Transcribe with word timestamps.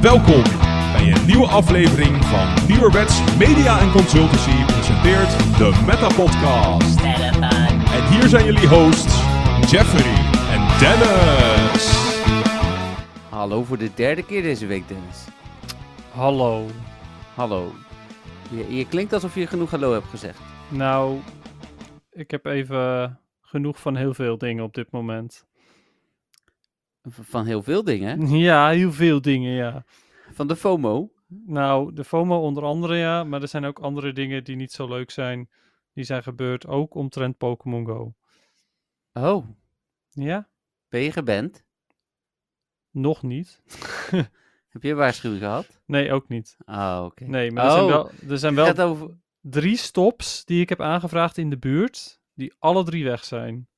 Welkom 0.00 0.42
bij 0.92 1.12
een 1.12 1.26
nieuwe 1.26 1.46
aflevering 1.46 2.24
van 2.24 2.66
Nieuwerwets 2.68 3.20
Media 3.38 3.80
en 3.80 3.90
Consultancy 3.90 4.64
presenteert 4.64 5.58
de 5.58 5.82
Meta 5.86 6.08
Podcast. 6.14 7.00
En 7.92 8.08
hier 8.10 8.28
zijn 8.28 8.44
jullie 8.44 8.68
hosts 8.68 9.14
Jeffrey 9.70 10.14
en 10.52 10.78
Dennis. 10.78 11.90
Hallo 13.28 13.64
voor 13.64 13.78
de 13.78 13.90
derde 13.94 14.22
keer 14.22 14.42
deze 14.42 14.66
week, 14.66 14.88
Dennis. 14.88 15.24
Hallo. 16.10 16.66
Hallo. 17.40 17.72
Je, 18.50 18.74
je 18.76 18.86
klinkt 18.86 19.12
alsof 19.12 19.34
je 19.34 19.46
genoeg 19.46 19.70
hallo 19.70 19.92
hebt 19.92 20.06
gezegd. 20.06 20.40
Nou, 20.70 21.20
ik 22.10 22.30
heb 22.30 22.44
even 22.46 23.18
genoeg 23.40 23.80
van 23.80 23.96
heel 23.96 24.14
veel 24.14 24.38
dingen 24.38 24.64
op 24.64 24.74
dit 24.74 24.90
moment. 24.90 25.46
Van 27.02 27.46
heel 27.46 27.62
veel 27.62 27.84
dingen. 27.84 28.38
Ja, 28.38 28.68
heel 28.68 28.92
veel 28.92 29.20
dingen, 29.20 29.52
ja. 29.52 29.84
Van 30.32 30.46
de 30.46 30.56
FOMO. 30.56 31.12
Nou, 31.26 31.92
de 31.94 32.04
FOMO 32.04 32.40
onder 32.40 32.62
andere, 32.64 32.96
ja. 32.96 33.24
Maar 33.24 33.42
er 33.42 33.48
zijn 33.48 33.64
ook 33.64 33.78
andere 33.78 34.12
dingen 34.12 34.44
die 34.44 34.56
niet 34.56 34.72
zo 34.72 34.88
leuk 34.88 35.10
zijn. 35.10 35.50
Die 35.92 36.04
zijn 36.04 36.22
gebeurd, 36.22 36.66
ook 36.66 36.94
omtrent 36.94 37.36
Pokémon 37.36 37.86
Go. 37.86 38.14
Oh, 39.12 39.46
Ja? 40.10 40.48
ben 40.88 41.00
je 41.00 41.12
geband? 41.12 41.64
Nog 42.90 43.22
niet. 43.22 43.62
Heb 44.70 44.82
je 44.82 44.90
een 44.90 44.96
waarschuwing 44.96 45.40
gehad? 45.42 45.80
Nee, 45.86 46.12
ook 46.12 46.28
niet. 46.28 46.56
Oh, 46.64 47.02
oké. 47.04 47.24
Nee, 47.24 47.50
maar 47.50 47.64
er 47.64 47.70
zijn 47.70 47.84
Oh, 47.84 47.88
wel, 47.90 48.10
er 48.30 48.38
zijn 48.38 48.54
wel 48.54 48.76
over... 48.78 49.16
drie 49.40 49.76
stops 49.76 50.44
die 50.44 50.60
ik 50.60 50.68
heb 50.68 50.80
aangevraagd 50.80 51.38
in 51.38 51.50
de 51.50 51.58
buurt. 51.58 52.20
Die 52.34 52.54
alle 52.58 52.84
drie 52.84 53.04
weg 53.04 53.24
zijn. 53.24 53.68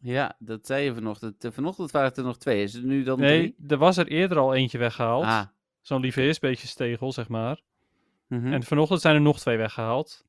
Ja, 0.00 0.36
dat 0.38 0.66
zei 0.66 0.84
je 0.84 0.94
vanochtend. 0.94 1.44
Eh, 1.44 1.50
Vanochtend 1.50 1.90
waren 1.90 2.08
het 2.08 2.16
er 2.18 2.24
nog 2.24 2.38
twee. 2.38 2.62
Is 2.62 2.72
het 2.72 2.84
nu 2.84 3.02
dan 3.02 3.20
Nee, 3.20 3.54
drie? 3.56 3.68
er 3.70 3.76
was 3.76 3.96
er 3.96 4.06
eerder 4.08 4.38
al 4.38 4.54
eentje 4.54 4.78
weggehaald. 4.78 5.24
Ah. 5.24 5.42
Zo'n 5.80 6.00
liefheersbeetje 6.00 6.66
stegel, 6.66 7.12
zeg 7.12 7.28
maar. 7.28 7.60
mhm. 8.28 8.52
En 8.52 8.62
vanochtend 8.62 9.00
zijn 9.00 9.14
er 9.14 9.20
nog 9.20 9.38
twee 9.38 9.56
weggehaald. 9.56 10.24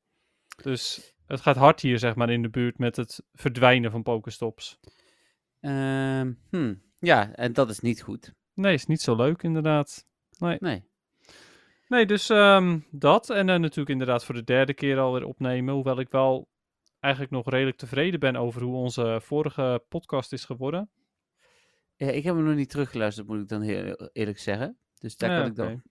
Dus 0.62 1.14
het 1.26 1.40
gaat 1.40 1.56
hard 1.56 1.80
hier, 1.80 1.98
zeg 1.98 2.14
maar, 2.14 2.30
in 2.30 2.42
de 2.42 2.48
buurt 2.50 2.78
met 2.78 2.96
het 2.96 3.22
verdwijnen 3.32 3.90
van 3.90 4.02
Pokestops. 4.02 4.78
Ehm, 5.60 6.32
hm. 6.50 6.74
Ja, 6.98 7.32
en 7.34 7.52
dat 7.52 7.70
is 7.70 7.80
niet 7.80 8.02
goed. 8.02 8.32
Nee, 8.54 8.74
is 8.74 8.86
niet 8.86 9.00
zo 9.00 9.16
leuk, 9.16 9.42
inderdaad. 9.42 10.06
Nee. 10.40 10.88
Nee, 11.88 12.06
dus 12.06 12.28
ehm, 12.30 12.78
dat. 12.90 13.30
En 13.30 13.46
dan 13.46 13.60
natuurlijk 13.60 13.90
inderdaad 13.90 14.24
voor 14.24 14.34
de 14.34 14.44
derde 14.44 14.74
keer 14.74 14.98
alweer 14.98 15.24
opnemen. 15.24 15.74
Hoewel 15.74 16.00
ik 16.00 16.10
wel 16.10 16.48
eigenlijk 17.00 17.32
nog 17.32 17.50
redelijk 17.50 17.76
tevreden 17.76 18.20
ben 18.20 18.36
over 18.36 18.62
hoe 18.62 18.76
onze 18.76 19.18
vorige 19.22 19.84
podcast 19.88 20.32
is 20.32 20.44
geworden. 20.44 20.90
Ja, 21.96 22.06
ik 22.10 22.24
heb 22.24 22.34
hem 22.34 22.44
nog 22.44 22.54
niet 22.54 22.70
teruggeluisterd, 22.70 23.26
moet 23.26 23.40
ik 23.40 23.48
dan 23.48 23.62
heel 23.62 24.10
eerlijk 24.12 24.38
zeggen. 24.38 24.78
Dus 24.98 25.16
daar 25.16 25.30
Ja, 25.30 25.38
kan 25.38 25.46
ik 25.46 25.54
dan... 25.54 25.82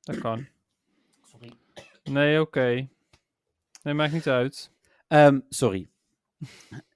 Dat 0.00 0.18
kan. 0.18 0.46
Sorry. 1.22 1.52
Nee, 2.04 2.40
oké. 2.40 2.88
Nee, 3.82 3.94
maakt 3.94 4.12
niet 4.12 4.28
uit. 4.28 4.72
Ehm, 5.08 5.40
sorry. 5.48 5.88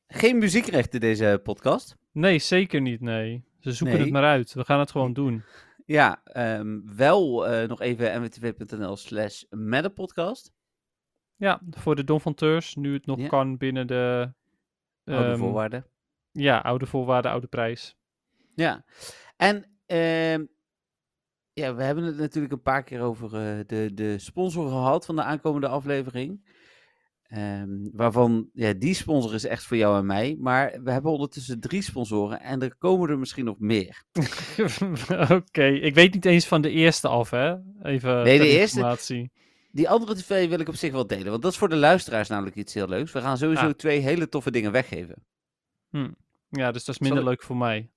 Geen 0.06 0.39
muziekrechten 0.39 1.00
deze 1.00 1.41
podcast. 1.42 1.97
Nee, 2.12 2.39
zeker 2.39 2.80
niet, 2.80 3.00
nee. 3.00 3.45
Ze 3.61 3.73
zoeken 3.73 3.97
Nee. 3.97 4.05
het 4.05 4.12
maar 4.12 4.25
uit. 4.25 4.53
We 4.53 4.64
gaan 4.64 4.78
het 4.78 4.91
gewoon 4.91 5.12
doen. 5.12 5.42
Ja, 5.86 6.22
ehm, 6.25 6.80
wel 6.97 7.47
eh, 7.47 7.69
nog 7.69 7.80
even 7.80 8.20
mwtv.nl 8.22 8.97
slash 8.97 9.42
podcast. 9.94 10.52
Ja, 11.36 11.61
voor 11.70 11.97
de 11.97 12.05
donfanteurs, 12.05 12.74
nu 12.74 12.92
het 12.92 13.06
nog 13.06 13.19
Ja. 13.19 13.28
kan 13.28 13.56
binnen 13.56 13.86
de... 13.86 14.33
Oude 15.05 15.24
ehm, 15.24 15.39
voorwaarden. 15.39 15.86
Ja, 16.30 16.58
oude 16.58 16.86
voorwaarden, 16.86 17.30
oude 17.30 17.46
prijs. 17.46 17.96
Ja. 18.55 18.84
En 19.36 19.80
ehm, 19.86 20.45
ja, 21.52 21.74
we 21.74 21.83
hebben 21.83 22.05
het 22.05 22.17
natuurlijk 22.17 22.52
een 22.52 22.62
paar 22.62 22.83
keer 22.83 23.01
over 23.01 23.27
eh, 23.27 23.64
de, 23.67 23.90
de 23.95 24.18
sponsor 24.18 24.68
gehad 24.68 25.06
van 25.06 25.17
de 25.17 25.23
aankomende 25.23 25.68
aflevering. 25.68 26.45
Ehm, 27.32 27.68
waarvan, 27.92 28.48
ja, 28.52 28.72
die 28.72 28.94
sponsor 28.94 29.34
is 29.34 29.44
echt 29.44 29.64
voor 29.64 29.76
jou 29.76 29.98
en 29.98 30.06
mij. 30.06 30.36
Maar 30.38 30.80
we 30.84 30.90
hebben 30.90 31.12
ondertussen 31.12 31.60
drie 31.60 31.82
sponsoren 31.82 32.40
en 32.40 32.62
er 32.62 32.76
komen 32.76 33.10
er 33.10 33.18
misschien 33.18 33.44
nog 33.44 33.58
meer. 33.58 34.04
Oké, 35.38 35.64
ik 35.66 35.94
weet 35.94 36.14
niet 36.14 36.24
eens 36.24 36.46
van 36.46 36.62
de 36.62 36.70
eerste 36.70 37.08
af, 37.08 37.30
hè? 37.30 37.54
Even 37.82 38.22
Nee, 38.22 38.38
de 38.38 38.46
eerste- 38.48 38.76
informatie. 38.78 39.30
Die 39.70 39.88
andere 39.88 40.14
twee 40.14 40.48
wil 40.48 40.60
ik 40.60 40.68
op 40.68 40.74
zich 40.74 40.92
wel 40.92 41.06
delen, 41.06 41.30
want 41.30 41.42
dat 41.42 41.52
is 41.52 41.58
voor 41.58 41.68
de 41.68 41.76
luisteraars 41.76 42.28
namelijk 42.28 42.56
iets 42.56 42.74
heel 42.74 42.88
leuks. 42.88 43.12
We 43.12 43.20
gaan 43.20 43.38
sowieso 43.38 43.66
Ah. 43.66 43.70
twee 43.72 43.98
hele 43.98 44.28
toffe 44.28 44.50
dingen 44.50 44.72
weggeven. 44.72 45.24
Ja, 46.48 46.70
dus 46.72 46.84
dat 46.84 46.94
is 46.94 47.00
minder 47.00 47.18
Zal 47.18 47.28
leuk 47.28 47.42
voor 47.42 47.56
mij. 47.56 47.90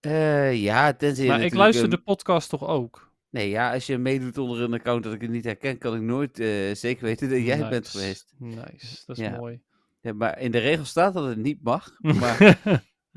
Eh, 0.00 0.62
ja, 0.62 0.92
tenzij 0.94 1.26
Maar 1.26 1.40
ik 1.40 1.54
luister 1.54 1.84
een- 1.84 1.90
de 1.90 1.98
podcast 2.02 2.48
toch 2.48 2.66
ook? 2.66 3.12
Nee, 3.34 3.48
ja, 3.48 3.72
als 3.72 3.86
je 3.86 3.98
meedoet 3.98 4.38
onder 4.38 4.60
een 4.60 4.72
account 4.72 5.04
dat 5.04 5.12
ik 5.12 5.20
het 5.20 5.30
niet 5.30 5.44
herken, 5.44 5.78
kan 5.78 5.94
ik 5.94 6.00
nooit 6.00 6.38
eh, 6.38 6.74
zeker 6.74 7.04
weten 7.04 7.30
dat 7.30 7.38
jij 7.38 7.68
bent 7.68 7.88
geweest. 7.88 8.34
Nice, 8.38 9.02
dat 9.06 9.18
is 9.18 9.24
Ja. 9.24 9.36
mooi. 9.36 9.62
Ja, 10.00 10.12
maar 10.12 10.38
in 10.38 10.50
de 10.50 10.58
regel 10.58 10.84
staat 10.84 11.14
dat 11.14 11.26
het 11.26 11.36
niet 11.38 11.62
mag. 11.62 11.96
Maar 12.20 12.60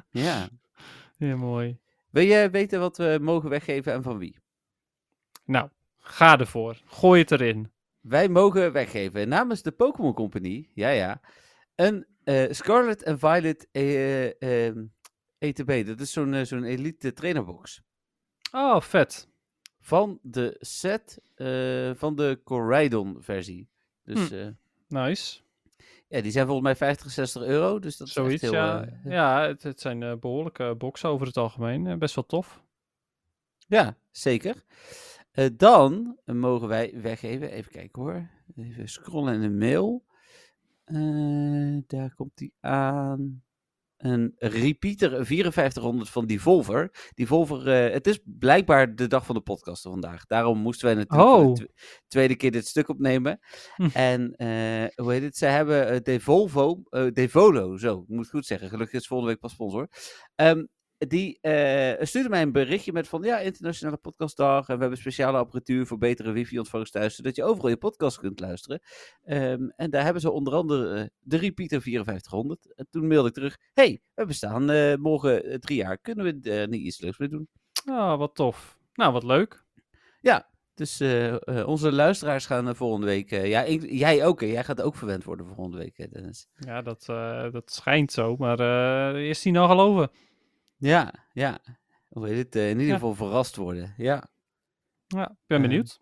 ja. 0.10 0.50
ja, 1.18 1.36
mooi. 1.36 1.80
Wil 2.12 2.24
je 2.24 2.50
weten 2.50 2.80
wat 2.80 2.98
we 2.98 3.18
mogen 3.22 3.50
weggeven 3.50 3.94
en 3.94 4.04
van 4.04 4.18
wie? 4.18 4.40
Nou, 5.46 5.70
ga 5.98 6.40
ervoor. 6.40 6.82
Gooi 6.86 7.22
het 7.22 7.32
erin. 7.32 7.72
Wij 8.00 8.30
mogen 8.30 8.72
weggeven 8.72 9.28
namens 9.28 9.62
de 9.62 9.72
Pokémon 9.72 10.14
Company, 10.14 10.70
ja 10.74 10.90
ja, 10.90 11.22
een 11.76 12.08
eh, 12.24 12.52
Scarlet 12.52 13.06
and 13.06 13.20
Violet 13.20 13.68
eh, 13.72 14.42
ehm, 14.42 14.86
ETB. 15.38 15.86
Dat 15.86 16.00
is 16.00 16.12
zo'n 16.12 16.46
zo'n 16.46 16.64
elite 16.64 17.14
trainerbox. 17.14 17.82
Oh, 18.52 18.82
vet. 18.82 19.36
Van 19.88 20.20
de 20.22 20.56
set 20.60 21.20
eh, 21.36 21.92
van 21.96 22.16
de 22.16 22.40
Coridon 22.44 23.18
versie. 23.20 23.68
Dus 24.04 24.30
Hm. 24.30 24.36
eh, 24.36 24.48
Nice. 24.88 25.40
ja, 26.08 26.22
die 26.22 26.32
zijn 26.32 26.46
volgens 26.46 26.66
mij 26.66 26.76
50, 26.76 27.12
60 27.12 27.42
euro. 27.44 27.80
Dus 27.80 27.98
dat 27.98 28.08
is 28.08 28.16
echt 28.16 28.42
heel, 28.42 28.52
ja. 28.54 28.86
eh, 28.86 29.12
ja, 29.12 29.48
het, 29.48 29.64
het 29.64 29.82
zijn 29.82 30.04
eh, 30.04 30.16
behoorlijke 30.16 30.76
boxen 30.78 31.10
over 31.10 31.28
het 31.28 31.38
algemeen. 31.38 32.00
Best 32.00 32.16
wel 32.16 32.26
tof. 32.26 32.62
Ja, 33.68 33.98
zeker. 34.12 34.64
Dan 35.54 36.18
mogen 36.26 36.68
wij 36.68 36.94
weggeven, 37.02 37.52
even 37.52 37.72
kijken 37.72 38.02
hoor. 38.02 38.30
Even 38.56 38.90
scrollen 38.90 39.34
in 39.34 39.42
de 39.42 39.50
mail. 39.50 40.06
Daar 41.88 42.14
komt 42.16 42.38
die 42.38 42.54
aan. 42.60 43.44
Een 43.98 44.34
repeater 44.38 45.26
5400 45.26 46.10
van 46.10 46.26
Devolver. 46.26 47.12
Devolver, 47.14 47.68
eh, 47.68 47.94
het 47.94 48.08
is 48.08 48.20
blijkbaar 48.24 48.96
de 48.96 49.08
dag 49.08 49.26
van 49.26 49.36
de 49.36 49.42
podcast 49.42 49.82
vandaag. 49.82 50.26
Daarom 50.26 50.58
moesten 50.58 50.86
wij 50.86 50.96
natuurlijk 50.96 51.30
Oh. 51.30 51.56
de 51.56 51.64
tw- 51.66 51.72
tweede 52.08 52.36
keer 52.36 52.52
dit 52.52 52.68
stuk 52.68 52.90
opnemen. 52.90 53.40
Hm. 53.76 53.88
En 53.94 54.32
eh, 54.36 54.86
hoe 55.04 55.12
heet 55.12 55.24
het? 55.24 55.38
Ze 55.38 55.46
hebben 55.46 55.88
eh, 55.90 56.00
Devolvo, 56.02 56.82
eh, 56.90 57.08
Devolo, 57.12 57.78
zo, 57.78 58.00
ik 58.02 58.08
moet 58.08 58.20
het 58.20 58.30
goed 58.30 58.46
zeggen. 58.46 58.70
Gelukkig 58.70 59.00
is 59.00 59.08
volgende 59.08 59.32
week 59.32 59.42
pas 59.42 59.52
sponsor. 59.52 59.88
Ehm, 60.36 60.66
die 60.98 61.38
eh, 61.42 62.06
stuurde 62.06 62.30
mij 62.30 62.42
een 62.42 62.52
berichtje 62.52 62.92
met 62.92 63.08
van 63.08 63.24
ja, 63.24 63.38
internationale 63.40 63.98
podcastdag. 63.98 64.68
En 64.70 64.76
we 64.76 64.82
hebben 64.82 65.00
speciale 65.00 65.38
apparatuur 65.38 65.86
voor 65.86 65.98
betere 65.98 66.32
wifi-ontvangst 66.32 66.92
thuis, 66.94 67.16
zodat 67.16 67.36
je 67.36 67.44
overal 67.44 67.70
je 67.70 67.78
podcast 67.78 68.20
kunt 68.20 68.40
luisteren. 68.40 68.80
Ehm, 69.24 69.68
en 69.76 69.90
daar 69.90 70.04
hebben 70.04 70.22
ze 70.22 70.32
onder 70.32 70.54
andere 70.54 70.96
eh, 71.00 71.06
de 71.20 71.38
Repeater 71.38 71.82
5400. 71.82 72.76
En 72.76 72.88
toen 72.90 73.08
mailde 73.08 73.28
ik 73.28 73.34
terug, 73.34 73.58
hey, 73.74 74.02
we 74.14 74.26
bestaan 74.26 74.70
eh, 74.70 74.96
morgen 74.96 75.60
drie 75.60 75.78
jaar. 75.78 75.98
Kunnen 75.98 76.26
we 76.42 76.50
er 76.50 76.68
niet 76.68 76.82
iets 76.82 77.00
leuks 77.02 77.18
mee 77.18 77.30
doen? 77.30 77.48
Ah, 77.86 78.18
wat 78.18 78.36
tof. 78.36 78.78
Nou, 78.94 79.12
wat 79.14 79.24
leuk. 79.24 79.66
Dus 80.74 81.00
eh, 81.00 81.34
eh, 81.60 81.68
onze 81.68 81.92
luisteraars 81.92 82.46
gaan 82.46 82.76
volgende 82.76 83.06
week, 83.06 83.30
ja, 83.30 83.64
ik- 83.64 83.90
jij 83.92 84.26
ook, 84.26 84.42
hè? 84.42 84.48
jij 84.48 84.64
gaat 84.64 84.82
ook 84.82 84.96
verwend 84.96 85.24
worden 85.24 85.46
volgende 85.46 85.78
week, 85.78 86.12
Dennis. 86.14 86.48
Ja, 86.54 86.82
dat, 86.82 87.04
dat 87.52 87.72
schijnt 87.72 88.12
zo. 88.12 88.36
Maar 88.36 88.60
is 89.16 89.42
die 89.42 89.52
nou 89.52 89.68
geloven? 89.68 90.10
Ja, 90.78 91.14
ja. 91.34 91.60
Hoe 92.10 92.28
heet 92.28 92.38
het? 92.38 92.56
eh, 92.56 92.64
in 92.70 92.72
ieder 92.80 92.88
Ja. 92.88 92.94
geval 92.94 93.16
verrast 93.16 93.56
worden, 93.56 93.94
ja. 93.98 94.28
Ja, 95.08 95.30
ik 95.30 95.38
ben 95.48 95.58
Eh, 95.58 95.68
benieuwd. 95.68 96.00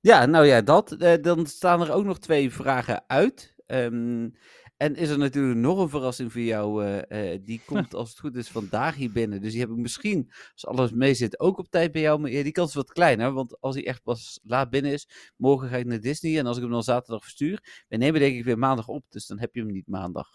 Ja, 0.00 0.26
nou 0.26 0.46
ja, 0.46 0.62
dat. 0.62 0.92
Eh, 0.92 1.22
dan 1.22 1.46
staan 1.46 1.80
er 1.80 1.92
ook 1.92 2.04
nog 2.04 2.18
twee 2.18 2.50
vragen 2.52 3.04
uit. 3.08 3.54
Ehm, 3.66 4.28
en 4.76 4.94
is 4.96 5.08
er 5.08 5.18
natuurlijk 5.18 5.58
nog 5.58 5.78
een 5.78 5.88
verrassing 5.88 6.32
voor 6.32 6.40
jou. 6.40 6.84
eh, 6.86 7.38
die 7.44 7.60
komt 7.90 7.94
als 7.94 8.08
het 8.10 8.18
goed 8.18 8.36
is 8.36 8.48
vandaag 8.48 8.94
hier 8.94 9.12
binnen. 9.12 9.40
Dus 9.42 9.50
die 9.52 9.60
heb 9.60 9.70
ik 9.70 9.76
misschien, 9.76 10.30
als 10.52 10.66
alles 10.66 10.92
mee 10.92 11.14
zit, 11.14 11.40
ook 11.40 11.58
op 11.58 11.68
tijd 11.70 11.92
bij 11.92 12.00
jou. 12.02 12.20
Maar 12.20 12.30
ja, 12.30 12.42
die 12.42 12.52
kans 12.52 12.68
is 12.68 12.74
wat 12.74 12.92
kleiner. 12.92 13.32
Want 13.32 13.60
als 13.60 13.74
hij 13.74 13.86
echt 13.86 14.02
pas 14.02 14.40
laat 14.42 14.70
binnen 14.70 14.92
is, 14.92 15.32
morgen 15.36 15.68
ga 15.68 15.76
ik 15.76 15.86
naar 15.86 16.00
Disney. 16.00 16.38
En 16.38 16.46
als 16.46 16.56
ik 16.56 16.62
hem 16.62 16.72
dan 16.72 16.82
zaterdag 16.82 17.22
verstuur, 17.22 17.84
we 17.88 17.96
nemen 17.96 18.20
denk 18.20 18.36
ik 18.36 18.44
weer 18.44 18.58
maandag 18.58 18.88
op. 18.88 19.04
Dus 19.08 19.26
dan 19.26 19.38
heb 19.38 19.54
je 19.54 19.60
hem 19.60 19.70
niet 19.72 19.88
maandag. 19.88 20.28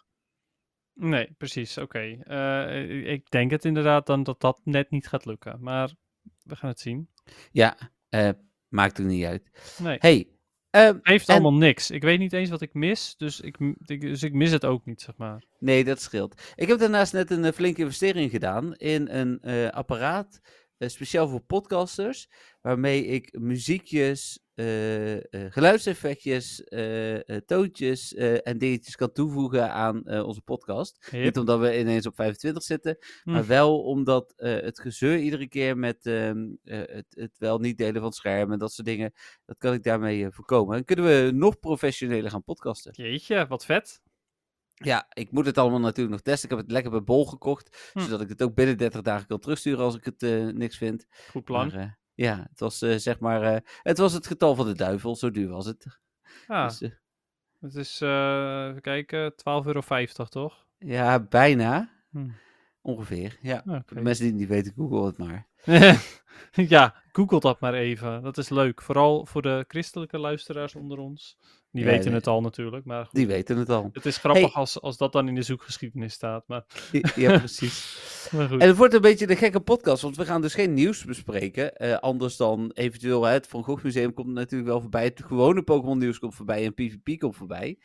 Nee, 1.01 1.29
precies. 1.37 1.77
Oké. 1.77 1.99
Eh, 2.23 3.11
ik 3.11 3.29
denk 3.29 3.51
het 3.51 3.65
inderdaad 3.65 4.05
dan 4.05 4.23
dat 4.23 4.41
dat 4.41 4.61
net 4.63 4.89
niet 4.89 5.07
gaat 5.07 5.25
lukken. 5.25 5.57
Maar 5.61 5.93
we 6.43 6.55
gaan 6.55 6.69
het 6.69 6.79
zien. 6.79 7.09
Ja, 7.51 7.77
eh, 8.09 8.29
Maakt 8.67 8.99
ook 9.01 9.07
niet 9.07 9.25
uit. 9.25 9.75
Nee, 9.81 9.97
Hey, 9.99 10.27
ehm, 10.69 10.97
heeft 11.01 11.27
en- 11.27 11.33
allemaal 11.33 11.59
niks. 11.59 11.91
Ik 11.91 12.01
weet 12.01 12.19
niet 12.19 12.33
eens 12.33 12.49
wat 12.49 12.61
ik 12.61 12.73
mis, 12.73 13.15
dus 13.17 13.39
ik, 13.39 13.57
dus 13.99 14.23
ik 14.23 14.33
mis 14.33 14.51
het 14.51 14.65
ook 14.65 14.85
niet, 14.85 15.01
zeg 15.01 15.17
maar. 15.17 15.43
Nee, 15.59 15.83
dat 15.83 16.01
scheelt. 16.01 16.53
Ik 16.55 16.67
heb 16.67 16.79
daarnaast 16.79 17.13
net 17.13 17.31
een 17.31 17.45
eh, 17.45 17.51
flinke 17.51 17.81
investering 17.81 18.31
gedaan 18.31 18.75
in 18.75 19.09
een 19.09 19.71
apparaat 19.71 20.41
speciaal 20.77 21.27
voor 21.27 21.41
podcasters, 21.41 22.29
waarmee 22.61 23.05
ik 23.05 23.39
muziekjes, 23.39 24.39
geluidseffectjes, 25.49 26.63
eh, 26.63 27.29
eh, 27.29 27.41
toontjes 27.45 28.13
eh, 28.13 28.47
en 28.47 28.57
dingetjes 28.57 28.95
kan 28.95 29.11
toevoegen 29.11 29.71
aan 29.71 30.09
onze 30.23 30.41
podcast. 30.41 31.07
Niet 31.11 31.37
omdat 31.37 31.59
we 31.59 31.79
ineens 31.79 32.05
op 32.05 32.15
25 32.15 32.63
zitten, 32.63 32.97
Hm. 33.23 33.31
maar 33.31 33.45
wel 33.47 33.81
omdat 33.83 34.33
het 34.35 34.79
gezeur 34.79 35.17
iedere 35.17 35.47
keer 35.47 35.77
met 35.77 36.05
ehm, 36.05 36.47
eh, 36.63 36.79
het, 36.85 37.05
het 37.09 37.37
wel 37.37 37.59
niet 37.59 37.77
delen 37.77 37.93
van 37.95 38.03
het 38.03 38.15
scherm 38.15 38.51
en 38.51 38.59
dat 38.59 38.71
soort 38.73 38.87
dingen, 38.87 39.13
dat 39.45 39.57
kan 39.57 39.73
ik 39.73 39.83
daarmee 39.83 40.29
voorkomen. 40.31 40.77
En 40.77 40.85
kunnen 40.85 41.05
we 41.05 41.31
nog 41.31 41.59
professioneler 41.59 42.31
gaan 42.31 42.43
podcasten. 42.43 42.91
Jeetje, 42.95 43.47
wat 43.47 43.65
vet. 43.65 44.01
Ja, 44.73 45.05
ik 45.13 45.31
moet 45.31 45.45
het 45.45 45.57
allemaal 45.57 45.79
natuurlijk 45.79 46.09
nog 46.15 46.21
testen. 46.21 46.49
Ik 46.49 46.55
heb 46.55 46.63
het 46.65 46.71
lekker 46.73 46.91
bij 46.91 47.03
Bol 47.03 47.25
gekocht, 47.25 47.89
Hm. 47.93 47.99
zodat 47.99 48.21
ik 48.21 48.29
het 48.29 48.41
ook 48.41 48.55
binnen 48.55 48.77
30 48.77 49.01
dagen 49.01 49.27
kan 49.27 49.39
terugsturen 49.39 49.79
als 49.79 49.95
ik 49.95 50.05
het 50.05 50.21
niks 50.55 50.77
vind. 50.77 51.05
Goed 51.29 51.43
plan. 51.43 51.67
Maar, 51.67 51.98
ja, 52.19 52.45
het 52.49 52.59
was 52.59 52.81
eh, 52.81 52.97
zeg 52.97 53.19
maar, 53.19 53.41
eh, 53.41 53.61
het 53.81 53.97
was 53.97 54.13
het 54.13 54.27
getal 54.27 54.55
van 54.55 54.65
de 54.65 54.73
duivel, 54.73 55.15
zo 55.15 55.31
duur 55.31 55.49
was 55.49 55.65
het. 55.65 55.99
Ja, 56.47 56.67
Dus, 56.67 56.81
eh, 56.81 56.89
het 57.59 57.75
is, 57.75 58.01
even 58.01 58.81
kijken, 58.81 59.35
12,50 59.35 59.65
euro, 59.65 60.25
toch? 60.29 60.65
ja, 60.77 61.19
bijna. 61.19 61.89
Hm. 62.09 62.29
Ongeveer, 62.89 63.37
ja. 63.41 63.61
Voor 63.65 63.83
de 63.97 64.01
mensen 64.01 64.23
die 64.23 64.31
het 64.31 64.39
niet 64.41 64.49
weten, 64.49 64.73
google 64.77 65.05
het 65.05 65.17
maar. 65.17 65.47
ja, 66.75 66.95
google 67.11 67.39
dat 67.39 67.59
maar 67.59 67.73
even. 67.73 68.21
Dat 68.23 68.37
is 68.37 68.49
leuk. 68.49 68.81
Vooral 68.81 69.25
voor 69.25 69.41
de 69.41 69.65
christelijke 69.67 70.17
luisteraars 70.17 70.75
onder 70.75 70.97
ons. 70.97 71.37
Die 71.71 71.83
Ja, 71.83 71.89
weten 71.89 72.13
het 72.13 72.27
al 72.27 72.41
natuurlijk, 72.41 72.85
maar 72.85 73.05
goed. 73.05 73.13
Die 73.15 73.27
weten 73.27 73.57
het 73.57 73.69
al. 73.69 73.89
Het 73.93 74.05
is 74.05 74.17
grappig 74.17 74.41
Hey. 74.43 74.51
als, 74.51 74.81
als 74.81 74.97
dat 74.97 75.11
dan 75.11 75.27
in 75.27 75.35
de 75.35 75.41
zoekgeschiedenis 75.41 76.13
staat. 76.13 76.43
Maar, 76.47 76.65
Ja, 77.15 77.37
precies. 77.39 77.97
maar 78.31 78.47
goed. 78.47 78.61
En 78.61 78.67
het 78.67 78.77
wordt 78.77 78.93
een 78.93 79.01
beetje 79.01 79.29
een 79.29 79.37
gekke 79.37 79.59
podcast, 79.59 80.01
want 80.01 80.15
we 80.17 80.25
gaan 80.25 80.41
dus 80.41 80.53
geen 80.53 80.73
nieuws 80.73 81.05
bespreken. 81.05 81.75
eh, 81.75 81.97
anders 81.97 82.37
dan 82.37 82.71
eventueel 82.73 83.23
hè, 83.23 83.31
het 83.33 83.47
Van 83.47 83.63
Gogh 83.63 83.83
Museum 83.83 84.13
komt 84.13 84.27
natuurlijk 84.33 84.69
wel 84.69 84.81
voorbij. 84.81 85.03
Het 85.03 85.23
gewone 85.25 85.61
Pokémon 85.63 85.97
nieuws 85.97 86.19
komt 86.19 86.35
voorbij 86.35 86.65
en 86.65 86.73
PvP 86.73 87.19
komt 87.19 87.35
voorbij. 87.35 87.77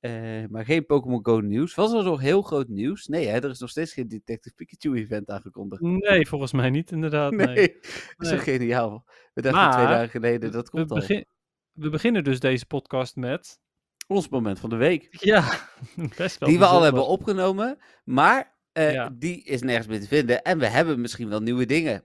Eh, 0.00 0.44
maar 0.48 0.64
geen 0.64 0.86
Pokémon 0.86 1.20
Go 1.26 1.40
nieuws. 1.40 1.74
Was 1.74 1.92
er 1.92 2.04
nog 2.04 2.20
heel 2.20 2.42
groot 2.42 2.68
nieuws? 2.68 3.06
Nee, 3.06 3.26
hè, 3.26 3.36
er 3.38 3.50
is 3.50 3.58
nog 3.58 3.70
steeds 3.70 3.92
geen 3.92 4.08
Detective 4.08 4.54
Pikachu 4.54 4.94
event 4.96 5.30
aangekondigd. 5.30 5.82
Nee, 5.82 6.26
volgens 6.28 6.52
mij 6.52 6.70
niet 6.70 6.90
inderdaad. 6.90 7.32
Nee, 7.36 7.46
Nee. 7.46 7.72
dat 8.16 8.26
is 8.26 8.30
Nee. 8.30 8.38
geniaal. 8.38 9.04
We 9.34 9.42
dachten 9.42 9.60
Maar 9.62 9.72
twee 9.72 9.86
dagen 9.86 10.08
geleden, 10.10 10.52
dat 10.52 10.64
We, 10.64 10.70
komt 10.70 10.90
al. 10.90 10.96
begin- 10.96 11.26
we 11.72 11.88
beginnen 11.90 12.24
dus 12.24 12.40
deze 12.40 12.66
podcast 12.66 13.16
met... 13.16 13.60
Ons 14.06 14.28
moment 14.28 14.60
van 14.60 14.70
de 14.70 14.76
week. 14.76 15.08
Ja, 15.10 15.52
best 16.16 16.38
wel 16.38 16.48
die 16.48 16.58
we 16.58 16.64
al 16.66 16.82
hebben 16.82 17.06
opgenomen, 17.06 17.78
maar 18.04 18.56
eh, 18.72 18.92
Ja. 18.92 19.10
die 19.18 19.44
is 19.44 19.62
nergens 19.62 19.86
meer 19.86 20.00
te 20.00 20.06
vinden. 20.06 20.42
En 20.42 20.58
we 20.58 20.66
hebben 20.66 21.00
misschien 21.00 21.28
wel 21.28 21.40
nieuwe 21.40 21.66
dingen. 21.66 22.02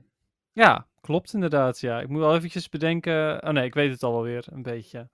Ja, 0.51 0.87
klopt 1.01 1.33
inderdaad. 1.33 1.79
Ja, 1.79 1.99
ik 2.01 2.07
moet 2.09 2.19
wel 2.19 2.35
eventjes 2.35 2.69
bedenken. 2.69 3.43
Oh 3.43 3.49
nee, 3.49 3.65
ik 3.65 3.73
weet 3.73 3.91
het 3.91 4.03
al 4.03 4.13
wel 4.13 4.23
weer 4.23 4.45
een 4.51 4.61
beetje. 4.61 5.09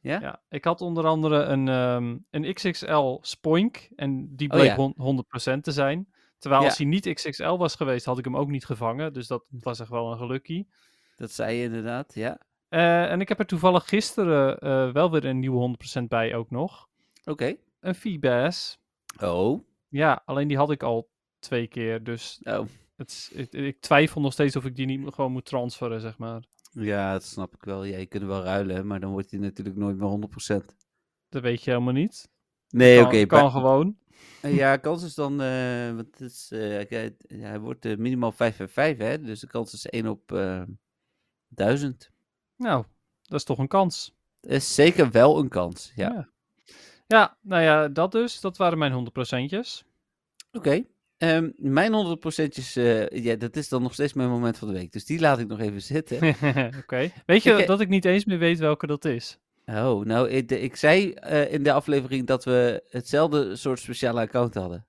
Ja? 0.00 0.20
Ja, 0.20 0.42
ik 0.48 0.64
had 0.64 0.80
onder 0.80 1.06
andere 1.06 1.42
een, 1.42 1.68
ehm, 1.68 2.16
een 2.30 2.54
XXL 2.54 3.18
Spoink 3.20 3.88
en 3.96 4.36
die 4.36 4.50
Oh 4.50 4.56
bleek 4.56 4.68
ja. 4.68 4.74
hon- 4.76 4.94
100% 4.96 5.64
te 5.64 5.72
zijn. 5.72 6.08
Terwijl 6.38 6.62
Ja. 6.62 6.68
als 6.68 6.78
hij 6.78 6.86
niet 6.86 7.14
XXL 7.14 7.56
was 7.56 7.74
geweest, 7.74 8.04
had 8.04 8.18
ik 8.18 8.24
hem 8.24 8.36
ook 8.36 8.48
niet 8.48 8.64
gevangen. 8.66 9.12
Dus 9.12 9.26
dat 9.26 9.44
was 9.50 9.80
echt 9.80 9.88
wel 9.90 10.10
een 10.12 10.18
gelukkie. 10.18 10.68
Dat 11.16 11.30
zei 11.30 11.56
je 11.56 11.64
inderdaad, 11.64 12.14
ja. 12.14 12.40
Eh, 12.68 13.10
en 13.10 13.20
ik 13.20 13.28
heb 13.28 13.38
er 13.38 13.46
toevallig 13.46 13.88
gisteren 13.88 14.58
eh, 14.58 14.92
wel 14.92 15.10
weer 15.10 15.24
een 15.24 15.38
nieuwe 15.38 15.58
100% 15.58 16.08
bij 16.08 16.34
ook 16.34 16.50
nog. 16.50 16.88
Oké. 17.24 17.56
Een 17.80 17.94
Feebas. 17.94 18.78
Oh. 19.22 19.60
Ja, 19.88 20.22
alleen 20.24 20.48
die 20.48 20.56
had 20.56 20.70
ik 20.70 20.82
al 20.82 21.10
twee 21.38 21.66
keer. 21.66 22.04
Dus 22.04 22.40
oh. 22.42 22.66
het, 22.96 23.30
ik 23.50 23.80
twijfel 23.80 24.20
nog 24.20 24.32
steeds 24.32 24.56
of 24.56 24.64
ik 24.64 24.76
die 24.76 24.86
niet 24.86 25.14
gewoon 25.14 25.32
moet 25.32 25.44
transferen, 25.44 26.00
zeg 26.00 26.18
maar. 26.18 26.42
Ja, 26.70 27.12
dat 27.12 27.24
snap 27.24 27.54
ik 27.54 27.64
wel. 27.64 27.84
Ja, 27.84 27.98
je 27.98 28.06
kunt 28.06 28.24
wel 28.24 28.42
ruilen, 28.42 28.86
maar 28.86 29.00
dan 29.00 29.10
wordt 29.10 29.30
hij 29.30 29.40
natuurlijk 29.40 29.76
nooit 29.76 29.96
meer 29.96 30.08
100%. 30.08 30.74
Dat 31.28 31.42
weet 31.42 31.64
je 31.64 31.70
helemaal 31.70 31.92
niet. 31.92 32.28
Nee, 32.68 32.96
kan, 32.98 33.06
oké. 33.06 33.26
kan 33.26 33.42
maar- 33.42 33.50
gewoon. 33.50 33.96
eh, 34.40 34.56
Ja, 34.56 34.76
kans 34.76 35.02
is 35.02 35.14
dan, 35.14 35.40
eh, 35.40 35.86
want 35.94 35.98
het 35.98 36.20
is, 36.20 36.50
eh, 36.52 37.10
hij 37.40 37.60
wordt 37.60 37.84
minimaal 37.98 38.32
5 38.32 38.58
en 38.60 38.68
5, 38.70 38.98
hè. 38.98 39.20
Dus 39.20 39.40
de 39.40 39.46
kans 39.46 39.72
is 39.72 39.86
1 39.90 40.06
op 40.06 40.32
eh 40.32 40.62
1000. 41.48 42.10
Nou, 42.56 42.84
dat 43.22 43.38
is 43.38 43.44
toch 43.44 43.58
een 43.58 43.68
kans. 43.68 44.14
Dat 44.40 44.50
is 44.50 44.74
zeker 44.74 45.10
wel 45.10 45.38
een 45.38 45.48
kans, 45.48 45.92
ja. 45.94 46.08
Ja. 46.12 46.28
Ja, 47.06 47.36
nou 47.40 47.62
ja, 47.62 47.88
dat 47.88 48.12
dus. 48.12 48.40
Dat 48.40 48.56
waren 48.56 48.78
mijn 48.78 48.92
100%'jes. 48.92 49.84
Oké. 50.52 50.84
Ehm, 51.20 51.50
mijn 51.56 51.92
100%'jes, 51.92 52.76
eh, 52.76 53.08
ja, 53.08 53.36
dat 53.36 53.56
is 53.56 53.68
dan 53.68 53.82
nog 53.82 53.92
steeds 53.92 54.12
mijn 54.12 54.28
moment 54.28 54.58
van 54.58 54.68
de 54.68 54.74
week. 54.74 54.92
Dus 54.92 55.04
die 55.04 55.20
laat 55.20 55.38
ik 55.38 55.46
nog 55.48 55.60
even 55.60 55.82
zitten. 55.82 56.28
Oké. 56.82 57.10
Weet 57.26 57.42
je 57.42 57.52
Ik, 57.52 57.58
eh, 57.58 57.66
dat 57.66 57.80
ik 57.80 57.88
niet 57.88 58.04
eens 58.04 58.24
meer 58.24 58.38
weet 58.38 58.58
welke 58.58 58.86
dat 58.86 59.04
is? 59.04 59.38
Oh, 59.66 60.04
nou, 60.04 60.28
ik, 60.28 60.50
ik 60.50 60.76
zei 60.76 61.12
eh, 61.12 61.52
in 61.52 61.62
de 61.62 61.72
aflevering 61.72 62.26
dat 62.26 62.44
we 62.44 62.82
hetzelfde 62.88 63.56
soort 63.56 63.78
speciale 63.78 64.20
account 64.20 64.54
hadden. 64.54 64.86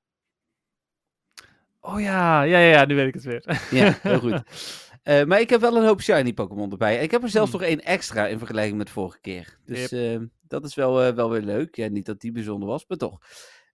Oh 1.81 2.01
ja, 2.01 2.41
ja, 2.41 2.59
ja, 2.59 2.69
ja, 2.71 2.85
nu 2.85 2.95
weet 2.95 3.07
ik 3.07 3.13
het 3.13 3.23
weer. 3.23 3.61
Ja, 3.71 3.97
heel 4.01 4.19
goed. 4.19 4.41
Maar 5.27 5.39
ik 5.39 5.49
heb 5.49 5.61
wel 5.61 5.75
een 5.77 5.85
hoop 5.85 6.01
shiny 6.01 6.33
Pokémon 6.33 6.71
erbij. 6.71 6.97
Ik 7.03 7.11
heb 7.11 7.23
er 7.23 7.29
zelfs 7.29 7.51
Hmm. 7.51 7.59
nog 7.59 7.69
één 7.69 7.83
extra 7.83 8.27
in 8.27 8.37
vergelijking 8.37 8.77
met 8.77 8.89
vorige 8.89 9.19
keer. 9.21 9.57
Dus 9.65 9.91
eh, 9.91 10.19
dat 10.47 10.65
is 10.65 10.75
wel, 10.75 11.13
wel 11.13 11.29
weer 11.29 11.41
leuk. 11.41 11.75
Ja, 11.75 11.87
niet 11.87 12.05
dat 12.05 12.21
die 12.21 12.31
bijzonder 12.31 12.67
was, 12.67 12.85
maar 12.87 12.97
toch. 12.97 13.19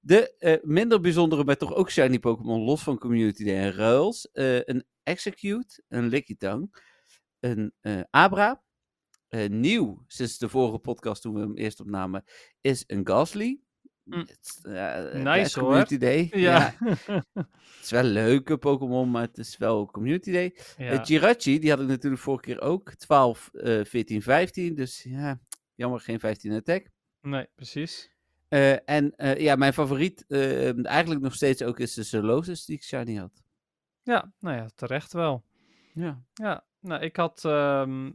De 0.07 0.37
eh, 0.37 0.57
minder 0.63 1.01
bijzondere, 1.01 1.43
maar 1.43 1.57
toch 1.57 1.73
ook 1.73 1.91
shiny 1.91 2.19
Pokémon, 2.19 2.61
los 2.61 2.83
van 2.83 2.97
Community 2.97 3.43
Day 3.43 3.55
en 3.55 3.71
Ruils. 3.71 4.31
eh, 4.31 4.63
een 4.63 4.85
Execute, 5.03 5.83
een 5.87 6.07
Lickitung, 6.07 6.83
een 7.39 7.73
eh, 7.81 8.01
Abra. 8.09 8.65
Nieuw, 9.47 10.03
sinds 10.07 10.37
de 10.37 10.49
vorige 10.49 10.77
podcast 10.77 11.21
toen 11.21 11.33
we 11.33 11.39
hem 11.39 11.55
eerst 11.57 11.79
opnamen, 11.79 12.23
is 12.61 12.83
een 12.87 13.07
Ghastly. 13.07 13.59
Mm. 14.03 14.25
Nice, 15.23 15.59
hoor. 15.59 15.67
Community 15.67 15.97
Day. 15.97 16.29
ja. 16.49 16.75
het 16.79 17.81
is 17.81 17.89
wel 17.89 18.03
een 18.03 18.11
leuke 18.11 18.57
Pokémon, 18.57 19.11
maar 19.11 19.21
het 19.21 19.37
is 19.37 19.57
wel 19.57 19.85
Community 19.85 20.31
Day. 20.31 20.55
ja. 20.77 21.03
Jirachi, 21.03 21.59
die 21.59 21.69
had 21.69 21.79
ik 21.79 21.87
natuurlijk 21.87 22.21
vorige 22.21 22.43
keer 22.43 22.61
ook. 22.61 22.93
12, 22.93 23.49
eh 23.53 23.85
14, 23.85 24.21
15. 24.21 24.75
Dus 24.75 25.03
ja, 25.03 25.39
jammer 25.75 25.99
geen 25.99 26.19
15 26.19 26.51
attack. 26.51 26.89
Nee, 27.21 27.47
precies. 27.55 28.16
Eh, 28.47 28.89
en 28.89 29.15
eh, 29.15 29.37
ja, 29.37 29.55
mijn 29.55 29.73
favoriet 29.73 30.25
eh, 30.27 30.85
eigenlijk 30.85 31.21
nog 31.21 31.33
steeds 31.33 31.63
ook 31.63 31.79
is 31.79 31.93
de 31.93 32.03
Solosis 32.03 32.65
die 32.65 32.75
ik 32.75 32.83
shiny 32.83 33.15
had. 33.15 33.43
Ja, 34.03 34.31
nou 34.39 34.55
ja, 34.55 34.67
terecht 34.75 35.13
wel. 35.13 35.43
Ja. 35.93 36.21
Ja, 36.33 36.65
nou, 36.79 37.01
ik 37.01 37.15
had 37.15 37.45
ehm, 37.45 38.11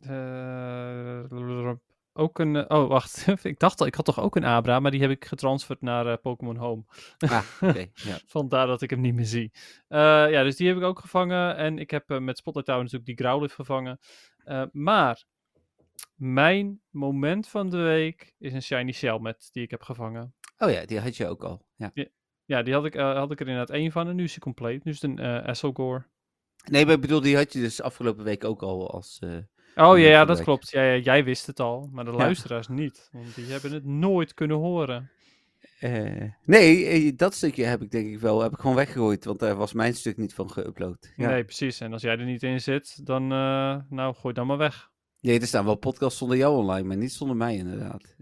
eh, 0.00 1.72
ook 2.12 2.38
een... 2.38 2.70
oh, 2.70 2.88
wacht. 2.88 3.26
ik 3.42 3.58
dacht 3.58 3.80
al, 3.80 3.86
ik 3.86 3.94
had 3.94 4.04
toch 4.04 4.20
ook 4.20 4.36
een 4.36 4.44
Abra, 4.44 4.80
maar 4.80 4.90
die 4.90 5.00
heb 5.00 5.10
ik 5.10 5.24
getransferd 5.24 5.80
naar 5.80 6.18
Pokémon 6.18 6.56
Home. 6.56 6.84
Ah, 7.18 7.44
oké. 7.60 7.86
ja. 7.94 8.18
Vandaar 8.26 8.66
dat 8.66 8.82
ik 8.82 8.90
hem 8.90 9.00
niet 9.00 9.14
meer 9.14 9.24
zie. 9.24 9.52
Ja, 9.88 10.42
dus 10.42 10.56
die 10.56 10.68
heb 10.68 10.76
ik 10.76 10.82
ook 10.82 10.98
gevangen. 10.98 11.56
En 11.56 11.78
ik 11.78 11.90
heb 11.90 12.08
met 12.08 12.38
Spotlight 12.38 12.66
Tower 12.66 12.82
natuurlijk 12.82 13.18
die 13.18 13.26
Growlithe 13.26 13.54
gevangen. 13.54 13.98
Maar 14.72 15.24
mijn 16.14 16.80
moment 16.90 17.48
van 17.48 17.70
de 17.70 17.76
week 17.76 18.34
is 18.38 18.52
een 18.52 18.62
Shiny 18.62 18.92
Shelmet 18.92 19.48
die 19.52 19.62
ik 19.62 19.70
heb 19.70 19.82
gevangen. 19.82 20.34
Oh 20.58 20.70
ja, 20.70 20.84
die 20.86 21.00
had 21.00 21.16
je 21.16 21.26
ook 21.28 21.44
al. 21.44 21.66
Ja. 21.76 21.92
Ja, 22.44 22.62
die 22.62 22.74
had 22.74 22.84
ik, 22.84 22.94
eh, 22.94 23.14
had 23.14 23.30
ik 23.30 23.40
er 23.40 23.46
inderdaad 23.48 23.76
één 23.76 23.92
van 23.92 24.08
en 24.08 24.16
nu 24.16 24.22
is 24.24 24.30
hij 24.30 24.38
compleet. 24.38 24.84
Nu 24.84 24.90
is 24.92 25.00
het 25.02 25.10
een 25.10 25.18
eh 25.18 25.48
Esselgore. 25.48 26.06
Nee, 26.70 26.84
maar 26.84 26.94
ik 26.94 27.00
bedoel, 27.00 27.20
die 27.20 27.36
had 27.36 27.52
je 27.52 27.60
dus 27.60 27.82
afgelopen 27.82 28.24
week 28.24 28.44
ook 28.44 28.62
al 28.62 28.90
als... 28.90 29.18
eh, 29.20 29.36
Oh 29.88 29.98
ja, 29.98 30.08
ja, 30.08 30.24
dat 30.24 30.36
week. 30.36 30.44
klopt. 30.46 30.70
Ja, 30.70 30.82
ja, 30.82 30.96
jij 30.96 31.24
wist 31.24 31.46
het 31.46 31.60
al, 31.60 31.88
maar 31.92 32.04
de 32.04 32.10
luisteraars 32.10 32.68
niet. 32.68 33.08
Want 33.12 33.34
die 33.34 33.44
hebben 33.46 33.72
het 33.72 33.84
nooit 33.84 34.34
kunnen 34.34 34.56
horen. 34.56 35.10
nee, 36.44 37.14
dat 37.14 37.34
stukje 37.34 37.64
heb 37.64 37.82
ik 37.82 37.90
denk 37.90 38.06
ik 38.08 38.18
wel 38.18 38.40
heb 38.42 38.52
ik 38.52 38.58
gewoon 38.58 38.76
weggegooid. 38.76 39.24
Want 39.24 39.38
daar 39.38 39.54
was 39.56 39.72
mijn 39.72 39.94
stuk 39.94 40.16
niet 40.16 40.34
van 40.34 40.50
geüpload. 40.58 41.12
Ja. 41.16 41.28
Nee, 41.28 41.44
precies. 41.44 41.80
En 41.80 41.92
als 41.92 42.02
jij 42.02 42.18
er 42.18 42.24
niet 42.24 42.42
in 42.42 42.60
zit, 42.60 43.06
dan, 43.06 43.22
eh, 43.32 43.76
nou, 43.88 44.14
gooi 44.14 44.34
dan 44.34 44.46
maar 44.46 44.56
weg. 44.56 44.90
Nee, 45.26 45.40
er 45.40 45.46
staan 45.46 45.64
wel 45.64 45.74
podcasts 45.74 46.18
zonder 46.18 46.36
jou 46.36 46.56
online, 46.56 46.88
maar 46.88 46.96
niet 46.96 47.12
zonder 47.12 47.36
mij 47.36 47.56
inderdaad. 47.56 48.16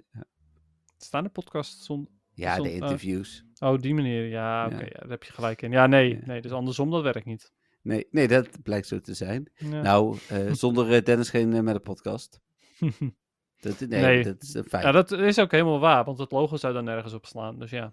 Staan 0.99 1.25
de 1.25 1.31
podcasts 1.31 1.85
zonder... 1.85 2.13
Ja, 2.35 2.57
de 2.57 2.69
eh, 2.69 2.75
interviews. 2.75 3.45
Oh, 3.59 3.79
die 3.79 3.95
manier. 3.95 4.27
Ja, 4.29 4.67
oké, 4.67 4.75
Ja. 4.75 4.81
ja, 4.81 5.01
daar 5.01 5.11
heb 5.11 5.23
je 5.23 5.33
gelijk 5.33 5.63
in. 5.63 5.71
Ja, 5.71 5.87
nee, 5.87 6.09
Ja. 6.15 6.21
nee, 6.25 6.41
dus 6.41 6.51
andersom, 6.53 6.91
dat 6.91 7.03
werkt 7.03 7.25
niet. 7.25 7.53
Nee, 7.83 8.07
nee, 8.11 8.29
dat 8.29 8.63
blijkt 8.63 8.87
zo 8.87 9.01
te 9.01 9.15
zijn. 9.15 9.51
Ja. 9.55 9.83
Nou, 9.83 10.19
eh, 10.29 10.53
zonder 10.63 10.93
eh, 10.93 11.03
Dennis 11.03 11.31
geen 11.31 11.65
met 11.65 11.75
een 11.75 11.83
podcast. 11.83 12.41
Dat, 13.61 13.81
nee, 13.81 14.01
Nee. 14.03 14.25
dat 14.25 14.43
is 14.43 14.55
een 14.55 14.65
feit. 14.65 14.85
ja, 14.85 14.93
dat 14.93 15.11
is 15.11 15.39
ook 15.39 15.51
helemaal 15.51 15.79
waar, 15.79 16.05
want 16.05 16.19
het 16.19 16.33
logo 16.33 16.57
zou 16.57 16.73
dan 16.73 16.85
nergens 16.85 17.13
op 17.13 17.27
slaan. 17.27 17.59
Dus 17.59 17.71
ja. 17.71 17.91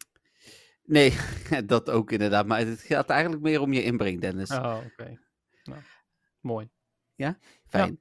Nee, 0.83 1.13
dat 1.65 1.89
ook 1.89 2.11
inderdaad. 2.11 2.45
Maar 2.45 2.59
het 2.59 2.81
gaat 2.81 3.09
eigenlijk 3.09 3.41
meer 3.41 3.61
om 3.61 3.73
je 3.73 3.83
inbreng, 3.83 4.21
Dennis. 4.21 4.51
Oh, 4.51 4.77
oké. 4.85 5.19
Nou, 5.63 5.81
mooi. 6.39 6.69
Fijn. 7.67 7.99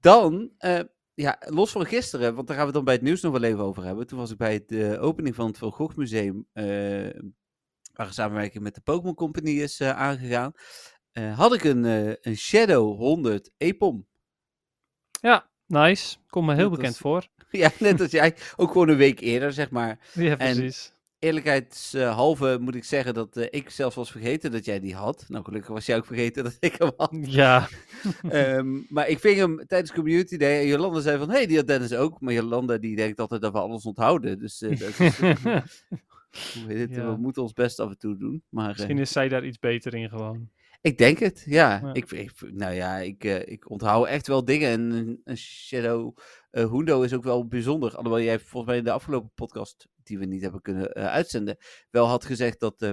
Dan, 0.00 0.50
eh, 0.58 0.80
ja, 1.14 1.38
los 1.46 1.70
van 1.70 1.86
gisteren, 1.86 2.34
want 2.34 2.48
daar 2.48 2.56
gaan 2.56 2.66
we 2.66 2.72
dan 2.72 2.84
bij 2.84 2.94
het 2.94 3.02
nieuws 3.02 3.20
nog 3.20 3.32
wel 3.32 3.42
even 3.42 3.64
over 3.64 3.84
hebben. 3.84 4.06
Toen 4.06 4.18
was 4.18 4.30
ik 4.30 4.36
bij 4.36 4.64
de 4.66 4.98
opening 4.98 5.34
van 5.34 5.46
het 5.46 5.58
Van 5.58 5.72
Gogh 5.72 5.96
Museum, 5.96 6.46
eh, 6.52 6.64
waar 7.92 8.06
een 8.06 8.12
samenwerking 8.12 8.62
met 8.62 8.74
de 8.74 8.80
Pokémon 8.80 9.14
Company 9.14 9.50
is 9.50 9.80
eh, 9.80 9.90
aangegaan. 9.90 10.52
Eh, 11.12 11.38
had 11.38 11.54
ik 11.54 11.64
een, 11.64 11.84
eh, 11.84 12.14
een 12.20 12.36
Shadow 12.36 12.96
100 12.96 13.50
Epom. 13.56 14.06
Ja, 15.20 15.50
nice. 15.66 16.16
Komt 16.28 16.46
me 16.46 16.54
heel 16.54 16.70
bekend 16.70 16.96
voor. 16.96 17.28
ja, 17.50 17.70
net 17.78 18.00
als 18.00 18.10
jij. 18.10 18.36
Ook 18.56 18.72
gewoon 18.72 18.88
een 18.88 18.96
week 18.96 19.20
eerder, 19.20 19.52
zeg 19.52 19.70
maar. 19.70 19.98
Ja, 20.12 20.36
precies. 20.36 20.94
Eerlijkheidshalve 21.20 22.58
moet 22.60 22.74
ik 22.74 22.84
zeggen 22.84 23.14
dat 23.14 23.36
eh, 23.36 23.46
ik 23.50 23.70
zelfs 23.70 23.96
was 23.96 24.10
vergeten 24.10 24.50
dat 24.52 24.64
jij 24.64 24.80
die 24.80 24.94
had. 24.94 25.24
Nou, 25.28 25.44
gelukkig 25.44 25.70
was 25.70 25.86
jij 25.86 25.96
ook 25.96 26.06
vergeten 26.06 26.44
dat 26.44 26.56
ik 26.60 26.74
hem 26.78 26.92
had. 26.96 27.16
Ja, 27.20 27.68
Ehm, 28.28 28.80
maar 28.88 29.08
ik 29.08 29.18
ving 29.18 29.36
hem 29.36 29.66
tijdens 29.66 29.92
Community 29.92 30.36
Day. 30.36 30.60
En 30.60 30.66
Jolanda 30.66 31.00
zei 31.00 31.18
van, 31.18 31.28
hé, 31.28 31.36
hey, 31.36 31.46
die 31.46 31.56
had 31.56 31.66
Dennis 31.66 31.94
ook. 31.94 32.20
Maar 32.20 32.32
Jolanda 32.32 32.78
die 32.78 32.96
denkt 32.96 33.20
altijd 33.20 33.40
dat 33.40 33.52
we 33.52 33.58
alles 33.58 33.84
onthouden. 33.84 34.38
Dus 34.38 34.62
eh, 34.62 34.78
dat 34.78 34.98
is, 34.98 35.18
Ja. 36.68 37.12
we 37.12 37.16
moeten 37.18 37.42
ons 37.42 37.52
best 37.52 37.80
af 37.80 37.90
en 37.90 37.98
toe 37.98 38.16
doen. 38.16 38.42
Maar 38.48 38.70
eh, 38.70 38.76
misschien 38.76 38.98
is 38.98 39.12
zij 39.12 39.28
daar 39.28 39.44
iets 39.44 39.58
beter 39.58 39.94
in 39.94 40.08
gewoon. 40.08 40.48
ik 40.80 40.98
denk 40.98 41.18
het, 41.18 41.42
ja. 41.46 41.80
Ja. 41.82 41.94
Ik, 41.94 42.10
ik, 42.10 42.32
nou 42.52 42.74
ja, 42.74 42.96
ik, 42.96 43.24
eh, 43.24 43.46
ik 43.46 43.70
onthoud 43.70 44.06
echt 44.06 44.26
wel 44.26 44.44
dingen. 44.44 44.70
En 44.70 45.20
een, 45.24 45.36
Shadow 45.36 46.16
eh 46.50 46.70
Hundo 46.70 47.02
is 47.02 47.14
ook 47.14 47.24
wel 47.24 47.46
bijzonder. 47.46 47.96
Alhoewel 47.96 48.22
jij 48.22 48.38
volgens 48.38 48.66
mij 48.66 48.76
in 48.76 48.84
de 48.84 48.90
afgelopen 48.92 49.30
podcast, 49.34 49.88
die 50.10 50.18
we 50.18 50.24
niet 50.26 50.42
hebben 50.42 50.62
kunnen 50.62 50.92
eh, 50.92 51.06
uitzenden, 51.06 51.56
wel 51.90 52.06
had 52.06 52.24
gezegd 52.24 52.60
dat 52.60 52.82
eh, 52.82 52.90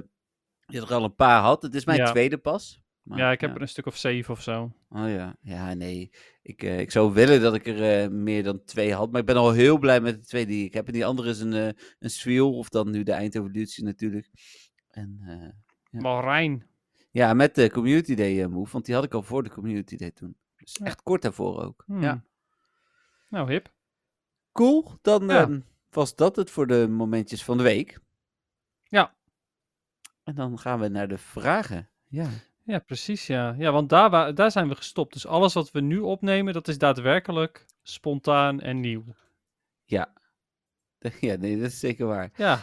je 0.65 0.81
er 0.81 0.93
al 0.93 1.03
een 1.03 1.15
paar 1.15 1.41
had. 1.41 1.61
Het 1.61 1.75
is 1.75 1.85
mijn 1.85 1.99
Ja. 1.99 2.11
tweede 2.11 2.37
pas. 2.37 2.81
Maar, 3.01 3.17
ja, 3.17 3.31
ik 3.31 3.41
heb 3.41 3.55
er 3.55 3.61
een 3.61 3.67
stuk 3.67 3.85
of 3.85 3.97
zeven 3.97 4.33
of 4.33 4.41
zo. 4.41 4.71
Oh 4.89 5.09
ja, 5.09 5.35
ja, 5.41 5.73
nee. 5.73 6.09
Ik, 6.41 6.63
eh, 6.63 6.79
ik 6.79 6.91
zou 6.91 7.13
willen 7.13 7.41
dat 7.41 7.55
ik 7.55 7.67
er 7.67 8.01
eh, 8.03 8.09
meer 8.09 8.43
dan 8.43 8.63
twee 8.63 8.93
had. 8.93 9.11
Maar 9.11 9.19
ik 9.19 9.25
ben 9.27 9.35
al 9.35 9.51
heel 9.51 9.77
blij 9.77 10.01
met 10.01 10.15
de 10.15 10.25
twee 10.25 10.45
die 10.45 10.65
ik 10.65 10.73
heb. 10.73 10.87
En 10.87 10.93
die 10.93 11.05
andere 11.05 11.29
is 11.29 11.39
een, 11.39 11.53
eh 11.53 11.69
een 11.99 12.09
Swiel, 12.09 12.57
of 12.57 12.69
dan 12.69 12.91
nu 12.91 13.03
de 13.03 13.11
Eindevolutie 13.11 13.83
natuurlijk. 13.83 14.29
En 14.89 15.19
eh, 15.21 15.49
Ja. 15.91 15.99
Marijn. 16.01 16.67
ja, 17.11 17.33
met 17.33 17.55
de 17.55 17.69
Community 17.71 18.15
Day 18.15 18.41
eh, 18.43 18.47
move, 18.47 18.71
want 18.71 18.85
die 18.85 18.95
had 18.95 19.03
ik 19.03 19.13
al 19.13 19.23
voor 19.23 19.43
de 19.43 19.49
Community 19.49 19.95
Day 19.95 20.11
toen. 20.11 20.37
Dus 20.55 20.77
echt 20.77 21.01
kort 21.03 21.21
daarvoor 21.21 21.63
ook. 21.63 21.83
Hmm. 21.85 22.01
Ja. 22.01 22.23
Nou, 23.29 23.51
hip. 23.51 23.73
Cool, 24.51 24.97
dan 25.01 25.27
Ja. 25.27 25.49
Was 25.97 26.15
dat 26.15 26.35
het 26.35 26.51
voor 26.51 26.67
de 26.67 26.87
momentjes 26.89 27.43
van 27.43 27.57
de 27.57 27.63
week. 27.63 27.99
Ja. 28.83 29.15
En 30.23 30.35
dan 30.35 30.59
gaan 30.59 30.79
we 30.79 30.87
naar 30.87 31.07
de 31.07 31.17
vragen. 31.17 31.89
Ja. 32.07 32.29
Ja, 32.63 32.79
precies, 32.79 33.27
ja. 33.27 33.55
Ja, 33.57 33.71
want 33.71 33.89
daar, 33.89 34.35
daar 34.35 34.51
zijn 34.51 34.67
we 34.67 34.75
gestopt. 34.75 35.13
Dus 35.13 35.25
alles 35.25 35.53
wat 35.53 35.71
we 35.71 35.81
nu 35.81 35.99
opnemen, 35.99 36.53
dat 36.53 36.67
is 36.67 36.77
daadwerkelijk 36.77 37.65
spontaan 37.81 38.61
en 38.61 38.79
nieuw. 38.79 39.03
Ja. 39.85 40.13
Ja, 41.19 41.35
nee, 41.35 41.57
dat 41.57 41.65
is 41.65 41.79
zeker 41.79 42.05
waar. 42.05 42.31
Ja, 42.35 42.59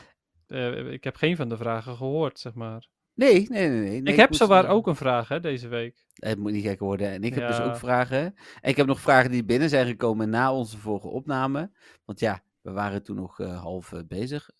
eh, 0.46 0.92
ik 0.92 1.04
heb 1.04 1.16
geen 1.16 1.36
van 1.36 1.48
de 1.48 1.56
vragen 1.56 1.96
gehoord, 1.96 2.38
zeg 2.38 2.54
maar. 2.54 2.88
Nee, 3.14 3.46
nee, 3.48 3.68
nee. 3.68 3.80
nee, 3.80 4.00
nee 4.00 4.12
ik 4.12 4.20
heb 4.20 4.34
zowaar 4.34 4.68
ook 4.68 4.86
een 4.86 4.96
vraag, 4.96 5.28
hè, 5.28 5.40
deze 5.40 5.68
week. 5.68 6.06
Het 6.14 6.38
moet 6.38 6.52
niet 6.52 6.64
gek 6.64 6.80
worden. 6.80 7.10
En 7.10 7.22
ik 7.22 7.34
heb 7.34 7.48
dus 7.48 7.60
ook 7.60 7.76
vragen. 7.76 8.34
En 8.60 8.70
ik 8.70 8.76
heb 8.76 8.86
nog 8.86 9.00
vragen 9.00 9.30
die 9.30 9.44
binnen 9.44 9.68
zijn 9.68 9.86
gekomen 9.86 10.30
na 10.30 10.54
onze 10.54 10.78
vorige 10.78 11.08
opname. 11.08 11.70
Want 12.04 12.20
ja, 12.20 12.42
we 12.64 12.72
waren 12.72 13.02
toen 13.02 13.16
nog 13.16 13.40
eh, 13.40 13.60
half 13.60 13.92
eh, 13.92 14.00
bezig. 14.08 14.50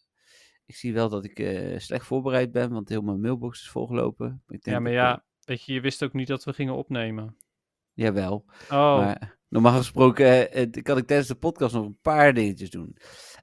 Ik 0.66 0.74
zie 0.76 0.92
wel 0.92 1.08
dat 1.08 1.24
ik 1.24 1.38
eh, 1.38 1.78
slecht 1.78 2.06
voorbereid 2.06 2.52
ben, 2.52 2.70
want 2.70 2.88
heel 2.88 3.02
mijn 3.02 3.20
mailbox 3.20 3.60
is 3.60 3.68
volgelopen. 3.68 4.42
Ik 4.48 4.62
denk 4.62 4.76
Ja, 4.76 4.82
maar 4.82 4.92
ik, 4.92 4.98
ja, 4.98 5.24
weet 5.44 5.64
je, 5.64 5.72
je 5.72 5.80
wist 5.80 6.02
ook 6.02 6.12
niet 6.12 6.26
dat 6.26 6.44
we 6.44 6.52
gingen 6.52 6.74
opnemen. 6.74 7.36
Jawel. 7.92 8.44
Oh, 8.70 8.96
Maar 8.96 9.38
normaal 9.48 9.76
gesproken 9.76 10.50
kan 10.82 10.98
ik 10.98 11.06
tijdens 11.06 11.28
de 11.28 11.34
podcast 11.34 11.74
nog 11.74 11.84
een 11.84 11.98
paar 12.02 12.34
dingetjes 12.34 12.70
doen. 12.70 12.96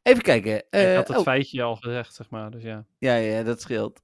Even 0.03 0.21
kijken. 0.21 0.55
ik 0.69 0.95
had 0.95 1.07
het 1.07 1.17
oh, 1.17 1.23
feitje 1.23 1.61
al 1.61 1.75
gezegd, 1.75 2.15
zeg 2.15 2.29
maar, 2.29 2.51
dus 2.51 2.63
ja. 2.63 2.85
ja, 2.97 3.15
ja, 3.15 3.43
dat 3.43 3.61
scheelt. 3.61 4.01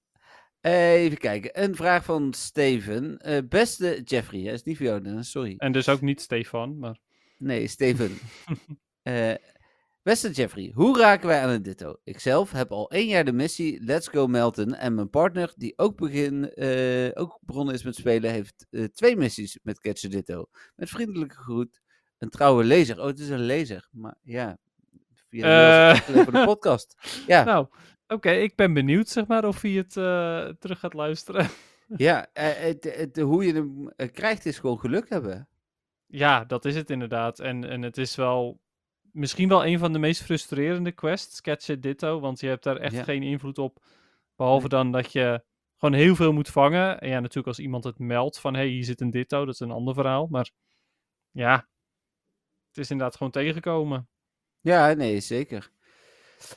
Even 0.62 1.18
kijken. 1.18 1.64
Een 1.64 1.76
vraag 1.76 2.04
van 2.04 2.34
Steven. 2.34 3.20
Beste 3.50 4.02
Jeffrey, 4.04 4.42
hè, 4.42 4.52
is 4.52 4.64
niet 4.64 4.78
voor 4.78 4.86
jou, 4.86 5.02
Dennis, 5.02 5.32
sorry. 5.32 5.54
En 5.58 5.72
dus 5.72 5.90
ook 5.90 6.02
niet 6.02 6.22
Stefan, 6.22 6.80
maar... 6.80 6.98
Nee, 7.38 7.68
Steven. 7.68 8.12
Eh, 9.08 9.34
beste 10.08 10.32
Jeffrey, 10.32 10.72
hoe 10.74 10.98
raken 11.00 11.28
wij 11.28 11.42
aan 11.42 11.50
een 11.50 11.62
ditto? 11.64 11.96
Ikzelf 12.04 12.52
heb 12.52 12.72
al 12.72 12.90
één 12.92 13.08
jaar 13.08 13.26
de 13.26 13.32
missie 13.32 13.84
Let's 13.84 14.08
Go 14.08 14.28
Melton 14.28 14.74
en 14.76 14.96
mijn 14.96 15.10
partner, 15.10 15.54
die 15.56 15.74
ook, 15.78 15.98
begin, 15.98 16.50
eh, 16.54 17.10
ook 17.14 17.40
begonnen 17.42 17.74
is 17.74 17.84
met 17.84 17.96
spelen, 17.96 18.32
heeft 18.32 18.68
eh, 18.70 18.84
twee 18.84 19.16
missies 19.18 19.60
met 19.64 19.80
Catch 19.80 20.04
a 20.06 20.10
Ditto. 20.10 20.46
Met 20.76 20.90
vriendelijke 20.90 21.36
groet, 21.36 21.82
een 22.18 22.30
trouwe 22.30 22.64
lezer. 22.64 23.00
Oh, 23.00 23.06
het 23.06 23.20
is 23.20 23.30
een 23.30 23.46
lezer, 23.46 23.88
maar 23.92 24.16
ja, 24.24 24.58
via 25.30 25.94
de 25.94 25.98
het 26.14 26.24
voor 26.24 26.32
de 26.34 26.44
podcast. 26.54 26.96
Ja, 27.28 27.44
Nou, 27.44 27.68
oké, 28.08 28.32
ik 28.32 28.56
ben 28.56 28.74
benieuwd, 28.74 29.10
zeg 29.10 29.28
maar, 29.28 29.46
of 29.46 29.62
hij 29.62 29.72
het 29.72 29.98
eh, 29.98 30.48
terug 30.60 30.80
gaat 30.80 30.94
luisteren. 30.94 31.48
ja 32.08 32.28
eh, 32.34 32.46
het, 32.54 32.84
het- 32.98 33.18
hoe 33.18 33.46
je 33.46 33.54
hem 33.54 33.90
eh, 33.96 34.12
krijgt 34.12 34.46
is 34.46 34.60
gewoon 34.60 34.80
geluk 34.80 35.10
hebben. 35.10 35.48
ja, 36.08 36.46
dat 36.46 36.66
is 36.66 36.76
het 36.76 36.90
inderdaad. 36.90 37.40
En, 37.40 37.64
en 37.70 37.82
het 37.82 37.98
is 37.98 38.16
wel 38.16 38.60
misschien 39.18 39.50
wel 39.50 39.66
een 39.66 39.80
van 39.80 39.94
de 39.94 40.00
meest 40.00 40.22
frustrerende 40.24 40.92
quests, 40.92 41.42
Catch 41.42 41.68
It 41.68 41.82
Ditto, 41.82 42.20
want 42.20 42.40
je 42.40 42.48
hebt 42.48 42.64
daar 42.64 42.78
echt 42.78 42.94
Ja. 42.96 43.04
geen 43.04 43.24
invloed 43.24 43.58
op. 43.58 43.86
Behalve 44.36 44.70
dan 44.70 44.92
dat 44.92 45.12
je 45.12 45.44
gewoon 45.78 45.96
heel 45.96 46.16
veel 46.16 46.34
moet 46.34 46.48
vangen. 46.50 47.00
En 47.00 47.10
ja, 47.10 47.20
natuurlijk 47.20 47.48
als 47.48 47.60
iemand 47.60 47.84
het 47.84 48.00
meldt 48.00 48.40
van, 48.40 48.54
hé, 48.54 48.60
hey, 48.60 48.70
hier 48.70 48.84
zit 48.84 49.02
een 49.02 49.10
Ditto, 49.12 49.46
dat 49.46 49.54
is 49.54 49.60
een 49.60 49.72
ander 49.72 49.94
verhaal. 49.94 50.28
Maar 50.30 50.52
ja, 51.32 51.68
het 52.68 52.78
is 52.78 52.90
inderdaad 52.92 53.16
gewoon 53.16 53.32
tegengekomen. 53.32 54.10
Ja, 54.62 54.94
nee, 54.94 55.20
zeker. 55.20 55.72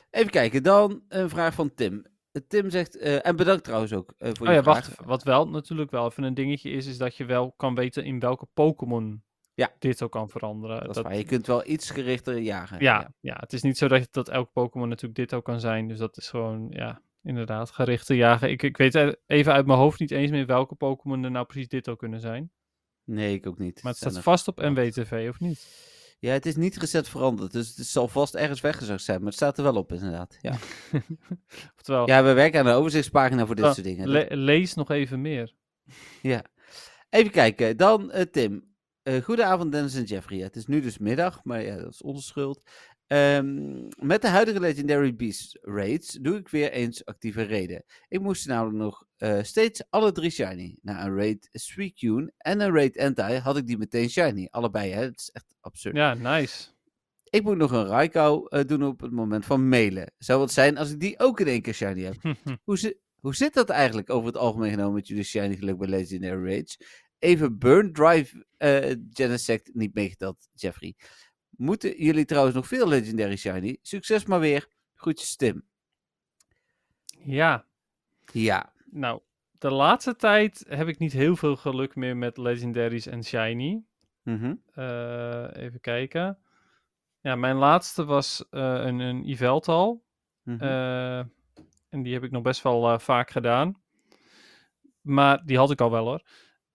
Even 0.09 0.31
kijken, 0.31 0.63
dan 0.63 1.03
een 1.07 1.29
vraag 1.29 1.53
van 1.53 1.73
Tim. 1.73 2.05
Tim 2.47 2.69
zegt, 2.69 2.97
eh, 2.97 3.25
en 3.25 3.35
bedankt 3.35 3.63
trouwens 3.63 3.93
ook 3.93 4.13
eh, 4.17 4.29
voor 4.33 4.47
Oh 4.47 4.51
je 4.53 4.57
ja, 4.57 4.63
vraag. 4.63 4.87
wacht. 4.87 5.05
Wat 5.05 5.23
wel 5.23 5.49
natuurlijk 5.49 5.91
wel 5.91 6.05
even 6.05 6.23
een 6.23 6.33
dingetje 6.33 6.69
is, 6.69 6.85
is 6.85 6.97
dat 6.97 7.15
je 7.15 7.25
wel 7.25 7.51
kan 7.51 7.75
weten 7.75 8.03
in 8.05 8.19
welke 8.19 8.45
Pokémon 8.53 9.23
Ja. 9.53 9.71
Ditto 9.79 10.07
kan 10.07 10.29
veranderen. 10.29 10.83
Dat 10.87 10.95
is 10.95 11.01
waar, 11.01 11.17
je 11.17 11.23
kunt 11.23 11.47
wel 11.47 11.67
iets 11.67 11.89
gerichter 11.89 12.37
jagen. 12.37 12.79
Ja, 12.79 13.13
ja. 13.19 13.37
het 13.39 13.53
is 13.53 13.61
niet 13.61 13.77
zo 13.77 13.87
dat, 13.87 14.07
dat 14.11 14.29
elk 14.29 14.51
Pokémon 14.51 14.87
natuurlijk 14.89 15.15
Ditto 15.15 15.41
kan 15.41 15.59
zijn. 15.59 15.87
Dus 15.87 15.97
dat 15.97 16.17
is 16.17 16.29
gewoon, 16.29 16.67
ja, 16.69 17.01
inderdaad, 17.23 17.71
gericht 17.71 18.05
te 18.05 18.15
jagen. 18.15 18.49
Ik, 18.49 18.63
ik 18.63 18.77
weet 18.77 18.95
even 19.27 19.53
uit 19.53 19.65
mijn 19.65 19.79
hoofd 19.79 19.99
niet 19.99 20.11
eens 20.11 20.31
meer 20.31 20.45
welke 20.45 20.75
Pokémon 20.75 21.23
er 21.23 21.31
nou 21.31 21.45
precies 21.45 21.67
Ditto 21.67 21.95
kunnen 21.95 22.19
zijn. 22.19 22.51
Nee, 23.03 23.33
ik 23.35 23.47
ook 23.47 23.57
niet. 23.57 23.83
Maar 23.83 23.91
het 23.91 24.01
staat 24.01 24.23
vast 24.23 24.47
op 24.47 24.59
NWTV, 24.61 25.27
of 25.29 25.39
niet? 25.39 25.89
Ja, 26.19 26.31
het 26.31 26.45
is 26.45 26.55
niet 26.55 26.77
recent 26.77 27.09
veranderd, 27.09 27.51
dus 27.51 27.75
het 27.75 27.85
zal 27.87 28.07
vast 28.07 28.35
ergens 28.35 28.61
weggezakt 28.61 29.01
zijn. 29.01 29.17
Maar 29.17 29.25
het 29.27 29.35
staat 29.35 29.57
er 29.57 29.63
wel 29.63 29.75
op, 29.75 29.91
inderdaad. 29.91 30.37
Ja, 30.41 30.55
Oftewel, 31.77 32.07
ja 32.07 32.23
we 32.23 32.33
werken 32.33 32.59
aan 32.59 32.67
een 32.67 32.73
overzichtspagina 32.73 33.45
voor 33.45 33.55
dit 33.55 33.65
Oh, 33.65 33.71
soort 33.71 33.85
dingen. 33.85 34.07
le- 34.07 34.27
lees 34.29 34.73
nog 34.73 34.89
even 34.91 35.21
meer. 35.21 35.53
Ja. 36.21 36.43
Even 37.09 37.31
kijken, 37.31 37.77
dan 37.77 38.11
eh, 38.11 38.21
Tim. 38.21 38.69
Eh 39.03 39.23
goedenavond 39.23 39.71
Dennis 39.71 39.95
en 39.95 40.03
Jeffrey. 40.03 40.39
Het 40.39 40.55
is 40.55 40.65
nu 40.65 40.81
dus 40.81 40.97
middag, 40.97 41.43
maar 41.43 41.61
ja, 41.61 41.75
dat 41.75 41.91
is 41.91 42.01
onze 42.01 42.21
schuld. 42.27 42.61
Ehm, 43.07 43.87
met 43.99 44.21
de 44.21 44.27
huidige 44.27 44.59
Legendary 44.59 45.15
Beast 45.15 45.57
raids 45.61 46.13
doe 46.21 46.35
ik 46.37 46.47
weer 46.49 46.71
eens 46.71 47.05
actieve 47.05 47.45
raiden. 47.47 47.83
Ik 48.07 48.19
moest 48.21 48.47
namelijk 48.47 48.77
nog 48.77 49.05
eh, 49.17 49.43
steeds 49.43 49.83
alle 49.89 50.11
drie 50.11 50.29
shiny. 50.29 50.77
Na 50.81 51.05
een 51.05 51.15
raid 51.15 51.49
Suicune 51.51 52.33
en 52.37 52.59
een 52.61 52.73
raid 52.73 52.97
Anti 52.97 53.21
had 53.37 53.57
ik 53.57 53.67
die 53.67 53.77
meteen 53.77 54.09
shiny. 54.09 54.47
Allebei, 54.51 54.91
hè. 54.91 55.01
Het 55.01 55.19
is 55.19 55.29
echt 55.29 55.55
absurd. 55.59 55.95
Ja, 55.95 56.13
nice. 56.13 56.67
Ik 57.23 57.43
moet 57.43 57.57
nog 57.57 57.71
een 57.71 57.85
Raikou 57.87 58.47
eh, 58.49 58.65
doen 58.65 58.83
op 58.83 59.01
het 59.01 59.11
moment 59.11 59.45
van 59.45 59.69
mailen. 59.69 60.13
Zou 60.17 60.41
het 60.41 60.51
zijn 60.51 60.77
als 60.77 60.91
ik 60.91 60.99
die 60.99 61.19
ook 61.19 61.39
in 61.39 61.47
één 61.47 61.61
keer 61.61 61.73
shiny 61.73 62.01
heb? 62.01 62.15
Hoe, 62.63 62.77
zi- 62.77 62.97
hoe 63.19 63.35
zit 63.35 63.53
dat 63.53 63.69
eigenlijk 63.69 64.09
over 64.09 64.27
het 64.27 64.37
algemeen 64.37 64.69
genomen 64.71 64.93
met 64.93 65.07
jullie 65.07 65.23
shiny 65.23 65.55
geluk 65.55 65.77
bij 65.77 65.87
Legendary 65.87 66.45
Raids? 66.45 66.77
Even 67.21 67.57
Burn 67.57 67.93
Drive 67.93 68.45
eh 68.57 68.95
Genesect 69.09 69.69
niet 69.73 69.93
meegeteld, 69.93 70.49
Jeffrey. 70.53 70.95
Moeten 71.49 72.03
jullie 72.03 72.25
trouwens 72.25 72.55
nog 72.55 72.67
veel 72.67 72.87
Legendary 72.87 73.35
Shiny? 73.35 73.77
Succes 73.81 74.25
maar 74.25 74.39
weer. 74.39 74.67
Groetjes 74.95 75.35
Tim. 75.35 75.63
ja, 77.23 77.65
Ja. 78.31 78.73
nou, 78.91 79.21
de 79.51 79.71
laatste 79.71 80.15
tijd 80.15 80.65
heb 80.67 80.87
ik 80.87 80.97
niet 80.99 81.11
heel 81.13 81.35
veel 81.35 81.55
geluk 81.55 81.95
meer 81.95 82.17
met 82.17 82.37
Legendaries 82.37 83.05
en 83.05 83.23
Shiny. 83.23 83.83
Mhm. 84.23 84.55
Eh, 84.73 85.47
even 85.53 85.79
kijken. 85.79 86.37
Ja, 87.21 87.35
mijn 87.35 87.55
laatste 87.55 88.05
was 88.05 88.45
eh, 88.49 88.61
een, 88.61 88.99
een 88.99 89.23
Yveltal. 89.27 90.03
Mhm. 90.43 90.63
En 91.89 92.03
die 92.03 92.13
heb 92.13 92.23
ik 92.23 92.31
nog 92.31 92.41
best 92.41 92.61
wel 92.61 92.99
vaak 92.99 93.31
gedaan. 93.31 93.81
Maar 95.01 95.45
die 95.45 95.57
had 95.57 95.71
ik 95.71 95.81
al 95.81 95.91
wel 95.91 96.05
hoor. 96.05 96.21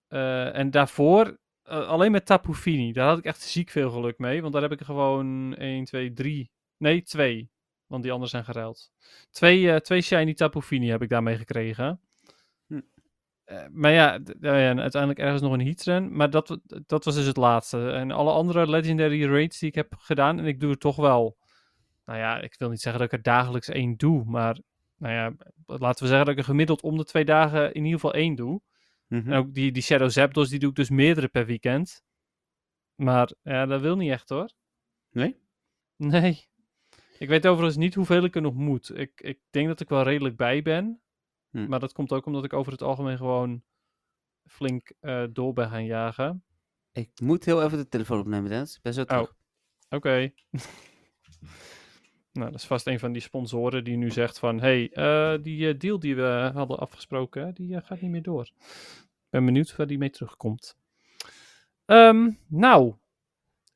Eh, 0.07 0.55
en 0.55 0.71
daarvoor 0.71 1.37
eh, 1.63 1.87
alleen 1.87 2.11
met 2.11 2.25
Tapu 2.25 2.53
Fini. 2.53 2.91
Daar 2.91 3.07
had 3.07 3.17
ik 3.17 3.25
echt 3.25 3.41
ziek 3.41 3.69
veel 3.69 3.89
geluk 3.89 4.17
mee. 4.17 4.41
Want 4.41 4.53
daar 4.53 4.61
heb 4.61 4.71
ik 4.71 4.81
gewoon 4.81 5.55
1, 5.55 5.83
2, 5.83 6.13
3. 6.13 6.51
Nee, 6.77 7.01
2. 7.01 7.51
Want 7.87 8.03
die 8.03 8.11
anderen 8.11 8.31
zijn 8.31 8.43
geruild. 8.43 8.91
Twee, 9.31 9.71
eh, 9.71 9.79
twee 9.79 10.01
shiny 10.01 10.33
Tapu 10.33 10.61
Fini 10.61 10.89
heb 10.89 11.01
ik 11.01 11.09
daarmee 11.09 11.37
gekregen. 11.37 12.01
Hm. 12.67 12.81
Maar 13.71 13.91
ja, 13.91 14.19
uiteindelijk 14.41 15.19
ergens 15.19 15.41
nog 15.41 15.53
een 15.53 15.65
Heatran. 15.65 16.15
Maar 16.15 16.29
dat, 16.29 16.59
dat 16.85 17.05
was 17.05 17.15
dus 17.15 17.25
het 17.25 17.37
laatste. 17.37 17.89
En 17.89 18.11
alle 18.11 18.31
andere 18.31 18.69
Legendary 18.69 19.25
raids 19.25 19.59
die 19.59 19.69
ik 19.69 19.75
heb 19.75 19.95
gedaan. 19.97 20.39
En 20.39 20.45
ik 20.45 20.59
doe 20.59 20.71
er 20.71 20.77
toch 20.77 20.95
wel. 20.95 21.37
Nou 22.05 22.19
ja, 22.19 22.41
ik 22.41 22.55
wil 22.57 22.69
niet 22.69 22.81
zeggen 22.81 23.01
dat 23.01 23.11
ik 23.11 23.17
er 23.17 23.23
dagelijks 23.23 23.69
één 23.69 23.97
doe. 23.97 24.23
Maar 24.25 24.59
nou 24.97 25.13
ja, 25.13 25.33
laten 25.65 26.03
we 26.03 26.09
zeggen 26.09 26.25
dat 26.25 26.33
ik 26.33 26.37
er 26.37 26.43
gemiddeld 26.43 26.81
om 26.81 26.97
de 26.97 27.03
twee 27.03 27.25
dagen 27.25 27.73
in 27.73 27.83
ieder 27.83 27.99
geval 27.99 28.13
één 28.13 28.35
doe. 28.35 28.61
Mhm. 29.07 29.31
En 29.31 29.37
ook 29.37 29.53
die, 29.53 29.71
die 29.71 29.83
Shadow 29.83 30.09
Zapdos, 30.09 30.49
die 30.49 30.59
doe 30.59 30.69
ik 30.69 30.75
dus 30.75 30.89
meerdere 30.89 31.27
per 31.27 31.45
weekend. 31.45 32.03
Maar 32.95 33.31
ja, 33.41 33.65
dat 33.65 33.81
wil 33.81 33.95
niet 33.95 34.11
echt 34.11 34.29
hoor. 34.29 34.51
Nee? 35.11 35.39
Nee. 35.97 36.45
Ik 37.17 37.27
weet 37.27 37.47
overigens 37.47 37.77
niet 37.77 37.95
hoeveel 37.95 38.23
ik 38.23 38.35
er 38.35 38.41
nog 38.41 38.53
moet. 38.53 38.97
Ik, 38.97 39.21
ik 39.21 39.39
denk 39.49 39.67
dat 39.67 39.79
ik 39.79 39.89
wel 39.89 40.03
redelijk 40.03 40.37
bij 40.37 40.61
ben. 40.61 41.01
Hm. 41.49 41.67
Maar 41.67 41.79
dat 41.79 41.93
komt 41.93 42.11
ook 42.11 42.25
omdat 42.25 42.43
ik 42.43 42.53
over 42.53 42.71
het 42.71 42.81
algemeen 42.81 43.17
gewoon 43.17 43.63
flink 44.43 44.93
eh, 44.99 45.23
door 45.31 45.53
ben 45.53 45.69
gaan 45.69 45.85
jagen. 45.85 46.43
Ik 46.91 47.19
moet 47.19 47.45
heel 47.45 47.63
even 47.63 47.77
de 47.77 47.87
telefoon 47.87 48.19
opnemen, 48.19 48.49
Dennis. 48.49 48.75
Ik 48.75 48.81
ben 48.81 48.93
zo 48.93 49.03
terug. 49.03 49.35
Oké. 49.89 50.33
nou, 52.37 52.51
dat 52.51 52.59
is 52.59 52.67
vast 52.67 52.87
een 52.87 52.99
van 52.99 53.11
die 53.11 53.21
sponsoren 53.21 53.83
die 53.83 53.97
nu 53.97 54.11
zegt 54.11 54.39
van... 54.39 54.59
hey, 54.59 54.89
eh, 54.93 55.43
die 55.43 55.69
eh, 55.69 55.79
deal 55.79 55.99
die 55.99 56.15
we 56.15 56.51
hadden 56.53 56.79
afgesproken, 56.79 57.53
die 57.53 57.75
eh, 57.75 57.81
gaat 57.85 58.01
niet 58.01 58.11
meer 58.11 58.21
door. 58.21 58.43
Ik 58.43 59.29
ben 59.29 59.45
benieuwd 59.45 59.75
waar 59.75 59.87
die 59.87 59.97
mee 59.97 60.09
terugkomt. 60.09 60.77
Ehm, 61.85 62.29
nou, 62.47 62.93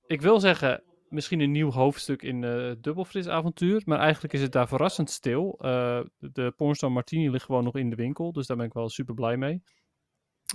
ik 0.05 0.21
wil 0.21 0.39
zeggen, 0.39 0.83
misschien 1.09 1.39
een 1.39 1.51
nieuw 1.51 1.71
hoofdstuk 1.71 2.21
in 2.21 2.43
eh 2.43 2.71
Dubbelfris 2.81 3.27
avontuur. 3.27 3.81
Maar 3.85 3.99
eigenlijk 3.99 4.33
is 4.33 4.41
het 4.41 4.51
daar 4.51 4.67
verrassend 4.67 5.09
stil. 5.09 5.55
De 6.19 6.53
Pornstar 6.55 6.91
Martini 6.91 7.29
ligt 7.29 7.45
gewoon 7.45 7.63
nog 7.63 7.75
in 7.75 7.89
de 7.89 7.95
winkel. 7.95 8.31
Dus 8.31 8.47
daar 8.47 8.57
ben 8.57 8.65
ik 8.65 8.73
wel 8.73 8.89
super 8.89 9.13
blij 9.13 9.37
mee. 9.37 9.61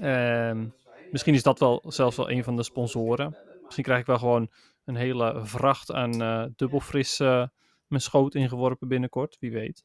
Ehm, 0.00 0.66
misschien 1.10 1.34
is 1.34 1.42
dat 1.42 1.58
wel 1.58 1.84
zelfs 1.86 2.16
wel 2.16 2.30
een 2.30 2.44
van 2.44 2.56
de 2.56 2.62
sponsoren. 2.62 3.36
Misschien 3.62 3.84
krijg 3.84 4.00
ik 4.00 4.06
wel 4.06 4.18
gewoon 4.18 4.50
een 4.84 4.96
hele 4.96 5.40
vracht 5.44 5.92
aan 5.92 6.22
eh 6.22 6.44
dubbelfris 6.56 7.20
mijn 7.88 8.02
schoot 8.02 8.35
ingeworpen 8.35 8.88
binnenkort. 8.88 9.37
Wie 9.40 9.52
weet. 9.52 9.85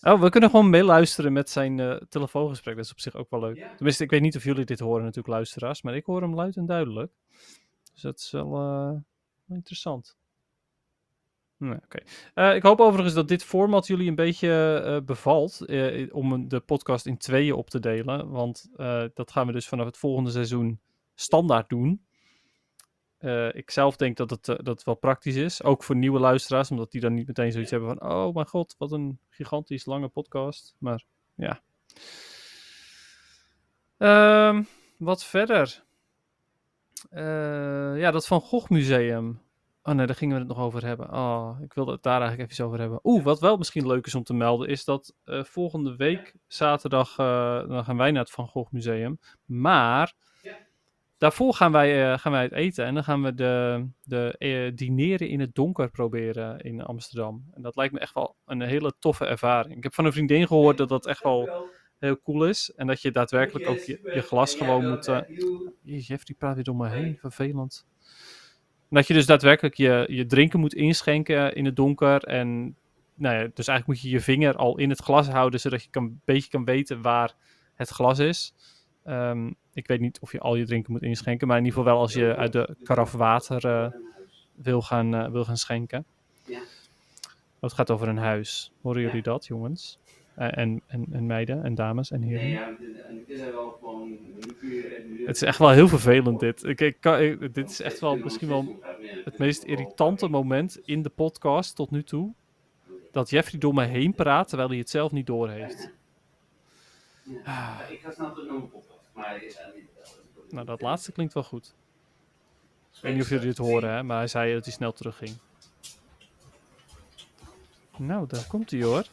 Oh, 0.00 0.20
we 0.20 0.30
kunnen 0.30 0.50
gewoon 0.50 0.70
meeluisteren 0.70 1.32
met 1.32 1.50
zijn 1.50 1.80
eh, 1.80 1.96
telefoongesprek. 2.08 2.76
Dat 2.76 2.84
is 2.84 2.90
op 2.90 3.00
zich 3.00 3.14
ook 3.14 3.30
wel 3.30 3.40
leuk. 3.40 3.70
Tenminste, 3.76 4.04
ik 4.04 4.10
weet 4.10 4.20
niet 4.20 4.36
of 4.36 4.44
jullie 4.44 4.64
dit 4.64 4.78
horen 4.80 5.02
natuurlijk, 5.02 5.34
luisteraars. 5.34 5.82
Maar 5.82 5.94
ik 5.94 6.04
hoor 6.04 6.22
hem 6.22 6.34
luid 6.34 6.56
en 6.56 6.66
duidelijk. 6.66 7.12
Dus 7.92 8.02
dat 8.02 8.18
is 8.18 8.30
wel 8.30 8.56
eh, 8.56 9.56
interessant. 9.56 10.16
Nee, 11.56 11.78
oké. 11.84 11.98
Eh, 12.34 12.54
ik 12.54 12.62
hoop 12.62 12.80
overigens 12.80 13.14
dat 13.14 13.28
dit 13.28 13.44
format 13.44 13.86
jullie 13.86 14.08
een 14.08 14.14
beetje 14.14 15.02
bevalt. 15.04 15.66
om 16.10 16.48
de 16.48 16.60
podcast 16.60 17.06
in 17.06 17.18
tweeën 17.18 17.54
op 17.54 17.70
te 17.70 17.80
delen. 17.80 18.28
Want 18.30 18.70
dat 19.14 19.30
gaan 19.30 19.46
we 19.46 19.52
dus 19.52 19.68
vanaf 19.68 19.86
het 19.86 19.96
volgende 19.96 20.30
seizoen 20.30 20.80
standaard 21.14 21.68
doen. 21.68 22.06
Eh, 23.18 23.54
ik 23.54 23.70
zelf 23.70 23.96
denk 23.96 24.16
dat 24.16 24.30
het, 24.30 24.48
eh, 24.48 24.56
dat 24.56 24.66
het 24.66 24.82
wel 24.82 24.94
praktisch 24.94 25.36
is. 25.36 25.62
Ook 25.62 25.84
voor 25.84 25.96
nieuwe 25.96 26.18
luisteraars. 26.18 26.70
Omdat 26.70 26.90
die 26.90 27.00
dan 27.00 27.14
niet 27.14 27.26
meteen 27.26 27.52
zoiets 27.52 27.70
hebben 27.70 27.96
van... 27.98 28.10
Oh 28.10 28.34
mijn 28.34 28.46
god, 28.46 28.74
wat 28.78 28.92
een 28.92 29.18
gigantisch 29.28 29.84
lange 29.84 30.08
podcast. 30.08 30.74
Maar 30.78 31.04
ja. 31.34 31.60
Ehm, 33.98 34.62
wat 34.96 35.24
verder? 35.24 35.84
Eh, 37.10 37.98
ja, 37.98 38.10
dat 38.10 38.26
Van 38.26 38.40
Gogh 38.40 38.70
Museum. 38.70 39.40
Oh 39.82 39.94
nee, 39.94 40.06
daar 40.06 40.16
gingen 40.16 40.34
we 40.34 40.40
het 40.40 40.48
nog 40.56 40.58
over 40.58 40.86
hebben. 40.86 41.12
Oh, 41.12 41.58
ik 41.62 41.72
wilde 41.72 41.92
het 41.92 42.02
daar 42.02 42.20
eigenlijk 42.20 42.50
even 42.50 42.64
over 42.64 42.78
hebben. 42.78 43.00
Oeh, 43.02 43.24
wat 43.24 43.40
wel 43.40 43.56
misschien 43.56 43.86
leuk 43.86 44.06
is 44.06 44.14
om 44.14 44.24
te 44.24 44.34
melden, 44.34 44.68
is 44.68 44.84
dat 44.84 45.14
volgende 45.24 45.96
week 45.96 46.34
zaterdag 46.46 47.14
dan 47.66 47.84
gaan 47.84 47.96
wij 47.96 48.10
naar 48.10 48.22
het 48.22 48.30
Van 48.30 48.48
Gogh 48.48 48.72
Museum. 48.72 49.18
Maar 49.44 50.14
daarvoor 51.18 51.54
gaan 51.54 51.72
wij, 51.72 52.12
eh, 52.12 52.18
gaan 52.18 52.32
wij 52.32 52.42
het 52.42 52.52
eten 52.52 52.84
en 52.84 52.94
dan 52.94 53.04
gaan 53.04 53.22
we 53.22 53.34
de, 53.34 53.86
de 54.02 54.34
eh, 54.38 54.76
dineren 54.76 55.28
in 55.28 55.40
het 55.40 55.54
donker 55.54 55.90
proberen 55.90 56.58
in 56.58 56.82
Amsterdam. 56.82 57.44
En 57.52 57.62
dat 57.62 57.76
lijkt 57.76 57.92
me 57.92 58.00
echt 58.00 58.14
wel 58.14 58.36
een 58.46 58.60
hele 58.60 58.92
toffe 58.98 59.26
ervaring. 59.26 59.76
Ik 59.76 59.82
heb 59.82 59.94
van 59.94 60.04
een 60.04 60.12
vriendin 60.12 60.46
gehoord 60.46 60.76
dat 60.76 60.88
dat 60.88 61.06
echt 61.06 61.22
wel 61.22 61.66
heel 61.98 62.20
cool 62.22 62.46
is. 62.46 62.72
En 62.76 62.86
dat 62.86 63.02
je 63.02 63.10
daadwerkelijk 63.10 63.68
ook 63.68 63.78
je, 63.78 64.22
glas 64.22 64.54
gewoon 64.54 64.88
moet... 64.88 65.06
Jeez, 65.82 66.06
Jeffrey 66.06 66.36
praat 66.38 66.54
weer 66.54 66.64
door 66.64 66.76
me 66.76 66.88
heen. 66.88 67.16
Vervelend. 67.20 67.86
En 68.88 68.96
Dat 68.96 69.06
je 69.06 69.14
dus 69.14 69.26
daadwerkelijk 69.26 69.74
je, 69.74 70.06
je 70.10 70.26
drinken 70.26 70.60
moet 70.60 70.74
inschenken 70.74 71.54
in 71.54 71.64
het 71.64 71.76
donker. 71.76 72.24
En 72.24 72.76
nou 73.14 73.34
ja, 73.36 73.48
dus 73.54 73.68
eigenlijk 73.68 73.86
moet 73.86 74.00
je 74.00 74.16
je 74.16 74.20
vinger 74.20 74.56
al 74.56 74.78
in 74.78 74.90
het 74.90 75.00
glas 75.00 75.28
houden, 75.28 75.60
zodat 75.60 75.82
je 75.82 75.90
kan, 75.90 76.02
een 76.04 76.20
beetje 76.24 76.50
kan 76.50 76.64
weten 76.64 77.02
waar 77.02 77.34
het 77.74 77.88
glas 77.88 78.18
is. 78.18 78.54
Ehm, 79.08 79.50
ik 79.72 79.86
weet 79.86 80.00
niet 80.00 80.18
of 80.20 80.32
je 80.32 80.38
al 80.40 80.54
je 80.54 80.66
drinken 80.66 80.92
moet 80.92 81.02
inschenken, 81.02 81.46
maar 81.48 81.58
in 81.58 81.64
ieder 81.64 81.78
geval 81.78 81.92
wel 81.94 82.02
als 82.02 82.12
je 82.12 82.36
uit 82.36 82.52
de 82.52 82.76
karaf 82.82 83.12
water 83.12 83.64
eh, 83.66 83.86
wil, 84.54 84.82
gaan, 84.82 85.14
eh, 85.14 85.30
wil 85.30 85.44
gaan 85.44 85.56
schenken. 85.56 86.04
Ja. 86.44 86.58
Oh, 86.58 87.64
het 87.64 87.72
gaat 87.72 87.90
over 87.90 88.08
een 88.08 88.18
huis. 88.18 88.72
Horen 88.82 89.02
jullie 89.02 89.22
dat, 89.22 89.46
jongens? 89.46 89.98
Eh, 90.34 90.58
en, 90.58 90.82
en, 90.86 91.06
en 91.12 91.26
meiden 91.26 91.64
en 91.64 91.74
dames 91.74 92.10
en 92.10 92.22
heren? 92.22 92.76
Het 95.26 95.36
is 95.36 95.42
echt 95.42 95.58
wel 95.58 95.70
heel 95.70 95.88
vervelend 95.88 96.40
dit. 96.40 96.64
Ik, 96.64 96.80
ik 96.80 96.96
kan, 97.00 97.20
ik- 97.20 97.54
dit 97.54 97.70
is 97.70 97.80
echt 97.80 98.00
wel 98.00 98.16
misschien 98.16 98.48
wel 98.48 98.80
het 99.24 99.38
meest 99.38 99.62
irritante 99.62 100.28
moment 100.28 100.78
in 100.84 101.02
de 101.02 101.08
podcast 101.08 101.76
tot 101.76 101.90
nu 101.90 102.02
toe. 102.02 102.32
Dat 103.12 103.30
Jeffrey 103.30 103.60
door 103.60 103.74
me 103.74 103.84
heen 103.84 104.14
praat 104.14 104.48
terwijl 104.48 104.68
hij 104.68 104.78
het 104.78 104.90
zelf 104.90 105.12
niet 105.12 105.26
doorheeft. 105.26 105.90
Ik 107.90 108.00
ga 108.02 108.10
snel 108.10 108.32
terug 108.32 108.48
naar 108.48 108.58
mijn 108.58 108.70
nou, 110.50 110.66
dat 110.66 110.80
laatste 110.80 111.12
klinkt 111.12 111.34
wel 111.34 111.42
goed. 111.42 111.74
Ik 112.94 113.00
weet 113.04 113.12
niet 113.14 113.22
of 113.22 113.28
jullie 113.28 113.46
dit 113.46 113.58
horen, 113.58 113.90
hè, 113.90 114.02
maar 114.02 114.16
hij 114.18 114.26
zei 114.26 114.54
dat 114.54 114.64
hij 114.64 114.72
snel 114.72 114.92
terugging. 114.92 115.36
Nou, 117.96 118.26
daar 118.26 118.44
komt 118.48 118.70
hij 118.70 118.82
hoor. 118.82 119.04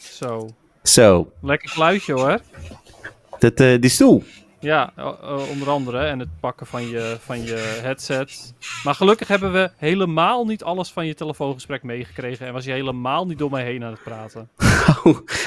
Zo, 0.00 0.48
Zo, 0.82 1.32
lekker 1.40 1.68
geluidje 1.68 2.12
hoor. 2.12 2.40
dat, 3.38 3.60
eh, 3.60 3.80
die 3.80 3.90
stoel. 3.90 4.22
Ja, 4.60 4.92
onder 5.50 5.68
andere. 5.70 5.98
En 6.06 6.18
het 6.18 6.28
pakken 6.40 6.66
van 6.66 6.88
je, 6.88 7.16
van 7.20 7.42
je 7.42 7.78
headset. 7.82 8.54
Maar 8.84 8.94
gelukkig 8.94 9.28
hebben 9.28 9.52
we 9.52 9.70
helemaal 9.76 10.46
niet 10.46 10.62
alles 10.62 10.92
van 10.92 11.06
je 11.06 11.14
telefoongesprek 11.14 11.82
meegekregen. 11.82 12.46
En 12.46 12.52
was 12.52 12.64
je 12.64 12.70
helemaal 12.72 13.26
niet 13.26 13.38
door 13.38 13.50
mij 13.50 13.64
heen 13.64 13.84
aan 13.84 13.90
het 13.92 14.02
praten. 14.02 14.48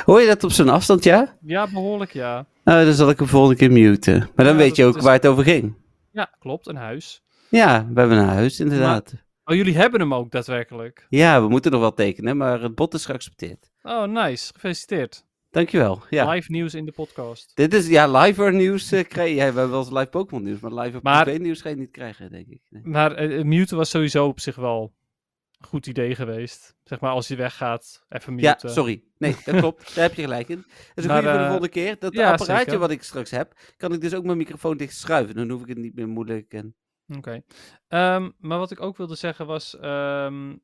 Hoor 0.05 0.21
je 0.21 0.27
dat 0.27 0.43
op 0.43 0.51
zo'n 0.51 0.69
afstand, 0.69 1.03
ja? 1.03 1.37
Ja, 1.41 1.67
behoorlijk 1.71 2.11
ja. 2.13 2.45
Nou, 2.63 2.85
dan 2.85 2.93
zal 2.93 3.09
ik 3.09 3.19
hem 3.19 3.27
volgende 3.27 3.55
keer 3.55 3.71
muten. 3.71 4.19
Maar 4.35 4.45
dan 4.45 4.53
Ja, 4.53 4.59
weet 4.59 4.75
je 4.75 4.85
ook 4.85 4.95
is- 4.97 5.03
waar 5.03 5.13
het 5.13 5.27
over 5.27 5.43
ging. 5.43 5.75
Ja, 6.11 6.29
klopt. 6.39 6.67
Een 6.67 6.75
huis. 6.75 7.23
Ja, 7.49 7.87
we 7.93 7.99
hebben 7.99 8.17
een 8.17 8.27
huis, 8.27 8.59
inderdaad. 8.59 9.13
Oh, 9.45 9.55
jullie 9.55 9.75
hebben 9.77 9.99
hem 9.99 10.13
ook 10.13 10.31
daadwerkelijk. 10.31 11.05
Ja, 11.09 11.41
we 11.41 11.47
moeten 11.49 11.71
nog 11.71 11.81
wel 11.81 11.93
tekenen, 11.93 12.37
maar 12.37 12.61
het 12.61 12.75
bod 12.75 12.93
is 12.93 13.05
geaccepteerd. 13.05 13.69
Oh, 13.81 14.03
nice. 14.03 14.53
Gefeliciteerd. 14.53 15.25
Dankjewel. 15.51 16.01
Ja. 16.09 16.29
Live 16.29 16.51
nieuws 16.51 16.73
in 16.73 16.85
de 16.85 16.91
podcast. 16.91 17.51
Dit 17.55 17.73
is, 17.73 17.87
ja, 17.87 18.07
live 18.21 18.51
nieuws 18.51 18.91
eh, 18.91 19.03
krijg 19.07 19.29
je. 19.29 19.35
Ja, 19.35 19.39
we 19.39 19.43
hebben 19.59 19.69
wel 19.69 19.79
eens 19.79 19.91
live 19.91 20.05
Pokémon 20.05 20.43
nieuws, 20.43 20.59
maar 20.59 20.73
live 20.73 20.99
Maar- 21.01 21.39
nieuws 21.39 21.61
ga 21.61 21.69
je 21.69 21.75
niet 21.75 21.91
krijgen, 21.91 22.31
denk 22.31 22.47
ik. 22.47 22.59
Nee. 22.69 22.81
Maar 22.85 23.11
eh, 23.15 23.43
muten 23.43 23.77
was 23.77 23.89
sowieso 23.89 24.27
op 24.27 24.39
zich 24.39 24.55
wel 24.55 24.93
goed 25.65 25.87
idee 25.87 26.15
geweest. 26.15 26.75
Zeg 26.83 26.99
maar, 26.99 27.11
als 27.11 27.27
je 27.27 27.35
weggaat, 27.35 28.05
even 28.09 28.37
Ja, 28.37 28.51
muten. 28.51 28.69
sorry. 28.69 29.03
Nee, 29.17 29.35
dat 29.45 29.55
klopt. 29.55 29.79
Daar 29.95 30.03
heb 30.03 30.13
je 30.13 30.21
gelijk 30.21 30.47
in. 30.49 30.55
Dat 30.67 30.67
is 30.95 31.03
een 31.05 31.09
goede 31.11 31.21
voor 31.23 31.31
de 31.31 31.37
eh, 31.37 31.43
volgende 31.43 31.69
keer. 31.69 31.95
Dat 31.99 32.13
ja, 32.13 32.31
apparaatje 32.31 32.63
zeker. 32.63 32.79
wat 32.79 32.91
ik 32.91 33.03
straks 33.03 33.31
heb, 33.31 33.53
kan 33.77 33.93
ik 33.93 34.01
dus 34.01 34.13
ook 34.13 34.23
mijn 34.23 34.37
microfoon 34.37 34.77
dicht 34.77 34.95
schuiven. 34.95 35.35
Dan 35.35 35.49
hoef 35.49 35.61
ik 35.61 35.67
het 35.67 35.77
niet 35.77 35.95
meer 35.95 36.07
moeilijk. 36.07 36.53
En... 36.53 36.75
Oké. 37.17 37.41
Ehm, 37.87 38.29
maar 38.37 38.57
wat 38.57 38.71
ik 38.71 38.81
ook 38.81 38.97
wilde 38.97 39.15
zeggen 39.15 39.45
was... 39.45 39.79
ehm, 39.79 40.55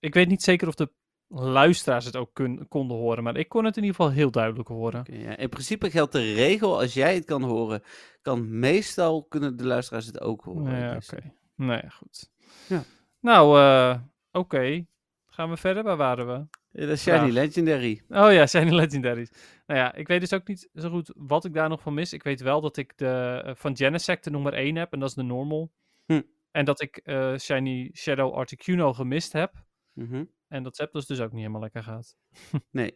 ik 0.00 0.14
weet 0.14 0.28
niet 0.28 0.42
zeker 0.42 0.68
of 0.68 0.74
de 0.74 0.90
luisteraars 1.28 2.04
het 2.04 2.16
ook 2.16 2.30
kun- 2.34 2.68
konden 2.68 2.96
horen. 2.96 3.22
Maar 3.22 3.36
ik 3.36 3.48
kon 3.48 3.64
het 3.64 3.76
in 3.76 3.82
ieder 3.82 3.96
geval 3.96 4.12
heel 4.12 4.30
duidelijk 4.30 4.68
horen. 4.68 5.04
Ja. 5.12 5.36
In 5.36 5.48
principe 5.48 5.90
geldt 5.90 6.12
de 6.12 6.32
regel, 6.32 6.78
als 6.80 6.94
jij 6.94 7.14
het 7.14 7.24
kan 7.24 7.42
horen, 7.42 7.82
kan 8.22 8.58
meestal 8.58 9.24
kunnen 9.24 9.56
de 9.56 9.66
luisteraars 9.66 10.06
het 10.06 10.20
ook 10.20 10.44
horen. 10.44 10.78
Ja, 10.78 10.94
oké. 10.96 11.32
Nou 11.54 11.80
ja, 11.82 11.88
goed. 11.88 12.30
Ja. 12.66 12.82
Nou, 13.20 13.58
eh, 13.58 14.00
oké. 14.32 14.84
Gaan 15.26 15.50
we 15.50 15.56
verder? 15.56 15.82
Waar 15.82 15.96
waren 15.96 16.26
we? 16.26 16.46
eh, 16.72 16.86
Dat 16.86 16.88
is 16.96 17.02
Shiny. 17.02 17.30
Legendary. 17.30 18.02
Oh 18.08 18.32
ja, 18.32 18.46
zijn 18.56 18.74
Legendaries. 18.74 19.30
Nou 19.66 19.80
ja, 19.80 19.94
ik 19.94 20.08
weet 20.08 20.20
dus 20.20 20.32
ook 20.32 20.48
niet 20.48 20.68
zo 20.74 20.90
goed 20.90 21.12
wat 21.16 21.44
ik 21.44 21.54
daar 21.54 21.68
nog 21.68 21.80
van 21.82 21.94
mis. 21.94 22.12
Ik 22.12 22.22
weet 22.22 22.40
wel 22.40 22.60
dat 22.60 22.76
ik 22.76 22.92
de 22.96 23.42
eh, 23.44 23.54
van 23.54 23.76
Genesect 23.76 24.24
de 24.24 24.30
nummer 24.30 24.52
1 24.52 24.76
heb. 24.76 24.92
En 24.92 24.98
dat 25.00 25.08
is 25.08 25.14
de 25.14 25.22
normal. 25.22 25.72
Hm. 26.06 26.22
En 26.50 26.64
dat 26.64 26.80
ik 26.80 26.96
eh, 26.96 27.36
Shiny 27.36 27.90
Shadow 27.94 28.34
Articuno 28.34 28.92
gemist 28.92 29.32
heb. 29.32 29.52
Mhm. 29.92 30.24
En 30.48 30.62
dat 30.62 30.76
Zapdos 30.76 31.06
dus 31.06 31.20
ook 31.20 31.30
niet 31.30 31.40
helemaal 31.40 31.60
lekker 31.60 31.82
gaat. 31.82 32.16
Nee. 32.70 32.94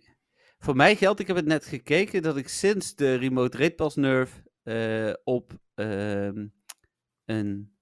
Voor 0.58 0.76
mij 0.76 0.96
geldt, 0.96 1.20
ik 1.20 1.26
heb 1.26 1.36
het 1.36 1.46
net 1.46 1.66
gekeken, 1.66 2.22
dat 2.22 2.36
ik 2.36 2.48
sinds 2.48 2.94
de 2.94 3.14
Remote 3.14 3.56
Raid 3.58 3.76
Pass 3.76 3.96
nerf 3.96 4.42
op 5.24 5.52
ehm 5.74 6.46
een 7.24 7.76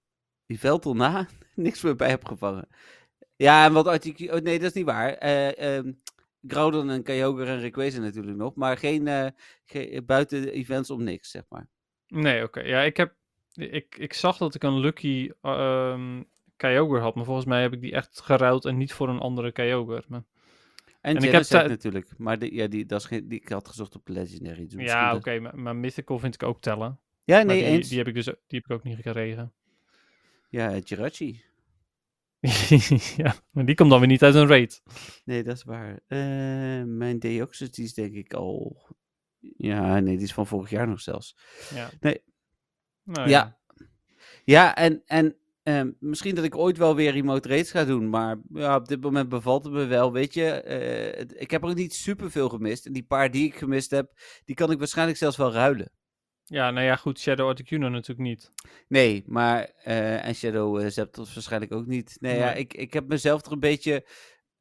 Yveltal 0.47 0.95
na 0.95 1.27
niks 1.55 1.83
meer 1.83 1.97
bij 1.97 2.09
heb 2.09 2.25
gevangen. 2.25 2.69
Ja, 3.43 3.65
en 3.65 3.73
wat. 3.73 3.87
Oh, 3.87 4.41
nee, 4.41 4.59
dat 4.59 4.69
is 4.69 4.73
niet 4.73 4.85
waar. 4.85 5.13
Eh, 5.13 5.77
ehm, 5.77 5.93
Groudon 6.47 6.91
en 6.91 7.03
Kyogre 7.03 7.47
en 7.47 7.61
Rayquaza 7.61 8.01
natuurlijk 8.01 8.37
nog. 8.37 8.55
Maar 8.55 8.77
geen, 8.77 9.09
eh, 9.09 9.99
buiten 10.05 10.43
de 10.43 10.53
events 10.53 10.91
om 10.91 11.03
niks, 11.03 11.31
zeg 11.31 11.43
maar. 11.49 11.69
Nee, 12.07 12.43
oké. 12.43 12.61
Ja, 12.61 12.81
ik 12.81 12.97
heb... 12.97 13.15
Ik, 13.55 13.97
ik 13.99 14.13
zag 14.13 14.37
dat 14.37 14.55
ik 14.55 14.63
een 14.63 14.79
Lucky 14.79 15.31
ehm 15.41 16.23
Kyogre 16.57 16.99
had, 16.99 17.15
maar 17.15 17.25
volgens 17.25 17.47
mij 17.47 17.63
heb 17.63 17.73
ik 17.73 17.81
die 17.81 17.93
echt 17.93 18.21
geruild 18.21 18.65
en 18.65 18.77
niet 18.77 18.93
voor 18.93 19.09
een 19.09 19.19
andere 19.19 19.53
Kyogre. 19.53 20.05
Maar... 20.09 20.23
En, 21.01 21.17
ik 21.17 21.31
heb 21.31 21.69
natuurlijk. 21.69 22.19
Maar 22.19 22.39
die, 22.39 22.55
ja, 22.55 22.67
die, 22.67 22.87
dat 22.87 23.01
is 23.01 23.07
geen, 23.07 23.29
die, 23.29 23.41
ik 23.41 23.49
had 23.49 23.69
gezocht 23.69 23.95
op 23.95 24.09
Legendary. 24.09 24.67
dus 24.67 24.85
Ja, 24.85 25.15
oké, 25.15 25.39
maar, 25.39 25.59
maar 25.59 25.77
Mythical 25.77 26.19
vind 26.19 26.35
ik 26.35 26.43
ook 26.43 26.61
tellen. 26.61 26.99
Ja, 27.25 27.43
nee, 27.43 27.63
die, 27.63 27.67
eens. 27.67 27.89
die 27.89 27.99
heb 27.99 28.09
ik 28.09 28.15
dus 28.15 28.25
die 28.25 28.35
heb 28.47 28.65
ik 28.65 28.71
ook 28.71 28.83
niet 28.83 28.97
gekregen. 28.97 29.53
Ja, 30.49 30.79
Jirachi. 30.79 31.43
ja, 33.17 33.35
maar 33.51 33.65
die 33.65 33.75
komt 33.75 33.91
dan 33.91 33.99
weer 33.99 34.09
niet 34.09 34.23
uit 34.23 34.35
een 34.35 34.47
raid. 34.47 34.83
Nee, 35.25 35.43
dat 35.43 35.57
is 35.57 35.65
waar. 35.65 36.01
Eh, 36.07 36.19
mijn 36.87 37.19
Deoxys, 37.19 37.71
die 37.71 37.85
is 37.85 37.95
denk 37.95 38.15
ik 38.15 38.35
al... 38.35 38.77
Ja, 39.57 40.01
nee, 40.01 40.17
die 40.17 40.25
is 40.25 40.33
van 40.33 40.47
vorig 40.47 40.71
jaar 40.71 40.89
nog 40.89 41.01
zelfs. 41.01 41.37
Ja. 41.75 41.91
Nee. 42.01 42.23
Nou, 43.03 43.29
Ja. 43.29 43.61
Ja, 44.45 44.77
en, 44.77 45.03
en 45.07 45.37
ehm, 45.63 45.91
misschien 45.99 46.35
dat 46.35 46.45
ik 46.45 46.57
ooit 46.57 46.77
wel 46.77 46.95
weer 46.95 47.13
remote 47.13 47.49
raids 47.49 47.71
ga 47.71 47.85
doen, 47.85 48.09
maar 48.11 48.37
ja, 48.53 48.77
op 48.77 48.89
dit 48.89 49.01
moment 49.01 49.29
bevalt 49.29 49.65
het 49.65 49.73
me 49.73 49.85
wel, 49.85 50.13
weet 50.13 50.35
je. 50.35 50.51
eh, 50.51 51.41
ik 51.41 51.51
heb 51.51 51.63
er 51.63 51.69
ook 51.69 51.75
niet 51.75 51.95
superveel 51.95 52.49
gemist. 52.49 52.87
En 52.87 52.93
die 52.93 53.03
paar 53.05 53.31
die 53.31 53.47
ik 53.47 53.55
gemist 53.57 53.91
heb, 53.91 54.13
die 54.45 54.55
kan 54.55 54.71
ik 54.71 54.79
waarschijnlijk 54.79 55.19
zelfs 55.19 55.37
wel 55.37 55.53
ruilen. 55.53 55.93
Ja, 56.45 56.71
nou 56.71 56.87
ja, 56.87 56.97
goed, 56.97 57.19
Shadow 57.19 57.49
Articuno 57.49 57.89
natuurlijk 57.89 58.29
niet. 58.29 58.51
Nee, 58.89 59.23
maar 59.27 59.73
eh, 59.83 60.27
en 60.27 60.35
Shadow 60.35 60.81
uh, 60.81 60.87
Zapdos 60.87 61.35
waarschijnlijk 61.35 61.73
ook 61.73 61.87
niet. 61.87 62.17
Nee, 62.21 62.39
ja, 62.39 62.53
ik, 62.53 62.75
ik 62.75 62.93
heb 62.93 63.09
mezelf 63.09 63.47
er 63.47 63.53
een 63.53 63.61
beetje 63.61 64.05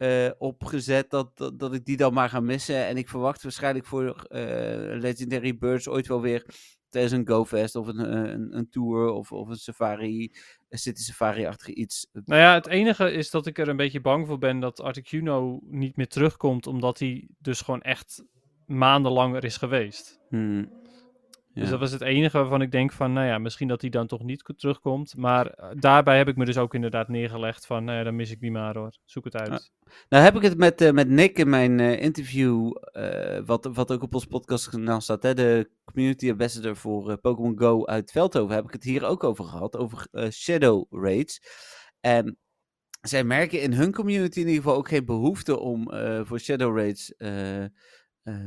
eh, 0.01 0.29
op 0.37 0.63
gezet 0.63 1.09
dat, 1.09 1.37
dat, 1.37 1.59
dat 1.59 1.73
ik 1.73 1.85
die 1.85 1.97
dan 1.97 2.13
maar 2.13 2.29
ga 2.29 2.39
missen. 2.39 2.85
En 2.85 2.97
ik 2.97 3.09
verwacht 3.09 3.43
waarschijnlijk 3.43 3.85
voor 3.85 4.25
eh, 4.29 4.99
Legendary 4.99 5.57
Birds 5.57 5.87
ooit 5.87 6.07
wel 6.07 6.21
weer 6.21 6.45
tijdens 6.89 7.13
een 7.13 7.27
GoFest 7.27 7.75
of 7.75 7.87
een, 7.87 7.99
eh, 7.99 8.31
een, 8.31 8.57
een 8.57 8.69
tour 8.69 9.11
of, 9.11 9.31
of 9.31 9.47
een 9.47 9.55
safari, 9.55 10.31
een 10.69 10.77
City 10.77 11.01
Safari-achtige 11.01 11.73
iets. 11.73 12.07
Nou 12.25 12.41
ja, 12.41 12.53
het 12.53 12.67
enige 12.67 13.11
is 13.11 13.29
dat 13.29 13.45
ik 13.45 13.57
er 13.57 13.67
een 13.67 13.77
beetje 13.77 14.01
bang 14.01 14.27
voor 14.27 14.37
ben 14.37 14.59
dat 14.59 14.81
Articuno 14.81 15.59
niet 15.63 15.95
meer 15.95 16.07
terugkomt, 16.07 16.67
omdat 16.67 16.99
hij 16.99 17.27
dus 17.39 17.61
gewoon 17.61 17.81
echt 17.81 18.23
maandenlang 18.65 19.35
er 19.35 19.43
is 19.43 19.57
geweest. 19.57 20.19
Hmm. 20.29 20.80
Dus 21.53 21.69
dat 21.69 21.79
was 21.79 21.91
het 21.91 22.01
enige 22.01 22.37
waarvan 22.37 22.61
ik 22.61 22.71
denk 22.71 22.91
van, 22.91 23.13
nou 23.13 23.27
ja, 23.27 23.37
misschien 23.37 23.67
dat 23.67 23.81
hij 23.81 23.89
dan 23.89 24.07
toch 24.07 24.23
niet 24.23 24.43
ko- 24.43 24.53
terugkomt. 24.53 25.17
Maar 25.17 25.47
eh, 25.47 25.69
daarbij 25.73 26.17
heb 26.17 26.27
ik 26.27 26.35
me 26.35 26.45
dus 26.45 26.57
ook 26.57 26.73
inderdaad 26.73 27.07
neergelegd 27.07 27.65
van, 27.65 27.83
nou 27.83 27.97
ja, 27.97 28.03
dan 28.03 28.15
mis 28.15 28.31
ik 28.31 28.39
die 28.39 28.51
maar 28.51 28.77
hoor. 28.77 28.97
Zoek 29.05 29.23
het 29.23 29.35
uit. 29.35 29.71
Nou 30.09 30.23
heb 30.23 30.35
ik 30.35 30.41
het 30.41 30.57
met, 30.57 30.81
eh, 30.81 30.91
met 30.91 31.09
Nick 31.09 31.37
in 31.37 31.49
mijn 31.49 31.79
eh, 31.79 32.01
interview, 32.01 32.71
wat, 33.45 33.69
wat 33.73 33.91
ook 33.91 34.03
op 34.03 34.13
ons 34.13 34.25
podcastkanaal 34.25 35.01
staat, 35.01 35.23
hè, 35.23 35.33
de 35.33 35.69
community 35.83 36.29
ambassador 36.29 36.75
voor 36.75 37.17
Pokémon 37.17 37.59
Go 37.59 37.85
uit 37.85 38.11
Veldhoven, 38.11 38.55
heb 38.55 38.65
ik 38.65 38.73
het 38.73 38.83
hier 38.83 39.05
ook 39.05 39.23
over 39.23 39.45
gehad, 39.45 39.77
over 39.77 40.07
Shadow 40.31 40.85
Raids. 40.89 41.41
En 41.99 42.37
zij 43.01 43.23
merken 43.23 43.61
in 43.61 43.73
hun 43.73 43.91
community 43.91 44.39
in 44.39 44.47
ieder 44.47 44.61
geval 44.61 44.77
ook 44.77 44.87
geen 44.87 45.05
behoefte 45.05 45.59
om 45.59 45.91
voor 46.25 46.39
Shadow 46.39 46.77
Raids 46.77 47.13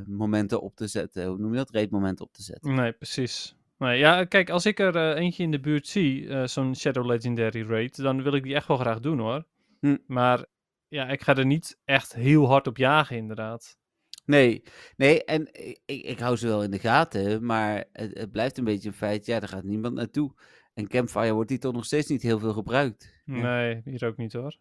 momenten 0.07 0.61
op 0.61 0.77
te 0.77 0.87
zetten. 0.87 1.27
Hoe 1.27 1.39
noem 1.39 1.51
je 1.51 1.57
dat? 1.57 1.71
Raid 1.71 1.91
momenten 1.91 2.25
op 2.25 2.33
te 2.33 2.43
zetten. 2.43 2.75
Nee, 2.75 2.93
precies. 2.93 3.57
Nee, 3.79 3.99
ja, 3.99 4.25
kijk, 4.25 4.51
als 4.51 4.67
ik 4.67 4.79
er 4.79 4.97
eh, 4.97 5.23
eentje 5.23 5.43
in 5.43 5.51
de 5.51 5.61
buurt 5.61 5.87
zie, 5.87 6.29
eh, 6.29 6.47
zo'n 6.47 6.77
Shadow 6.77 7.07
Legendary 7.07 7.67
Raid, 7.69 7.97
dan 7.97 8.23
wil 8.23 8.35
ik 8.35 8.43
die 8.43 8.55
echt 8.55 8.69
wel 8.69 8.77
graag 8.77 9.01
doen 9.01 9.19
hoor. 9.19 9.45
Hm. 9.81 9.97
Maar 10.07 10.45
ja, 10.89 11.09
ik 11.09 11.23
ga 11.23 11.37
er 11.37 11.47
niet 11.47 11.81
echt 11.85 12.15
heel 12.15 12.47
hard 12.47 12.67
op 12.67 12.77
jagen 12.77 13.17
inderdaad. 13.17 13.79
Nee, 14.25 14.63
nee, 14.97 15.25
en 15.25 15.49
ik, 15.53 15.81
ik, 15.85 16.19
hou 16.19 16.37
ze 16.37 16.47
wel 16.47 16.63
in 16.63 16.71
de 16.71 16.79
gaten, 16.79 17.45
maar 17.45 17.85
het, 17.93 18.19
het 18.19 18.31
blijft 18.31 18.59
een 18.59 18.65
beetje 18.65 18.89
een 18.89 18.95
feit, 18.95 19.27
ja, 19.27 19.41
daar 19.41 19.49
gaat 19.49 19.65
niemand 19.65 19.95
naartoe. 19.95 20.35
En 20.75 20.89
Campfire 20.89 21.33
wordt 21.33 21.49
die 21.49 21.59
toch 21.59 21.73
nog 21.73 21.85
steeds 21.85 22.09
niet 22.09 22.23
heel 22.23 22.39
veel 22.39 22.53
gebruikt. 22.53 23.13
Nee, 23.25 23.81
hier 23.85 24.07
ook 24.07 24.17
niet 24.17 24.33
hoor. 24.33 24.57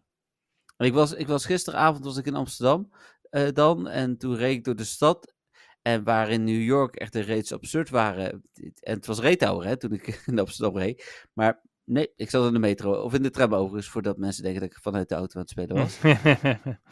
Ik 0.78 0.94
was, 0.94 1.14
ik 1.14 1.28
was 1.28 1.46
gisteravond 1.46 2.06
was 2.06 2.18
ik 2.18 2.26
in 2.26 2.36
Amsterdam 2.36 2.90
eh, 3.34 3.48
dan 3.54 3.88
en 3.88 4.18
toen 4.18 4.36
reed 4.36 4.58
ik 4.58 4.64
door 4.64 4.76
de 4.76 4.84
stad. 4.84 5.34
En 5.82 6.04
waar 6.04 6.30
in 6.30 6.44
New 6.44 6.62
York 6.62 6.96
echt 6.96 7.14
de 7.14 7.24
raids 7.24 7.54
absurd 7.54 7.90
waren. 7.90 8.32
En 8.80 8.96
het 8.96 9.06
was 9.06 9.20
reethouden 9.20 9.68
hè, 9.68 9.78
toen 9.78 9.92
ik 9.94 10.08
in 10.26 10.40
Amsterdam 10.40 10.78
reed. 10.78 11.28
Maar 11.34 11.62
nee, 11.84 12.12
ik 12.16 12.30
zat 12.30 12.48
in 12.48 12.54
de 12.54 12.60
metro 12.60 12.94
of 13.02 13.14
in 13.14 13.24
de 13.24 13.30
tram 13.30 13.54
overigens, 13.54 13.90
voordat 13.92 14.18
mensen 14.18 14.44
denken 14.44 14.62
dat 14.62 14.70
ik 14.72 14.78
vanuit 14.82 15.10
de 15.10 15.16
auto 15.16 15.36
aan 15.36 15.42
het 15.42 15.50
spelen 15.50 15.76
was. 15.76 16.00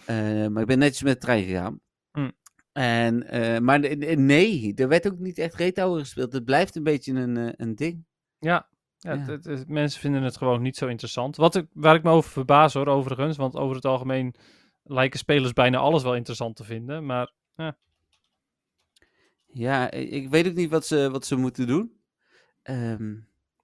Eh, 0.06 0.48
maar 0.48 0.62
ik 0.62 0.68
ben 0.68 0.80
netjes 0.80 1.04
met 1.04 1.14
de 1.14 1.20
trein 1.20 1.44
gegaan. 1.44 1.80
Mm. 2.12 2.32
En, 2.72 3.28
eh, 3.28 3.60
maar 3.60 3.80
ne- 3.80 3.88
ne- 3.88 4.16
nee, 4.16 4.74
er 4.76 4.88
werd 4.88 5.08
ook 5.08 5.20
niet 5.20 5.38
echt 5.38 5.56
reethouden 5.56 6.00
gespeeld. 6.00 6.34
Het 6.34 6.46
blijft 6.46 6.76
een 6.76 6.84
beetje 6.84 7.14
een, 7.14 7.54
een 7.62 7.76
ding. 7.76 8.06
ja, 8.40 8.70
ja, 8.98 9.18
het- 9.18 9.46
het- 9.46 9.68
mensen 9.70 10.00
vinden 10.00 10.24
het 10.24 10.38
gewoon 10.38 10.62
niet 10.62 10.78
zo 10.78 10.88
interessant. 10.88 11.36
Wat 11.36 11.56
ik, 11.56 11.66
waar 11.74 11.96
ik 11.96 12.04
me 12.04 12.10
over 12.12 12.32
verbaas 12.32 12.74
hoor, 12.74 12.88
overigens. 12.88 13.38
Want 13.38 13.56
over 13.56 13.76
het 13.76 13.86
algemeen 13.86 14.36
lijken 14.84 15.20
spelers 15.20 15.54
bijna 15.54 15.78
alles 15.78 16.04
wel 16.04 16.16
interessant 16.16 16.56
te 16.56 16.64
vinden. 16.64 17.06
Maar 17.06 17.32
Ja, 19.54 19.92
ik 19.92 20.10
ik 20.10 20.30
weet 20.30 20.48
ook 20.48 20.54
niet 20.54 20.70
wat 20.70 20.86
ze, 20.86 21.10
wat 21.12 21.26
ze 21.26 21.36
moeten 21.36 21.68
doen. 21.68 21.92
Ehm, 22.64 23.14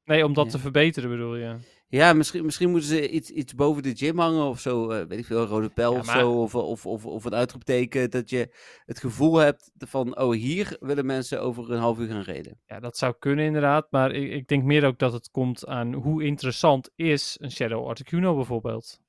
nee, 0.06 0.26
om 0.26 0.34
dat 0.34 0.46
Ja. 0.46 0.52
te 0.52 0.60
verbeteren 0.60 1.10
bedoel 1.10 1.36
je. 1.36 1.56
Ja, 1.90 2.14
misschien, 2.14 2.46
misschien 2.46 2.70
moeten 2.70 2.90
ze 2.90 3.10
iets, 3.10 3.30
iets 3.30 3.56
boven 3.56 3.84
de 3.84 3.96
gym 3.96 4.20
hangen 4.20 4.44
of 4.46 4.60
zo. 4.60 4.90
eh, 4.90 5.08
weet 5.08 5.20
ik 5.20 5.26
veel, 5.26 5.42
een 5.42 5.48
rode 5.48 5.70
pijl 5.70 5.94
Ja, 5.94 6.00
of 6.00 6.06
maar- 6.06 6.20
zo. 6.20 6.42
Of, 6.42 6.56
of, 6.56 6.86
of, 6.86 7.06
of 7.06 7.26
een 7.26 7.34
uitroepteken. 7.36 8.10
Dat 8.10 8.30
je 8.30 8.56
het 8.86 9.00
gevoel 9.00 9.36
hebt 9.36 9.72
van, 9.78 10.18
oh, 10.20 10.34
hier 10.34 10.78
willen 10.80 11.06
mensen 11.06 11.42
over 11.42 11.72
een 11.72 11.80
half 11.80 12.00
uur 12.00 12.08
gaan 12.08 12.22
reden. 12.22 12.60
Ja, 12.66 12.80
dat 12.80 12.98
zou 12.98 13.16
kunnen 13.20 13.46
inderdaad. 13.46 13.88
Maar 13.92 14.12
ik, 14.12 14.32
ik 14.32 14.48
denk 14.48 14.64
meer 14.64 14.86
ook 14.86 15.00
dat 15.00 15.14
het 15.14 15.30
komt 15.32 15.66
aan 15.68 15.94
hoe 15.94 16.24
interessant 16.24 16.90
is 16.96 17.38
een 17.42 17.52
Shadow 17.52 17.88
Articuno 17.88 18.36
bijvoorbeeld. 18.36 19.00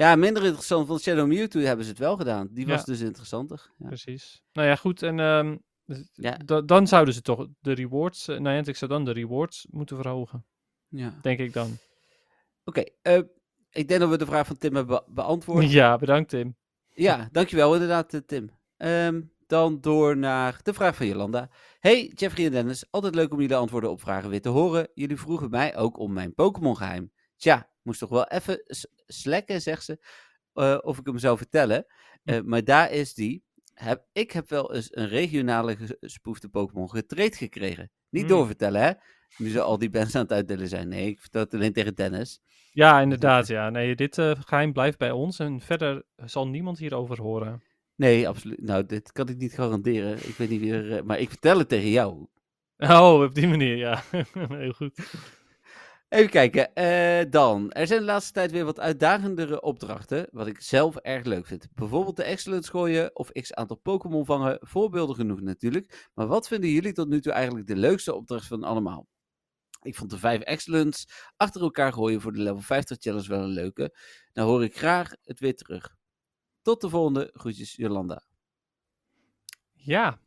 Ja, 0.00 0.16
minder 0.16 0.44
interessant, 0.44 0.88
want 0.88 1.00
Shadow 1.00 1.26
Mewtwo 1.26 1.60
hebben 1.60 1.84
ze 1.84 1.90
het 1.90 2.00
wel 2.00 2.16
gedaan. 2.16 2.48
Die 2.50 2.66
was 2.66 2.78
Ja. 2.78 2.84
dus 2.84 3.00
interessanter. 3.00 3.70
Ja. 3.78 3.86
Precies. 3.86 4.42
Nou 4.52 4.68
ja, 4.68 4.76
goed. 4.76 5.02
En 5.02 5.20
ehm, 5.20 5.56
dus- 5.84 6.08
Ja. 6.12 6.36
da- 6.44 6.60
dan 6.60 6.86
zouden 6.86 7.14
ze 7.14 7.22
toch 7.22 7.46
de 7.60 7.72
rewards... 7.72 8.28
Uh, 8.28 8.38
Niantic 8.38 8.76
zou 8.76 8.90
dan 8.90 9.04
de 9.04 9.12
rewards 9.12 9.66
moeten 9.70 9.96
verhogen. 9.96 10.46
Ja. 10.88 11.18
Denk 11.22 11.38
ik 11.38 11.52
dan. 11.52 11.76
Oké, 12.64 12.82
eh, 13.02 13.20
ik 13.70 13.88
denk 13.88 14.00
dat 14.00 14.08
we 14.10 14.18
de 14.18 14.26
vraag 14.26 14.46
van 14.46 14.56
Tim 14.58 14.74
hebben 14.74 14.96
be- 15.06 15.12
beantwoord. 15.12 15.70
Ja, 15.70 15.96
bedankt 15.98 16.28
Tim. 16.28 16.56
Ja, 16.94 17.28
dankjewel 17.32 17.72
inderdaad, 17.72 18.14
eh, 18.14 18.20
Tim. 18.26 18.50
Ehm, 18.76 19.22
dan 19.46 19.80
door 19.80 20.16
naar 20.16 20.60
de 20.62 20.74
vraag 20.74 20.96
van 20.96 21.06
Jolanda. 21.06 21.50
Hey, 21.78 22.12
Jeffrey 22.14 22.46
en 22.46 22.52
Dennis. 22.52 22.90
Altijd 22.90 23.14
leuk 23.14 23.32
om 23.32 23.40
jullie 23.40 23.56
antwoorden 23.56 23.90
op 23.90 24.00
vragen 24.00 24.30
weer 24.30 24.40
te 24.42 24.48
horen. 24.48 24.88
Jullie 24.94 25.16
vroegen 25.16 25.50
mij 25.50 25.76
ook 25.76 25.98
om 25.98 26.12
mijn 26.12 26.34
Pokémon 26.34 26.76
geheim. 26.76 27.12
Tja, 27.36 27.70
moest 27.82 27.98
toch 28.00 28.08
wel 28.08 28.26
even 28.26 28.62
slekken, 29.12 29.62
zegt 29.62 29.84
ze, 29.84 29.98
eh, 30.52 30.78
of 30.80 30.98
ik 30.98 31.06
hem 31.06 31.18
zou 31.18 31.36
vertellen. 31.36 31.86
Eh, 32.24 32.40
maar 32.40 32.64
daar 32.64 32.90
is 32.92 33.14
die. 33.14 33.42
Heb, 33.74 34.04
ik 34.12 34.30
heb 34.32 34.48
wel 34.50 34.74
eens 34.74 34.96
een 34.96 35.08
regionale 35.08 35.76
gespoefde 36.00 36.48
Pokémon 36.48 36.90
getraind 36.90 37.36
gekregen. 37.36 37.90
Niet 38.10 38.22
Hmm. 38.22 38.30
doorvertellen, 38.30 38.82
hè? 38.82 38.92
Nu 39.36 39.48
ze 39.48 39.60
al 39.60 39.78
die 39.78 39.90
bands 39.90 40.14
aan 40.14 40.22
het 40.22 40.32
uitdelen 40.32 40.68
zijn. 40.68 40.88
Nee, 40.88 41.08
ik 41.08 41.20
vertel 41.20 41.40
het 41.42 41.54
alleen 41.54 41.72
tegen 41.72 41.94
Dennis. 41.94 42.40
Ja, 42.70 43.00
inderdaad. 43.00 43.46
Ja. 43.46 43.70
Nee, 43.70 43.94
dit 43.96 44.18
eh, 44.18 44.30
geheim 44.46 44.72
blijft 44.72 44.98
bij 44.98 45.10
ons. 45.10 45.38
En 45.38 45.60
verder 45.60 46.02
zal 46.16 46.48
niemand 46.48 46.78
hierover 46.78 47.20
horen. 47.20 47.62
Nee, 47.94 48.28
absoluut. 48.28 48.62
Nou, 48.62 48.86
dit 48.86 49.12
kan 49.12 49.28
ik 49.28 49.36
niet 49.36 49.52
garanderen. 49.52 50.16
Ik 50.16 50.34
weet 50.36 50.48
niet 50.48 50.60
wie 50.60 50.72
er... 50.72 50.96
eh, 50.96 51.02
maar 51.02 51.18
ik 51.18 51.28
vertel 51.28 51.58
het 51.58 51.68
tegen 51.68 51.90
jou. 51.90 52.26
Oh, 52.76 53.22
op 53.22 53.34
die 53.34 53.48
manier, 53.48 53.76
ja. 53.76 54.02
Heel 54.48 54.72
goed. 54.72 54.98
Even 56.10 56.30
kijken. 56.30 56.74
eh, 56.74 57.30
dan. 57.30 57.72
Er 57.72 57.86
zijn 57.86 57.98
de 58.00 58.06
laatste 58.06 58.32
tijd 58.32 58.50
weer 58.50 58.64
wat 58.64 58.80
uitdagendere 58.80 59.60
opdrachten. 59.60 60.28
Wat 60.30 60.46
ik 60.46 60.60
zelf 60.60 60.96
erg 60.96 61.24
leuk 61.24 61.46
vind. 61.46 61.68
Bijvoorbeeld 61.74 62.16
de 62.16 62.22
Excellence 62.22 62.70
gooien 62.70 63.16
of 63.16 63.32
x 63.32 63.54
aantal 63.54 63.76
Pokémon 63.76 64.24
vangen. 64.24 64.58
Voorbeelden 64.60 65.16
genoeg 65.16 65.40
natuurlijk. 65.40 66.08
Maar 66.14 66.26
wat 66.26 66.48
vinden 66.48 66.70
jullie 66.70 66.92
tot 66.92 67.08
nu 67.08 67.20
toe 67.20 67.32
eigenlijk 67.32 67.66
de 67.66 67.76
leukste 67.76 68.14
opdracht 68.14 68.46
van 68.46 68.64
allemaal? 68.64 69.06
Ik 69.82 69.94
vond 69.94 70.10
de 70.10 70.18
vijf 70.18 70.40
Excellence 70.40 71.06
achter 71.36 71.60
elkaar 71.60 71.92
gooien 71.92 72.20
voor 72.20 72.32
de 72.32 72.42
level 72.42 72.60
50 72.60 72.96
challenge 73.00 73.28
wel 73.28 73.42
een 73.42 73.48
leuke. 73.48 73.96
Dan 74.32 74.46
hoor 74.46 74.64
ik 74.64 74.76
graag 74.76 75.10
het 75.22 75.40
weer 75.40 75.56
terug. 75.56 75.96
Tot 76.62 76.80
de 76.80 76.88
volgende. 76.88 77.30
Groetjes, 77.32 77.76
Jolanda. 77.76 78.24
Ja. 79.72 80.20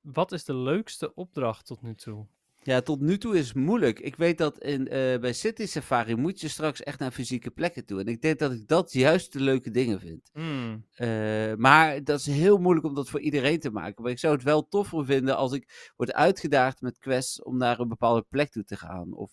Wat 0.00 0.32
is 0.32 0.44
de 0.44 0.54
leukste 0.54 1.14
opdracht 1.14 1.66
tot 1.66 1.82
nu 1.82 1.94
toe? 1.94 2.26
Ja, 2.62 2.80
tot 2.80 3.00
nu 3.00 3.18
toe 3.18 3.38
is 3.38 3.48
het 3.48 3.56
moeilijk. 3.56 4.00
Ik 4.00 4.16
weet 4.16 4.38
dat 4.38 4.58
in, 4.58 4.88
eh, 4.88 5.18
bij 5.18 5.32
City 5.32 5.66
Safari 5.66 6.16
moet 6.16 6.40
je 6.40 6.48
straks 6.48 6.82
echt 6.82 6.98
naar 6.98 7.10
fysieke 7.10 7.50
plekken 7.50 7.86
toe. 7.86 8.00
En 8.00 8.06
ik 8.06 8.22
denk 8.22 8.38
dat 8.38 8.52
ik 8.52 8.68
dat 8.68 8.92
juist 8.92 9.32
de 9.32 9.40
leuke 9.40 9.70
dingen 9.70 10.00
vind. 10.00 10.30
Hmm. 10.32 10.84
Eh, 10.92 11.54
maar 11.54 12.04
dat 12.04 12.18
is 12.18 12.26
heel 12.26 12.58
moeilijk 12.58 12.86
om 12.86 12.94
dat 12.94 13.08
voor 13.08 13.20
iedereen 13.20 13.60
te 13.60 13.70
maken. 13.70 14.02
Maar 14.02 14.12
ik 14.12 14.18
zou 14.18 14.34
het 14.34 14.42
wel 14.42 14.68
toffer 14.68 15.04
vinden 15.04 15.36
als 15.36 15.52
ik 15.52 15.92
word 15.96 16.12
uitgedaagd 16.12 16.80
met 16.80 16.98
quests 16.98 17.42
om 17.42 17.56
naar 17.56 17.80
een 17.80 17.88
bepaalde 17.88 18.26
plek 18.28 18.50
toe 18.50 18.64
te 18.64 18.76
gaan. 18.76 19.12
Of 19.12 19.32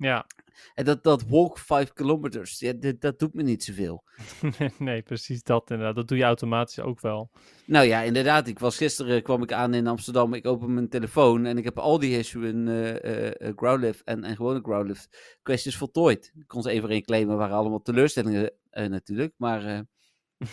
Ja, 0.00 0.26
En 0.74 0.84
dat, 0.84 1.02
dat 1.02 1.22
walk 1.28 1.58
5 1.58 1.92
kilometers, 1.92 2.58
ja, 2.58 2.72
dit- 2.72 3.00
dat 3.00 3.18
doet 3.18 3.34
me 3.34 3.42
niet 3.42 3.64
zoveel. 3.64 4.04
nee, 4.78 5.02
precies 5.02 5.42
dat 5.42 5.70
inderdaad. 5.70 5.94
Dat 5.96 6.08
doe 6.08 6.18
je 6.18 6.24
automatisch 6.24 6.80
ook 6.80 7.00
wel. 7.00 7.30
Nou 7.66 7.86
ja, 7.86 8.00
inderdaad. 8.02 8.46
Ik 8.48 8.58
was 8.58 8.76
gisteren, 8.76 9.22
kwam 9.22 9.42
ik 9.42 9.52
aan 9.52 9.74
in 9.74 9.86
Amsterdam. 9.86 10.34
Ik 10.34 10.46
open 10.46 10.74
mijn 10.74 10.88
telefoon 10.88 11.44
en 11.46 11.58
ik 11.58 11.64
heb 11.64 11.78
al 11.78 11.98
die 11.98 12.10
eh 12.14 12.68
eh, 12.68 13.48
eh, 13.48 13.56
Growlift 13.56 14.02
en, 14.04 14.24
en 14.24 14.36
gewone 14.36 14.60
Growlift 14.62 15.36
kwesties 15.42 15.76
voltooid. 15.76 16.32
Ik 16.38 16.46
kon 16.48 16.62
ze 16.62 16.70
even 16.70 16.88
in 16.88 17.02
claimen, 17.04 17.36
waren 17.36 17.56
allemaal 17.56 17.82
teleurstellingen 17.82 18.52
eh, 18.70 18.86
natuurlijk. 18.86 19.34
Maar 19.36 19.64
eh, 19.64 19.80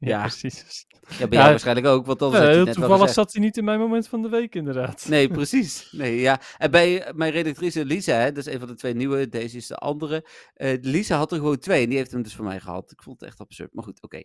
Ja, 0.00 0.20
precies. 0.20 0.86
ja, 0.90 1.16
Ja, 1.18 1.26
jou 1.30 1.50
waarschijnlijk 1.50 1.86
ook, 1.86 2.06
want 2.06 2.22
anders 2.22 2.42
Ja, 2.42 2.50
je 2.50 2.64
net 2.64 2.74
toevallig 2.74 3.12
zat 3.12 3.32
hij 3.32 3.42
niet 3.42 3.56
in 3.56 3.64
mijn 3.64 3.78
moment 3.78 4.08
van 4.08 4.22
de 4.22 4.28
week, 4.28 4.54
inderdaad. 4.54 5.06
Nee, 5.08 5.28
precies. 5.38 5.88
Nee, 5.92 6.20
ja. 6.20 6.40
En 6.58 6.70
bij 6.70 7.02
eh, 7.02 7.14
mijn 7.14 7.32
redactrice 7.32 7.84
Lisa, 7.84 8.12
hè, 8.14 8.32
dat 8.32 8.46
is 8.46 8.52
een 8.52 8.58
van 8.58 8.68
de 8.68 8.74
twee 8.74 8.94
nieuwe, 8.94 9.28
deze 9.28 9.56
is 9.56 9.66
de 9.66 9.76
andere. 9.76 10.26
eh, 10.54 10.78
Lisa 10.80 11.16
had 11.16 11.32
er 11.32 11.38
gewoon 11.38 11.58
twee 11.58 11.82
en 11.82 11.88
die 11.88 11.98
heeft 11.98 12.10
hem 12.12 12.22
dus 12.22 12.34
van 12.34 12.44
mij 12.44 12.60
gehad. 12.60 12.90
Ik 12.92 13.02
vond 13.02 13.20
het 13.20 13.28
echt 13.28 13.40
absurd, 13.40 13.74
maar 13.74 13.84
goed, 13.84 14.02
oké. 14.02 14.22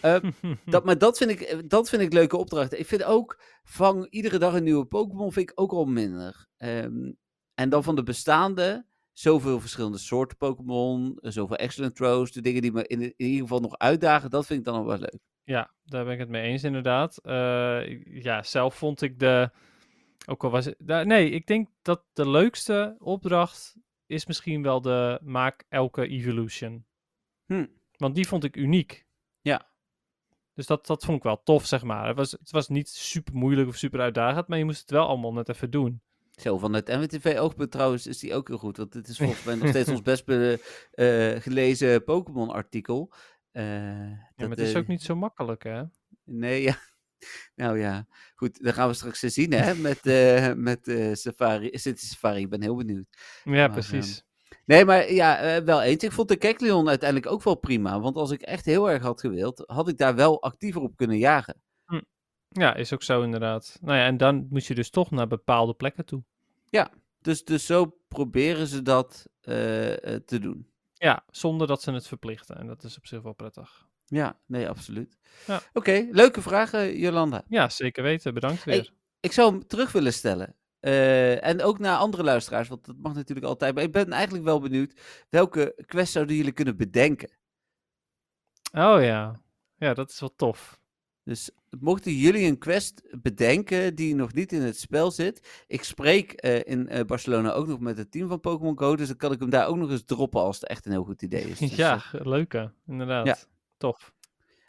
Eh, 0.00 0.16
Dat, 0.64 0.84
maar 0.84 0.98
dat 0.98 1.16
vind, 1.18 1.30
ik, 1.30 1.70
dat 1.70 1.88
vind 1.88 2.02
ik 2.02 2.12
leuke 2.12 2.36
opdrachten. 2.36 2.78
Ik 2.78 2.86
vind 2.86 3.02
ook, 3.04 3.40
vang 3.64 4.06
iedere 4.10 4.38
dag 4.38 4.54
een 4.54 4.64
nieuwe 4.64 4.84
Pokémon, 4.86 5.32
vind 5.32 5.50
ik 5.50 5.60
ook 5.60 5.72
al 5.72 5.84
minder. 5.84 6.46
Ehm, 6.56 7.12
en 7.54 7.68
dan 7.68 7.82
van 7.84 7.96
de 7.96 8.02
bestaande, 8.02 8.86
zoveel 9.18 9.60
verschillende 9.60 9.98
soorten 9.98 10.36
Pokémon, 10.36 11.18
eh, 11.18 11.30
zoveel 11.30 11.56
Excellent 11.56 11.96
Throws, 11.96 12.32
de 12.32 12.40
dingen 12.40 12.62
die 12.62 12.72
me 12.72 12.86
in, 12.86 13.00
in 13.02 13.14
ieder 13.16 13.40
geval 13.40 13.60
nog 13.60 13.78
uitdagen, 13.78 14.30
dat 14.30 14.46
vind 14.46 14.58
ik 14.58 14.64
dan 14.64 14.74
nog 14.74 14.86
wel 14.86 14.98
leuk. 14.98 15.18
Ja, 15.44 15.70
daar 15.84 16.04
ben 16.04 16.12
ik 16.12 16.18
het 16.18 16.28
mee 16.28 16.42
eens, 16.42 16.64
inderdaad. 16.64 17.18
Eh, 17.18 18.04
ja, 18.22 18.42
zelf 18.42 18.74
vond 18.74 19.02
ik 19.02 19.18
de. 19.18 19.50
Ook 20.26 20.44
al 20.44 20.50
was 20.50 20.64
het. 20.64 20.74
da- 20.78 21.02
nee, 21.02 21.30
ik 21.30 21.46
denk 21.46 21.68
dat 21.82 22.04
de 22.12 22.28
leukste 22.28 22.96
opdracht 22.98 23.76
is 24.06 24.26
misschien 24.26 24.62
wel 24.62 24.80
de 24.80 25.18
maak 25.22 25.64
elke 25.68 26.08
evolution. 26.08 26.86
Hm. 27.46 27.66
Want 27.96 28.14
die 28.14 28.28
vond 28.28 28.44
ik 28.44 28.56
uniek. 28.56 29.06
Ja. 29.40 29.70
Dus 30.54 30.66
dat, 30.66 30.86
dat 30.86 31.04
vond 31.04 31.16
ik 31.16 31.22
wel 31.22 31.42
tof, 31.42 31.66
zeg 31.66 31.82
maar. 31.82 32.06
Het 32.06 32.16
was, 32.16 32.30
het 32.30 32.50
was 32.50 32.68
niet 32.68 32.88
super 32.88 33.34
moeilijk 33.34 33.68
of 33.68 33.76
super 33.76 34.00
uitdagend, 34.00 34.48
maar 34.48 34.58
je 34.58 34.64
moest 34.64 34.80
het 34.80 34.90
wel 34.90 35.06
allemaal 35.06 35.32
net 35.32 35.48
even 35.48 35.70
doen. 35.70 36.02
Zo, 36.40 36.58
van 36.58 36.72
het 36.72 36.88
MWTV-oogpunt 36.88 37.70
trouwens 37.70 38.06
is 38.06 38.18
die 38.18 38.34
ook 38.34 38.48
heel 38.48 38.58
goed. 38.58 38.76
Want 38.76 38.94
het 38.94 39.08
is 39.08 39.16
volgens 39.16 39.42
mij 39.44 39.54
nog 39.60 39.68
steeds 39.68 39.88
ons 39.88 40.02
best 40.02 40.24
be- 40.24 40.60
eh, 40.90 41.42
gelezen 41.42 42.04
Pokémon-artikel. 42.04 43.12
Eh, 43.50 43.64
Ja, 43.64 44.08
dat, 44.36 44.48
maar 44.48 44.48
het 44.56 44.58
is 44.66 44.72
eh, 44.72 44.78
ook 44.80 44.86
niet 44.86 45.02
zo 45.02 45.16
makkelijk, 45.16 45.62
hè? 45.62 45.82
Nee, 46.24 46.62
ja. 46.62 46.76
Nou 47.54 47.78
ja, 47.78 48.06
goed. 48.34 48.62
Dan 48.64 48.72
gaan 48.72 48.88
we 48.88 48.94
straks 48.94 49.22
eens 49.22 49.34
zien, 49.34 49.52
hè, 49.52 49.74
met, 49.88 50.06
eh 50.06 50.52
met 50.54 50.88
eh 50.88 51.14
Safari, 51.14 51.70
City 51.78 52.06
Safari. 52.06 52.40
Ik 52.40 52.50
ben 52.50 52.62
heel 52.62 52.76
benieuwd. 52.76 53.06
Ja, 53.44 53.50
Maar, 53.52 53.70
precies. 53.70 54.22
Nee, 54.64 54.84
maar 54.84 55.12
ja, 55.12 55.62
wel 55.64 55.82
eens. 55.82 56.02
Ik 56.02 56.12
vond 56.12 56.28
de 56.28 56.36
Kekleon 56.36 56.88
uiteindelijk 56.88 57.32
ook 57.32 57.42
wel 57.42 57.54
prima. 57.54 58.00
Want 58.00 58.16
als 58.16 58.30
ik 58.30 58.42
echt 58.42 58.64
heel 58.64 58.90
erg 58.90 59.02
had 59.02 59.20
gewild, 59.20 59.62
had 59.66 59.88
ik 59.88 59.98
daar 59.98 60.14
wel 60.14 60.42
actiever 60.42 60.80
op 60.82 60.96
kunnen 60.96 61.18
jagen. 61.18 61.62
Ja, 62.58 62.74
is 62.74 62.92
ook 62.92 63.02
zo 63.02 63.22
inderdaad. 63.22 63.78
Nou 63.80 63.98
ja, 63.98 64.06
en 64.06 64.16
dan 64.16 64.46
moet 64.50 64.66
je 64.66 64.74
dus 64.74 64.90
toch 64.90 65.10
naar 65.10 65.26
bepaalde 65.26 65.74
plekken 65.74 66.04
toe. 66.04 66.22
Dus, 67.20 67.44
dus 67.44 67.66
zo 67.66 67.96
proberen 68.08 68.66
ze 68.66 68.82
dat 68.82 69.28
eh, 69.40 70.14
eh, 70.14 70.22
te 70.24 70.38
doen. 70.38 70.70
Ja, 70.94 71.24
zonder 71.30 71.66
dat 71.66 71.82
ze 71.82 71.92
het 71.92 72.06
verplichten. 72.06 72.56
En 72.56 72.66
dat 72.66 72.84
is 72.84 72.96
op 72.96 73.06
zich 73.06 73.22
wel 73.22 73.32
prettig. 73.32 73.86
Ja, 74.04 74.38
nee, 74.46 74.68
absoluut. 74.68 75.18
Ja. 75.46 75.60
Oké, 75.72 76.08
leuke 76.10 76.42
vraag, 76.42 76.72
eh, 76.72 77.00
Jolanda. 77.00 77.44
Ja, 77.48 77.68
zeker 77.68 78.02
weten. 78.02 78.34
Bedankt 78.34 78.64
Hey, 78.64 78.74
weer. 78.74 78.92
Ik 79.20 79.32
zou 79.32 79.50
hem 79.50 79.66
terug 79.66 79.92
willen 79.92 80.12
stellen. 80.12 80.54
Eh, 80.80 81.44
en 81.44 81.62
ook 81.62 81.78
naar 81.78 81.96
andere 81.96 82.22
luisteraars, 82.22 82.68
want 82.68 82.86
dat 82.86 82.96
mag 82.98 83.14
natuurlijk 83.14 83.46
altijd. 83.46 83.74
Maar 83.74 83.84
ik 83.84 83.92
ben 83.92 84.12
eigenlijk 84.12 84.44
wel 84.44 84.60
benieuwd 84.60 85.00
welke 85.28 85.82
quest 85.86 86.12
zouden 86.12 86.36
jullie 86.36 86.52
kunnen 86.52 86.76
bedenken. 86.76 87.30
Oh 88.72 89.02
ja. 89.02 89.40
Ja, 89.76 89.94
dat 89.94 90.10
is 90.10 90.20
wel 90.20 90.34
tof. 90.36 90.80
Dus 91.28 91.50
mochten 91.80 92.12
jullie 92.12 92.46
een 92.46 92.58
quest 92.58 93.02
bedenken 93.22 93.94
die 93.94 94.14
nog 94.14 94.32
niet 94.32 94.52
in 94.52 94.62
het 94.62 94.78
spel 94.78 95.10
zit. 95.10 95.64
Ik 95.66 95.82
spreek 95.82 96.32
eh, 96.32 96.60
in 96.64 96.88
eh, 96.88 97.04
Barcelona 97.04 97.52
ook 97.52 97.66
nog 97.66 97.80
met 97.80 97.96
het 97.96 98.10
team 98.10 98.28
van 98.28 98.40
Pokémon 98.40 98.78
Go. 98.78 98.96
Dus 98.96 99.06
dan 99.06 99.16
kan 99.16 99.32
ik 99.32 99.40
hem 99.40 99.50
daar 99.50 99.66
ook 99.66 99.76
nog 99.76 99.90
eens 99.90 100.04
droppen 100.04 100.40
als 100.40 100.60
het 100.60 100.68
echt 100.68 100.86
een 100.86 100.92
heel 100.92 101.04
goed 101.04 101.22
idee 101.22 101.44
is. 101.44 101.58
Dus, 101.68 101.74
ja, 101.74 102.02
eh, 102.12 102.26
leuke. 102.26 102.72
Inderdaad. 102.86 103.26
Ja. 103.26 103.36
Tof. 103.76 104.12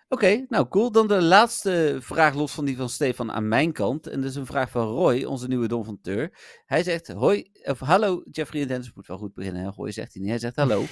Oké, 0.10 0.46
nou 0.50 0.68
cool. 0.68 0.92
Dan 0.92 1.08
de 1.08 1.22
laatste 1.22 1.98
vraag 2.00 2.34
los 2.34 2.54
van 2.54 2.66
die 2.66 2.78
van 2.78 2.90
Stefan 2.90 3.32
aan 3.32 3.48
mijn 3.48 3.72
kant. 3.72 4.08
En 4.08 4.22
dat 4.22 4.30
is 4.30 4.36
een 4.36 4.46
vraag 4.46 4.70
van 4.70 4.88
Roy, 4.88 5.24
onze 5.24 5.48
nieuwe 5.48 5.68
donfanteur. 5.68 6.38
Hij 6.66 6.84
zegt, 6.84 7.08
hoi, 7.08 7.52
of 7.64 7.80
hallo 7.80 8.24
Jeffrey 8.32 8.62
en 8.62 8.68
Dennis. 8.68 8.94
Moet 8.94 9.08
wel 9.08 9.18
goed 9.18 9.34
beginnen, 9.34 9.62
hè? 9.62 9.70
Hoi 9.70 9.92
zegt 9.92 10.14
hij 10.14 10.22
niet. 10.22 10.32
Hij 10.32 10.40
zegt 10.40 10.56
hallo. 10.56 10.86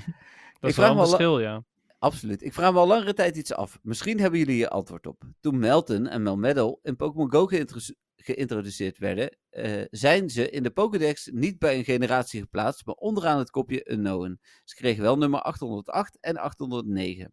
dat 0.60 0.70
is 0.70 0.76
wel 0.76 0.90
een 0.90 1.06
verschil, 1.06 1.40
ja. 1.40 1.64
Absoluut. 2.00 2.42
Ik 2.42 2.52
vraag 2.52 2.72
me 2.72 2.78
al 2.78 2.86
langere 2.86 3.14
tijd 3.14 3.36
iets 3.36 3.52
af. 3.52 3.78
Misschien 3.82 4.20
hebben 4.20 4.38
jullie 4.38 4.54
hier 4.54 4.68
antwoord 4.68 5.06
op. 5.06 5.22
Toen 5.40 5.58
Melton 5.58 6.06
en 6.06 6.22
Melmetal 6.22 6.78
in 6.82 6.96
Pokémon 6.96 7.30
Go 7.30 7.46
geïntro- 7.46 7.94
geïntroduceerd 8.16 8.98
werden, 8.98 9.36
eh, 9.50 9.84
zijn 9.90 10.30
ze 10.30 10.50
in 10.50 10.62
de 10.62 10.70
Pokédex 10.70 11.30
niet 11.32 11.58
bij 11.58 11.78
een 11.78 11.84
generatie 11.84 12.40
geplaatst, 12.40 12.86
maar 12.86 12.94
onderaan 12.94 13.38
het 13.38 13.50
kopje 13.50 13.90
Unknown. 13.90 14.40
Ze 14.64 14.74
kregen 14.74 15.02
wel 15.02 15.18
nummer 15.18 15.40
808 15.40 16.18
en 16.20 16.36
809. 16.36 17.32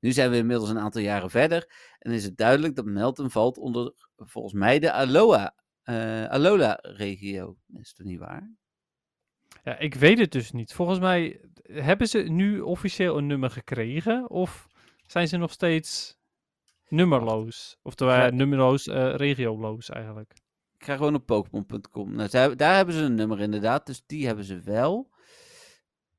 Nu 0.00 0.12
zijn 0.12 0.30
we 0.30 0.36
inmiddels 0.36 0.70
een 0.70 0.78
aantal 0.78 1.02
jaren 1.02 1.30
verder 1.30 1.94
en 1.98 2.12
is 2.12 2.24
het 2.24 2.36
duidelijk 2.36 2.76
dat 2.76 2.84
Melton 2.84 3.30
valt 3.30 3.58
onder 3.58 3.94
volgens 4.16 4.54
mij 4.54 4.78
de 4.78 4.92
Alola, 4.92 5.54
eh, 5.82 6.24
Alola-regio. 6.24 7.56
Is 7.74 7.94
dat 7.94 8.06
niet 8.06 8.18
waar? 8.18 8.50
Ja, 9.62 9.78
ik 9.78 9.94
weet 9.94 10.18
het 10.18 10.32
dus 10.32 10.52
niet. 10.52 10.72
Volgens 10.72 10.98
mij 10.98 11.40
hebben 11.62 12.08
ze 12.08 12.18
nu 12.18 12.60
officieel 12.60 13.18
een 13.18 13.26
nummer 13.26 13.50
gekregen 13.50 14.30
of 14.30 14.66
zijn 15.06 15.28
ze 15.28 15.36
nog 15.36 15.52
steeds 15.52 16.18
nummerloos? 16.88 17.78
Oftewel 17.82 18.16
Ja. 18.16 18.30
nummerloos, 18.30 18.86
eh 18.86 19.14
regioloos 19.14 19.88
eigenlijk. 19.90 20.32
Ik 20.78 20.84
ga 20.84 20.96
gewoon 20.96 21.14
op 21.14 21.26
Pokémon.com. 21.26 22.14
Nou, 22.14 22.54
daar 22.56 22.76
hebben 22.76 22.94
ze 22.94 23.00
een 23.00 23.14
nummer 23.14 23.40
inderdaad, 23.40 23.86
dus 23.86 24.02
die 24.06 24.26
hebben 24.26 24.44
ze 24.44 24.60
wel. 24.60 25.10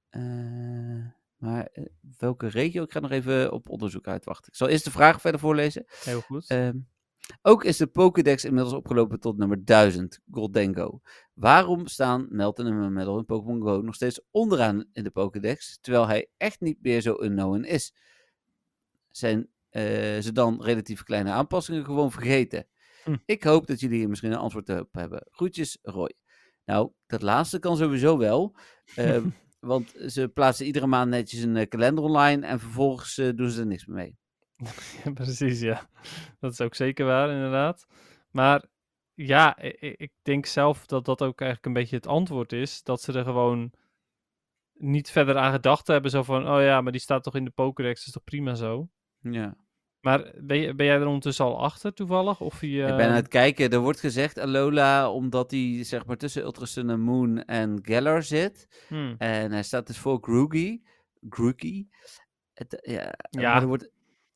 Eh, 0.10 1.06
maar 1.38 1.65
eh, 1.65 1.86
welke 2.17 2.47
regio? 2.47 2.84
Ik 2.84 2.91
ga 2.91 2.99
nog 2.99 3.12
even 3.12 3.51
op 3.51 3.69
onderzoek 3.69 4.08
uitwachten. 4.08 4.47
Ik 4.51 4.58
zal 4.58 4.67
eerst 4.67 4.84
de 4.84 4.91
vraag 4.91 5.21
verder 5.21 5.39
voorlezen. 5.39 5.86
Heel 6.03 6.21
goed. 6.21 6.49
Ehm, 6.49 6.77
ook 7.42 7.64
is 7.64 7.78
de 7.78 7.88
Pokédex 7.88 8.46
inmiddels 8.46 8.74
opgelopen 8.74 9.20
tot 9.20 9.38
nummer 9.38 9.66
1000, 9.66 10.20
Goldengo. 10.32 11.02
Waarom 11.34 11.88
staan 11.88 12.28
Melton 12.30 12.66
en 12.66 12.94
Medal 12.94 13.18
in 13.18 13.26
Pokémon 13.26 13.62
Go 13.62 13.82
nog 13.82 13.96
steeds 13.96 14.22
onderaan 14.32 14.86
in 14.94 15.04
de 15.04 15.12
Pokédex, 15.12 15.78
terwijl 15.82 16.08
hij 16.08 16.30
echt 16.38 16.62
niet 16.62 16.78
meer 16.82 17.02
zo 17.02 17.18
unknown 17.22 17.64
is? 17.64 17.94
Zijn 19.10 19.50
eh, 19.70 19.84
ze 20.20 20.32
dan 20.34 20.64
relatief 20.64 21.04
kleine 21.04 21.32
aanpassingen 21.32 21.86
gewoon 21.86 22.12
vergeten? 22.12 22.68
Hm. 23.04 23.16
Ik 23.26 23.44
hoop 23.44 23.68
dat 23.68 23.80
jullie 23.80 23.98
hier 23.98 24.10
misschien 24.10 24.32
een 24.32 24.38
antwoord 24.38 24.70
op 24.70 24.94
hebben. 24.94 25.28
Groetjes, 25.32 25.78
Roy. 25.82 26.14
Nou, 26.66 26.92
dat 27.08 27.22
laatste 27.22 27.60
kan 27.60 27.78
sowieso 27.78 28.18
wel. 28.18 28.56
ehm, 28.96 29.30
want 29.60 29.94
ze 30.08 30.28
plaatsen 30.28 30.66
iedere 30.66 30.88
maand 30.88 31.10
netjes 31.10 31.42
een 31.42 31.58
eh, 31.58 31.68
kalender 31.68 32.04
online 32.04 32.46
en 32.46 32.60
vervolgens 32.60 33.18
eh, 33.18 33.30
doen 33.36 33.50
ze 33.50 33.60
er 33.60 33.68
niks 33.68 33.86
meer 33.86 33.96
mee. 33.96 34.18
Ja, 35.04 35.12
precies, 35.23 35.60
ja. 35.60 35.89
Dat 36.39 36.52
is 36.52 36.62
ook 36.62 36.76
zeker 36.76 37.06
waar, 37.06 37.30
inderdaad. 37.30 37.88
Maar 38.32 38.63
ja, 39.13 39.63
i- 39.63 39.78
i- 39.82 39.93
ik 39.97 40.12
denk 40.21 40.45
zelf 40.45 40.86
dat 40.86 41.06
dat 41.06 41.21
ook 41.21 41.41
eigenlijk 41.41 41.65
een 41.65 41.82
beetje 41.82 41.95
het 41.95 42.08
antwoord 42.08 42.52
is. 42.54 42.84
Dat 42.84 43.02
ze 43.02 43.13
er 43.13 43.23
gewoon 43.23 43.71
niet 44.73 45.10
verder 45.10 45.38
aan 45.38 45.52
gedacht 45.52 45.88
hebben. 45.88 46.12
Zo 46.12 46.23
van, 46.23 46.49
oh 46.49 46.62
ja, 46.62 46.82
maar 46.82 46.91
die 46.91 47.02
staat 47.02 47.23
toch 47.23 47.36
in 47.36 47.45
de 47.45 47.52
Pokédex, 47.52 48.06
is 48.06 48.12
toch 48.12 48.23
prima 48.23 48.56
zo. 48.56 48.89
Ja. 49.19 49.56
Maar 49.99 50.32
ben, 50.38 50.58
je, 50.58 50.76
ben 50.76 50.86
jij 50.86 50.95
er 50.95 51.06
ondertussen 51.06 51.45
al 51.45 51.62
achter 51.62 51.93
toevallig? 51.93 52.41
Of 52.41 52.62
je, 52.62 52.67
Ik 52.82 52.95
ben 52.95 53.08
aan 53.10 53.15
het 53.15 53.28
kijken. 53.28 53.69
Er 53.69 53.80
wordt 53.80 53.99
gezegd 53.99 54.38
Alola 54.38 55.12
omdat 55.12 55.52
hij 55.52 55.84
zeg 55.84 56.06
maar 56.06 56.17
tussen 56.17 56.43
Ultra 56.43 56.65
Sun 56.65 56.89
en 56.89 56.99
Moon 56.99 57.43
en 57.43 57.80
Galar 57.82 58.23
zit. 58.23 58.86
hmm, 58.88 59.15
En 59.17 59.52
hij 59.52 59.63
staat 59.63 59.88
dus 59.88 59.97
voor 59.97 60.17
Grookey. 60.21 60.82
Grookey. 61.30 61.88
Het, 62.54 62.80
ja, 62.82 63.13
Ja, 63.30 63.62
er 63.62 63.67
wordt, 63.67 63.89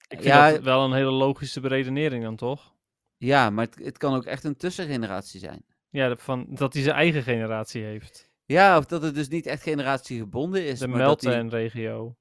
ik 0.08 0.22
vind 0.22 0.24
ja, 0.24 0.52
dat 0.52 0.62
wel 0.62 0.86
een 0.86 0.94
hele 0.94 1.12
logische 1.12 1.60
beredenering 1.60 2.24
dan, 2.24 2.36
toch? 2.36 2.76
ja, 3.18 3.50
maar 3.50 3.66
het, 3.66 3.76
het 3.84 3.98
kan 3.98 4.16
ook 4.16 4.26
echt 4.26 4.44
een 4.44 4.58
tussengeneratie 4.58 5.40
zijn. 5.40 5.66
Ja, 5.90 6.08
dat 6.08 6.22
van, 6.22 6.46
dat 6.50 6.74
hij 6.74 6.84
zijn 6.84 6.96
eigen 6.96 7.24
generatie 7.24 7.84
heeft. 7.84 8.32
Ja, 8.46 8.78
of 8.78 8.86
dat 8.86 9.02
het 9.02 9.16
dus 9.16 9.28
niet 9.28 9.46
echt 9.46 9.64
generatiegebonden 9.64 10.66
is. 10.66 10.80
De 10.80 10.88
Melten-regio. 10.88 12.16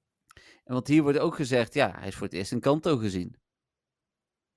en 0.64 0.74
Want 0.74 0.86
hier 0.86 1.02
wordt 1.02 1.18
ook 1.18 1.34
gezegd, 1.34 1.74
ja, 1.74 1.94
hij 1.98 2.08
is 2.08 2.14
voor 2.14 2.26
het 2.26 2.36
eerst 2.36 2.52
in 2.52 2.60
Kanto 2.60 2.96
gezien. 2.96 3.36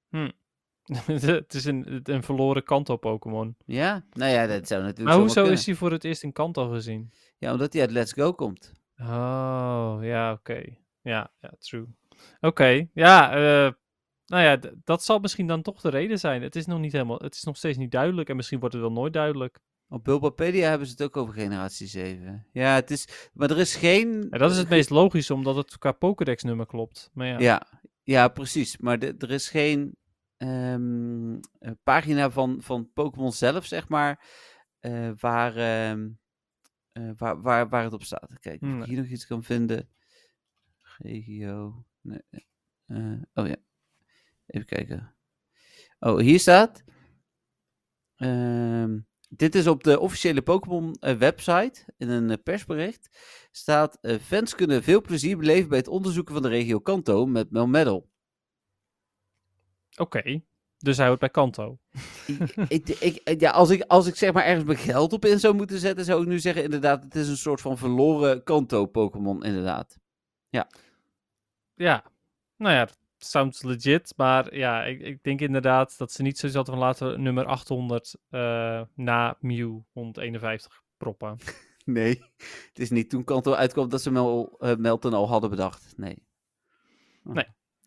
het 1.05 1.53
is 1.53 1.65
een, 1.65 1.99
een 2.03 2.23
verloren 2.23 2.63
Kanto-Pokémon. 2.63 3.55
Ja, 3.65 4.05
nou 4.11 4.31
ja, 4.31 4.47
dat 4.47 4.67
zou 4.67 4.81
natuurlijk 4.81 5.09
Maar 5.09 5.19
hoezo 5.19 5.45
is 5.45 5.65
hij 5.65 5.75
voor 5.75 5.91
het 5.91 6.03
eerst 6.03 6.23
in 6.23 6.31
Kanto 6.31 6.69
gezien? 6.69 7.11
Ja, 7.37 7.51
omdat 7.51 7.73
hij 7.73 7.81
uit 7.81 7.91
Let's 7.91 8.13
Go 8.13 8.33
komt. 8.33 8.71
Oh, 8.97 9.97
ja, 10.01 10.31
oké. 10.31 10.63
Ja, 11.01 11.31
ja, 11.39 11.53
true. 11.59 11.87
Oké, 12.39 12.87
ja, 12.93 13.31
eh, 13.31 13.71
nou 14.25 14.43
ja, 14.43 14.59
dat 14.83 15.03
zal 15.03 15.19
misschien 15.19 15.47
dan 15.47 15.61
toch 15.61 15.81
de 15.81 15.89
reden 15.89 16.19
zijn. 16.19 16.41
Het 16.41 16.55
is 16.55 16.65
nog 16.65 16.79
niet 16.79 16.91
helemaal, 16.91 17.17
het 17.19 17.35
is 17.35 17.43
nog 17.43 17.57
steeds 17.57 17.77
niet 17.77 17.91
duidelijk 17.91 18.29
en 18.29 18.35
misschien 18.35 18.59
wordt 18.59 18.73
het 18.75 18.83
wel 18.83 18.93
nooit 18.93 19.13
duidelijk. 19.13 19.59
Op 19.91 20.03
Bulbapedia 20.03 20.69
hebben 20.69 20.87
ze 20.87 20.93
het 20.93 21.03
ook 21.03 21.17
over 21.17 21.33
generatie 21.33 21.87
7. 21.87 22.47
Ja, 22.51 22.73
het 22.75 22.91
is... 22.91 23.29
Maar 23.33 23.49
er 23.49 23.57
is 23.59 23.75
geen... 23.75 24.27
Ja, 24.29 24.37
dat 24.37 24.51
is 24.51 24.57
het 24.57 24.69
meest 24.69 24.89
logische, 24.89 25.33
omdat 25.33 25.55
het 25.55 25.77
qua 25.77 25.91
Pokédex-nummer 25.91 26.65
klopt. 26.65 27.09
Maar 27.13 27.27
ja. 27.27 27.39
Ja, 27.39 27.81
ja, 28.03 28.27
precies. 28.27 28.77
Maar 28.77 28.99
de- 28.99 29.15
er 29.17 29.31
is 29.31 29.49
geen 29.49 29.95
ehm, 30.37 31.33
eh, 31.59 31.71
pagina 31.83 32.29
van, 32.31 32.61
van 32.61 32.91
Pokémon 32.93 33.31
zelf, 33.31 33.65
zeg 33.65 33.87
maar, 33.87 34.25
eh, 34.79 35.09
waar, 35.19 35.55
ehm, 35.55 36.09
eh, 36.91 37.11
waar, 37.17 37.41
waar, 37.41 37.69
waar 37.69 37.83
het 37.83 37.93
op 37.93 38.03
staat. 38.03 38.39
Kijk, 38.39 38.61
of 38.61 38.67
Nee. 38.67 38.79
ik 38.79 38.85
hier 38.85 38.97
nog 38.97 39.07
iets 39.07 39.27
kan 39.27 39.43
vinden. 39.43 39.89
Regio. 40.97 41.85
Nee. 42.01 42.21
eh, 42.85 43.21
oh 43.33 43.47
ja. 43.47 43.55
Even 44.45 44.65
kijken. 44.65 45.15
Oh, 45.99 46.19
hier 46.19 46.39
staat. 46.39 46.83
ehm, 48.15 48.99
dit 49.29 49.55
is 49.55 49.67
op 49.67 49.83
de 49.83 49.99
officiële 49.99 50.41
Pokémon 50.41 50.93
eh, 50.93 51.15
website. 51.17 51.93
In 51.97 52.09
een 52.09 52.29
eh, 52.29 52.37
persbericht 52.43 53.09
staat. 53.51 53.99
fans 54.21 54.55
kunnen 54.55 54.83
veel 54.83 55.01
plezier 55.01 55.37
beleven 55.37 55.69
bij 55.69 55.77
het 55.77 55.87
onderzoeken 55.87 56.33
van 56.33 56.43
de 56.43 56.49
regio 56.49 56.79
Kanto 56.79 57.25
met 57.25 57.51
Melmetal. 57.51 58.09
Oké, 59.97 60.41
dus 60.77 60.97
hij 60.97 61.07
hoort 61.07 61.19
bij 61.19 61.29
Kanto. 61.29 61.79
ik, 62.67 62.87
ik, 62.89 63.39
ja, 63.39 63.51
als, 63.51 63.69
ik, 63.69 63.81
als 63.81 64.07
ik 64.07 64.15
zeg 64.15 64.33
maar 64.33 64.45
ergens 64.45 64.65
mijn 64.65 64.77
geld 64.77 65.13
op 65.13 65.25
in 65.25 65.39
zou 65.39 65.55
moeten 65.55 65.79
zetten, 65.79 66.05
zou 66.05 66.21
ik 66.21 66.27
nu 66.27 66.39
zeggen 66.39 66.63
inderdaad, 66.63 67.03
het 67.03 67.15
is 67.15 67.27
een 67.27 67.37
soort 67.37 67.61
van 67.61 67.77
verloren 67.77 68.43
Kanto-Pokémon 68.43 69.43
inderdaad. 69.43 69.99
Ja, 70.49 70.69
nou 72.55 72.73
ja, 72.73 72.87
sounds 73.17 73.63
legit. 73.63 74.13
Maar 74.15 74.55
ja, 74.55 74.83
ik, 74.85 74.99
ik 75.01 75.23
denk 75.23 75.41
inderdaad 75.41 75.97
dat 75.97 76.11
ze 76.11 76.21
niet 76.21 76.37
zoiets 76.37 76.57
hadden 76.57 76.75
van 76.75 76.83
laten 76.83 77.11
we 77.11 77.17
nummer 77.17 77.45
800 77.45 78.15
eh, 78.29 78.81
na 78.95 79.37
Mew 79.39 79.79
151 79.91 80.81
proppen. 80.97 81.37
Nee, 81.85 82.23
het 82.67 82.79
is 82.79 82.89
niet 82.89 83.09
toen 83.09 83.23
Kanto 83.23 83.53
uitkwam 83.53 83.89
dat 83.89 84.01
ze 84.01 84.11
Mel, 84.11 84.55
eh, 84.59 84.75
Melton 84.75 85.13
al 85.13 85.27
hadden 85.27 85.49
bedacht. 85.49 85.93
Nee. 85.97 86.23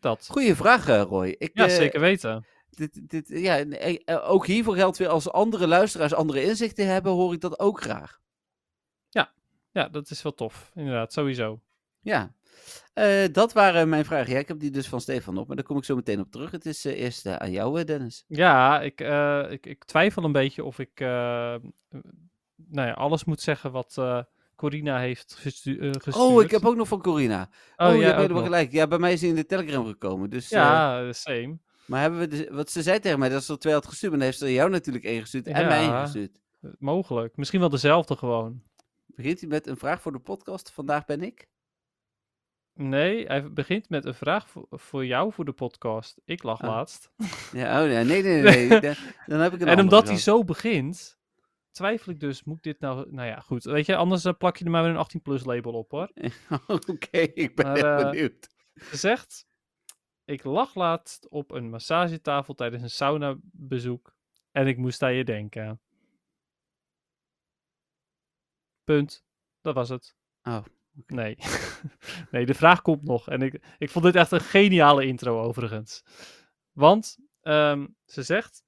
Dat. 0.00 0.28
Goeie 0.30 0.54
vraag, 0.54 0.88
eh, 0.88 1.02
Roy. 1.02 1.34
Ik, 1.38 1.50
Ja, 1.54 1.68
zeker 1.68 2.00
weten. 2.00 2.46
Dit, 2.70 3.10
dit, 3.10 3.28
ja, 3.28 3.62
nee, 3.62 4.06
ook 4.06 4.46
hiervoor 4.46 4.74
geldt 4.74 4.98
weer 4.98 5.08
als 5.08 5.30
andere 5.30 5.66
luisteraars 5.66 6.14
andere 6.14 6.42
inzichten 6.42 6.86
hebben, 6.86 7.12
hoor 7.12 7.32
ik 7.32 7.40
dat 7.40 7.58
ook 7.58 7.80
graag. 7.80 8.20
Ja, 9.72 9.88
dat 9.88 10.10
is 10.10 10.22
wel 10.22 10.34
tof. 10.34 10.70
Inderdaad, 10.74 11.12
sowieso. 11.12 11.60
Ja, 12.00 12.34
Eh, 12.92 13.24
dat 13.32 13.52
waren 13.52 13.88
mijn 13.88 14.04
vragen. 14.04 14.32
Ja, 14.32 14.38
ik 14.38 14.48
heb 14.48 14.58
die 14.60 14.70
dus 14.70 14.88
van 14.88 15.00
Stefan 15.00 15.38
op, 15.38 15.46
maar 15.46 15.56
daar 15.56 15.64
kom 15.64 15.76
ik 15.76 15.84
zo 15.84 15.94
meteen 15.94 16.20
op 16.20 16.30
terug. 16.30 16.50
Het 16.50 16.66
is 16.66 16.84
eh, 16.84 17.00
eerst 17.00 17.26
eh, 17.26 17.36
aan 17.36 17.50
jou, 17.50 17.84
Dennis. 17.84 18.24
Ja, 18.26 18.80
ik, 18.80 19.00
ik, 19.50 19.66
ik 19.66 19.84
twijfel 19.84 20.24
een 20.24 20.32
beetje 20.32 20.64
of 20.64 20.78
ik 20.78 21.00
nou 22.68 22.88
ja, 22.88 22.92
alles 22.92 23.24
moet 23.24 23.40
zeggen 23.40 23.72
wat 23.72 24.02
Corina 24.56 24.98
heeft 24.98 25.34
gestu- 25.34 25.92
gestuurd. 25.92 26.14
Oh, 26.16 26.42
ik 26.42 26.50
heb 26.50 26.64
ook 26.64 26.76
nog 26.76 26.88
van 26.88 27.02
Corina. 27.02 27.48
Oh, 27.76 27.86
Oh, 27.88 27.92
je 27.94 27.98
ja, 27.98 28.04
hebt 28.04 28.14
ook 28.16 28.20
helemaal 28.22 28.42
gelijk. 28.44 28.72
Ja, 28.72 28.86
bij 28.86 28.98
mij 28.98 29.12
is 29.12 29.20
hij 29.20 29.30
in 29.30 29.34
de 29.36 29.46
Telegram 29.46 29.86
gekomen. 29.86 30.30
Dus, 30.30 30.48
Ja, 30.48 31.12
same. 31.12 31.58
maar 31.86 32.00
hebben 32.00 32.28
we 32.28 32.48
wat 32.52 32.70
ze 32.70 32.82
zei 32.82 32.98
tegen 32.98 33.18
mij, 33.18 33.28
dat 33.28 33.44
ze 33.44 33.52
er 33.52 33.58
twee 33.58 33.72
had 33.74 33.86
gestuurd, 33.86 34.10
maar 34.10 34.20
dan 34.20 34.28
heeft 34.28 34.40
ze 34.40 34.52
jou 34.52 34.70
natuurlijk 34.70 35.04
één 35.04 35.20
gestuurd 35.20 35.46
en 35.46 35.66
mij 35.66 35.78
één 35.78 35.88
Ja. 35.88 36.02
gestuurd. 36.02 36.40
Mogelijk. 36.78 37.36
Misschien 37.36 37.60
wel 37.60 37.68
dezelfde 37.68 38.16
gewoon. 38.16 38.62
Begint 39.06 39.40
hij 39.40 39.48
met 39.48 39.66
een 39.66 39.76
vraag 39.76 40.00
voor 40.02 40.12
de 40.12 40.18
podcast? 40.18 40.70
Vandaag 40.70 41.04
ben 41.04 41.22
ik. 41.22 41.46
Nee, 42.74 43.26
hij 43.26 43.52
begint 43.52 43.88
met 43.88 44.04
een 44.04 44.14
vraag 44.14 44.48
voor, 44.48 44.66
voor 44.70 45.06
jou 45.06 45.32
voor 45.32 45.44
de 45.44 45.52
podcast. 45.52 46.20
Ik 46.24 46.42
lag 46.42 46.62
Oh. 46.62 46.68
laatst. 46.68 47.10
Ja, 47.52 47.82
oh, 47.82 47.90
ja, 47.90 48.02
nee, 48.02 48.22
nee, 48.22 48.42
nee. 48.42 48.68
nee. 48.68 48.94
Dan, 49.26 49.40
heb 49.40 49.52
ik 49.52 49.60
een 49.60 49.68
En 49.68 49.80
omdat 49.80 50.08
hij 50.08 50.16
zo 50.16 50.44
begint, 50.44 51.18
twijfel 51.70 52.12
ik 52.12 52.20
dus, 52.20 52.44
moet 52.44 52.56
ik 52.56 52.62
dit 52.62 52.80
nou... 52.80 53.12
Nou 53.12 53.28
ja, 53.28 53.40
goed. 53.40 53.64
Weet 53.64 53.86
je, 53.86 53.96
anders 53.96 54.24
eh, 54.24 54.32
plak 54.38 54.56
je 54.56 54.64
er 54.64 54.70
maar 54.70 54.82
weer 54.82 54.94
een 54.96 55.06
18-plus 55.20 55.44
label 55.44 55.72
op, 55.72 55.90
hoor. 55.90 56.10
Oké, 56.66 57.18
ik 57.18 57.54
ben 57.54 57.66
Maar, 57.66 57.76
heel 57.76 57.86
eh, 57.86 58.10
benieuwd. 58.10 58.48
Ze 58.74 58.96
zegt, 58.96 59.46
ik 60.24 60.44
lag 60.44 60.74
laatst 60.74 61.28
op 61.28 61.50
een 61.50 61.70
massagetafel 61.70 62.54
tijdens 62.54 62.82
een 62.82 62.90
saunabezoek 62.90 64.14
en 64.50 64.66
ik 64.66 64.76
moest 64.76 65.02
aan 65.02 65.14
je 65.14 65.24
denken. 65.24 65.80
Punt. 68.84 69.24
Dat 69.60 69.74
was 69.74 69.88
het. 69.88 70.16
Oh, 70.42 70.64
Nee. 71.06 71.36
nee, 72.30 72.46
de 72.46 72.54
vraag 72.54 72.82
komt 72.82 73.02
nog. 73.02 73.28
En 73.28 73.42
ik, 73.42 73.60
ik 73.78 73.90
vond 73.90 74.04
dit 74.04 74.14
echt 74.14 74.30
een 74.32 74.40
geniale 74.40 75.06
intro 75.06 75.42
overigens. 75.42 76.02
Want 76.72 77.16
ehm, 77.40 77.86
ze 78.04 78.22
zegt, 78.22 78.62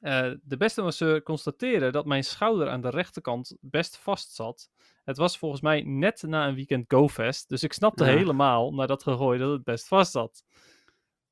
eh, 0.00 0.30
de 0.42 0.56
beste 0.56 0.82
masseur 0.82 1.22
constateerde 1.22 1.90
dat 1.90 2.06
mijn 2.06 2.24
schouder 2.24 2.68
aan 2.68 2.80
de 2.80 2.90
rechterkant 2.90 3.56
best 3.60 3.96
vast 3.96 4.34
zat. 4.34 4.70
Het 5.04 5.16
was 5.16 5.38
volgens 5.38 5.60
mij 5.60 5.82
net 5.82 6.22
na 6.22 6.48
een 6.48 6.54
weekend 6.54 6.84
GoFest, 6.88 7.48
dus 7.48 7.62
ik 7.62 7.72
snapte 7.72 8.04
Ja. 8.04 8.10
helemaal 8.10 8.74
na 8.74 8.86
dat 8.86 9.02
gegooi 9.02 9.38
dat 9.38 9.52
het 9.52 9.64
best 9.64 9.88
vast 9.88 10.12
zat. 10.12 10.44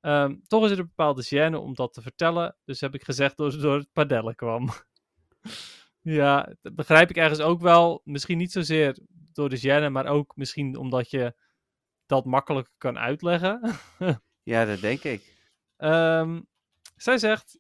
Ehm, 0.01 0.37
toch 0.47 0.65
is 0.65 0.71
er 0.71 0.79
een 0.79 0.87
bepaalde 0.95 1.25
gêne 1.25 1.55
om 1.57 1.75
dat 1.75 1.93
te 1.93 2.03
vertellen, 2.03 2.57
dus 2.65 2.81
heb 2.81 2.95
ik 2.95 3.05
gezegd 3.05 3.37
door, 3.37 3.59
door 3.61 3.77
het 3.79 3.93
padellen 3.93 4.35
kwam. 4.35 4.69
ja, 6.03 6.55
dat 6.63 6.75
begrijp 6.75 7.11
ik 7.11 7.17
ergens 7.17 7.41
ook 7.41 7.61
wel. 7.61 8.01
Misschien 8.05 8.39
niet 8.39 8.53
zozeer 8.53 8.99
door 9.41 9.49
de 9.49 9.61
gêne, 9.61 9.91
maar 9.93 10.07
ook 10.07 10.37
misschien 10.37 10.77
omdat 10.77 11.11
je 11.11 11.35
dat 12.07 12.25
makkelijker 12.25 12.75
kan 12.79 12.99
uitleggen. 12.99 13.61
Ja, 14.43 14.65
dat 14.65 14.81
denk 14.81 15.03
ik. 15.05 15.37
Ehm, 15.77 16.41
zij 16.97 17.19
zegt: 17.19 17.59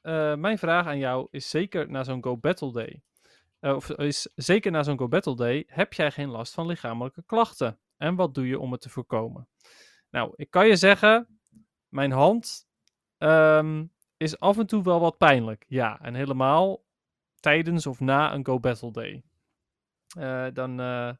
eh, 0.00 0.34
Mijn 0.34 0.58
vraag 0.58 0.86
aan 0.86 0.98
jou 0.98 1.28
is 1.30 1.50
zeker 1.50 1.90
na 1.90 2.04
zo'n 2.04 2.22
Go 2.22 2.36
Battle 2.36 2.72
Day. 2.72 3.02
eh, 3.60 3.74
of 3.74 3.90
is 3.90 4.28
zeker 4.34 4.70
na 4.70 4.82
zo'n 4.82 4.98
Go 4.98 5.08
Battle 5.08 5.36
Day. 5.36 5.64
Heb 5.66 5.92
jij 5.92 6.10
geen 6.10 6.28
last 6.28 6.54
van 6.54 6.66
lichamelijke 6.66 7.22
klachten? 7.26 7.78
En 7.96 8.14
wat 8.14 8.34
doe 8.34 8.46
je 8.46 8.58
om 8.58 8.72
het 8.72 8.80
te 8.80 8.88
voorkomen? 8.88 9.48
Nou, 10.10 10.32
ik 10.36 10.50
kan 10.50 10.66
je 10.66 10.76
zeggen: 10.76 11.40
Mijn 11.88 12.10
hand 12.12 12.66
ehm, 13.18 13.86
is 14.16 14.38
af 14.38 14.58
en 14.58 14.66
toe 14.66 14.82
wel 14.82 15.00
wat 15.00 15.18
pijnlijk. 15.18 15.64
Ja, 15.68 16.00
en 16.00 16.14
helemaal 16.14 16.84
tijdens 17.40 17.86
of 17.86 18.00
na 18.00 18.34
een 18.34 18.46
Go 18.46 18.60
Battle 18.60 18.90
Day. 18.92 19.22
Eh, 20.16 20.46
dan 20.52 20.80
eh, 20.80 21.10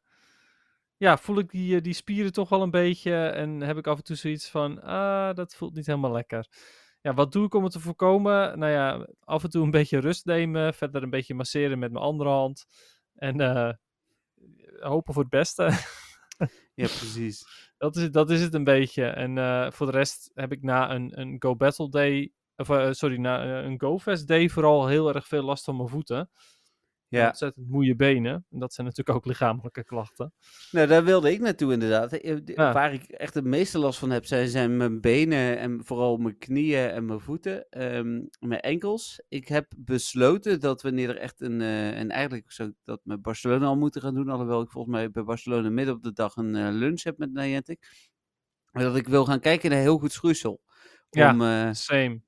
ja, 0.96 1.16
voel 1.18 1.38
ik 1.38 1.50
die, 1.50 1.76
eh, 1.76 1.82
die 1.82 1.92
spieren 1.92 2.32
toch 2.32 2.48
wel 2.48 2.62
een 2.62 2.70
beetje. 2.70 3.12
En 3.14 3.60
heb 3.60 3.76
ik 3.76 3.86
af 3.86 3.96
en 3.98 4.04
toe 4.04 4.16
zoiets 4.16 4.48
van, 4.50 4.82
ah, 4.82 5.34
dat 5.34 5.54
voelt 5.54 5.74
niet 5.74 5.86
helemaal 5.86 6.12
lekker. 6.12 6.46
Ja, 7.00 7.14
wat 7.14 7.32
doe 7.32 7.44
ik 7.46 7.54
om 7.54 7.62
het 7.62 7.72
te 7.72 7.80
voorkomen? 7.80 8.58
Nou 8.58 8.72
ja, 8.72 9.06
af 9.24 9.44
en 9.44 9.50
toe 9.50 9.64
een 9.64 9.70
beetje 9.70 9.98
rust 9.98 10.24
nemen. 10.24 10.74
Verder 10.74 11.02
een 11.02 11.10
beetje 11.10 11.34
masseren 11.34 11.78
met 11.78 11.92
mijn 11.92 12.04
andere 12.04 12.30
hand. 12.30 12.66
En 13.14 13.78
hopen 14.80 15.14
voor 15.14 15.22
het 15.22 15.32
beste. 15.32 15.62
Ja, 16.74 16.86
precies. 16.86 17.44
dat, 17.78 17.96
is, 17.96 18.02
het- 18.02 18.12
dat 18.12 18.30
is 18.30 18.40
het 18.40 18.54
een 18.54 18.64
beetje. 18.64 19.04
En 19.04 19.72
voor 19.72 19.86
de 19.86 19.92
rest 19.92 20.30
heb 20.34 20.52
ik 20.52 20.62
na 20.62 20.90
een, 20.90 21.20
een 21.20 21.36
Go 21.38 21.56
Battle 21.56 21.88
Day... 21.90 22.32
Of, 22.56 22.66
sorry, 22.90 23.16
na 23.18 23.62
een 23.62 23.80
Go 23.80 23.98
Fest 23.98 24.28
Day 24.28 24.48
vooral 24.48 24.86
heel 24.86 25.14
erg 25.14 25.26
veel 25.26 25.42
last 25.42 25.64
van 25.64 25.76
mijn 25.76 25.88
voeten. 25.88 26.30
Ja, 27.10 27.26
Ontzettend 27.26 27.68
moeie 27.68 27.96
benen. 27.96 28.46
En 28.50 28.58
dat 28.58 28.72
zijn 28.74 28.86
natuurlijk 28.86 29.16
ook 29.16 29.26
lichamelijke 29.26 29.84
klachten. 29.84 30.32
nou 30.70 30.86
daar 30.86 31.04
wilde 31.04 31.32
ik 31.32 31.40
naartoe 31.40 31.72
inderdaad. 31.72 32.12
Eh, 32.12 32.36
Ja. 32.44 32.72
Waar 32.72 32.92
ik 32.92 33.02
echt 33.04 33.34
de 33.34 33.42
meeste 33.42 33.78
last 33.78 33.98
van 33.98 34.10
heb, 34.10 34.24
zijn, 34.26 34.48
zijn 34.48 34.76
mijn 34.76 35.00
benen 35.00 35.58
en 35.58 35.84
vooral 35.84 36.16
mijn 36.16 36.38
knieën 36.38 36.88
en 36.90 37.04
mijn 37.04 37.20
voeten, 37.20 37.68
ehm, 37.70 38.20
mijn 38.38 38.60
enkels. 38.60 39.22
Ik 39.28 39.48
heb 39.48 39.72
besloten 39.76 40.60
dat 40.60 40.82
wanneer 40.82 41.08
er 41.08 41.16
echt 41.18 41.40
een, 41.40 41.60
eh, 41.60 41.98
en 41.98 42.10
eigenlijk 42.10 42.52
zou 42.52 42.68
ik 42.68 42.74
dat 42.84 43.00
met 43.04 43.22
Barcelona 43.22 43.66
al 43.66 43.76
moeten 43.76 44.00
gaan 44.02 44.14
doen, 44.14 44.28
alhoewel 44.28 44.60
ik 44.60 44.70
volgens 44.70 44.94
mij 44.94 45.10
bij 45.10 45.24
Barcelona 45.24 45.70
midden 45.70 45.94
op 45.94 46.02
de 46.02 46.12
dag 46.12 46.36
een 46.36 46.54
eh, 46.56 46.68
lunch 46.70 47.02
heb 47.02 47.18
met 47.18 47.32
Niantic, 47.32 48.08
dat 48.72 48.96
ik 48.96 49.08
wil 49.08 49.24
gaan 49.24 49.40
kijken 49.40 49.70
naar 49.70 49.78
heel 49.80 49.98
goed 49.98 50.12
schoeisel. 50.12 50.60
Ja. 51.10 51.32
Om, 51.32 51.42
eh, 51.42 51.68
Same. 51.72 52.20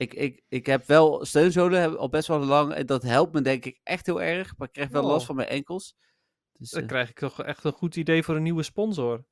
Ik, 0.00 0.14
ik, 0.14 0.42
ik 0.48 0.66
heb 0.66 0.86
wel 0.86 1.24
steunzolen 1.24 1.98
al 1.98 2.08
best 2.08 2.28
wel 2.28 2.38
lang. 2.44 2.72
En 2.72 2.86
dat 2.86 3.02
helpt 3.02 3.32
me 3.32 3.40
denk 3.40 3.64
ik 3.64 3.80
echt 3.82 4.06
heel 4.06 4.22
erg. 4.22 4.56
Maar 4.56 4.66
ik 4.66 4.72
krijg 4.72 4.88
wel 4.88 5.02
Oh. 5.02 5.08
last 5.10 5.26
van 5.26 5.36
mijn 5.36 5.48
enkels. 5.48 5.94
Dus 6.52 6.70
Dan 6.70 6.82
eh, 6.82 6.88
krijg 6.88 7.08
ik 7.10 7.18
toch 7.18 7.42
echt 7.42 7.64
een 7.64 7.72
goed 7.72 7.96
idee 7.96 8.22
voor 8.22 8.36
een 8.36 8.42
nieuwe 8.42 8.62
sponsor. 8.62 9.24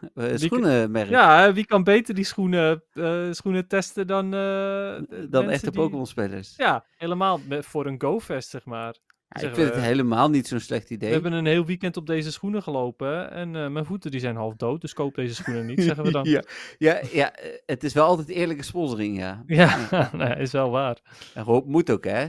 eh, 0.14 0.36
schoenenmerk. 0.36 1.08
Ja, 1.08 1.52
wie 1.52 1.66
kan 1.66 1.84
beter 1.84 2.14
die 2.14 2.24
schoenen, 2.24 2.84
eh, 2.92 3.32
schoenen 3.32 3.68
testen 3.68 4.06
dan, 4.06 4.30
dan 4.30 5.50
echte 5.50 5.70
die- 5.70 5.80
Pokémon 5.80 6.06
spelers. 6.06 6.56
Ja, 6.56 6.86
helemaal 6.96 7.40
voor 7.48 7.86
een 7.86 8.00
Go-fest, 8.00 8.48
zeg 8.50 8.64
maar. 8.64 8.96
Ik 9.42 9.54
vind 9.54 9.68
we- 9.68 9.74
het 9.74 9.84
helemaal 9.84 10.30
niet 10.30 10.48
zo'n 10.48 10.60
slecht 10.60 10.90
idee. 10.90 11.08
We 11.08 11.14
hebben 11.14 11.32
een 11.32 11.46
heel 11.46 11.64
weekend 11.66 11.96
op 11.96 12.06
deze 12.06 12.32
schoenen 12.32 12.62
gelopen 12.62 13.30
en 13.30 13.56
eh, 13.56 13.68
mijn 13.68 13.84
voeten 13.84 14.10
die 14.10 14.20
zijn 14.20 14.36
half 14.36 14.56
dood, 14.56 14.80
dus 14.80 14.92
koop 14.92 15.14
deze 15.14 15.34
schoenen 15.34 15.66
niet, 15.66 15.82
zeggen 15.82 16.04
we 16.04 16.10
dan. 16.10 16.24
ja, 16.30 16.42
ja, 16.78 17.00
ja, 17.12 17.34
eh, 17.34 17.50
het 17.66 17.84
is 17.84 17.92
wel 17.92 18.06
altijd 18.06 18.28
eerlijke 18.28 18.62
sponsoring, 18.62 19.18
ja. 19.18 19.42
Ja, 19.46 19.88
nou, 20.12 20.40
is 20.40 20.52
wel 20.52 20.70
waar. 20.70 20.98
En 21.34 21.44
hoop 21.44 21.66
moet 21.66 21.90
ook, 21.90 22.04
hè? 22.04 22.26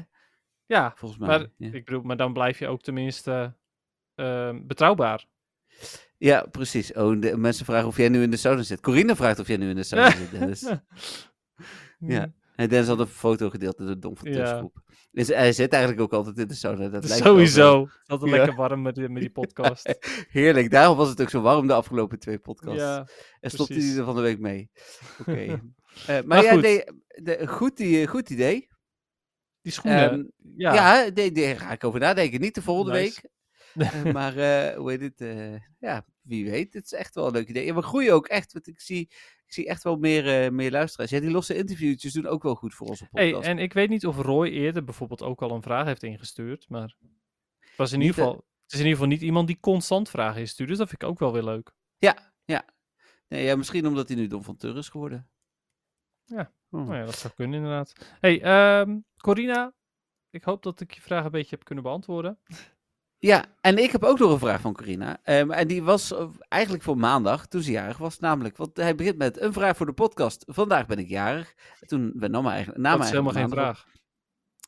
Ja, 0.66 0.94
Volgens 0.96 1.20
mij. 1.20 1.30
maar, 1.30 1.48
ja. 1.58 1.70
ik 1.72 1.86
bedoel, 1.86 2.02
maar 2.02 2.18
dan 2.18 2.34
blijf 2.34 2.60
je 2.60 2.68
ook 2.68 2.82
tenminste 2.82 3.56
ehm, 4.16 4.60
betrouwbaar. 4.64 5.26
ja, 6.18 6.46
precies. 6.52 6.94
Oh, 6.94 7.22
de, 7.22 7.38
mensen 7.38 7.66
vragen 7.66 7.88
of 7.88 7.98
jij 7.98 8.10
nu 8.10 8.22
in 8.22 8.32
de 8.32 8.38
sauna 8.38 8.62
zit. 8.62 8.82
Corina 8.82 9.16
vraagt 9.16 9.40
of 9.40 9.48
jij 9.48 9.58
nu 9.58 9.70
in 9.70 9.76
de 9.76 9.84
sauna 9.84 10.12
zit, 10.22 10.32
Dennis. 10.32 10.70
Ja. 12.00 12.34
En 12.58 12.70
Dennis 12.70 12.88
had 12.88 13.00
een 13.00 13.08
foto 13.08 13.50
gedeeld 13.50 13.80
in 13.80 13.86
de 13.86 14.00
Dom 14.00 14.18
van 14.18 14.32
Ja. 14.32 14.70
Dus 15.12 15.28
hij 15.28 15.54
zit 15.54 15.72
eigenlijk 15.72 16.02
ook 16.02 16.14
altijd 16.14 16.38
in 16.38 16.48
de 16.48 16.54
sauna. 16.54 16.88
Dat 16.90 17.08
lijkt. 17.08 17.24
Sowieso. 17.24 17.88
Het 18.06 18.22
Ja. 18.22 18.30
lekker 18.30 18.56
warm 18.56 18.82
met, 18.82 18.96
die- 18.96 19.10
met 19.10 19.22
die 19.22 19.32
podcast. 19.32 19.96
Heerlijk, 20.30 20.72
daarom 20.72 20.98
was 20.98 21.10
het 21.10 21.22
ook 21.22 21.30
zo 21.30 21.42
warm 21.42 21.68
de 21.68 21.74
afgelopen 21.74 22.20
twee 22.20 22.40
podcasts. 22.40 22.80
ja. 22.82 23.08
en 23.40 23.52
stopte 23.52 23.74
hij 23.74 23.98
er 23.98 24.06
van 24.06 24.16
de 24.16 24.22
week 24.22 24.40
mee. 24.40 24.70
Oké. 25.20 25.32
Eh, 25.98 26.08
maar 26.08 26.28
Maar 26.28 26.44
ja, 26.44 26.52
goed. 26.54 26.62
de, 27.24 27.48
goed, 27.48 27.78
die, 27.78 28.08
goed 28.08 28.30
idee. 28.30 28.68
Die 29.62 29.72
schoenen. 29.72 30.10
Ehm, 30.12 30.24
ja. 30.56 31.10
daar 31.10 31.56
ga 31.60 31.72
ik 31.72 31.84
over 31.84 32.00
nadenken. 32.00 32.42
Niet 32.42 32.56
de 32.56 32.62
volgende 32.62 32.92
Nice. 33.00 33.20
week. 33.22 33.32
Eh, 34.06 34.14
maar 34.14 34.38
eh, 34.38 34.78
hoe 34.78 34.90
heet 34.90 35.02
het? 35.02 35.22
eh, 35.22 35.60
ja, 35.80 36.06
wie 36.22 36.50
weet. 36.50 36.74
Het 36.74 36.86
is 36.86 36.94
echt 36.94 37.16
wel 37.16 37.26
een 37.28 37.32
leuk 37.34 37.50
idee. 37.50 37.68
En 37.68 37.76
we 37.76 37.82
groeien 37.82 38.14
ook 38.14 38.28
echt. 38.28 38.54
Want 38.54 38.68
ik 38.68 38.80
zie, 38.80 39.00
ik 39.46 39.54
zie 39.54 39.68
echt 39.68 39.84
wel 39.84 39.96
meer, 39.96 40.54
meer 40.54 40.72
luisteraars. 40.72 41.10
Ja, 41.10 41.20
die 41.20 41.32
losse 41.32 41.56
interviewtjes 41.56 42.14
doen 42.14 42.28
ook 42.28 42.44
wel 42.44 42.56
goed 42.56 42.74
voor 42.74 42.88
onze 42.88 43.08
Hey, 43.12 43.30
podcast. 43.32 43.50
en 43.50 43.58
ik 43.60 43.74
weet 43.74 43.90
niet 43.90 44.06
of 44.06 44.18
Roy 44.18 44.48
eerder 44.48 44.84
bijvoorbeeld 44.84 45.22
ook 45.22 45.42
al 45.42 45.52
een 45.52 45.62
vraag 45.62 45.86
heeft 45.86 46.04
ingestuurd. 46.04 46.70
Maar 46.70 46.96
het, 47.60 47.76
was 47.78 47.92
in 47.92 48.00
Niet, 48.00 48.08
ieder 48.08 48.24
geval, 48.24 48.46
het 48.64 48.74
is 48.74 48.80
in 48.80 48.86
ieder 48.86 49.00
geval 49.00 49.08
niet 49.08 49.22
iemand 49.22 49.48
die 49.48 49.60
constant 49.60 50.10
vragen 50.10 50.42
instuurt. 50.42 50.70
Dus 50.70 50.78
dat 50.78 50.90
vind 50.90 51.02
ik 51.02 51.08
ook 51.08 51.20
wel 51.20 51.34
weer 51.34 51.44
leuk. 51.44 51.72
Nee, 53.28 53.44
ja, 53.44 53.56
misschien 53.56 53.88
omdat 53.88 54.08
hij 54.08 54.18
nu 54.18 54.28
Don 54.28 54.44
van 54.44 54.58
is 54.58 54.90
geworden. 54.90 55.30
Ja. 56.26 56.52
Oh. 56.70 56.88
Nou 56.88 56.96
ja, 56.96 57.06
dat 57.06 57.18
zou 57.18 57.34
kunnen 57.34 57.56
inderdaad. 57.58 57.94
Hey, 58.20 58.42
ehm, 58.42 59.00
Corina. 59.18 59.74
Ik 60.30 60.44
hoop 60.44 60.64
dat 60.64 60.80
ik 60.80 60.94
je 60.94 61.02
vraag 61.02 61.26
een 61.26 61.32
beetje 61.32 61.56
heb 61.56 61.64
kunnen 61.66 61.84
beantwoorden. 61.84 62.40
Ja, 63.20 63.46
en 63.62 63.78
ik 63.78 63.92
heb 63.92 64.04
ook 64.04 64.20
nog 64.20 64.32
een 64.32 64.40
vraag 64.40 64.62
van 64.62 64.74
Corina. 64.74 65.20
Ehm, 65.24 65.52
en 65.52 65.68
die 65.68 65.84
was 65.84 66.14
eh, 66.14 66.30
eigenlijk 66.48 66.84
voor 66.84 66.98
maandag, 66.98 67.48
toen 67.48 67.62
ze 67.62 67.72
jarig 67.72 67.98
was. 67.98 68.20
Namelijk, 68.20 68.58
want 68.58 68.78
hij 68.78 68.96
begint 68.96 69.18
met 69.18 69.42
een 69.42 69.54
vraag 69.54 69.78
voor 69.78 69.86
de 69.86 69.94
podcast. 69.94 70.44
Vandaag 70.48 70.86
ben 70.86 70.98
ik 70.98 71.10
jarig. 71.10 71.54
En 71.80 71.88
toen 71.88 72.14
we 72.16 72.28
namen 72.28 72.52
eigenlijk, 72.52 72.82
namen 72.82 72.98
dat 72.98 73.08
is 73.08 73.14
helemaal 73.14 73.34
geen 73.34 73.50
vraag. 73.50 73.86
op. 73.86 74.00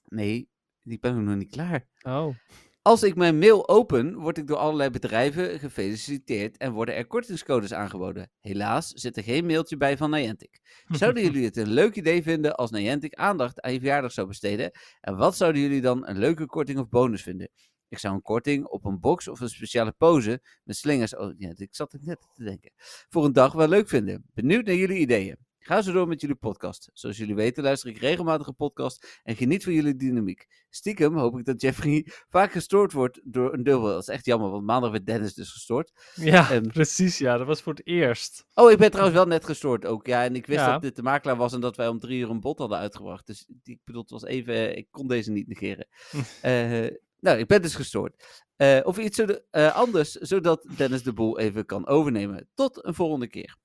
Nee, 0.06 0.50
die 0.84 1.00
ben 1.00 1.18
ik 1.18 1.24
nog 1.24 1.36
niet 1.36 1.52
klaar. 1.52 1.88
Oh. 2.02 2.36
Als 2.82 3.04
ik 3.04 3.16
mijn 3.16 3.40
mail 3.40 3.70
open, 3.70 4.16
word 4.16 4.38
ik 4.38 4.48
door 4.48 4.58
allerlei 4.58 4.90
bedrijven 4.90 5.60
gefeliciteerd 5.60 6.58
en 6.58 6.72
worden 6.72 6.96
er 6.96 7.08
kortingscodes 7.08 7.74
aangeboden. 7.74 8.32
Helaas 8.40 8.88
zit 8.88 9.18
er 9.18 9.24
geen 9.24 9.46
mailtje 9.46 9.78
bij 9.78 9.98
van 9.98 10.10
Niantic. 10.10 10.60
Zouden 10.88 11.24
jullie 11.24 11.46
het 11.46 11.58
een 11.58 11.70
leuk 11.70 11.96
idee 11.96 12.24
vinden 12.24 12.56
als 12.56 12.72
Niantic 12.72 13.14
aandacht 13.14 13.62
aan 13.62 13.74
je 13.74 13.80
verjaardag 13.80 14.12
zou 14.12 14.28
besteden? 14.28 14.72
En 15.02 15.18
wat 15.18 15.38
zouden 15.38 15.62
jullie 15.62 15.82
dan 15.82 16.08
een 16.08 16.18
leuke 16.18 16.46
korting 16.46 16.80
of 16.80 16.90
bonus 16.90 17.22
vinden? 17.22 17.50
Ik 17.90 17.98
zou 17.98 18.14
een 18.16 18.22
korting 18.22 18.66
op 18.66 18.86
een 18.86 19.00
box 19.00 19.28
of 19.28 19.40
een 19.40 19.50
speciale 19.50 19.92
pose 19.92 20.42
met 20.64 20.76
slingers. 20.78 21.16
Oh, 21.16 21.34
ja, 21.38 21.54
ik 21.56 21.76
zat 21.76 21.94
er 21.94 22.00
net 22.02 22.28
te 22.36 22.44
denken. 22.44 22.72
Voor 23.10 23.26
een 23.26 23.34
dag 23.34 23.54
wel 23.54 23.68
leuk 23.68 23.88
vinden. 23.90 24.24
Benieuwd 24.34 24.66
naar 24.66 24.76
jullie 24.76 24.98
ideeën. 25.00 25.38
Ga 25.62 25.82
zo 25.82 25.92
door 25.92 26.08
met 26.08 26.22
jullie 26.22 26.36
podcast. 26.36 26.90
Zoals 26.94 27.18
jullie 27.18 27.36
weten 27.36 27.64
luister 27.64 27.90
ik 27.90 27.98
regelmatig 27.98 28.48
een 28.48 28.56
podcast 28.56 29.20
en 29.24 29.36
geniet 29.36 29.64
van 29.64 29.74
jullie 29.74 29.96
dynamiek. 29.96 30.46
Stiekem 30.70 31.18
hoop 31.18 31.38
ik 31.40 31.46
dat 31.46 31.62
Jeffrey 31.62 32.06
vaak 32.30 32.52
gestoord 32.52 32.92
wordt 32.92 33.20
door 33.24 33.54
een 33.54 33.64
dubbel. 33.64 33.88
Dat 33.88 34.02
is 34.02 34.08
echt 34.08 34.26
jammer, 34.26 34.50
want 34.50 34.66
maandag 34.66 34.92
werd 34.92 35.06
Dennis 35.06 35.34
dus 35.34 35.52
gestoord. 35.52 35.92
Ja, 36.16 36.52
Ehm, 36.52 36.68
precies. 36.68 37.18
Ja, 37.18 37.38
dat 37.38 37.48
was 37.48 37.62
voor 37.62 37.74
het 37.74 37.88
eerst. 37.88 38.46
Oh, 38.54 38.72
ik 38.72 38.78
ben 38.78 38.90
trouwens 38.90 39.18
wel 39.18 39.28
net 39.28 39.46
gestoord 39.46 39.86
ook. 39.86 40.08
Ja, 40.08 40.24
en 40.24 40.36
ik 40.36 40.46
wist 40.46 40.60
Ja. 40.60 40.72
dat 40.72 40.82
dit 40.82 40.96
de 40.96 41.02
makelaar 41.04 41.38
was 41.38 41.54
en 41.54 41.62
dat 41.62 41.76
wij 41.76 41.88
om 41.88 42.00
drie 42.00 42.20
uur 42.20 42.30
een 42.30 42.40
bot 42.40 42.58
hadden 42.60 42.78
uitgebracht. 42.78 43.28
Dus 43.28 43.48
ik 43.64 43.80
bedoel, 43.84 44.02
het 44.02 44.12
was 44.12 44.24
even, 44.24 44.78
ik 44.78 44.88
kon 44.92 45.08
deze 45.08 45.32
niet 45.32 45.48
negeren. 45.48 45.88
Eh, 46.42 46.86
nou, 47.20 47.38
ik 47.38 47.48
ben 47.48 47.62
dus 47.62 47.76
gestoord. 47.76 48.44
Eh, 48.56 48.80
of 48.84 48.98
iets 48.98 49.16
zo 49.16 49.26
eh, 49.52 49.76
anders, 49.76 50.12
zodat 50.12 50.68
Dennis 50.78 51.04
de 51.04 51.14
boel 51.14 51.40
even 51.40 51.66
kan 51.66 51.88
overnemen. 51.88 52.50
Tot 52.54 52.86
een 52.86 52.94
volgende 52.94 53.28
keer. 53.28 53.58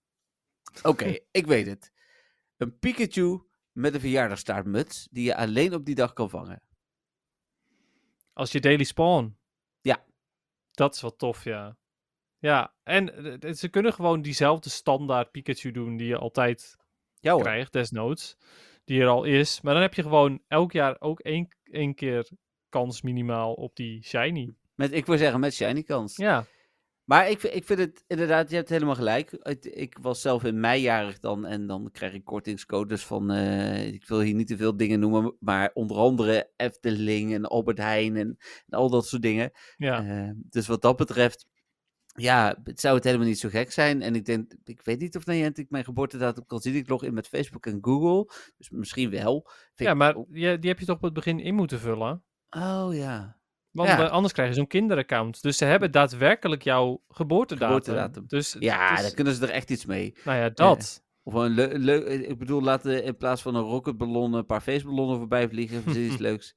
Oké, 0.82 1.18
ik 1.30 1.46
weet 1.46 1.66
het. 1.66 1.92
Een 2.56 2.78
Pikachu 2.78 3.42
met 3.72 3.94
een 3.94 4.00
verjaardagstaartmuts 4.00 5.08
die 5.10 5.24
je 5.24 5.36
alleen 5.36 5.74
op 5.74 5.84
die 5.84 5.94
dag 5.94 6.12
kan 6.12 6.30
vangen. 6.30 6.62
Als 8.32 8.52
je 8.52 8.60
daily 8.60 8.84
spawn. 8.84 9.38
Ja. 9.80 10.04
Dat 10.70 10.94
is 10.94 11.00
wel 11.00 11.16
tof, 11.16 11.44
ja. 11.44 11.76
Ja, 12.38 12.74
en 12.82 13.40
eh, 13.40 13.52
ze 13.52 13.68
kunnen 13.68 13.92
gewoon 13.92 14.22
diezelfde 14.22 14.70
standaard 14.70 15.30
Pikachu 15.30 15.70
doen 15.70 15.96
die 15.96 16.06
je 16.06 16.18
altijd 16.18 16.76
Ja 17.20 17.36
krijgt, 17.36 17.72
desnoods. 17.72 18.36
Die 18.84 19.00
er 19.00 19.08
al 19.08 19.24
is. 19.24 19.60
Maar 19.60 19.72
dan 19.72 19.82
heb 19.82 19.94
je 19.94 20.02
gewoon 20.02 20.42
elk 20.48 20.72
jaar 20.72 20.96
ook 21.00 21.20
één, 21.20 21.48
één 21.62 21.94
keer 21.94 22.30
kans 22.74 23.02
minimaal 23.02 23.54
op 23.54 23.76
die 23.76 24.02
shiny. 24.04 24.54
Met, 24.74 24.92
ik 24.92 25.06
wil 25.06 25.18
zeggen, 25.18 25.40
met 25.40 25.54
shiny 25.54 25.82
kans. 25.82 26.16
Ja, 26.16 26.46
Maar 27.04 27.30
ik, 27.30 27.40
vind- 27.40 27.54
ik 27.54 27.64
vind 27.64 27.78
het 27.78 28.04
inderdaad, 28.06 28.50
je 28.50 28.56
hebt 28.56 28.68
helemaal 28.68 28.94
gelijk. 28.94 29.36
Het- 29.38 29.76
Ik 29.76 29.98
was 30.00 30.20
zelf 30.20 30.44
in 30.44 30.60
mei 30.60 30.80
jarig 30.82 31.18
dan 31.18 31.46
en 31.46 31.66
dan 31.66 31.88
krijg 31.92 32.12
ik 32.14 32.24
kortingscodes 32.24 33.04
van, 33.04 33.30
eh, 33.30 33.86
ik 33.92 34.06
wil 34.06 34.20
hier 34.20 34.34
niet 34.34 34.46
te 34.46 34.56
veel 34.56 34.76
dingen 34.76 35.00
noemen, 35.00 35.36
maar 35.40 35.70
onder 35.74 35.96
andere 35.96 36.50
Efteling 36.56 37.34
en 37.34 37.44
Albert 37.44 37.78
Heijn 37.78 38.16
en, 38.16 38.36
en 38.66 38.78
al 38.78 38.90
dat 38.90 39.06
soort 39.06 39.22
dingen. 39.22 39.50
ja. 39.76 40.04
Eh, 40.06 40.30
dus 40.36 40.66
wat 40.66 40.82
dat 40.82 40.96
betreft, 40.96 41.46
ja, 42.16 42.60
het 42.64 42.80
zou 42.80 42.94
het 42.94 43.04
helemaal 43.04 43.26
niet 43.26 43.38
zo 43.38 43.48
gek 43.48 43.72
zijn. 43.72 44.02
En 44.02 44.14
ik 44.14 44.24
denk, 44.24 44.54
ik 44.64 44.82
weet 44.82 45.00
niet 45.00 45.16
of 45.16 45.26
Niantic 45.26 45.70
mijn 45.70 45.84
geboortedatum 45.84 46.46
kan 46.46 46.60
zien. 46.60 46.74
Ik 46.74 46.88
log 46.88 47.02
in 47.04 47.14
met 47.14 47.28
Facebook 47.28 47.66
en 47.66 47.78
Google, 47.80 48.32
dus 48.56 48.70
misschien 48.70 49.10
wel. 49.10 49.42
Vind 49.74 49.88
ja 49.88 49.90
ik 49.90 49.96
maar 49.96 50.16
je, 50.30 50.58
die 50.58 50.70
heb 50.70 50.78
je 50.78 50.86
toch 50.86 50.96
op 50.96 51.02
het 51.02 51.12
begin 51.12 51.40
in 51.40 51.54
moeten 51.54 51.80
vullen? 51.80 52.24
Oh 52.56 52.94
ja. 52.94 53.36
Want 53.70 53.88
Ja. 53.88 54.04
eh, 54.04 54.10
anders 54.10 54.32
krijg 54.32 54.48
je 54.48 54.54
zo'n 54.54 54.66
kinderaccount. 54.66 55.42
Dus 55.42 55.56
ze 55.56 55.64
hebben 55.64 55.90
daadwerkelijk 55.90 56.62
jouw 56.62 57.02
geboortedatum. 57.08 57.66
Geboortedatum. 57.68 58.24
Dus 58.26 58.56
Ja, 58.58 58.96
is- 58.96 59.02
dan 59.02 59.14
kunnen 59.14 59.34
ze 59.34 59.42
er 59.46 59.52
echt 59.52 59.70
iets 59.70 59.86
mee. 59.86 60.14
nou 60.24 60.38
ja, 60.38 60.48
dat. 60.50 61.02
Of 61.22 61.34
een 61.34 61.50
leu- 61.50 61.78
leu- 61.78 62.04
ik 62.04 62.38
bedoel, 62.38 62.62
laten 62.62 63.04
in 63.04 63.16
plaats 63.16 63.42
van 63.42 63.54
een 63.54 63.62
rocketballon 63.62 64.32
een 64.32 64.46
paar 64.46 64.60
feestballonnen 64.60 65.18
voorbij 65.18 65.48
vliegen. 65.48 65.82
Of 65.86 65.94
iets 65.96 66.16
leuks. 66.28 66.54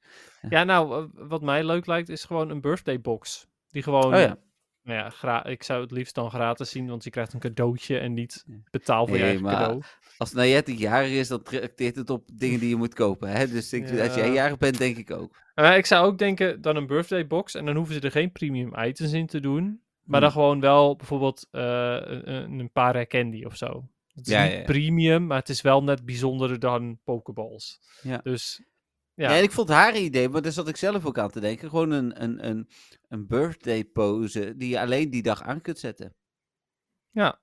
Ja, 0.49 0.63
nou, 0.63 1.09
wat 1.13 1.41
mij 1.41 1.63
leuk 1.63 1.85
lijkt 1.85 2.09
is 2.09 2.23
gewoon 2.25 2.49
een 2.49 2.61
birthday 2.61 3.01
box. 3.01 3.47
Die 3.69 3.83
gewoon, 3.83 4.13
Oh 4.13 4.19
ja. 4.19 4.37
nou 4.83 5.11
ja, 5.21 5.45
ik 5.45 5.63
zou 5.63 5.81
het 5.81 5.91
liefst 5.91 6.15
dan 6.15 6.29
gratis 6.29 6.69
zien, 6.69 6.87
want 6.87 7.03
je 7.03 7.09
krijgt 7.09 7.33
een 7.33 7.39
cadeautje 7.39 7.97
en 7.97 8.13
niet 8.13 8.45
betaal 8.71 9.07
voor 9.07 9.15
je 9.15 9.21
Nee, 9.21 9.31
eigen 9.31 9.45
maar 9.45 9.55
cadeau. 9.55 9.81
Als 10.17 10.33
Niantic 10.33 10.77
jarig 10.77 11.11
is, 11.11 11.27
dan 11.27 11.43
trakteert 11.43 11.95
het 11.95 12.09
op 12.09 12.29
dingen 12.33 12.59
die 12.59 12.69
je 12.69 12.75
moet 12.75 12.93
kopen. 12.93 13.29
Hè? 13.29 13.47
Dus 13.47 13.73
ik, 13.73 13.83
als 13.99 14.15
jij 14.15 14.27
Ja. 14.27 14.33
jarig 14.33 14.57
bent, 14.57 14.77
denk 14.77 14.97
ik 14.97 15.11
ook. 15.11 15.35
Maar 15.55 15.77
ik 15.77 15.85
zou 15.85 16.05
ook 16.07 16.17
denken, 16.17 16.61
dan 16.61 16.75
een 16.75 16.87
birthday 16.87 17.27
box 17.27 17.53
en 17.55 17.65
dan 17.65 17.75
hoeven 17.75 17.93
ze 17.95 18.01
er 18.01 18.11
geen 18.11 18.31
premium 18.31 18.75
items 18.77 19.11
in 19.11 19.27
te 19.27 19.39
doen. 19.39 19.81
Maar 20.03 20.21
dan 20.21 20.31
Hmm. 20.31 20.41
gewoon 20.41 20.59
wel 20.59 20.95
bijvoorbeeld 20.95 21.47
eh, 21.51 21.97
een, 22.23 22.69
paar 22.73 23.07
candy 23.07 23.43
of 23.43 23.55
zo. 23.55 23.89
Het 24.13 24.27
is 24.27 24.33
Ja, 24.33 24.43
niet 24.43 24.51
ja, 24.51 24.57
ja. 24.57 24.63
premium, 24.63 25.25
maar 25.27 25.39
het 25.39 25.49
is 25.49 25.61
wel 25.61 25.83
net 25.83 26.05
bijzonderder 26.05 26.59
dan 26.59 26.99
pokeballs. 27.03 27.79
Ja. 28.01 28.17
Dus 28.23 28.61
Ja. 29.13 29.29
ja, 29.29 29.37
en 29.37 29.43
ik 29.43 29.51
vond 29.51 29.69
haar 29.69 29.97
idee, 29.97 30.29
maar 30.29 30.41
daar 30.41 30.51
zat 30.51 30.67
ik 30.67 30.75
zelf 30.77 31.05
ook 31.05 31.17
aan 31.17 31.29
te 31.31 31.39
denken. 31.39 31.69
Gewoon 31.69 31.91
een, 31.91 32.23
een, 32.23 32.47
een, 32.47 32.67
een 33.07 33.27
birthday 33.27 33.83
pose 33.85 34.53
die 34.57 34.69
je 34.69 34.79
alleen 34.79 35.09
die 35.09 35.21
dag 35.23 35.41
aan 35.41 35.61
kunt 35.61 35.79
zetten. 35.79 36.15
ja. 37.11 37.39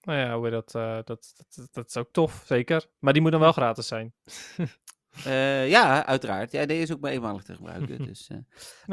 Nou 0.00 0.18
ja, 0.18 0.34
hoe 0.34 0.44
heet 0.44 0.52
dat, 0.52 0.74
eh, 0.74 0.98
dat, 1.04 1.32
dat, 1.54 1.68
dat 1.72 1.88
is 1.88 1.96
ook 1.96 2.08
tof, 2.12 2.42
zeker. 2.46 2.86
Maar 2.98 3.12
die 3.12 3.22
moet 3.22 3.30
dan 3.30 3.40
wel 3.40 3.52
gratis 3.62 3.86
zijn. 3.86 4.14
Eh, 5.24 5.68
ja, 5.68 6.06
uiteraard. 6.06 6.52
Ja, 6.52 6.66
deze 6.66 6.82
is 6.82 6.92
ook 6.92 7.00
maar 7.00 7.10
eenmalig 7.12 7.42
te 7.42 7.54
gebruiken. 7.54 7.98
dus, 8.06 8.26
eh. 8.28 8.38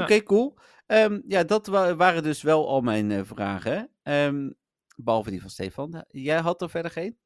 Oké, 0.03 0.23
cool. 0.23 0.57
Ehm, 0.85 1.21
ja, 1.27 1.43
dat 1.43 1.67
wa- 1.67 1.95
waren 1.95 2.23
dus 2.23 2.41
wel 2.41 2.67
al 2.67 2.81
mijn 2.81 3.11
eh, 3.11 3.21
vragen. 3.23 3.89
Ehm, 4.03 4.49
behalve 4.95 5.29
die 5.29 5.41
van 5.41 5.49
Stefan. 5.49 6.05
Jij 6.07 6.39
had 6.39 6.61
er 6.61 6.69
verder 6.69 6.91
geen? 6.91 7.17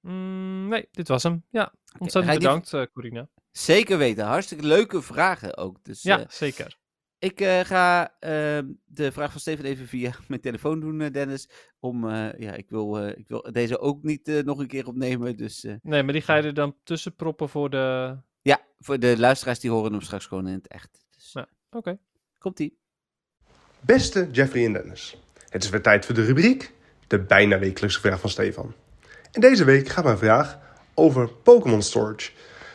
Mm, 0.00 0.68
nee, 0.68 0.88
dit 0.90 1.08
was 1.08 1.22
hem. 1.22 1.44
Ja, 1.50 1.72
ontzettend 1.98 2.32
die- 2.34 2.42
bedankt, 2.42 2.72
eh, 2.72 2.82
Corina. 2.92 3.28
Zeker 3.52 3.98
weten. 3.98 4.24
Hartstikke 4.24 4.66
leuke 4.66 5.02
vragen 5.02 5.56
ook. 5.56 5.84
Dus 5.84 6.02
Ja, 6.02 6.18
eh, 6.20 6.28
zeker. 6.28 6.78
Ik 7.20 7.40
eh, 7.40 7.60
ga 7.60 8.14
ehm, 8.20 8.66
de 8.84 9.12
vraag 9.12 9.30
van 9.30 9.40
Steven 9.40 9.64
even 9.64 9.86
via 9.86 10.12
mijn 10.28 10.40
telefoon 10.40 10.80
doen, 10.80 11.00
eh, 11.00 11.12
Dennis. 11.12 11.48
Om, 11.80 12.08
eh, 12.08 12.38
ja, 12.38 12.52
ik 12.52 12.70
wil, 12.70 12.98
eh, 12.98 13.18
ik 13.18 13.28
wil 13.28 13.48
deze 13.52 13.78
ook 13.78 14.02
niet 14.02 14.28
eh, 14.28 14.44
nog 14.44 14.58
een 14.58 14.66
keer 14.66 14.86
opnemen. 14.86 15.36
Dus 15.36 15.64
eh, 15.64 15.74
Nee, 15.82 16.02
maar 16.02 16.12
die 16.12 16.22
ga 16.22 16.36
je 16.36 16.42
er 16.42 16.54
dan 16.54 16.76
tussen 16.84 17.14
proppen 17.14 17.48
voor 17.48 17.70
de... 17.70 18.16
ja, 18.42 18.60
voor 18.78 18.98
de 18.98 19.18
luisteraars 19.18 19.60
die 19.60 19.70
horen 19.70 19.92
hem 19.92 20.00
straks 20.00 20.26
gewoon 20.26 20.46
in 20.46 20.54
het 20.54 20.68
echt. 20.68 21.04
Dus, 21.16 21.32
Ja. 21.32 21.48
Oké. 21.70 21.98
Komt-ie. 22.38 22.78
Beste 23.80 24.28
Jeffrey 24.30 24.64
en 24.64 24.72
Dennis, 24.72 25.16
het 25.48 25.64
is 25.64 25.70
weer 25.70 25.82
tijd 25.82 26.06
voor 26.06 26.14
de 26.14 26.24
rubriek 26.24 26.72
De 27.06 27.18
bijna 27.20 27.58
wekelijkse 27.58 28.00
vraag 28.00 28.20
van 28.20 28.30
Stefan. 28.30 28.74
En 29.32 29.40
deze 29.40 29.64
week 29.64 29.88
gaat 29.88 30.04
mijn 30.04 30.18
vraag 30.18 30.58
over 30.94 31.32
Pokémon 31.32 31.82
Storage. 31.82 32.30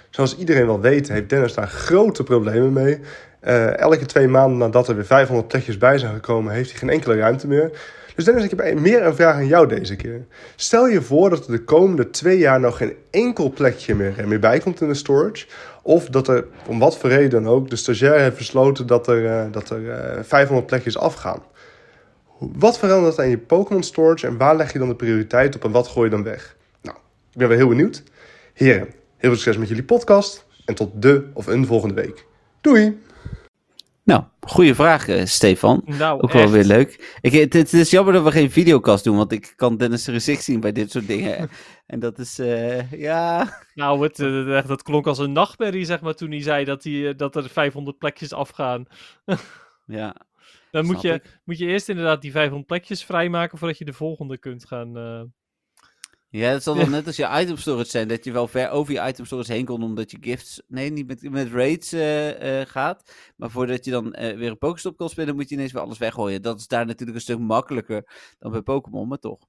Zoals 0.09 0.37
iedereen 0.37 0.65
wel 0.65 0.79
weet 0.79 1.07
heeft 1.07 1.29
Dennis 1.29 1.53
daar 1.53 1.67
grote 1.67 2.23
problemen 2.23 2.73
mee. 2.73 2.99
Eh, 3.45 3.77
elke 3.77 4.05
twee 4.05 4.27
maanden 4.27 4.57
nadat 4.57 4.87
er 4.87 4.95
weer 4.95 5.05
500 5.05 5.47
plekjes 5.47 5.77
bij 5.77 5.97
zijn 5.97 6.13
gekomen 6.13 6.53
heeft 6.53 6.69
hij 6.69 6.79
geen 6.79 6.89
enkele 6.89 7.15
ruimte 7.15 7.47
meer. 7.47 7.71
Dus 8.15 8.25
Dennis, 8.25 8.43
ik 8.43 8.49
heb 8.49 8.79
meer 8.79 9.05
een 9.05 9.15
vraag 9.15 9.35
aan 9.35 9.47
jou 9.47 9.67
deze 9.67 9.95
keer. 9.95 10.25
Stel 10.55 10.87
je 10.87 11.01
voor 11.01 11.29
dat 11.29 11.45
er 11.45 11.51
de 11.51 11.63
komende 11.63 12.09
twee 12.09 12.37
jaar 12.37 12.59
nog 12.59 12.77
geen 12.77 12.93
enkel 13.11 13.51
plekje 13.51 13.95
meer, 13.95 14.13
er 14.17 14.27
meer 14.27 14.39
bij 14.39 14.59
komt 14.59 14.81
in 14.81 14.87
de 14.87 14.93
storage. 14.93 15.45
Of 15.81 16.05
dat 16.05 16.27
er, 16.27 16.45
om 16.67 16.79
wat 16.79 16.97
voor 16.97 17.09
reden 17.09 17.43
dan 17.43 17.53
ook, 17.53 17.69
de 17.69 17.75
stagiair 17.75 18.19
heeft 18.19 18.37
besloten 18.37 18.87
dat 18.87 19.07
er, 19.07 19.25
eh, 19.25 19.51
dat 19.51 19.69
er 19.69 19.91
eh, 19.91 20.23
500 20.23 20.67
plekjes 20.67 20.97
afgaan. 20.97 21.43
Wat 22.37 22.79
verandert 22.79 23.19
aan 23.19 23.29
je 23.29 23.37
Pokémon 23.37 23.83
storage 23.83 24.27
en 24.27 24.37
waar 24.37 24.55
leg 24.55 24.73
je 24.73 24.79
dan 24.79 24.87
de 24.87 24.95
prioriteit 24.95 25.55
op 25.55 25.63
en 25.63 25.71
wat 25.71 25.87
gooi 25.87 26.09
je 26.09 26.15
dan 26.15 26.23
weg? 26.23 26.55
Nou, 26.81 26.97
ik 27.31 27.37
ben 27.37 27.47
wel 27.47 27.57
heel 27.57 27.67
benieuwd. 27.67 28.03
Heren, 28.53 28.87
Heel 29.17 29.29
veel 29.29 29.35
succes 29.35 29.57
met 29.57 29.67
jullie 29.67 29.83
podcast 29.83 30.45
en 30.65 30.75
tot 30.75 31.01
de 31.01 31.29
of 31.33 31.47
een 31.47 31.65
volgende 31.65 31.95
week. 31.95 32.25
Doei! 32.61 33.04
Nou, 34.05 34.23
goede 34.39 34.75
vraag, 34.75 35.07
eh, 35.07 35.25
Stefan. 35.25 35.81
Nou, 35.85 36.21
Ook 36.21 36.31
wel 36.31 36.49
weer 36.49 36.63
leuk. 36.63 37.17
Ik, 37.21 37.31
het, 37.31 37.53
het 37.53 37.73
is 37.73 37.89
jammer 37.89 38.13
dat 38.13 38.23
we 38.23 38.31
geen 38.31 38.51
videocast 38.51 39.03
doen, 39.03 39.17
want 39.17 39.31
ik 39.31 39.53
kan 39.55 39.77
Dennis' 39.77 40.05
gezicht 40.05 40.43
zien 40.43 40.59
bij 40.59 40.71
dit 40.71 40.91
soort 40.91 41.07
dingen. 41.07 41.49
en 41.87 41.99
dat 41.99 42.19
is, 42.19 42.39
eh, 42.39 42.91
ja... 42.91 43.57
Nou, 43.73 44.03
het, 44.03 44.19
eh, 44.19 44.57
echt, 44.57 44.67
dat 44.67 44.83
klonk 44.83 45.07
als 45.07 45.17
een 45.17 45.31
nachtmerrie, 45.31 45.85
zeg 45.85 46.01
maar, 46.01 46.13
toen 46.13 46.31
hij 46.31 46.41
zei 46.41 46.65
dat, 46.65 46.83
hij, 46.83 47.15
dat 47.15 47.35
er 47.35 47.49
500 47.49 47.97
plekjes 47.97 48.33
afgaan. 48.33 48.85
ja. 49.85 50.15
Dan 50.71 50.85
moet 50.85 51.01
je, 51.01 51.21
moet 51.43 51.57
je 51.57 51.65
eerst 51.65 51.89
inderdaad 51.89 52.21
die 52.21 52.31
500 52.31 52.67
plekjes 52.67 53.03
vrijmaken 53.03 53.57
voordat 53.57 53.77
je 53.77 53.85
de 53.85 53.93
volgende 53.93 54.37
kunt 54.37 54.65
gaan. 54.65 54.93
Ja, 56.35 56.49
het 56.49 56.63
zal 56.63 56.75
dan 56.75 56.89
net 56.89 57.07
als 57.07 57.15
je 57.15 57.29
item 57.41 57.57
storage 57.57 57.89
zijn, 57.89 58.07
dat 58.07 58.23
je 58.23 58.31
wel 58.31 58.47
ver 58.47 58.69
over 58.69 58.93
je 58.93 59.07
item 59.07 59.25
storage 59.25 59.51
heen 59.51 59.65
kon, 59.65 59.83
omdat 59.83 60.11
je 60.11 60.17
gifts, 60.21 60.61
nee, 60.67 60.89
niet 60.91 61.07
met, 61.07 61.29
met 61.29 61.51
raids 61.51 61.91
eh, 61.91 62.59
eh, 62.61 62.67
gaat. 62.67 63.13
Maar 63.35 63.49
voordat 63.49 63.85
je 63.85 63.91
dan 63.91 64.13
eh, 64.13 64.37
weer 64.37 64.49
een 64.49 64.57
Pokestop 64.57 64.97
kan 64.97 65.09
spelen, 65.09 65.35
moet 65.35 65.49
je 65.49 65.55
ineens 65.55 65.71
weer 65.71 65.81
alles 65.81 65.97
weggooien. 65.97 66.41
Dat 66.41 66.59
is 66.59 66.67
daar 66.67 66.85
natuurlijk 66.85 67.17
een 67.17 67.23
stuk 67.23 67.39
makkelijker 67.39 68.33
dan 68.39 68.51
bij 68.51 68.61
Pokémon, 68.61 69.07
maar 69.07 69.17
toch. 69.17 69.39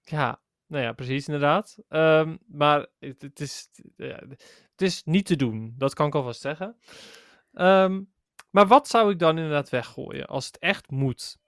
Ja, 0.00 0.40
nou 0.66 0.82
ja, 0.82 0.92
precies 0.92 1.26
inderdaad. 1.26 1.76
Ehm, 1.88 2.36
maar 2.46 2.86
het, 2.98 3.22
het, 3.22 3.40
is, 3.40 3.68
ja, 3.96 4.22
het 4.70 4.82
is 4.82 5.02
niet 5.04 5.26
te 5.26 5.36
doen, 5.36 5.74
dat 5.78 5.94
kan 5.94 6.06
ik 6.06 6.14
alvast 6.14 6.40
zeggen. 6.40 6.76
Ehm, 7.52 8.02
maar 8.50 8.66
wat 8.66 8.88
zou 8.88 9.10
ik 9.10 9.18
dan 9.18 9.36
inderdaad 9.36 9.68
weggooien 9.68 10.26
als 10.26 10.46
het 10.46 10.58
echt 10.58 10.90
moet? 10.90 11.38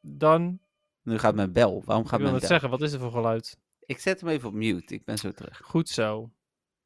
Dan, 0.00 0.60
Nu 1.02 1.18
gaat 1.18 1.34
mijn 1.34 1.52
bel. 1.52 1.82
Waarom 1.84 2.06
gaat 2.06 2.20
wil 2.20 2.28
mijn 2.28 2.40
bel? 2.40 2.48
zeggen, 2.48 2.70
wat 2.70 2.82
is 2.82 2.92
er 2.92 3.00
voor 3.00 3.10
geluid? 3.10 3.58
Ik 3.80 3.98
zet 3.98 4.20
hem 4.20 4.28
even 4.28 4.48
op 4.48 4.54
mute. 4.54 4.94
Ik 4.94 5.04
ben 5.04 5.18
zo 5.18 5.30
terug. 5.30 5.60
Goed 5.64 5.88
zo. 5.88 6.30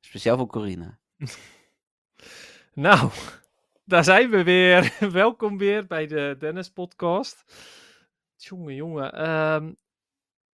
Speciaal 0.00 0.36
voor 0.36 0.46
Corina. 0.46 0.98
Nou, 2.72 3.10
daar 3.84 4.04
zijn 4.04 4.30
we 4.30 4.42
weer. 4.42 4.96
Welkom 5.12 5.58
weer 5.58 5.86
bij 5.86 6.06
de 6.06 6.36
Dennis 6.38 6.70
podcast. 6.70 7.44
Jongen, 8.36 8.74
jongen. 8.74 9.12
ehm, 9.12 9.72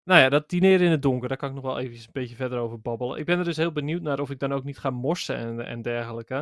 nou 0.03 0.21
ja, 0.21 0.29
dat 0.29 0.49
dineren 0.49 0.85
in 0.85 0.91
het 0.91 1.01
donker, 1.01 1.27
daar 1.27 1.37
kan 1.37 1.49
ik 1.49 1.55
nog 1.55 1.63
wel 1.63 1.79
even 1.79 1.95
een 1.95 2.09
beetje 2.11 2.35
verder 2.35 2.59
over 2.59 2.81
babbelen. 2.81 3.19
Ik 3.19 3.25
ben 3.25 3.39
er 3.39 3.43
dus 3.45 3.57
heel 3.57 3.71
benieuwd 3.71 4.01
naar 4.01 4.19
of 4.19 4.29
ik 4.29 4.39
dan 4.39 4.53
ook 4.53 4.63
niet 4.63 4.77
ga 4.77 4.89
morsen 4.89 5.35
en, 5.35 5.65
en 5.65 5.81
dergelijke. 5.81 6.33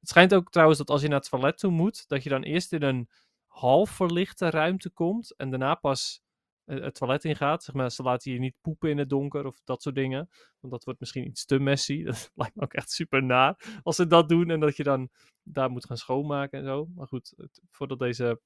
Het 0.00 0.08
schijnt 0.08 0.34
ook 0.34 0.50
trouwens 0.50 0.78
dat 0.78 0.90
als 0.90 1.02
je 1.02 1.08
naar 1.08 1.18
het 1.18 1.30
toilet 1.30 1.58
toe 1.58 1.70
moet, 1.70 2.08
dat 2.08 2.22
je 2.22 2.28
dan 2.28 2.42
eerst 2.42 2.72
in 2.72 2.82
een 2.82 3.08
half 3.46 3.90
verlichte 3.90 4.50
ruimte 4.50 4.90
komt 4.90 5.34
en 5.36 5.50
daarna 5.50 5.74
pas 5.74 6.22
het 6.64 6.94
toilet 6.94 7.24
ingaat. 7.24 7.62
Zeg 7.62 7.74
maar, 7.74 7.90
ze 7.90 8.02
laten 8.02 8.32
je 8.32 8.38
niet 8.38 8.56
poepen 8.60 8.90
in 8.90 8.98
het 8.98 9.08
donker 9.08 9.46
of 9.46 9.60
dat 9.64 9.82
soort 9.82 9.94
dingen. 9.94 10.28
Want 10.60 10.72
dat 10.72 10.84
wordt 10.84 11.00
misschien 11.00 11.26
iets 11.26 11.44
te 11.44 11.58
messy. 11.58 12.02
Dat 12.04 12.30
lijkt 12.34 12.54
me 12.54 12.62
ook 12.62 12.72
echt 12.72 12.90
super 12.90 13.22
naar 13.22 13.80
als 13.82 13.96
ze 13.96 14.06
dat 14.06 14.28
doen 14.28 14.50
en 14.50 14.60
dat 14.60 14.76
je 14.76 14.82
dan 14.82 15.08
daar 15.42 15.70
moet 15.70 15.86
gaan 15.86 15.96
schoonmaken 15.96 16.58
en 16.58 16.64
zo. 16.64 16.88
Maar 16.94 17.06
goed, 17.06 17.34
voordat 17.70 17.98
deze 17.98 18.40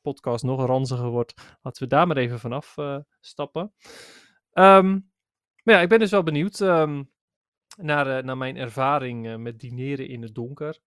podcast 0.00 0.44
nog 0.44 0.66
ranziger 0.66 1.08
wordt, 1.08 1.56
laten 1.62 1.82
we 1.82 1.88
daar 1.88 2.06
maar 2.06 2.16
even 2.16 2.38
vanaf 2.38 2.76
eh, 2.76 2.98
stappen. 3.20 3.72
Ehm, 4.52 4.90
maar 5.62 5.74
ja, 5.74 5.80
ik 5.80 5.88
ben 5.88 5.98
dus 5.98 6.10
wel 6.10 6.22
benieuwd 6.22 6.60
ehm, 6.60 7.02
naar, 7.76 8.18
eh, 8.18 8.24
naar 8.24 8.36
mijn 8.36 8.56
ervaring 8.56 9.26
eh, 9.26 9.36
met 9.36 9.60
dineren 9.60 10.08
in 10.08 10.22
het 10.22 10.34
donker. 10.34 10.80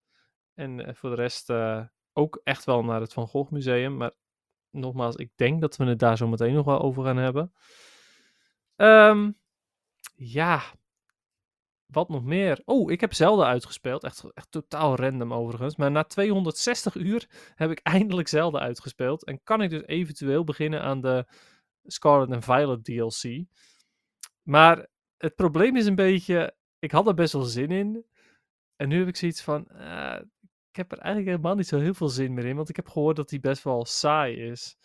En 0.55 0.86
eh, 0.86 0.93
voor 0.93 1.09
de 1.09 1.15
rest 1.15 1.49
eh, 1.49 1.86
ook 2.13 2.41
echt 2.43 2.65
wel 2.65 2.83
naar 2.83 3.01
het 3.01 3.13
Van 3.13 3.27
Gogh 3.27 3.51
Museum. 3.51 3.97
Maar 3.97 4.13
nogmaals, 4.76 5.15
ik 5.15 5.32
denk 5.36 5.61
dat 5.61 5.78
we 5.78 5.86
het 5.86 5.99
daar 5.99 6.17
zo 6.17 6.28
meteen 6.28 6.53
nog 6.53 6.65
wel 6.65 6.82
over 6.82 7.03
gaan 7.03 7.17
hebben. 7.17 7.53
Ehm, 8.76 9.32
ja, 10.15 10.61
wat 11.86 12.09
nog 12.09 12.23
meer? 12.23 12.61
Oh, 12.65 12.91
ik 12.91 13.01
heb 13.01 13.13
Zelda 13.13 13.45
uitgespeeld. 13.45 14.03
Echt, 14.03 14.23
echt 14.34 14.51
totaal 14.51 14.95
random 14.95 15.34
overigens. 15.34 15.76
Maar 15.76 15.91
na 15.91 16.03
260 16.03 16.95
uur 16.95 17.30
heb 17.55 17.71
ik 17.71 17.80
eindelijk 17.80 18.28
Zelda 18.28 18.59
uitgespeeld. 18.59 19.23
En 19.26 19.43
kan 19.43 19.61
ik 19.61 19.69
dus 19.69 19.86
eventueel 19.86 20.43
beginnen 20.43 20.82
aan 20.82 21.01
de 21.01 21.26
Scarlet 21.84 22.32
and 22.32 22.43
Violet 22.43 22.84
DLC. 22.84 23.45
Maar 24.41 24.88
het 25.17 25.36
probleem 25.36 25.76
is 25.76 25.86
een 25.86 25.95
beetje... 25.95 26.55
Ik 26.80 26.91
had 26.91 27.07
er 27.07 27.13
best 27.13 27.34
wel 27.34 27.41
zin 27.41 27.71
in. 27.71 28.05
En 28.76 28.88
nu 28.88 28.97
heb 28.99 29.07
ik 29.07 29.15
zoiets 29.15 29.41
van... 29.41 29.67
eh, 29.67 30.19
ik 30.76 30.82
heb 30.82 30.91
er 30.91 30.97
eigenlijk 31.05 31.36
helemaal 31.36 31.55
niet 31.55 31.67
zo 31.67 31.80
heel 31.80 31.93
veel 31.93 32.09
zin 32.09 32.34
meer 32.34 32.45
in. 32.45 32.55
Want 32.55 32.69
ik 32.69 32.76
heb 32.76 32.88
gehoord 32.88 33.15
dat 33.15 33.30
die 33.30 33.39
best 33.39 33.63
wel 33.63 33.86
saai 33.86 34.36
is. 34.36 34.78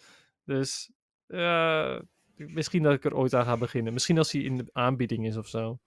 Dus... 0.45 0.91
eh, 1.26 1.99
misschien 2.34 2.82
dat 2.82 2.93
ik 2.93 3.05
er 3.05 3.14
ooit 3.16 3.34
aan 3.34 3.45
ga 3.45 3.57
beginnen. 3.57 3.93
Misschien 3.93 4.18
als 4.18 4.32
hij 4.32 4.43
in 4.43 4.57
de 4.57 4.68
aanbieding 4.72 5.26
is 5.26 5.36
of 5.36 5.49
zo. 5.49 5.78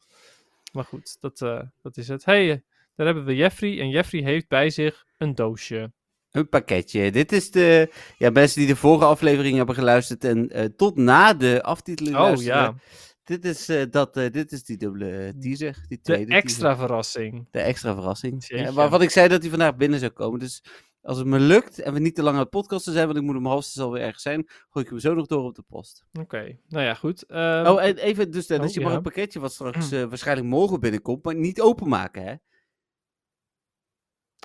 Maar 0.72 0.84
goed, 0.84 1.18
dat, 1.20 1.42
eh, 1.42 1.62
dat 1.82 1.98
is 1.98 2.08
het. 2.08 2.26
hey, 2.26 2.52
eh, 2.52 2.58
daar 2.96 3.06
hebben 3.06 3.26
we 3.26 3.36
Jeffrey. 3.36 3.80
En 3.80 3.90
Jeffrey 3.90 4.22
heeft 4.24 4.48
bij 4.48 4.70
zich 4.70 5.06
een 5.18 5.36
doosje. 5.36 5.92
Een 6.32 6.50
pakketje. 6.50 7.12
Dit 7.12 7.32
is 7.32 7.52
de. 7.52 7.94
Ja, 8.18 8.30
mensen 8.30 8.60
die 8.60 8.68
de 8.68 8.76
vorige 8.76 9.06
aflevering 9.06 9.58
hebben 9.58 9.76
geluisterd 9.76 10.24
en 10.24 10.74
tot 10.76 10.96
na 10.96 11.34
de 11.34 11.64
aftiteling 11.64 12.16
Oh 12.16 12.22
luisteren. 12.22 12.58
ja, 12.58 12.76
Dit 13.24 13.46
is, 13.46 13.70
eh, 13.70 13.84
dat, 13.90 14.18
eh, 14.18 14.32
dit 14.32 14.52
is 14.52 14.64
die 14.64 14.78
dubbele 14.78 15.10
eh, 15.10 15.30
teaser. 15.40 15.74
Die 15.88 15.98
de 15.98 16.02
tweede 16.02 16.26
teaser. 16.26 16.44
extra 16.44 16.76
verrassing. 16.78 17.48
De 17.52 17.60
extra 17.60 17.94
verrassing. 17.94 18.46
Ja, 18.48 18.58
Jeetje. 18.58 18.74
waarvan 18.74 19.02
ik 19.02 19.10
zei 19.10 19.28
dat 19.28 19.42
hij 19.42 19.50
vandaag 19.50 19.76
binnen 19.76 20.00
zou 20.00 20.12
komen. 20.12 20.40
Dus 20.40 20.64
als 21.02 21.18
het 21.18 21.28
me 21.28 21.40
lukt 21.40 21.80
en 21.80 21.94
we 21.94 22.00
niet 22.00 22.16
te 22.16 22.24
lang 22.24 22.36
aan 22.36 22.42
het 22.42 22.50
podcasten 22.50 22.94
zijn, 22.94 23.06
want 23.06 23.18
ik 23.18 23.24
moet 23.24 23.36
om 23.36 23.46
half 23.46 23.64
zes 23.64 23.84
alweer 23.84 24.02
ergens 24.02 24.24
zijn, 24.24 24.48
gooi 24.70 24.86
ik 24.86 24.92
hem 24.92 25.00
zo 25.00 25.14
nog 25.14 25.28
door 25.28 25.44
op 25.44 25.56
de 25.56 25.62
post. 25.62 26.06
Oké, 26.20 26.58
nou 26.68 26.86
ja, 26.86 26.94
goed. 26.94 27.26
Ehm, 27.26 27.66
oh, 27.66 27.84
en 27.84 27.98
even, 27.98 28.32
dus 28.32 28.52
oh, 28.52 28.68
je 28.68 28.82
mag 28.82 28.92
ja. 28.92 28.98
een 28.98 29.04
pakketje 29.04 29.40
wat 29.40 29.54
straks 29.54 29.90
waarschijnlijk 30.14 30.48
morgen 30.48 30.80
binnenkomt, 30.80 31.24
maar 31.24 31.36
niet 31.36 31.62
openmaken, 31.62 32.24
hè? 32.24 32.36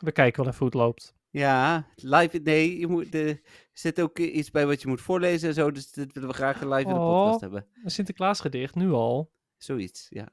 We 0.03 0.12
kijken 0.12 0.43
wel 0.43 0.53
even 0.53 0.59
hoe 0.59 0.68
het 0.68 0.76
loopt. 0.76 1.17
Ja, 1.31 1.87
live, 1.95 2.39
nee, 2.39 2.79
je 2.79 2.87
moet, 2.87 3.14
er 3.14 3.41
zit 3.72 4.01
ook 4.01 4.18
iets 4.18 4.51
bij 4.51 4.66
wat 4.66 4.83
je 4.83 4.89
moet 4.89 5.01
voorlezen 5.01 5.49
en 5.49 5.55
zo, 5.55 5.70
dus 5.70 5.91
dit 5.93 6.12
willen 6.12 6.29
we 6.29 6.35
graag 6.35 6.62
live 6.62 6.81
in 6.89 6.95
de 6.95 7.01
Oh. 7.01 7.14
podcast 7.22 7.41
hebben. 7.41 7.66
Een 7.85 7.91
Sinterklaas 7.91 8.41
gedicht, 8.41 8.74
nu 8.74 8.91
al. 8.91 9.31
Zoiets, 9.57 10.07
ja. 10.11 10.29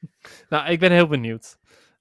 Nou, 0.48 0.68
ik 0.70 0.78
ben 0.78 0.92
heel 0.92 1.06
benieuwd. 1.06 1.58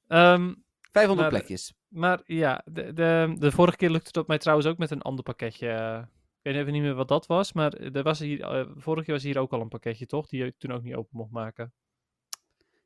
Ehm, 0.07 0.53
500 0.91 1.29
Maar- 1.31 1.39
plekjes. 1.39 1.73
maar 1.87 2.21
ja, 2.25 2.61
de, 2.65 2.93
de, 2.93 3.35
de 3.39 3.51
vorige 3.51 3.77
keer 3.77 3.89
lukte 3.89 4.11
dat 4.11 4.27
mij 4.27 4.37
trouwens 4.37 4.67
ook 4.67 4.77
met 4.77 4.91
een 4.91 5.01
ander 5.01 5.23
pakketje. 5.23 5.99
Ik 6.41 6.51
weet 6.51 6.55
even 6.61 6.73
niet 6.73 6.81
meer 6.81 6.93
wat 6.95 7.07
dat 7.07 7.25
was, 7.25 7.53
maar 7.53 7.73
er 7.73 8.03
was 8.03 8.19
hier, 8.19 8.41
eh, 8.41 8.65
vorige 8.75 9.05
keer 9.05 9.13
was 9.13 9.23
hier 9.23 9.37
ook 9.39 9.51
al 9.51 9.61
een 9.61 9.67
pakketje, 9.67 10.05
toch? 10.05 10.27
Die 10.27 10.45
ik 10.45 10.57
toen 10.57 10.71
ook 10.71 10.83
niet 10.83 10.95
open 10.95 11.17
mocht 11.17 11.31
maken. 11.31 11.73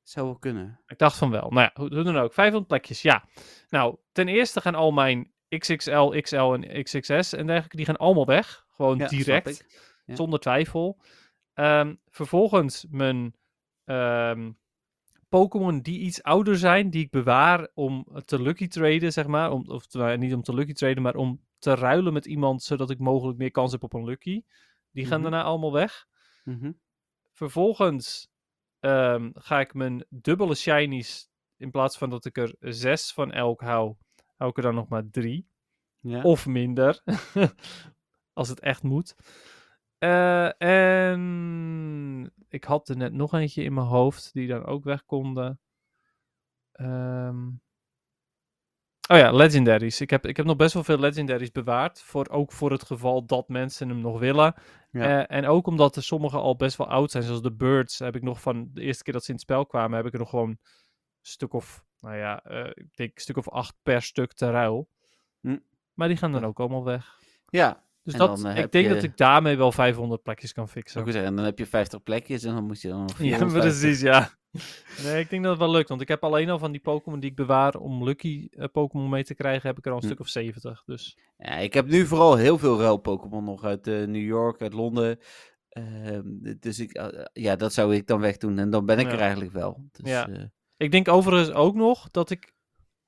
Zou 0.04 0.26
wel 0.26 0.38
kunnen. 0.38 0.82
Ik 0.88 0.98
dacht 0.98 1.18
van 1.18 1.32
wel. 1.32 1.50
Nou 1.50 1.62
ja, 1.62 1.72
hoe, 1.74 1.94
hoe 1.96 2.04
dan 2.04 2.18
ook. 2.18 2.34
500 2.34 2.68
plekjes, 2.68 3.02
ja. 3.02 3.24
Nou, 3.70 3.98
ten 4.12 4.28
eerste 4.28 4.62
gaan 4.62 4.76
al 4.76 4.92
mijn 4.92 5.32
XXL, 5.58 6.10
XL 6.22 6.54
en 6.54 6.84
XXS 6.84 7.34
en 7.34 7.46
dergelijke, 7.48 7.76
die 7.76 7.86
gaan 7.86 7.98
allemaal 7.98 8.26
weg. 8.26 8.66
Gewoon 8.70 8.98
Ja, 8.98 9.08
direct. 9.08 9.66
Ja. 10.06 10.16
zonder 10.16 10.40
twijfel. 10.40 11.00
Ehm, 11.54 11.96
vervolgens 12.10 12.86
mijn 12.90 13.36
ehm, 13.86 14.52
Pokémon 15.30 15.82
die 15.82 16.00
iets 16.00 16.24
ouder 16.24 16.58
zijn, 16.58 16.90
die 16.90 17.04
ik 17.04 17.10
bewaar 17.10 17.70
om 17.74 18.08
te 18.26 18.42
lucky 18.42 18.68
traden, 18.68 19.12
zeg 19.14 19.28
maar. 19.28 19.52
Om, 19.52 19.68
of 19.68 19.94
nou, 19.94 20.18
niet 20.18 20.34
om 20.34 20.42
te 20.42 20.54
lucky 20.54 20.74
traden, 20.74 21.02
maar 21.04 21.16
om 21.16 21.46
te 21.60 21.76
ruilen 21.76 22.14
met 22.14 22.26
iemand, 22.26 22.64
zodat 22.64 22.90
ik 22.90 23.00
mogelijk 23.00 23.38
meer 23.38 23.52
kans 23.52 23.72
heb 23.72 23.84
op 23.84 23.94
een 23.94 24.06
lucky. 24.06 24.44
Die 24.92 25.06
gaan 25.06 25.22
Mhm. 25.22 25.30
daarna 25.32 25.48
allemaal 25.48 25.74
weg. 25.74 26.06
Mhm. 26.44 26.72
Vervolgens 27.34 28.28
ehm, 28.80 29.30
ga 29.34 29.60
ik 29.60 29.74
mijn 29.74 30.06
dubbele 30.10 30.56
shinies, 30.56 31.30
in 31.58 31.72
plaats 31.72 31.98
van 31.98 32.10
dat 32.10 32.26
ik 32.26 32.38
er 32.38 32.56
zes 32.60 33.12
van 33.14 33.32
elk 33.32 33.62
hou, 33.62 33.96
hou 34.40 34.50
ik 34.50 34.58
er 34.58 34.64
dan 34.64 34.76
nog 34.76 34.88
maar 34.88 35.10
drie. 35.10 35.48
Ja. 36.00 36.22
Of 36.22 36.48
minder, 36.48 37.04
als 38.40 38.50
het 38.50 38.60
echt 38.60 38.84
moet. 38.84 39.16
Eh, 39.98 40.62
en 40.62 42.34
ik 42.50 42.64
had 42.64 42.90
er 42.90 42.98
net 42.98 43.14
nog 43.14 43.34
eentje 43.34 43.64
in 43.64 43.74
mijn 43.74 43.88
hoofd, 43.88 44.34
die 44.34 44.48
dan 44.48 44.66
ook 44.66 44.84
weg 44.84 45.06
konden. 45.06 45.60
Ehm, 46.72 47.48
Oh 49.12 49.18
ja, 49.18 49.32
legendaries. 49.32 50.02
Ik 50.02 50.10
heb, 50.10 50.26
ik 50.26 50.38
heb 50.38 50.46
nog 50.46 50.56
best 50.56 50.74
wel 50.74 50.84
veel 50.84 51.00
legendaries 51.00 51.52
bewaard. 51.52 52.02
Voor, 52.02 52.30
ook 52.30 52.52
voor 52.52 52.72
het 52.72 52.84
geval 52.84 53.26
dat 53.26 53.48
mensen 53.48 53.90
hem 53.90 54.02
nog 54.02 54.20
willen. 54.20 54.54
Ja. 54.92 55.26
Eh, 55.26 55.38
en 55.38 55.46
ook 55.46 55.68
omdat 55.68 55.96
er 55.96 56.04
sommige 56.04 56.38
al 56.38 56.56
best 56.56 56.78
wel 56.78 56.88
oud 56.88 57.12
zijn. 57.12 57.24
Zoals 57.24 57.42
de 57.42 57.54
Birds 57.54 58.00
heb 58.00 58.16
ik 58.16 58.22
nog 58.22 58.42
van 58.42 58.70
de 58.74 58.82
eerste 58.82 59.04
keer 59.04 59.14
dat 59.14 59.24
ze 59.24 59.30
in 59.30 59.36
het 59.36 59.44
spel 59.44 59.66
kwamen. 59.66 59.98
Heb 59.98 60.06
ik 60.06 60.14
er 60.14 60.20
nog 60.20 60.30
gewoon 60.30 60.58
stuk 61.30 61.54
of, 61.54 61.86
nou 62.00 62.16
ja, 62.18 62.44
eh, 62.44 62.66
ik 62.74 62.96
denk 62.96 63.12
een 63.16 63.22
stuk 63.22 63.38
of 63.38 63.50
acht 63.50 63.76
per 63.84 64.02
stuk 64.02 64.34
te 64.34 64.52
ruil. 64.52 64.90
Hm. 65.42 65.58
Maar 65.94 66.08
die 66.08 66.18
gaan 66.18 66.32
dan 66.32 66.46
ook 66.46 66.60
allemaal 66.60 66.84
weg. 66.84 67.18
ja. 67.50 67.88
Dus 68.04 68.14
dat, 68.18 68.38
dan, 68.42 68.52
eh, 68.52 68.64
ik 68.64 68.72
denk 68.72 68.88
je- 68.88 68.94
dat 68.94 69.04
ik 69.04 69.18
daarmee 69.18 69.58
wel 69.58 69.72
500 69.72 70.24
plekjes 70.24 70.54
kan 70.54 70.70
fixen. 70.70 71.04
Zeggen, 71.06 71.24
en 71.24 71.36
dan 71.36 71.46
heb 71.46 71.58
je 71.58 71.66
50 71.66 72.04
plekjes 72.04 72.44
en 72.44 72.54
dan 72.54 72.64
moet 72.66 72.82
je 72.82 72.88
dan 72.88 73.00
nog 73.00 73.10
Ja, 73.18 73.18
450. 73.18 73.62
precies, 73.80 74.02
ja. 74.02 74.30
Nee, 75.04 75.20
ik 75.20 75.30
denk 75.30 75.42
dat 75.44 75.52
het 75.52 75.60
wel 75.62 75.72
lukt. 75.72 75.90
Want 75.90 76.02
ik 76.02 76.08
heb 76.08 76.24
alleen 76.24 76.50
al 76.50 76.60
van 76.60 76.72
die 76.72 76.82
Pokémon 76.82 77.20
die 77.20 77.30
ik 77.30 77.36
bewaar 77.36 77.76
om 77.76 78.04
Lucky 78.04 78.48
eh, 78.52 78.66
Pokémon 78.72 79.10
mee 79.10 79.24
te 79.24 79.34
krijgen, 79.36 79.68
heb 79.68 79.78
ik 79.78 79.86
er 79.86 79.92
al 79.92 79.98
een 79.98 80.04
Hm. 80.04 80.10
stuk 80.10 80.20
of 80.20 80.28
70. 80.28 80.84
Dus 80.86 81.18
Ja, 81.38 81.56
ik 81.58 81.74
heb 81.74 81.88
nu 81.88 82.06
vooral 82.06 82.36
heel 82.36 82.58
veel 82.58 82.80
ruil 82.80 82.98
Pokémon 82.98 83.44
nog 83.44 83.64
uit 83.64 83.86
New 83.86 84.16
York, 84.16 84.62
uit 84.62 84.74
Londen. 84.74 85.20
Ehm, 85.70 86.22
dus 86.60 86.80
ik, 86.80 87.02
ja, 87.34 87.56
dat 87.56 87.74
zou 87.74 87.96
ik 87.96 88.08
dan 88.08 88.20
wegdoen 88.20 88.60
en 88.60 88.70
dan 88.70 88.86
ben 88.86 89.00
ik 89.00 89.06
Ja. 89.06 89.12
er 89.14 89.20
eigenlijk 89.20 89.52
wel. 89.52 89.84
Dus, 89.92 90.10
Ja. 90.12 90.52
Eh, 90.80 90.86
Ik 90.86 90.92
denk 90.92 91.08
overigens 91.08 91.52
ook 91.52 91.76
nog 91.76 92.10
dat 92.12 92.30
ik 92.30 92.54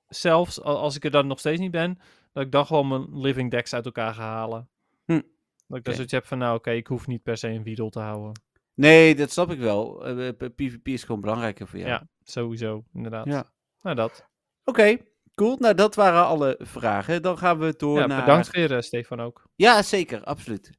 zelfs, 0.08 0.62
al- 0.62 0.78
als 0.80 0.96
ik 0.96 1.04
er 1.04 1.12
dan 1.12 1.28
nog 1.28 1.40
steeds 1.40 1.60
niet 1.60 1.72
ben, 1.72 2.00
dat 2.34 2.44
ik 2.44 2.52
dan 2.52 2.66
gewoon 2.66 2.88
mijn 2.88 3.20
living 3.22 3.52
decks 3.52 3.74
uit 3.74 3.86
elkaar 3.86 4.14
ga 4.14 4.24
halen. 4.24 4.70
Hm. 5.06 5.14
Dat 5.14 5.20
ik 5.20 5.24
dan 5.68 5.78
Oké. 5.80 5.94
zoiets 5.94 6.12
heb 6.12 6.26
van, 6.26 6.38
nou 6.38 6.56
oké, 6.58 6.72
ik 6.72 6.88
hoef 6.88 7.08
niet 7.08 7.24
per 7.24 7.38
se 7.38 7.48
een 7.48 7.64
Wiedel 7.64 7.90
te 7.90 8.00
houden. 8.00 8.42
Nee, 8.74 9.16
dat 9.16 9.32
snap 9.32 9.52
ik 9.52 9.60
wel. 9.60 10.06
Eh, 10.06 10.30
p- 10.30 10.56
PvP 10.56 10.88
is 10.88 11.04
gewoon 11.04 11.22
belangrijker 11.22 11.68
voor 11.68 11.80
Ja, 11.80 11.86
jou. 11.88 12.02
sowieso, 12.24 12.84
inderdaad. 12.94 13.26
Ja. 13.26 13.52
Nou, 13.82 13.96
dat. 13.96 14.28
Oké, 14.64 14.98
cool. 15.36 15.56
Nou, 15.60 15.74
dat 15.76 15.96
waren 15.96 16.26
alle 16.26 16.56
vragen. 16.60 17.22
Dan 17.22 17.38
gaan 17.38 17.60
we 17.60 17.74
door 17.78 18.00
Ja, 18.00 18.06
naar... 18.06 18.20
bedankt 18.20 18.50
weer, 18.52 18.76
eh, 18.76 18.82
Stefan, 18.82 19.20
ook. 19.20 19.44
Ja, 19.56 19.82
zeker, 19.82 20.24
absoluut. 20.24 20.72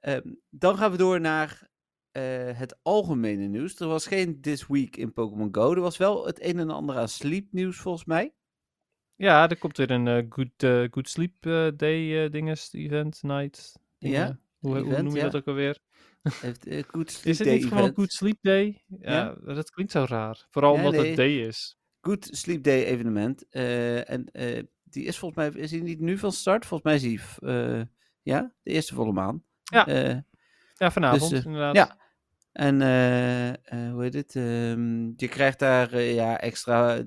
Ehm, 0.00 0.20
dan 0.50 0.76
gaan 0.76 0.90
we 0.90 0.96
door 0.96 1.20
naar 1.20 1.60
eh, 1.62 1.67
het 2.56 2.78
algemene 2.82 3.46
nieuws. 3.46 3.80
Er 3.80 3.86
was 3.86 4.06
geen 4.06 4.40
This 4.40 4.66
Week 4.66 4.96
in 4.96 5.12
Pokémon 5.12 5.48
Go. 5.54 5.74
Er 5.74 5.80
was 5.80 5.96
wel 5.96 6.26
het 6.26 6.44
een 6.44 6.58
en 6.58 6.70
ander 6.70 6.96
aan 6.96 7.08
sleep 7.08 7.52
nieuws 7.52 7.76
volgens 7.76 8.04
mij. 8.04 8.32
Ja, 9.14 9.48
er 9.48 9.58
komt 9.58 9.76
weer 9.76 9.90
een 9.90 10.08
eh, 10.08 10.24
good, 10.28 10.62
eh, 10.62 10.84
good 10.90 11.08
Sleep 11.08 11.46
eh, 11.46 11.68
Day 11.76 12.24
eh, 12.24 12.30
dinges, 12.30 12.72
event, 12.72 13.22
night. 13.22 13.72
dingen. 13.98 14.18
Ja, 14.20 14.38
Hoe, 14.58 14.80
noem 15.02 15.12
je 15.12 15.16
ja. 15.18 15.22
dat 15.24 15.36
ook 15.36 15.46
alweer? 15.46 15.78
Eh, 16.42 16.82
Good 16.86 17.10
Sleep 17.10 17.26
Is 17.26 17.38
het 17.38 17.46
Day 17.48 17.56
niet 17.56 17.64
gewoon 17.66 17.78
event. 17.82 17.96
Good 17.96 18.12
Sleep 18.12 18.38
Day? 18.42 18.84
Ja, 19.00 19.34
dat 19.44 19.70
klinkt 19.70 19.92
zo 19.92 20.04
raar. 20.08 20.46
Vooral 20.50 20.72
Ja, 20.72 20.78
omdat 20.78 20.92
nee. 21.00 21.06
het 21.06 21.16
day 21.16 21.36
is. 21.46 21.78
Good 22.00 22.28
Sleep 22.32 22.62
Day 22.62 22.84
evenement. 22.84 23.48
Eh, 23.48 24.10
en 24.10 24.24
eh, 24.32 24.62
die 24.84 25.04
is 25.04 25.18
volgens 25.18 25.52
mij, 25.54 25.62
is 25.62 25.70
hij 25.70 25.80
niet 25.80 26.00
nu 26.00 26.18
van 26.18 26.32
start? 26.32 26.66
Volgens 26.66 27.00
mij 27.02 27.12
is 27.12 27.38
eh, 27.38 27.82
ja, 28.22 28.52
de 28.62 28.70
eerste 28.70 28.94
volle 28.94 29.12
maan. 29.12 29.44
Ja. 29.62 29.86
Eh, 29.86 30.16
Ja, 30.76 30.90
vanavond 30.90 31.30
Dus, 31.30 31.38
eh, 31.40 31.44
inderdaad. 31.46 31.74
ja. 31.74 31.98
En 32.58 32.82
eh, 32.82 33.48
eh, 33.48 33.92
hoe 33.92 34.02
heet 34.02 34.14
het? 34.14 34.36
ehm, 34.36 35.02
je 35.16 35.28
krijgt 35.28 35.58
daar 35.58 35.92
eh, 35.92 36.14
ja, 36.14 36.40
extra 36.40 37.04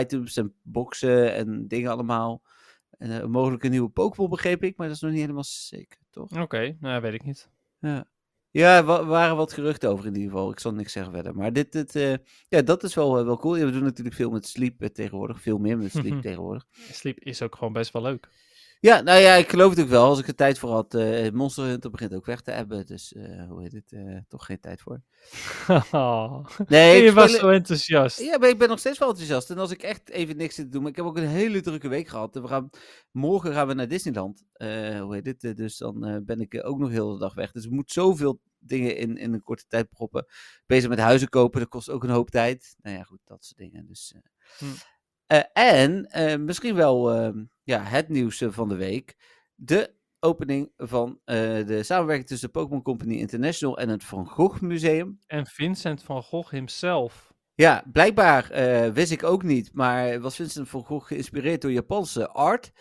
items 0.00 0.36
en 0.36 0.54
boxen 0.62 1.34
en 1.34 1.68
dingen 1.68 1.90
allemaal. 1.90 2.42
En, 2.90 3.30
mogelijk 3.30 3.64
een 3.64 3.70
nieuwe 3.70 3.88
Pokémon 3.88 4.30
begreep 4.30 4.62
ik, 4.62 4.76
maar 4.76 4.86
dat 4.86 4.96
is 4.96 5.02
nog 5.02 5.10
niet 5.10 5.20
helemaal 5.20 5.44
zeker, 5.44 5.98
toch? 6.10 6.40
Oké, 6.40 6.76
nou 6.80 7.00
weet 7.00 7.12
ik 7.12 7.24
niet. 7.24 7.48
Ja, 7.78 8.04
ja 8.50 8.76
er 8.76 8.84
wa- 8.84 9.04
waren 9.04 9.36
wat 9.36 9.52
geruchten 9.52 9.90
over 9.90 10.06
in 10.06 10.14
ieder 10.14 10.30
geval. 10.30 10.50
Ik 10.50 10.60
zal 10.60 10.72
niks 10.72 10.92
zeggen 10.92 11.12
verder. 11.12 11.34
Maar 11.34 11.52
dit, 11.52 11.72
dit, 11.72 12.18
ja, 12.48 12.62
dat 12.62 12.82
is 12.82 12.94
wel, 12.94 13.24
wel 13.24 13.38
cool. 13.38 13.56
Ja, 13.56 13.64
we 13.64 13.72
doen 13.72 13.82
natuurlijk 13.82 14.16
veel 14.16 14.30
met 14.30 14.46
sleep 14.46 14.86
tegenwoordig. 14.86 15.42
Veel 15.42 15.58
meer 15.58 15.78
met 15.78 15.92
sleep 15.92 16.20
tegenwoordig. 16.22 16.66
Sleep 16.70 17.18
is 17.18 17.42
ook 17.42 17.56
gewoon 17.56 17.72
best 17.72 17.92
wel 17.92 18.02
leuk. 18.02 18.28
Ja, 18.80 19.00
nou 19.00 19.20
ja, 19.20 19.34
ik 19.34 19.48
geloof 19.50 19.70
het 19.70 19.80
ook 19.80 19.88
wel. 19.88 20.04
Als 20.04 20.18
ik 20.18 20.26
er 20.28 20.34
tijd 20.34 20.58
voor 20.58 20.70
had. 20.70 20.94
eh 20.94 21.30
Monster 21.32 21.64
Hunter 21.64 21.90
begint 21.90 22.14
ook 22.14 22.26
weg 22.26 22.40
te 22.40 22.50
hebben. 22.50 22.86
Dus 22.86 23.12
eh, 23.12 23.48
hoe 23.48 23.62
heet 23.62 23.72
het? 23.72 23.92
eh, 23.92 24.16
toch 24.28 24.44
geen 24.46 24.60
tijd 24.60 24.80
voor. 24.82 25.00
Nee, 26.66 27.02
je 27.02 27.12
was 27.12 27.36
zo 27.36 27.48
enthousiast. 27.48 28.20
Ja, 28.20 28.38
maar 28.38 28.48
ik 28.48 28.58
ben 28.58 28.68
nog 28.68 28.78
steeds 28.78 28.98
wel 28.98 29.08
enthousiast. 29.08 29.50
En 29.50 29.58
als 29.58 29.70
ik 29.70 29.82
echt 29.82 30.08
even 30.10 30.36
niks 30.36 30.54
zit 30.54 30.64
te 30.64 30.70
doen. 30.70 30.80
Maar 30.82 30.90
ik 30.90 30.96
heb 30.96 31.04
ook 31.04 31.16
een 31.16 31.26
hele 31.28 31.60
drukke 31.60 31.88
week 31.88 32.08
gehad. 32.08 32.36
En 32.36 32.42
we 32.42 32.48
gaan, 32.48 32.70
morgen 33.10 33.52
gaan 33.52 33.66
we 33.66 33.74
naar 33.74 33.88
Disneyland. 33.88 34.44
Hoe 35.00 35.08
heet 35.14 35.24
dit? 35.24 35.44
Eh, 35.44 35.54
dus 35.54 35.76
dan 35.76 36.22
ben 36.26 36.40
ik 36.40 36.60
ook 36.66 36.78
nog 36.78 36.90
heel 36.90 37.12
de 37.12 37.18
dag 37.18 37.34
weg. 37.34 37.52
Dus 37.52 37.64
ik 37.64 37.70
moet 37.70 37.92
zoveel 37.92 38.40
dingen 38.58 38.96
in, 38.96 39.16
in 39.16 39.32
een 39.32 39.42
korte 39.42 39.64
tijd 39.68 39.88
proppen. 39.88 40.26
Bezig 40.66 40.88
met 40.88 40.98
huizen 40.98 41.28
kopen, 41.28 41.60
dat 41.60 41.68
kost 41.68 41.90
ook 41.90 42.04
een 42.04 42.10
hoop 42.10 42.30
tijd. 42.30 42.74
Nou 42.82 42.96
ja, 42.96 43.02
goed, 43.02 43.20
dat 43.24 43.44
soort 43.44 43.58
dingen. 43.58 43.86
Dus. 43.86 44.14
Hm. 44.58 44.64
En 45.52 46.08
misschien 46.44 46.74
wel 46.74 47.12
ehm, 47.12 47.44
ja, 47.68 47.82
het 47.82 48.08
nieuws 48.08 48.40
eh, 48.40 48.50
van 48.50 48.68
de 48.68 48.76
week. 48.76 49.16
De 49.54 49.94
opening 50.20 50.72
van 50.76 51.20
eh, 51.24 51.36
de 51.66 51.82
samenwerking 51.82 52.28
tussen 52.28 52.52
de 52.52 52.58
Pokémon 52.60 52.82
Company 52.82 53.14
International 53.14 53.78
en 53.78 53.88
het 53.88 54.04
Van 54.04 54.26
Gogh 54.28 54.60
Museum. 54.60 55.18
En 55.26 55.46
Vincent 55.46 56.02
van 56.02 56.22
Gogh 56.22 56.50
himself. 56.50 57.32
Ja, 57.54 57.84
blijkbaar 57.92 58.50
eh, 58.50 58.90
wist 58.92 59.12
ik 59.12 59.22
ook 59.22 59.42
niet, 59.42 59.70
maar 59.72 60.20
was 60.20 60.36
Vincent 60.36 60.68
van 60.68 60.84
Gogh 60.84 61.06
geïnspireerd 61.06 61.62
door 61.62 61.72
Japanse 61.72 62.28
art. 62.28 62.72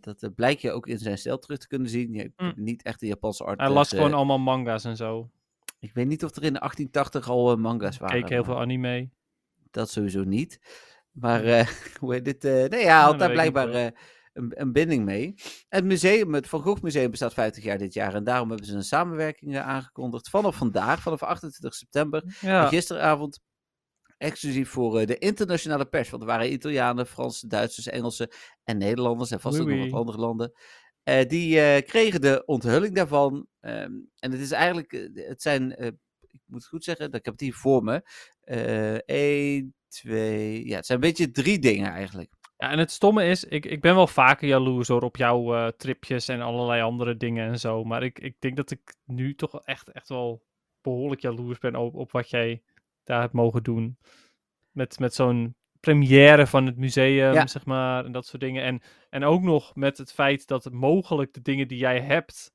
Dat 0.00 0.34
blijkt 0.34 0.60
je 0.60 0.70
ook 0.70 0.86
in 0.86 0.98
zijn 0.98 1.18
stijl 1.18 1.38
terug 1.38 1.58
te 1.58 1.66
kunnen 1.68 1.88
zien. 1.88 2.14
Ik 2.14 2.32
Hm. 2.36 2.52
niet 2.56 2.82
echt 2.82 3.00
de 3.00 3.06
Japanse 3.06 3.44
art. 3.44 3.60
Hij 3.60 3.70
las 3.70 3.88
ge- 3.88 3.96
gewoon 3.96 4.14
allemaal 4.14 4.38
manga's 4.38 4.84
en 4.84 4.96
zo. 4.96 5.30
Ik 5.78 5.92
weet 5.94 6.06
niet 6.06 6.24
of 6.24 6.36
er 6.36 6.42
in 6.42 6.56
1880 6.58 7.28
al 7.30 7.56
manga's 7.56 7.98
waren. 7.98 8.20
Keek 8.20 8.28
heel 8.28 8.44
veel 8.44 8.60
anime. 8.60 9.10
Dat 9.70 9.90
sowieso 9.90 10.24
niet. 10.24 10.58
Maar 11.12 11.44
eh, 11.44 11.66
hoe 12.00 12.12
heet 12.12 12.24
dit? 12.24 12.44
eh, 12.44 12.64
nee, 12.64 12.84
ja, 12.84 13.04
had 13.04 13.18
daar 13.18 13.32
blijkbaar 13.32 13.68
eh, 13.68 13.86
een, 14.32 14.60
een 14.60 14.72
binding 14.72 15.04
mee. 15.04 15.34
Het 15.68 15.84
museum, 15.84 16.34
het 16.34 16.48
Van 16.48 16.62
Gogh 16.62 16.82
Museum 16.82 17.10
bestaat 17.10 17.34
50 17.34 17.64
jaar 17.64 17.78
dit 17.78 17.94
jaar. 17.94 18.14
En 18.14 18.24
daarom 18.24 18.48
hebben 18.48 18.66
ze 18.66 18.74
een 18.74 18.82
samenwerking 18.82 19.58
aangekondigd. 19.58 20.28
Vanaf 20.30 20.56
vandaag, 20.56 21.02
vanaf 21.02 21.22
28 21.22 21.74
september. 21.74 22.22
En 22.22 22.48
Ja, 22.48 22.66
gisteravond 22.66 23.40
exclusief 24.18 24.68
voor 24.68 25.06
de 25.06 25.18
internationale 25.18 25.84
pers. 25.84 26.10
Want 26.10 26.22
er 26.22 26.28
waren 26.28 26.52
Italianen, 26.52 27.06
Fransen, 27.06 27.48
Duitsers, 27.48 27.86
Engelsen 27.86 28.28
en 28.64 28.78
Nederlanders. 28.78 29.30
En 29.30 29.40
vast 29.40 29.60
ook 29.60 29.66
Oui, 29.66 29.78
nog 29.78 29.90
wat 29.90 30.00
andere 30.00 30.18
landen. 30.18 30.52
Die 31.28 31.82
kregen 31.82 32.20
de 32.20 32.42
onthulling 32.46 32.94
daarvan. 32.94 33.46
Ehm, 33.60 33.92
en 34.18 34.30
het 34.32 34.40
is 34.40 34.50
eigenlijk, 34.50 35.10
het 35.14 35.42
zijn, 35.42 35.70
ik 36.20 36.40
moet 36.46 36.60
het 36.60 36.66
goed 36.66 36.84
zeggen, 36.84 37.06
ik 37.06 37.24
heb 37.24 37.24
het 37.24 37.40
hier 37.40 37.54
voor 37.54 37.82
me. 37.82 38.02
Eén, 39.06 39.74
twee, 39.92 40.66
ja, 40.66 40.76
het 40.76 40.86
zijn 40.86 41.02
een 41.02 41.08
beetje 41.08 41.30
drie 41.30 41.58
dingen 41.58 41.90
eigenlijk. 41.92 42.30
Ja, 42.56 42.70
en 42.70 42.78
het 42.78 42.90
stomme 42.90 43.24
is, 43.24 43.44
ik, 43.44 43.66
ik 43.66 43.80
ben 43.80 43.94
wel 43.94 44.06
vaker 44.06 44.48
jaloers 44.48 44.88
hoor, 44.88 45.02
op 45.02 45.16
jouw 45.16 45.54
eh, 45.54 45.66
tripjes 45.66 46.28
en 46.28 46.40
allerlei 46.40 46.82
andere 46.82 47.16
dingen 47.16 47.48
en 47.48 47.58
zo. 47.58 47.84
Maar 47.84 48.02
ik, 48.02 48.18
ik 48.18 48.36
denk 48.38 48.56
dat 48.56 48.70
ik 48.70 48.94
nu 49.04 49.34
toch 49.34 49.60
echt, 49.64 49.88
echt 49.88 50.08
wel 50.08 50.42
behoorlijk 50.80 51.20
jaloers 51.20 51.58
ben 51.58 51.76
op, 51.76 51.94
op 51.94 52.12
wat 52.12 52.30
jij 52.30 52.62
daar 53.04 53.20
hebt 53.20 53.32
mogen 53.32 53.62
doen. 53.62 53.98
Met, 54.70 54.98
met 54.98 55.14
zo'n 55.14 55.54
première 55.80 56.46
van 56.46 56.66
het 56.66 56.76
museum, 56.76 57.32
Ja. 57.34 57.46
zeg 57.46 57.64
maar, 57.64 58.04
en 58.04 58.12
dat 58.12 58.26
soort 58.26 58.42
dingen. 58.42 58.62
En, 58.64 58.80
en 59.10 59.24
ook 59.24 59.42
nog 59.42 59.74
met 59.74 59.98
het 59.98 60.12
feit 60.12 60.46
dat 60.46 60.70
mogelijk 60.72 61.32
de 61.34 61.42
dingen 61.42 61.68
die 61.68 61.78
jij 61.78 62.00
hebt, 62.00 62.51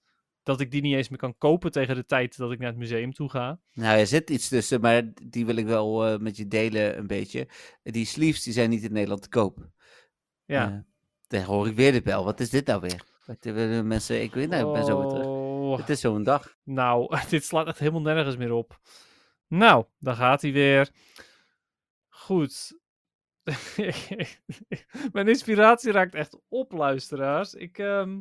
dat 0.47 0.59
ik 0.59 0.71
die 0.71 0.81
niet 0.81 0.95
eens 0.95 1.09
meer 1.09 1.19
kan 1.19 1.37
kopen 1.37 1.71
tegen 1.71 1.95
de 1.95 2.05
tijd 2.05 2.37
dat 2.37 2.51
ik 2.51 2.59
naar 2.59 2.69
het 2.69 2.77
museum 2.77 3.13
toe 3.13 3.29
ga. 3.29 3.59
Nou, 3.73 3.99
er 3.99 4.07
zit 4.07 4.29
iets 4.29 4.47
tussen, 4.47 4.81
maar 4.81 5.03
die 5.23 5.45
wil 5.45 5.55
ik 5.55 5.65
wel 5.65 6.05
eh, 6.05 6.19
met 6.19 6.37
je 6.37 6.47
delen 6.47 6.97
een 6.97 7.07
beetje. 7.07 7.47
Die 7.83 8.05
sleeves, 8.05 8.43
die 8.43 8.53
zijn 8.53 8.69
niet 8.69 8.83
in 8.83 8.93
Nederland 8.93 9.21
te 9.21 9.29
koop. 9.29 9.69
Ja. 10.45 10.71
Eh, 10.71 10.77
daar 11.27 11.43
hoor 11.43 11.67
ik 11.67 11.75
weer 11.75 11.91
de 11.91 12.01
bel. 12.01 12.23
Wat 12.23 12.39
is 12.39 12.49
dit 12.49 12.67
nou 12.67 12.81
weer? 12.81 13.03
Wat 13.25 13.37
willen 13.39 13.87
mensen, 13.87 14.21
ik 14.21 14.33
weet 14.33 14.49
nou, 14.49 14.67
ik 14.67 14.73
ben 14.73 14.85
zo 14.85 14.99
weer 14.99 15.09
terug. 15.09 15.25
Oh. 15.25 15.77
Het 15.77 15.89
is 15.89 15.99
zo'n 15.99 16.23
dag. 16.23 16.55
Nou, 16.63 17.17
dit 17.29 17.45
slaat 17.45 17.67
echt 17.67 17.79
helemaal 17.79 18.01
nergens 18.01 18.37
meer 18.37 18.51
op. 18.51 18.79
Nou, 19.47 19.85
dan 19.99 20.15
gaat 20.15 20.41
hij 20.41 20.51
weer. 20.51 20.89
Goed. 22.07 22.79
Mijn 25.11 25.27
inspiratie 25.27 25.91
raakt 25.91 26.15
echt 26.15 26.39
op, 26.47 26.71
luisteraars. 26.71 27.53
Ik, 27.53 27.77
ehm, 27.77 28.19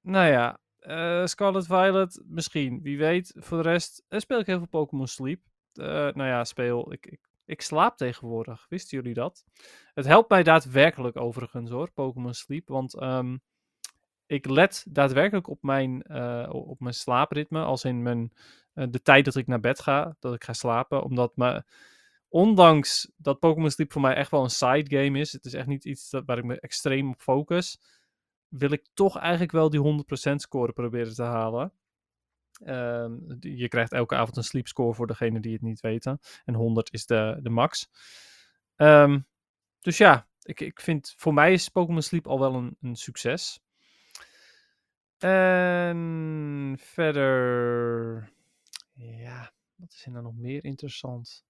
nou 0.00 0.26
ja, 0.26 0.60
eh, 0.80 1.26
Scarlet 1.26 1.66
Violet, 1.66 2.22
misschien. 2.26 2.82
Wie 2.82 2.98
weet. 2.98 3.34
Voor 3.36 3.62
de 3.62 3.68
rest 3.68 4.04
eh, 4.08 4.18
speel 4.18 4.38
ik 4.38 4.46
heel 4.46 4.58
veel 4.58 4.66
Pokémon 4.66 5.06
Sleep. 5.06 5.40
Eh, 5.72 5.84
nou 5.86 6.24
ja, 6.24 6.44
speel. 6.44 6.92
Ik, 6.92 7.06
ik, 7.06 7.20
ik 7.44 7.62
slaap 7.62 7.96
tegenwoordig. 7.96 8.66
Wisten 8.68 8.98
jullie 8.98 9.14
dat? 9.14 9.44
Het 9.94 10.06
helpt 10.06 10.30
mij 10.30 10.42
daadwerkelijk 10.42 11.16
overigens 11.16 11.70
hoor, 11.70 11.92
Pokémon 11.92 12.34
Sleep. 12.34 12.68
Want 12.68 12.94
ehm, 12.94 13.36
ik 14.26 14.46
let 14.46 14.84
daadwerkelijk 14.88 15.48
op 15.48 15.62
mijn, 15.62 16.10
op 16.50 16.80
mijn 16.80 16.94
slaapritme. 16.94 17.62
Als 17.62 17.84
in 17.84 18.02
mijn, 18.02 18.32
de 18.72 19.02
tijd 19.02 19.24
dat 19.24 19.36
ik 19.36 19.46
naar 19.46 19.60
bed 19.60 19.80
ga, 19.80 20.16
dat 20.18 20.34
ik 20.34 20.44
ga 20.44 20.52
slapen. 20.52 21.02
Omdat 21.02 21.36
me, 21.36 21.64
ondanks 22.28 23.12
dat 23.16 23.38
Pokémon 23.38 23.70
Sleep 23.70 23.92
voor 23.92 24.00
mij 24.00 24.14
echt 24.14 24.30
wel 24.30 24.42
een 24.42 24.50
side 24.50 24.96
game 24.96 25.18
is. 25.18 25.32
Het 25.32 25.44
is 25.44 25.54
echt 25.54 25.66
niet 25.66 25.84
iets 25.84 26.10
dat, 26.10 26.24
waar 26.26 26.38
ik 26.38 26.44
me 26.44 26.60
extreem 26.60 27.08
op 27.10 27.20
focus. 27.20 27.78
Wil 28.50 28.70
ik 28.70 28.86
toch 28.94 29.18
eigenlijk 29.18 29.52
wel 29.52 29.70
die 29.70 30.04
100% 30.30 30.34
score 30.34 30.72
proberen 30.72 31.14
te 31.14 31.22
halen. 31.22 31.72
Ehm, 32.64 33.16
je 33.40 33.68
krijgt 33.68 33.92
elke 33.92 34.14
avond 34.14 34.36
een 34.36 34.44
sleep 34.44 34.66
score 34.66 34.94
voor 34.94 35.06
degene 35.06 35.40
die 35.40 35.52
het 35.52 35.62
niet 35.62 35.80
weten. 35.80 36.18
En 36.44 36.54
100 36.54 36.92
is 36.92 37.06
de, 37.06 37.38
de 37.42 37.50
max. 37.50 37.90
Ehm, 38.76 39.20
dus 39.80 39.98
ja, 39.98 40.28
ik, 40.42 40.60
ik 40.60 40.80
vind 40.80 41.14
voor 41.16 41.34
mij 41.34 41.52
is 41.52 41.68
Pokémon 41.68 42.02
Sleep 42.02 42.26
al 42.26 42.40
wel 42.40 42.54
een, 42.54 42.76
een 42.80 42.96
succes. 42.96 43.60
En 45.18 46.76
verder. 46.78 48.32
Ja, 48.92 49.52
wat 49.74 49.92
is 49.92 50.04
er 50.04 50.10
nou 50.10 50.24
nog 50.24 50.36
meer 50.36 50.64
interessant? 50.64 51.44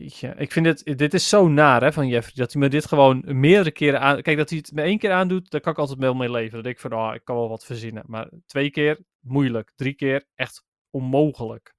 Jeetje, 0.00 0.34
ik 0.36 0.52
vind 0.52 0.66
het, 0.66 0.98
dit 0.98 1.14
is 1.14 1.28
zo 1.28 1.48
naar 1.48 1.82
hè, 1.82 1.92
van 1.92 2.08
Jeffrey, 2.08 2.34
dat 2.34 2.52
hij 2.52 2.62
me 2.62 2.68
dit 2.68 2.86
gewoon 2.86 3.22
meerdere 3.26 3.70
keren 3.70 4.00
aan... 4.00 4.22
Kijk, 4.22 4.36
dat 4.36 4.48
hij 4.48 4.58
het 4.58 4.72
me 4.72 4.82
één 4.82 4.98
keer 4.98 5.12
aandoet, 5.12 5.50
daar 5.50 5.60
kan 5.60 5.72
ik 5.72 5.78
altijd 5.78 5.98
wel 5.98 6.14
mee 6.14 6.30
leven. 6.30 6.62
Denk 6.62 6.74
ik 6.74 6.80
van, 6.80 6.92
oh, 6.92 7.14
ik 7.14 7.24
kan 7.24 7.36
wel 7.36 7.48
wat 7.48 7.64
verzinnen. 7.64 8.04
Maar 8.06 8.30
twee 8.46 8.70
keer, 8.70 8.98
moeilijk. 9.20 9.72
Drie 9.76 9.94
keer, 9.94 10.24
echt 10.34 10.64
onmogelijk. 10.90 11.74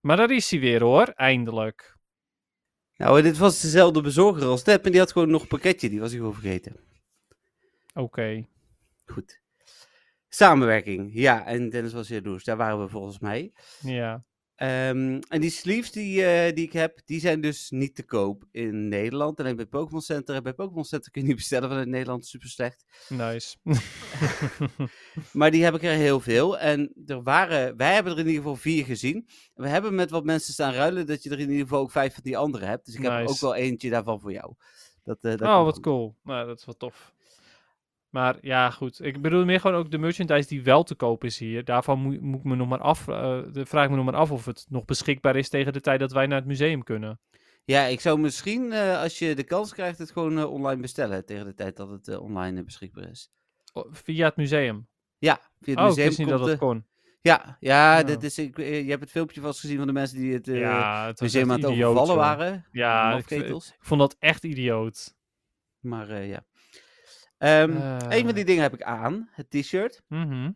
Maar 0.00 0.16
daar 0.16 0.30
is 0.30 0.50
hij 0.50 0.60
weer 0.60 0.82
hoor, 0.82 1.06
eindelijk. 1.08 1.96
Nou, 2.96 3.22
dit 3.22 3.38
was 3.38 3.60
dezelfde 3.60 4.00
bezorger 4.00 4.46
als 4.46 4.62
Tep 4.62 4.84
en 4.84 4.90
die 4.90 5.00
had 5.00 5.12
gewoon 5.12 5.30
nog 5.30 5.42
een 5.42 5.48
pakketje. 5.48 5.88
Die 5.88 6.00
was 6.00 6.12
ik 6.12 6.18
gewoon 6.18 6.34
vergeten. 6.34 6.76
Oké. 7.94 8.46
Goed. 9.04 9.40
Samenwerking. 10.28 11.10
Ja, 11.12 11.46
en 11.46 11.70
Dennis 11.70 11.92
was 11.92 12.08
jaloers. 12.08 12.44
Daar 12.44 12.56
waren 12.56 12.80
we 12.80 12.88
volgens 12.88 13.18
mij. 13.18 13.52
Ja. 13.80 14.24
Ehm, 14.58 15.20
en 15.28 15.40
die 15.40 15.50
sleeves 15.50 15.90
die, 15.90 16.24
eh, 16.24 16.54
die 16.54 16.64
ik 16.64 16.72
heb, 16.72 17.00
die 17.04 17.20
zijn 17.20 17.40
dus 17.40 17.70
niet 17.70 17.94
te 17.94 18.04
koop 18.04 18.44
in 18.50 18.88
Nederland. 18.88 19.40
Alleen 19.40 19.56
bij 19.56 19.66
Pokémon 19.66 20.00
Center. 20.00 20.34
En 20.34 20.42
bij 20.42 20.52
Pokémon 20.54 20.84
Center 20.84 21.10
kun 21.10 21.20
je 21.20 21.26
niet 21.26 21.36
bestellen 21.36 21.68
vanuit 21.68 21.88
Nederland. 21.88 22.26
Super 22.26 22.48
slecht. 22.48 22.84
Nice. 23.08 23.56
Maar 25.32 25.50
die 25.50 25.64
heb 25.64 25.74
ik 25.74 25.82
er 25.82 25.90
heel 25.90 26.20
veel. 26.20 26.58
En 26.58 26.92
er 27.06 27.22
waren, 27.22 27.76
wij 27.76 27.94
hebben 27.94 28.12
er 28.12 28.18
in 28.18 28.26
ieder 28.26 28.42
geval 28.42 28.56
vier 28.56 28.84
gezien. 28.84 29.28
En 29.54 29.62
we 29.62 29.68
hebben 29.68 29.94
met 29.94 30.10
wat 30.10 30.24
mensen 30.24 30.52
staan 30.52 30.72
ruilen 30.72 31.06
dat 31.06 31.22
je 31.22 31.30
er 31.30 31.40
in 31.40 31.50
ieder 31.50 31.66
geval 31.66 31.80
ook 31.80 31.90
vijf 31.90 32.14
van 32.14 32.22
die 32.22 32.36
andere 32.36 32.64
hebt. 32.64 32.86
Dus 32.86 32.94
ik 32.94 33.02
heb 33.02 33.28
ook 33.28 33.40
wel 33.40 33.54
eentje 33.54 33.90
daarvan 33.90 34.20
voor 34.20 34.32
jou. 34.32 34.54
Dat, 35.04 35.18
eh, 35.20 35.30
dat 35.30 35.48
oh, 35.48 35.64
wat 35.64 35.80
cool. 35.80 36.16
Nou, 36.22 36.46
dat 36.46 36.58
is 36.58 36.64
wel 36.64 36.76
tof. 36.76 37.14
Maar 38.10 38.38
ja, 38.40 38.70
goed. 38.70 39.04
Ik 39.04 39.22
bedoel 39.22 39.44
meer 39.44 39.60
gewoon 39.60 39.76
ook 39.76 39.90
de 39.90 39.98
merchandise 39.98 40.48
die 40.48 40.62
wel 40.62 40.82
te 40.82 40.94
koop 40.94 41.24
is 41.24 41.38
hier. 41.38 41.64
Daarvan 41.64 41.98
moet, 41.98 42.20
moet 42.20 42.38
ik 42.38 42.44
me 42.44 42.56
nog 42.56 42.68
maar 42.68 42.80
af, 42.80 43.08
eh, 43.08 43.40
vraag 43.52 43.84
ik 43.84 43.90
me 43.90 43.96
nog 43.96 44.04
maar 44.04 44.14
af 44.14 44.30
of 44.30 44.44
het 44.44 44.66
nog 44.68 44.84
beschikbaar 44.84 45.36
is 45.36 45.48
tegen 45.48 45.72
de 45.72 45.80
tijd 45.80 46.00
dat 46.00 46.12
wij 46.12 46.26
naar 46.26 46.38
het 46.38 46.46
museum 46.46 46.82
kunnen. 46.82 47.20
Ja, 47.64 47.84
ik 47.84 48.00
zou 48.00 48.18
misschien, 48.18 48.72
eh, 48.72 49.00
als 49.00 49.18
je 49.18 49.34
de 49.34 49.44
kans 49.44 49.72
krijgt, 49.72 49.98
het 49.98 50.10
gewoon 50.10 50.38
eh, 50.38 50.52
online 50.52 50.80
bestellen. 50.80 51.26
Tegen 51.26 51.44
de 51.44 51.54
tijd 51.54 51.76
dat 51.76 51.90
het 51.90 52.18
online 52.18 52.64
beschikbaar 52.64 53.10
is. 53.10 53.30
Via 53.90 54.26
het 54.26 54.36
museum. 54.36 54.88
Ja, 55.18 55.40
via 55.60 55.74
het 55.74 55.78
oh, 55.78 55.82
ik 55.82 55.88
museum 55.88 56.06
wist 56.06 56.18
niet 56.18 56.28
komt 56.28 56.38
dat 56.40 56.48
dat 56.48 56.58
kon. 56.58 56.86
Ja, 57.20 57.56
ja, 57.60 57.98
Ja. 57.98 58.02
Dit 58.02 58.22
is, 58.22 58.38
ik, 58.38 58.56
je 58.56 58.64
hebt 58.88 59.00
het 59.00 59.10
filmpje 59.10 59.40
vast 59.40 59.60
gezien 59.60 59.76
van 59.76 59.86
de 59.86 59.92
mensen 59.92 60.18
die 60.18 60.32
het 60.32 60.46
ja, 60.46 61.06
het 61.06 61.20
museum 61.20 61.50
aan 61.52 61.60
het 61.60 61.70
overvallen 61.70 62.16
waren. 62.16 62.66
Ja, 62.72 63.16
ik, 63.16 63.30
ik 63.30 63.76
vond 63.78 64.00
dat 64.00 64.16
echt 64.18 64.44
idioot. 64.44 65.14
Maar 65.80 66.24
ja. 66.24 66.44
Ehm, 67.38 67.70
Eh. 67.70 67.96
Een 68.08 68.24
van 68.24 68.34
die 68.34 68.44
dingen 68.44 68.62
heb 68.62 68.74
ik 68.74 68.82
aan, 68.82 69.28
het 69.32 69.50
t-shirt. 69.50 70.02
Mhm. 70.08 70.50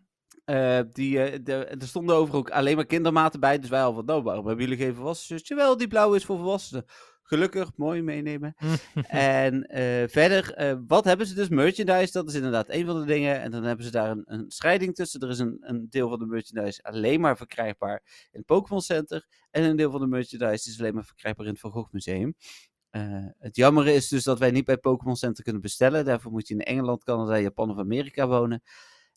Eh, 0.45 0.81
die, 0.93 1.23
eh, 1.23 1.39
de, 1.43 1.65
er 1.65 1.87
stonden 1.87 2.17
over 2.17 2.35
ook 2.35 2.51
alleen 2.51 2.77
maar 2.77 2.87
kindermaten 2.87 3.41
bij. 3.41 3.59
Dus 3.59 3.71
wij 3.71 3.83
al 3.83 3.95
van, 3.95 4.05
nou, 4.05 4.23
waarom 4.23 4.47
hebben 4.47 4.65
jullie 4.65 4.85
geen 4.85 4.95
volwassen 4.95 5.27
shirtje? 5.27 5.55
Wel, 5.55 5.77
die 5.77 5.89
blauwe 5.89 6.17
is 6.17 6.25
voor 6.25 6.37
volwassenen. 6.39 6.85
Gelukkig, 7.23 7.71
mooi 7.77 8.03
meenemen. 8.03 8.55
en 9.09 9.67
verder, 10.11 10.77
wat 10.87 11.05
hebben 11.05 11.27
ze 11.27 11.35
dus? 11.35 11.49
Merchandise, 11.49 12.13
dat 12.13 12.29
is 12.29 12.35
inderdaad 12.35 12.69
een 12.69 12.87
van 12.87 13.01
de 13.01 13.07
dingen. 13.07 13.41
En 13.41 13.51
dan 13.51 13.63
hebben 13.63 13.85
ze 13.85 13.91
daar 13.91 14.11
een, 14.11 14.23
een 14.25 14.45
scheiding 14.49 14.95
tussen. 14.95 15.21
Er 15.21 15.29
is 15.29 15.39
een, 15.39 15.57
een 15.61 15.87
deel 15.91 16.09
van 16.09 16.19
de 16.19 16.27
merchandise 16.27 16.83
alleen 16.83 17.21
maar 17.21 17.37
verkrijgbaar 17.37 18.03
in 18.05 18.39
het 18.39 18.47
Pokémon 18.47 18.81
Center. 18.81 19.27
En 19.51 19.63
een 19.63 19.77
deel 19.77 19.91
van 19.91 20.01
de 20.01 20.07
merchandise 20.07 20.71
is 20.71 20.79
alleen 20.81 20.95
maar 20.95 21.05
verkrijgbaar 21.05 21.47
in 21.47 21.53
het 21.53 21.61
Van 21.61 21.71
Gogh 21.71 21.93
Museum. 21.93 22.35
Eh, 22.93 23.25
het 23.39 23.57
jammer 23.57 23.87
is 23.89 24.09
dus 24.09 24.25
dat 24.25 24.39
wij 24.39 24.51
niet 24.51 24.65
bij 24.65 24.77
Pokémon 24.77 25.17
Center 25.17 25.43
kunnen 25.45 25.63
bestellen. 25.63 26.05
Daarvoor 26.05 26.33
moet 26.33 26.49
je 26.49 26.55
in 26.55 26.61
Engeland, 26.61 27.05
Canada, 27.05 27.39
Japan 27.39 27.71
of 27.71 27.79
Amerika 27.79 28.27
wonen. 28.29 28.63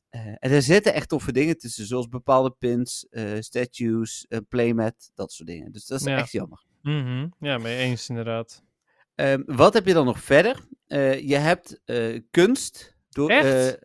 Eh, 0.09 0.26
en 0.28 0.38
er 0.51 0.61
zitten 0.61 0.93
echt 0.93 1.09
toffe 1.09 1.32
dingen 1.32 1.57
tussen, 1.57 1.86
zoals 1.86 2.07
bepaalde 2.07 2.51
pins, 2.59 3.07
eh, 3.09 3.32
statues, 3.39 4.28
playmat, 4.49 5.11
dat 5.15 5.32
soort 5.32 5.49
dingen. 5.49 5.71
Dus 5.71 5.86
dat 5.86 5.99
is 5.99 6.05
Ja. 6.05 6.17
echt 6.17 6.32
jammer. 6.32 6.63
Mhm. 6.82 7.28
Ja, 7.39 7.57
mee 7.57 7.78
eens 7.78 8.09
inderdaad. 8.09 8.63
Ehm, 9.15 9.41
wat 9.45 9.73
heb 9.73 9.86
je 9.86 9.93
dan 9.93 10.05
nog 10.05 10.19
verder? 10.19 10.67
Je 11.21 11.36
hebt 11.36 11.82
kunst. 12.32 12.95
Door, 13.09 13.30
Echt? 13.30 13.78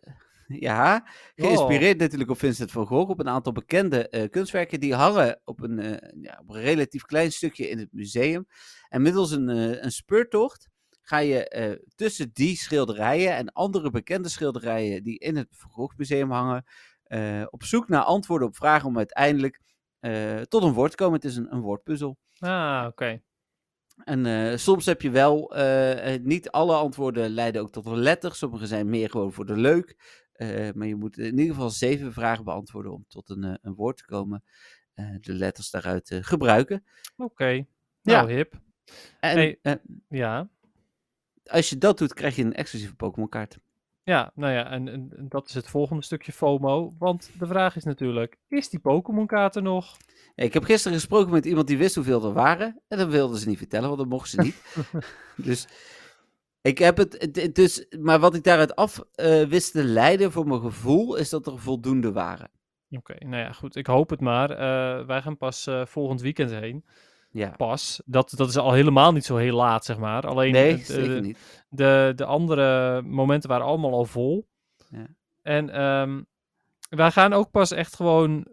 ja, 0.59 1.07
geïnspireerd 1.35 1.97
natuurlijk 1.97 2.29
op 2.29 2.37
Vincent 2.37 2.71
van 2.71 2.85
Gogh, 2.85 3.09
op 3.09 3.19
een 3.19 3.29
aantal 3.29 3.51
bekende 3.51 4.09
eh, 4.09 4.29
kunstwerken. 4.29 4.79
Die 4.79 4.95
hangen 4.95 5.41
op 5.43 5.61
een, 5.61 5.79
eh, 5.79 6.21
ja, 6.21 6.39
op 6.41 6.49
een 6.55 6.61
relatief 6.61 7.05
klein 7.05 7.31
stukje 7.31 7.69
in 7.69 7.77
het 7.77 7.89
museum. 7.91 8.45
En 8.89 9.01
middels 9.01 9.31
een, 9.31 9.49
eh, 9.49 9.83
een 9.83 9.91
speurtocht 9.91 10.69
ga 11.01 11.17
je 11.17 11.79
tussen 11.95 12.29
die 12.33 12.55
schilderijen 12.55 13.35
en 13.35 13.51
andere 13.51 13.89
bekende 13.89 14.29
schilderijen 14.29 15.03
die 15.03 15.19
in 15.19 15.35
het 15.35 15.47
Van 15.51 15.69
Gogh 15.69 15.97
Museum 15.97 16.31
hangen, 16.31 16.63
op 17.49 17.63
zoek 17.63 17.87
naar 17.87 18.03
antwoorden 18.03 18.47
op 18.47 18.55
vragen 18.55 18.87
om 18.87 18.97
uiteindelijk 18.97 19.59
tot 20.47 20.63
een 20.63 20.73
woord 20.73 20.91
te 20.91 20.97
komen. 20.97 21.15
Het 21.15 21.25
is 21.25 21.35
een, 21.35 21.53
een 21.53 21.61
woordpuzzel. 21.61 22.17
Ah, 22.39 22.85
oké. 22.87 23.21
En 24.03 24.59
soms 24.59 24.85
heb 24.85 25.01
je 25.01 25.09
wel, 25.09 25.53
niet 26.21 26.49
alle 26.49 26.75
antwoorden 26.75 27.29
leiden 27.29 27.61
ook 27.61 27.71
tot 27.71 27.85
een 27.85 27.99
letter. 27.99 28.35
Sommige 28.35 28.67
zijn 28.67 28.89
meer 28.89 29.09
gewoon 29.09 29.33
voor 29.33 29.45
de 29.45 29.57
leuk. 29.57 29.95
Eh, 30.41 30.73
maar 30.73 30.87
je 30.87 30.95
moet 30.95 31.17
in 31.17 31.37
ieder 31.39 31.53
geval 31.55 31.69
zeven 31.69 32.13
vragen 32.13 32.43
beantwoorden 32.43 32.93
om 32.93 33.05
tot 33.07 33.29
een, 33.29 33.43
eh, 33.43 33.53
een 33.61 33.73
woord 33.73 33.97
te 33.97 34.05
komen. 34.05 34.43
Eh, 34.93 35.05
de 35.21 35.33
letters 35.33 35.69
daaruit 35.69 36.17
gebruiken. 36.21 36.83
Oké. 37.17 37.45
Nou, 37.45 37.65
Ja. 38.01 38.27
hip. 38.27 38.53
En 39.19 39.37
Hey. 39.37 39.59
Ja. 40.09 40.49
als 41.45 41.69
je 41.69 41.77
dat 41.77 41.97
doet, 41.97 42.13
krijg 42.13 42.35
je 42.35 42.43
een 42.43 42.53
exclusieve 42.53 42.95
Pokémon 42.95 43.29
kaart. 43.29 43.59
Ja, 44.03 44.31
nou 44.35 44.53
ja, 44.53 44.69
en, 44.69 44.87
en 44.87 45.11
en 45.17 45.25
dat 45.29 45.47
is 45.47 45.53
het 45.53 45.67
volgende 45.69 46.03
stukje 46.03 46.31
FOMO. 46.31 46.95
Want 46.97 47.29
de 47.39 47.47
vraag 47.47 47.75
is 47.75 47.83
natuurlijk, 47.83 48.37
is 48.47 48.69
die 48.69 48.79
Pokémon-kaart 48.79 49.55
er 49.55 49.61
nog? 49.61 49.97
Ik 50.35 50.53
heb 50.53 50.63
gisteren 50.63 50.97
gesproken 50.97 51.31
met 51.31 51.45
iemand 51.45 51.67
die 51.67 51.77
wist 51.77 51.95
hoeveel 51.95 52.25
er 52.25 52.33
waren. 52.33 52.81
En 52.87 52.97
dat 52.97 53.09
wilden 53.09 53.37
ze 53.39 53.47
niet 53.47 53.57
vertellen, 53.57 53.87
want 53.87 53.99
dat 53.99 54.09
mochten 54.09 54.29
ze 54.29 54.41
niet. 54.41 54.85
dus 55.47 55.67
ik 56.61 56.77
heb 56.77 56.97
het, 56.97 57.49
dus, 57.55 57.85
maar 57.99 58.19
wat 58.19 58.35
ik 58.35 58.43
daaruit 58.43 58.75
af 58.75 59.03
eh, 59.11 59.43
wist 59.43 59.71
te 59.71 59.83
leiden 59.83 60.31
voor 60.31 60.47
mijn 60.47 60.61
gevoel, 60.61 61.15
is 61.15 61.29
dat 61.29 61.47
er 61.47 61.59
voldoende 61.59 62.11
waren. 62.11 62.51
Oké, 62.89 63.25
nou 63.25 63.43
ja, 63.43 63.51
goed. 63.51 63.75
Ik 63.75 63.87
hoop 63.87 64.09
het 64.09 64.21
maar. 64.21 64.49
Eh, 64.49 65.05
wij 65.05 65.21
gaan 65.21 65.37
pas 65.37 65.67
eh, 65.67 65.85
volgend 65.85 66.21
weekend 66.21 66.51
heen. 66.51 66.85
Ja. 67.29 67.49
Pas. 67.49 68.01
Dat, 68.05 68.33
dat 68.35 68.49
is 68.49 68.57
al 68.57 68.71
helemaal 68.71 69.11
niet 69.11 69.25
zo 69.25 69.35
heel 69.35 69.55
laat, 69.55 69.85
zeg 69.85 69.97
maar. 69.97 70.27
Alleen 70.27 70.51
Nee, 70.51 70.71
het, 70.71 70.85
zeker 70.85 71.15
de, 71.15 71.21
niet. 71.21 71.65
de, 71.69 72.13
de 72.15 72.25
andere 72.25 73.01
momenten 73.01 73.49
waren 73.49 73.65
allemaal 73.65 73.93
al 73.93 74.05
vol. 74.05 74.47
Ja. 74.89 75.07
En 75.41 75.69
ehm, 75.69 76.21
wij 76.89 77.11
gaan 77.11 77.33
ook 77.33 77.51
pas 77.51 77.71
echt 77.71 77.95
gewoon 77.95 78.43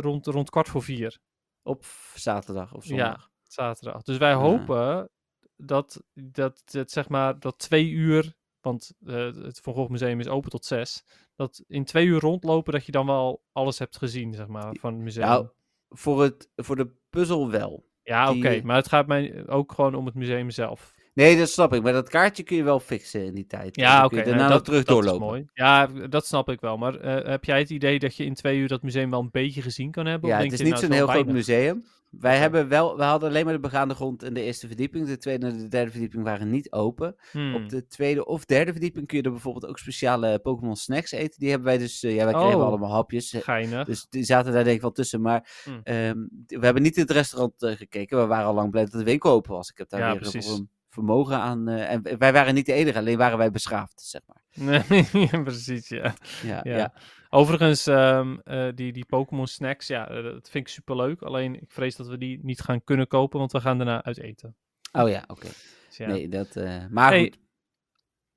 rond, 0.00 0.26
rond 0.26 0.50
kwart 0.50 0.68
voor 0.68 0.82
vier. 0.82 1.18
Op 1.62 1.84
zaterdag 2.14 2.74
of 2.74 2.84
zondag. 2.84 3.06
Ja, 3.06 3.28
zaterdag. 3.42 4.02
Dus 4.02 4.16
wij 4.16 4.32
hopen 4.32 5.10
dat, 5.56 6.02
dat, 6.14 6.62
dat, 6.64 6.90
zeg 6.90 7.08
maar, 7.08 7.40
dat 7.40 7.58
twee 7.58 7.88
uur, 7.88 8.34
want 8.60 8.92
eh, 9.06 9.34
het 9.34 9.60
Van 9.60 9.74
Gogh 9.74 9.90
Museum 9.90 10.20
is 10.20 10.28
open 10.28 10.50
tot 10.50 10.64
zes, 10.64 11.04
dat 11.34 11.64
in 11.66 11.84
twee 11.84 12.06
uur 12.06 12.20
rondlopen 12.20 12.72
dat 12.72 12.86
je 12.86 12.92
dan 12.92 13.06
wel 13.06 13.42
alles 13.52 13.78
hebt 13.78 13.96
gezien, 13.96 14.34
zeg 14.34 14.46
maar, 14.46 14.74
van 14.80 14.94
het 14.94 15.02
museum. 15.02 15.26
Nou, 15.26 15.48
voor, 15.88 16.22
het, 16.22 16.50
voor 16.56 16.76
de 16.76 16.90
puzzel 17.10 17.50
wel. 17.50 17.88
ja, 18.02 18.30
oké, 18.30 18.60
maar 18.64 18.76
het 18.76 18.88
gaat 18.88 19.06
mij 19.06 19.48
ook 19.48 19.72
gewoon 19.72 19.94
om 19.94 20.06
het 20.06 20.14
museum 20.14 20.50
zelf. 20.50 20.94
Nee, 21.16 21.38
dat 21.38 21.48
snap 21.48 21.72
ik. 21.72 21.82
Maar 21.82 21.92
dat 21.92 22.08
kaartje 22.08 22.42
kun 22.42 22.56
je 22.56 22.62
wel 22.62 22.80
fixen 22.80 23.24
in 23.24 23.34
die 23.34 23.46
tijd. 23.46 23.76
Ja, 23.76 24.04
oké. 24.04 24.16
je 24.16 24.24
nou, 24.24 24.30
daarna 24.30 24.48
dat, 24.48 24.56
nog 24.56 24.66
terug 24.66 24.84
dat 24.84 24.94
doorlopen. 24.94 25.26
is 25.26 25.32
mooi. 25.32 25.44
Ja, 25.52 25.86
dat 25.86 26.26
snap 26.26 26.48
ik 26.48 26.60
wel. 26.60 26.76
Maar 26.76 26.94
eh, 26.94 27.30
heb 27.30 27.44
jij 27.44 27.58
het 27.58 27.70
idee 27.70 27.98
dat 27.98 28.16
je 28.16 28.24
in 28.24 28.34
twee 28.34 28.58
uur 28.58 28.68
dat 28.68 28.82
museum 28.82 29.10
wel 29.10 29.20
een 29.20 29.30
beetje 29.30 29.62
gezien 29.62 29.90
kan 29.90 30.06
hebben? 30.06 30.28
Ja, 30.28 30.36
Of 30.36 30.42
het 30.42 30.50
denk 30.50 30.60
is 30.60 30.70
niet 30.70 30.80
nou, 30.80 30.86
zo'n 30.86 31.06
heel 31.06 31.22
groot 31.22 31.34
museum. 31.34 31.84
Wij 32.20 32.36
hebben 32.38 32.68
wel, 32.68 32.96
we 32.96 33.02
hadden 33.02 33.28
alleen 33.28 33.44
maar 33.44 33.54
de 33.54 33.60
begaande 33.60 33.94
grond 33.94 34.22
en 34.22 34.34
de 34.34 34.42
eerste 34.42 34.66
verdieping. 34.66 35.06
De 35.06 35.18
tweede 35.18 35.46
en 35.46 35.58
de 35.58 35.68
derde 35.68 35.90
verdieping 35.90 36.22
waren 36.22 36.50
niet 36.50 36.72
open. 36.72 37.16
Hmm. 37.32 37.54
Op 37.54 37.68
de 37.68 37.86
tweede 37.86 38.24
of 38.26 38.44
derde 38.44 38.70
verdieping 38.72 39.06
kun 39.06 39.16
je 39.18 39.22
er 39.22 39.30
bijvoorbeeld 39.30 39.66
ook 39.66 39.78
speciale 39.78 40.38
Pokémon 40.38 40.76
snacks 40.76 41.10
eten. 41.12 41.38
Die 41.38 41.48
hebben 41.48 41.66
wij 41.68 41.78
dus, 41.78 42.02
eh, 42.02 42.14
ja, 42.14 42.24
wij 42.24 42.32
kregen 42.34 42.58
Oh. 42.58 42.64
allemaal 42.66 42.90
hapjes. 42.92 43.32
eh, 43.32 43.40
Geinig. 43.42 43.86
Dus 43.86 44.06
die 44.10 44.24
zaten 44.24 44.52
daar 44.52 44.64
denk 44.64 44.76
ik 44.76 44.82
wel 44.82 44.92
tussen. 44.92 45.20
Maar 45.20 45.48
Hmm. 45.64 45.80
ehm, 45.82 46.18
we 46.46 46.64
hebben 46.64 46.82
niet 46.82 46.96
in 46.96 47.02
het 47.02 47.10
restaurant 47.10 47.62
eh, 47.62 47.76
gekeken. 47.76 48.18
We 48.20 48.26
waren 48.26 48.46
al 48.46 48.54
lang 48.54 48.70
blij 48.70 48.82
dat 48.84 48.92
de 48.92 49.04
winkel 49.04 49.30
open 49.30 49.52
was. 49.52 49.70
Ik 49.70 49.78
heb 49.78 49.88
daar 49.88 50.00
Ja, 50.00 50.10
weer 50.10 50.18
precies. 50.20 50.46
een 50.50 50.68
vermogen 50.90 51.36
aan. 51.38 51.68
eh, 51.68 51.90
en 51.92 52.18
wij 52.18 52.32
waren 52.32 52.54
niet 52.54 52.66
de 52.66 52.72
enige, 52.72 52.98
alleen 52.98 53.18
waren 53.18 53.38
wij 53.38 53.50
beschaafd, 53.50 54.00
zeg 54.02 54.20
maar. 54.26 54.42
Nee, 54.86 55.42
precies, 55.44 55.88
ja. 55.88 56.14
Ja, 56.42 56.60
Ja. 56.64 56.76
ja. 56.76 56.92
Overigens, 57.30 57.86
ehm, 57.86 58.36
eh, 58.44 58.68
die, 58.74 58.92
die 58.92 59.04
Pokémon 59.04 59.46
snacks, 59.46 59.86
ja, 59.86 60.08
eh, 60.08 60.22
dat 60.22 60.50
vind 60.50 60.66
ik 60.66 60.72
superleuk. 60.72 61.22
Alleen 61.22 61.54
ik 61.62 61.70
vrees 61.72 61.96
dat 61.96 62.06
we 62.06 62.18
die 62.18 62.38
niet 62.42 62.60
gaan 62.60 62.84
kunnen 62.84 63.06
kopen, 63.06 63.38
want 63.38 63.52
we 63.52 63.60
gaan 63.60 63.76
daarna 63.78 64.02
uit 64.04 64.18
eten. 64.18 64.56
Oh 64.92 65.08
ja, 65.08 65.24
oké. 65.26 65.48
Dus 65.86 65.96
ja. 65.96 66.06
Nee, 66.06 66.28
dat. 66.28 66.56
eh, 66.56 66.86
maar 66.86 67.10
Hey, 67.10 67.32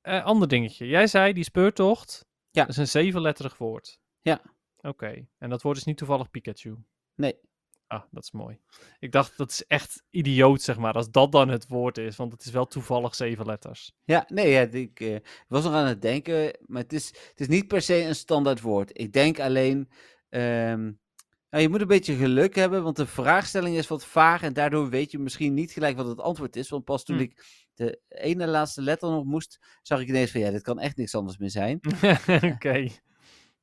goed. 0.01 0.23
ander 0.23 0.47
dingetje. 0.47 0.87
Jij 0.87 1.07
zei 1.07 1.33
die 1.33 1.43
speurtocht, 1.43 2.25
Ja. 2.51 2.61
dat 2.61 2.69
is 2.69 2.77
een 2.77 2.87
zevenletterig 2.87 3.57
woord. 3.57 3.99
Ja. 4.21 4.41
Oké, 4.81 5.27
en 5.37 5.49
dat 5.49 5.61
woord 5.61 5.77
is 5.77 5.83
niet 5.83 5.97
toevallig 5.97 6.29
Pikachu. 6.29 6.75
Nee. 7.15 7.35
Ah, 7.89 8.03
dat 8.11 8.23
is 8.23 8.31
mooi. 8.31 8.59
Ik 8.99 9.11
dacht, 9.11 9.37
dat 9.37 9.49
is 9.49 9.65
echt 9.67 10.03
idioot, 10.09 10.61
zeg 10.61 10.77
maar, 10.77 10.93
als 10.93 11.11
dat 11.11 11.31
dan 11.31 11.49
het 11.49 11.67
woord 11.67 11.97
is. 11.97 12.15
Want 12.15 12.31
het 12.31 12.45
is 12.45 12.51
wel 12.51 12.65
toevallig 12.67 13.15
zeven 13.15 13.45
letters. 13.45 13.91
Ja, 14.03 14.25
nee, 14.27 14.49
ja, 14.49 14.61
ik 14.61 14.99
eh, 14.99 15.15
was 15.47 15.63
nog 15.63 15.73
aan 15.73 15.85
het 15.87 16.01
denken, 16.01 16.57
maar 16.65 16.81
het 16.81 16.93
is, 16.93 17.07
het 17.07 17.39
is 17.39 17.47
niet 17.47 17.67
per 17.67 17.81
se 17.81 18.01
een 18.03 18.15
standaard 18.15 18.61
woord. 18.61 18.91
Ik 18.93 19.13
denk 19.13 19.39
alleen, 19.39 19.89
ehm, 20.29 20.83
nou, 21.49 21.63
je 21.63 21.69
moet 21.69 21.81
een 21.81 21.87
beetje 21.87 22.15
geluk 22.15 22.55
hebben, 22.55 22.83
want 22.83 22.95
de 22.95 23.05
vraagstelling 23.07 23.75
is 23.77 23.87
wat 23.87 24.05
vaag 24.05 24.41
en 24.41 24.53
daardoor 24.53 24.89
weet 24.89 25.11
je 25.11 25.19
misschien 25.19 25.53
niet 25.53 25.71
gelijk 25.71 25.95
wat 25.97 26.07
het 26.07 26.19
antwoord 26.19 26.55
is. 26.55 26.69
Want 26.69 26.83
pas 26.83 27.03
toen 27.03 27.15
Hm. 27.15 27.21
ik 27.21 27.45
de 27.73 28.01
ene 28.09 28.47
laatste 28.47 28.81
letter 28.81 29.09
nog 29.09 29.23
moest, 29.25 29.59
zag 29.81 29.99
ik 30.01 30.07
ineens 30.07 30.31
van 30.31 30.41
ja, 30.41 30.51
dit 30.51 30.61
kan 30.61 30.79
echt 30.79 30.97
niks 30.97 31.15
anders 31.15 31.37
meer 31.37 31.49
zijn. 31.49 31.79
Oké. 32.55 32.87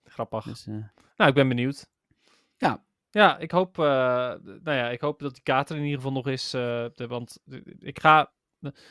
Grappig. 0.05 0.45
Dus, 0.45 0.66
eh, 0.66 0.74
Nou, 1.16 1.29
ik 1.31 1.35
ben 1.35 1.49
benieuwd. 1.49 1.89
Ja. 2.57 2.85
Ja, 3.17 3.39
ik 3.39 3.51
hoop, 3.51 3.79
eh, 3.79 3.85
nou 3.85 4.77
ja, 4.77 4.91
ik 4.91 5.01
hoop 5.01 5.19
dat 5.21 5.35
die 5.35 5.43
kaart 5.43 5.69
er 5.71 5.77
in 5.77 5.83
ieder 5.83 5.97
geval 5.97 6.12
nog 6.12 6.27
is. 6.27 6.55
eh, 6.55 6.87
want 6.97 7.39
ik 7.79 8.01
ga. 8.01 8.33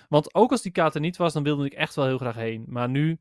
Want 0.10 0.34
ook 0.36 0.52
als 0.52 0.62
die 0.62 0.72
kaart 0.72 0.96
er 0.96 1.02
niet 1.02 1.18
was, 1.18 1.34
dan 1.34 1.44
wilde 1.44 1.66
ik 1.66 1.74
echt 1.74 1.96
wel 1.96 2.06
heel 2.06 2.18
graag 2.18 2.36
heen. 2.36 2.66
Maar 2.68 2.90
nu, 2.90 3.20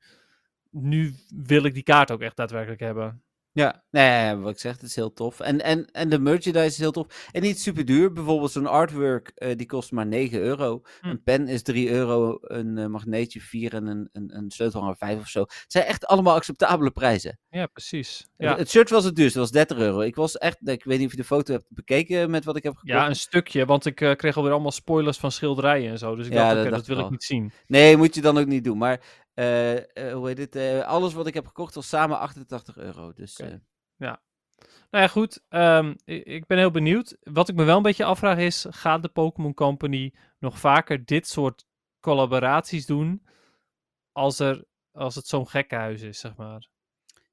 nu 0.71 1.15
wil 1.29 1.65
ik 1.65 1.75
die 1.75 1.83
kaart 1.83 2.11
ook 2.11 2.21
echt 2.21 2.37
daadwerkelijk 2.37 2.81
hebben. 2.81 3.23
Ja, 3.55 3.83
nee, 3.91 4.35
wat 4.35 4.53
ik 4.53 4.59
zeg, 4.59 4.73
het 4.73 4.83
is 4.83 4.95
heel 4.95 5.13
tof. 5.13 5.41
En, 5.41 5.63
en, 5.63 5.87
en 5.93 6.09
de 6.09 6.19
merchandise 6.19 6.67
is 6.67 6.79
heel 6.79 6.91
tof. 6.91 7.29
En 7.33 7.43
niet 7.43 7.61
super 7.61 7.85
duur. 7.85 8.13
Bijvoorbeeld 8.13 8.51
zo'n 8.51 8.67
artwork, 8.67 9.33
eh, 9.35 9.57
die 9.57 9.67
kost 9.67 9.93
maar 9.93 10.07
9 10.07 10.41
euro. 10.41 10.83
Hm. 11.01 11.09
Een 11.09 11.23
pen 11.23 11.49
is 11.49 11.63
3 11.63 11.91
euro, 11.91 12.39
een 12.41 12.79
eh, 12.79 12.87
magneetje 12.87 13.41
4 13.41 13.75
en 13.75 13.87
een, 13.87 14.09
een, 14.13 14.37
een 14.37 14.51
sleutelhanger 14.51 14.97
5 14.97 15.19
of 15.19 15.29
zo. 15.29 15.41
Het 15.41 15.65
zijn 15.69 15.85
echt 15.85 16.07
allemaal 16.07 16.35
acceptabele 16.35 16.91
prijzen. 16.91 17.39
Ja, 17.51 17.67
precies. 17.67 18.27
Ja. 18.37 18.57
Het 18.57 18.71
shirt 18.71 18.91
was 18.91 19.05
het 19.05 19.17
duurste, 19.17 19.39
dat 19.39 19.51
was 19.51 19.67
30 19.67 19.79
euro. 19.79 20.01
Ik 20.01 20.17
was 20.17 20.39
echt, 20.39 20.69
ik 20.69 20.85
weet 20.85 20.99
niet 20.99 21.07
of 21.07 21.13
je 21.13 21.19
de 21.19 21.25
foto 21.25 21.53
hebt 21.53 21.67
bekeken 21.69 22.31
met 22.31 22.45
wat 22.45 22.57
ik 22.57 22.63
heb 22.63 22.77
gekocht. 22.77 22.99
ja 22.99 23.09
een 23.09 23.17
stukje, 23.17 23.65
want 23.65 23.87
ik 23.87 24.01
eh, 24.01 24.15
kreeg 24.15 24.37
alweer 24.37 24.53
allemaal 24.53 24.73
spoilers 24.73 25.19
van 25.19 25.33
schilderijen 25.33 25.91
en 25.91 25.99
zo. 25.99 26.17
Dus 26.17 26.27
ik 26.27 26.33
Ja, 26.33 26.55
dacht, 26.55 26.71
dat 26.71 26.87
wil 26.87 26.99
ik 26.99 27.11
niet 27.11 27.25
zien. 27.25 27.53
Nee, 27.67 27.97
moet 27.97 28.15
je 28.15 28.21
dan 28.21 28.39
ook 28.39 28.47
niet 28.47 28.65
doen. 28.65 28.79
Maar 28.79 29.01
hoe 29.35 30.23
heet 30.25 30.39
het? 30.39 30.57
eh, 30.57 30.81
alles 30.81 31.15
wat 31.15 31.27
ik 31.27 31.35
heb 31.35 31.47
gekocht 31.47 31.75
was 31.75 31.89
samen 31.89 32.19
88 32.19 32.77
euro. 32.77 33.13
Dus 33.13 33.39
eh, 33.39 33.49
Nou 34.91 35.05
ja, 35.05 35.09
goed. 35.09 35.45
ehm, 35.49 35.95
ik 36.05 36.47
ben 36.47 36.59
heel 36.59 36.71
benieuwd. 36.71 37.17
Wat 37.23 37.49
ik 37.49 37.55
me 37.55 37.65
wel 37.65 37.77
een 37.77 37.83
beetje 37.83 38.05
afvraag 38.05 38.39
is, 38.39 38.67
gaat 38.71 39.03
de 39.03 39.09
Pokémon 39.09 39.55
Company 39.55 40.15
nog 40.39 40.59
vaker 40.59 41.05
dit 41.05 41.29
soort 41.29 41.67
collaboraties 42.01 42.87
doen 42.87 43.27
als, 44.13 44.39
er, 44.39 44.65
als 44.93 45.15
het 45.15 45.27
zo'n 45.27 45.49
gekkenhuis 45.49 46.03
is, 46.03 46.19
zeg 46.19 46.37
maar? 46.37 46.69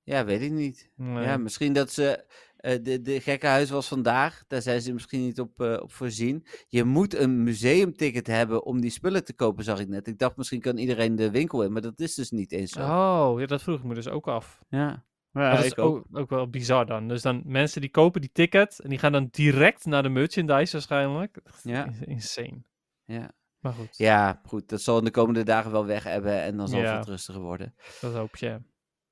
ja, 0.04 0.26
weet 0.26 0.42
ik 0.42 0.52
niet. 0.52 0.92
Nee. 0.96 1.24
Ja, 1.24 1.38
misschien 1.38 1.74
dat 1.74 1.92
ze. 1.92 2.26
Eh, 2.62 2.84
de, 2.84 3.02
de 3.02 3.22
gekkenhuis 3.22 3.70
was 3.70 3.88
vandaag. 3.88 4.44
Daar 4.48 4.62
zijn 4.62 4.82
ze 4.82 4.94
misschien 4.94 5.22
niet 5.22 5.40
op, 5.40 5.62
eh, 5.62 5.78
op 5.82 5.92
voorzien. 5.92 6.46
Je 6.68 6.84
moet 6.84 7.16
een 7.16 7.44
museumticket 7.44 8.28
hebben 8.28 8.66
om 8.66 8.82
die 8.82 8.90
spullen 8.90 9.24
te 9.24 9.34
kopen, 9.34 9.64
zag 9.64 9.80
ik 9.80 9.88
net. 9.88 10.08
Ik 10.08 10.18
dacht 10.20 10.38
misschien 10.38 10.62
kan 10.62 10.78
iedereen 10.78 11.16
de 11.16 11.32
winkel 11.32 11.64
in, 11.64 11.72
maar 11.72 11.82
dat 11.82 12.00
is 12.00 12.16
dus 12.16 12.32
niet 12.32 12.52
eens 12.52 12.72
zo. 12.72 12.82
Oh, 12.82 13.40
ja, 13.40 13.46
dat 13.46 13.62
vroeg 13.62 13.78
ik 13.78 13.84
me 13.84 13.94
dus 13.94 14.08
ook 14.08 14.28
af. 14.28 14.62
Ja. 14.70 15.06
Maar 15.32 15.56
dat 15.56 15.66
is 15.66 15.78
ook, 15.78 16.06
ook 16.12 16.30
wel 16.30 16.50
bizar 16.50 16.86
dan. 16.86 17.08
Dus 17.08 17.22
dan 17.22 17.42
mensen 17.46 17.82
die 17.82 17.90
kopen 17.90 18.22
die 18.22 18.30
ticket 18.34 18.80
en 18.80 18.90
die 18.90 19.00
gaan 19.00 19.12
dan 19.12 19.28
direct 19.32 19.86
naar 19.86 20.04
de 20.04 20.10
merchandise 20.10 20.72
waarschijnlijk. 20.72 21.42
Ja. 21.64 21.90
Insane. 22.06 22.64
Ja. 23.06 23.32
Maar 23.60 23.74
goed, 23.74 23.98
ja, 23.98 24.42
goed. 24.46 24.70
Dat 24.70 24.82
zal 24.82 24.98
in 24.98 25.04
de 25.04 25.12
komende 25.12 25.44
dagen 25.44 25.72
wel 25.72 25.86
weg 25.86 26.04
hebben 26.04 26.42
en 26.42 26.58
dan 26.58 26.68
zal 26.68 26.80
Ja. 26.80 26.98
het 26.98 27.08
rustiger 27.08 27.42
worden. 27.42 27.76
dat 28.02 28.14
hoop 28.14 28.36
je. 28.36 28.62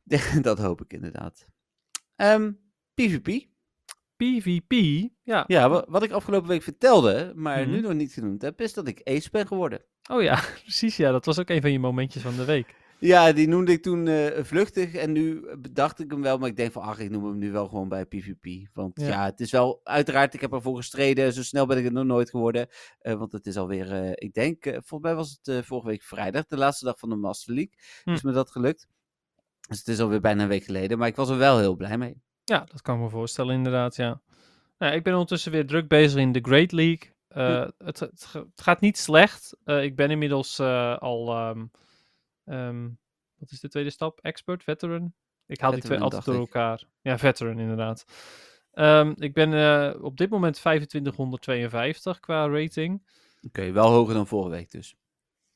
dat 0.41 0.60
hoop 0.60 0.82
ik 0.82 0.93
inderdaad. 0.93 1.45
Ehm, 2.16 2.52
PvP. 3.08 3.47
PvP, 4.18 4.74
ja. 5.24 5.43
Ja, 5.47 5.70
wa- 5.70 5.86
wat 5.88 6.04
ik 6.04 6.12
afgelopen 6.12 6.47
week 6.50 6.64
vertelde, 6.64 7.32
maar 7.36 7.68
nu 7.68 7.74
Mhm. 7.74 7.82
nog 7.82 7.93
niet 7.93 8.14
genoemd 8.14 8.41
heb, 8.41 8.62
is 8.62 8.74
dat 8.74 8.88
ik 8.88 9.02
ace 9.04 9.30
ben 9.32 9.47
geworden. 9.47 9.82
Oh 10.12 10.22
ja, 10.22 10.36
precies 10.64 10.97
ja. 10.97 11.12
Dat 11.12 11.26
was 11.26 11.39
ook 11.39 11.50
een 11.50 11.62
van 11.62 11.72
je 11.72 11.80
momentjes 11.80 12.22
van 12.24 12.36
de 12.36 12.45
week. 12.45 12.76
Ja, 13.00 13.32
die 13.32 13.47
noemde 13.47 13.72
ik 13.72 13.82
toen 13.84 14.08
eh, 14.08 14.43
vluchtig 14.43 14.93
en 14.93 15.12
nu 15.12 15.56
bedacht 15.58 16.00
ik 16.00 16.12
hem 16.12 16.22
wel, 16.22 16.38
maar 16.38 16.50
ik 16.50 16.56
denk 16.56 16.72
van 16.72 16.82
ach, 16.82 17.00
ik 17.00 17.10
noem 17.10 17.26
hem 17.26 17.38
nu 17.38 17.52
wel 17.52 17.68
gewoon 17.68 17.89
bij 17.89 18.06
PvP. 18.06 18.68
Want 18.74 19.00
Ja. 19.02 19.08
ja, 19.08 19.26
het 19.26 19.39
is 19.39 19.52
wel, 19.52 19.82
uiteraard, 19.84 20.34
ik 20.34 20.41
heb 20.41 20.54
ervoor 20.54 20.76
gestreden, 20.76 21.34
zo 21.34 21.43
snel 21.43 21.66
ben 21.66 21.78
ik 21.78 21.84
het 21.84 21.93
nog 21.93 22.06
nooit 22.06 22.30
geworden. 22.30 22.68
eh, 23.00 23.14
want 23.14 23.32
het 23.32 23.45
is 23.45 23.58
alweer, 23.58 23.91
eh, 23.91 24.12
ik 24.16 24.34
denk, 24.34 24.66
eh, 24.66 24.72
volgens 24.74 25.02
mij 25.02 25.16
was 25.16 25.32
het 25.41 25.47
eh, 25.56 25.62
vorige 25.64 25.88
week 25.88 26.04
vrijdag, 26.04 26.45
de 26.45 26.58
laatste 26.58 26.86
dag 26.86 27.00
van 27.00 27.10
de 27.10 27.16
Master 27.16 27.54
League, 27.54 27.74
Hm. 28.04 28.12
is 28.12 28.22
me 28.22 28.32
dat 28.32 28.52
gelukt. 28.52 28.88
Dus 29.70 29.78
het 29.78 29.88
is 29.88 30.00
alweer 30.00 30.22
bijna 30.22 30.43
een 30.43 30.50
week 30.50 30.64
geleden, 30.64 30.97
maar 30.97 31.08
ik 31.08 31.16
was 31.16 31.30
er 31.30 31.38
wel 31.38 31.60
heel 31.60 31.76
blij 31.76 31.97
mee. 31.97 32.22
Ja, 32.50 32.64
dat 32.72 32.82
kan 32.82 32.95
ik 32.95 33.02
me 33.02 33.10
voorstellen 33.10 33.54
inderdaad, 33.56 33.95
ja. 33.95 34.22
Nou, 34.78 34.93
ik 34.93 35.04
ben 35.04 35.14
ondertussen 35.14 35.52
weer 35.52 35.68
druk 35.68 35.88
bezig 35.88 36.20
in 36.20 36.32
de 36.32 36.39
Great 36.41 36.72
League. 36.72 37.14
Eh, 37.28 37.68
het, 37.78 38.00
het, 38.00 38.26
ga- 38.26 38.39
het 38.39 38.62
gaat 38.62 38.80
niet 38.82 38.97
slecht. 38.97 39.58
Eh, 39.64 39.84
ik 39.84 39.95
ben 39.95 40.12
inmiddels 40.12 40.60
eh, 40.60 40.97
al, 40.97 41.34
ehm, 42.45 42.89
wat 43.36 43.52
is 43.52 43.60
de 43.60 43.70
tweede 43.70 43.89
stap? 43.89 44.20
Expert, 44.22 44.64
veteran? 44.64 45.14
Ik 45.45 45.60
haal 45.60 45.72
die 45.72 45.82
twee 45.82 46.00
altijd 46.00 46.26
door 46.26 46.34
ik. 46.36 46.39
elkaar. 46.41 46.84
Ja, 47.02 47.18
veteran 47.18 47.60
inderdaad. 47.60 48.06
Ehm, 48.72 49.14
ik 49.16 49.34
ben 49.34 50.04
op 50.04 50.18
dit 50.18 50.30
moment 50.30 50.56
2552 50.56 52.20
qua 52.20 52.47
rating. 52.47 53.08
Oké, 53.41 53.72
wel 53.72 53.89
hoger 53.91 54.14
dan 54.14 54.28
vorige 54.28 54.50
week 54.50 54.72
dus. 54.72 54.95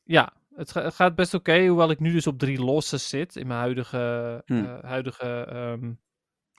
Ja, 0.04 0.34
het, 0.56 0.72
ga- 0.72 0.84
het 0.84 0.94
gaat 0.96 1.16
best 1.16 1.34
oké, 1.34 1.66
hoewel 1.68 1.90
ik 1.90 2.00
nu 2.00 2.12
dus 2.12 2.28
op 2.28 2.40
drie 2.40 2.60
losses 2.64 3.10
zit 3.10 3.36
in 3.36 3.48
mijn 3.48 3.60
huidige, 3.60 4.42
Hm. 4.46 4.54
eh, 4.54 4.84
huidige 4.84 5.46
ehm, 5.46 5.92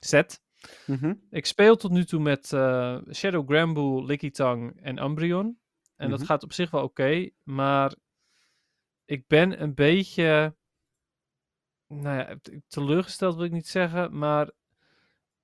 set. 0.07 0.41
Mhm. 0.85 1.13
Ik 1.29 1.45
speel 1.45 1.75
tot 1.75 1.91
nu 1.91 2.05
toe 2.05 2.19
met 2.19 2.53
eh, 2.53 2.97
Shadow 3.13 3.49
Granbull, 3.49 4.05
Lickitung 4.05 4.81
en 4.81 5.03
Umbreon. 5.03 5.59
En 5.95 6.09
dat 6.09 6.19
Mhm. 6.19 6.27
gaat 6.27 6.43
op 6.43 6.53
zich 6.53 6.71
wel 6.71 6.83
oké, 6.83 7.29
maar 7.43 7.95
ik 9.05 9.27
ben 9.27 9.61
een 9.61 9.73
beetje, 9.73 10.55
nou 11.87 12.17
ja, 12.17 12.35
teleurgesteld 12.67 13.35
wil 13.35 13.43
ik 13.43 13.51
niet 13.51 13.67
zeggen, 13.67 14.17
maar 14.17 14.51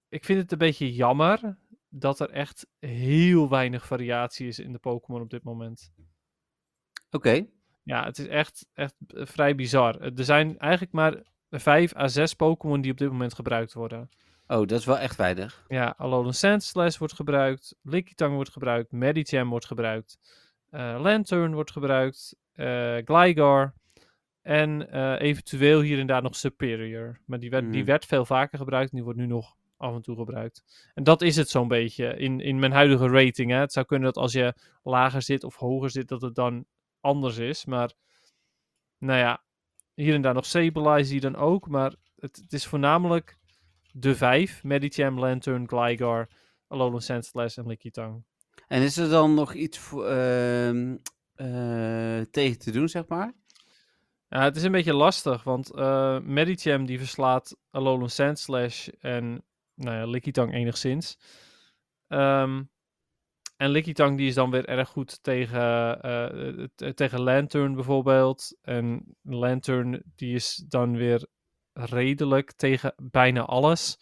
ik 0.09 0.25
vind 0.25 0.41
het 0.41 0.51
een 0.51 0.57
beetje 0.57 0.93
jammer 0.93 1.57
dat 1.89 2.19
er 2.19 2.29
echt 2.29 2.67
heel 2.79 3.49
weinig 3.49 3.85
variatie 3.85 4.47
is 4.47 4.59
in 4.59 4.71
de 4.71 4.79
Pokémon 4.79 5.21
op 5.21 5.29
dit 5.29 5.43
moment. 5.43 5.91
Oké, 7.09 7.45
Ja, 7.83 8.05
het 8.05 8.17
is 8.19 8.27
echt, 8.27 8.67
echt 8.73 8.95
vrij 9.07 9.55
bizar. 9.55 10.01
Er 10.01 10.23
zijn 10.23 10.57
eigenlijk 10.59 10.91
maar 10.93 11.23
vijf 11.49 11.95
à 11.95 12.07
zes 12.07 12.33
Pokémon 12.33 12.81
die 12.81 12.91
op 12.91 12.97
dit 12.97 13.09
moment 13.09 13.33
gebruikt 13.33 13.73
worden. 13.73 14.09
Oh, 14.51 14.67
dat 14.67 14.79
is 14.79 14.85
wel 14.85 14.97
echt 14.97 15.15
weinig. 15.15 15.65
Ja, 15.67 15.93
Alolan 15.97 16.33
Sandslash 16.33 16.97
wordt 16.97 17.13
gebruikt, 17.13 17.75
Lickitung 17.81 18.33
wordt 18.35 18.51
gebruikt, 18.51 18.91
Medicham 18.91 19.49
wordt 19.49 19.65
gebruikt, 19.65 20.17
eh, 20.69 20.99
Lantern 21.01 21.53
wordt 21.53 21.71
gebruikt, 21.71 22.35
eh 22.53 22.97
Gligar 23.05 23.73
en 24.41 24.89
eh, 24.91 25.21
eventueel 25.21 25.81
hier 25.81 25.99
en 25.99 26.07
daar 26.07 26.21
nog 26.21 26.35
Superior. 26.35 27.19
Maar 27.25 27.39
die 27.39 27.49
werd, 27.49 27.63
die 27.71 27.81
Mhm. 27.81 27.85
werd 27.89 28.05
veel 28.05 28.25
vaker 28.25 28.57
gebruikt 28.57 28.91
die 28.91 29.03
wordt 29.03 29.19
nu 29.19 29.25
nog 29.25 29.55
af 29.77 29.95
en 29.95 30.01
toe 30.01 30.15
gebruikt. 30.15 30.63
En 30.93 31.03
dat 31.03 31.21
is 31.21 31.35
het 31.35 31.49
zo'n 31.49 31.67
beetje 31.67 32.17
in, 32.17 32.39
in 32.39 32.59
mijn 32.59 32.71
huidige 32.71 33.07
rating. 33.07 33.51
Hè. 33.51 33.57
Het 33.57 33.73
zou 33.73 33.85
kunnen 33.85 34.13
dat 34.13 34.23
als 34.23 34.31
je 34.33 34.53
lager 34.83 35.21
zit 35.21 35.43
of 35.43 35.55
hoger 35.55 35.89
zit, 35.89 36.07
dat 36.07 36.21
het 36.21 36.35
dan 36.35 36.65
anders 36.99 37.37
is. 37.37 37.65
Maar 37.65 37.91
nou 38.97 39.19
ja, 39.19 39.43
hier 39.93 40.13
en 40.13 40.21
daar 40.21 40.33
nog 40.33 40.45
Sableye 40.45 41.03
die 41.03 41.19
dan 41.19 41.35
ook. 41.35 41.67
Maar 41.67 41.93
het, 42.19 42.35
het 42.35 42.53
is 42.53 42.65
voornamelijk 42.65 43.37
de 43.93 44.15
vijf. 44.15 44.63
Medicham, 44.63 45.19
Lantern, 45.19 45.67
Gligar, 45.67 46.29
Alolan 46.67 47.01
Sandslash 47.01 47.57
en 47.57 47.67
Lickitung. 47.67 48.23
En 48.67 48.81
is 48.81 48.97
er 48.97 49.09
dan 49.09 49.33
nog 49.33 49.53
iets 49.53 49.77
voor, 49.77 50.05
ehm, 50.05 50.97
eh, 51.35 52.21
tegen 52.31 52.59
te 52.59 52.71
doen, 52.71 52.89
zeg 52.89 53.07
maar? 53.07 53.33
Ja, 54.27 54.43
het 54.43 54.55
is 54.55 54.63
een 54.63 54.71
beetje 54.71 54.93
lastig, 54.93 55.43
want 55.43 55.73
eh 55.73 56.19
Medicham 56.19 56.85
die 56.85 56.97
verslaat 56.97 57.57
Alolan 57.71 58.09
Sandslash 58.09 58.87
en 58.87 59.43
nou 59.75 59.97
ja, 59.97 60.05
Lickitung 60.05 60.53
enigszins. 60.53 61.17
Ehm, 62.07 62.63
en 63.57 63.69
Lickitung 63.69 64.17
die 64.17 64.27
is 64.27 64.33
dan 64.33 64.51
weer 64.51 64.65
erg 64.65 64.89
goed 64.89 65.23
tegen, 65.23 66.01
eh, 66.01 66.89
tegen 66.89 67.21
Lantern 67.21 67.75
bijvoorbeeld. 67.75 68.57
En 68.61 69.15
Lantern 69.21 70.03
die 70.15 70.35
is 70.35 70.55
dan 70.67 70.95
weer 70.95 71.27
redelijk 71.73 72.51
tegen 72.51 72.93
bijna 72.97 73.41
alles. 73.41 73.99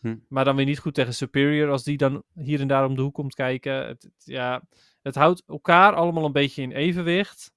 Hm. 0.00 0.16
Maar 0.28 0.44
dan 0.44 0.56
weer 0.56 0.64
niet 0.64 0.78
goed 0.78 0.94
tegen 0.94 1.14
Superior 1.14 1.70
als 1.70 1.84
die 1.84 1.96
dan 1.96 2.22
hier 2.34 2.60
en 2.60 2.68
daar 2.68 2.86
om 2.86 2.94
de 2.94 3.02
hoek 3.02 3.14
komt 3.14 3.34
kijken. 3.34 3.86
Het, 3.86 4.02
het- 4.02 4.22
ja, 4.24 4.62
het 5.02 5.14
houdt 5.14 5.42
elkaar 5.46 5.94
allemaal 5.94 6.24
een 6.24 6.32
beetje 6.32 6.62
in 6.62 6.72
evenwicht. 6.72 7.52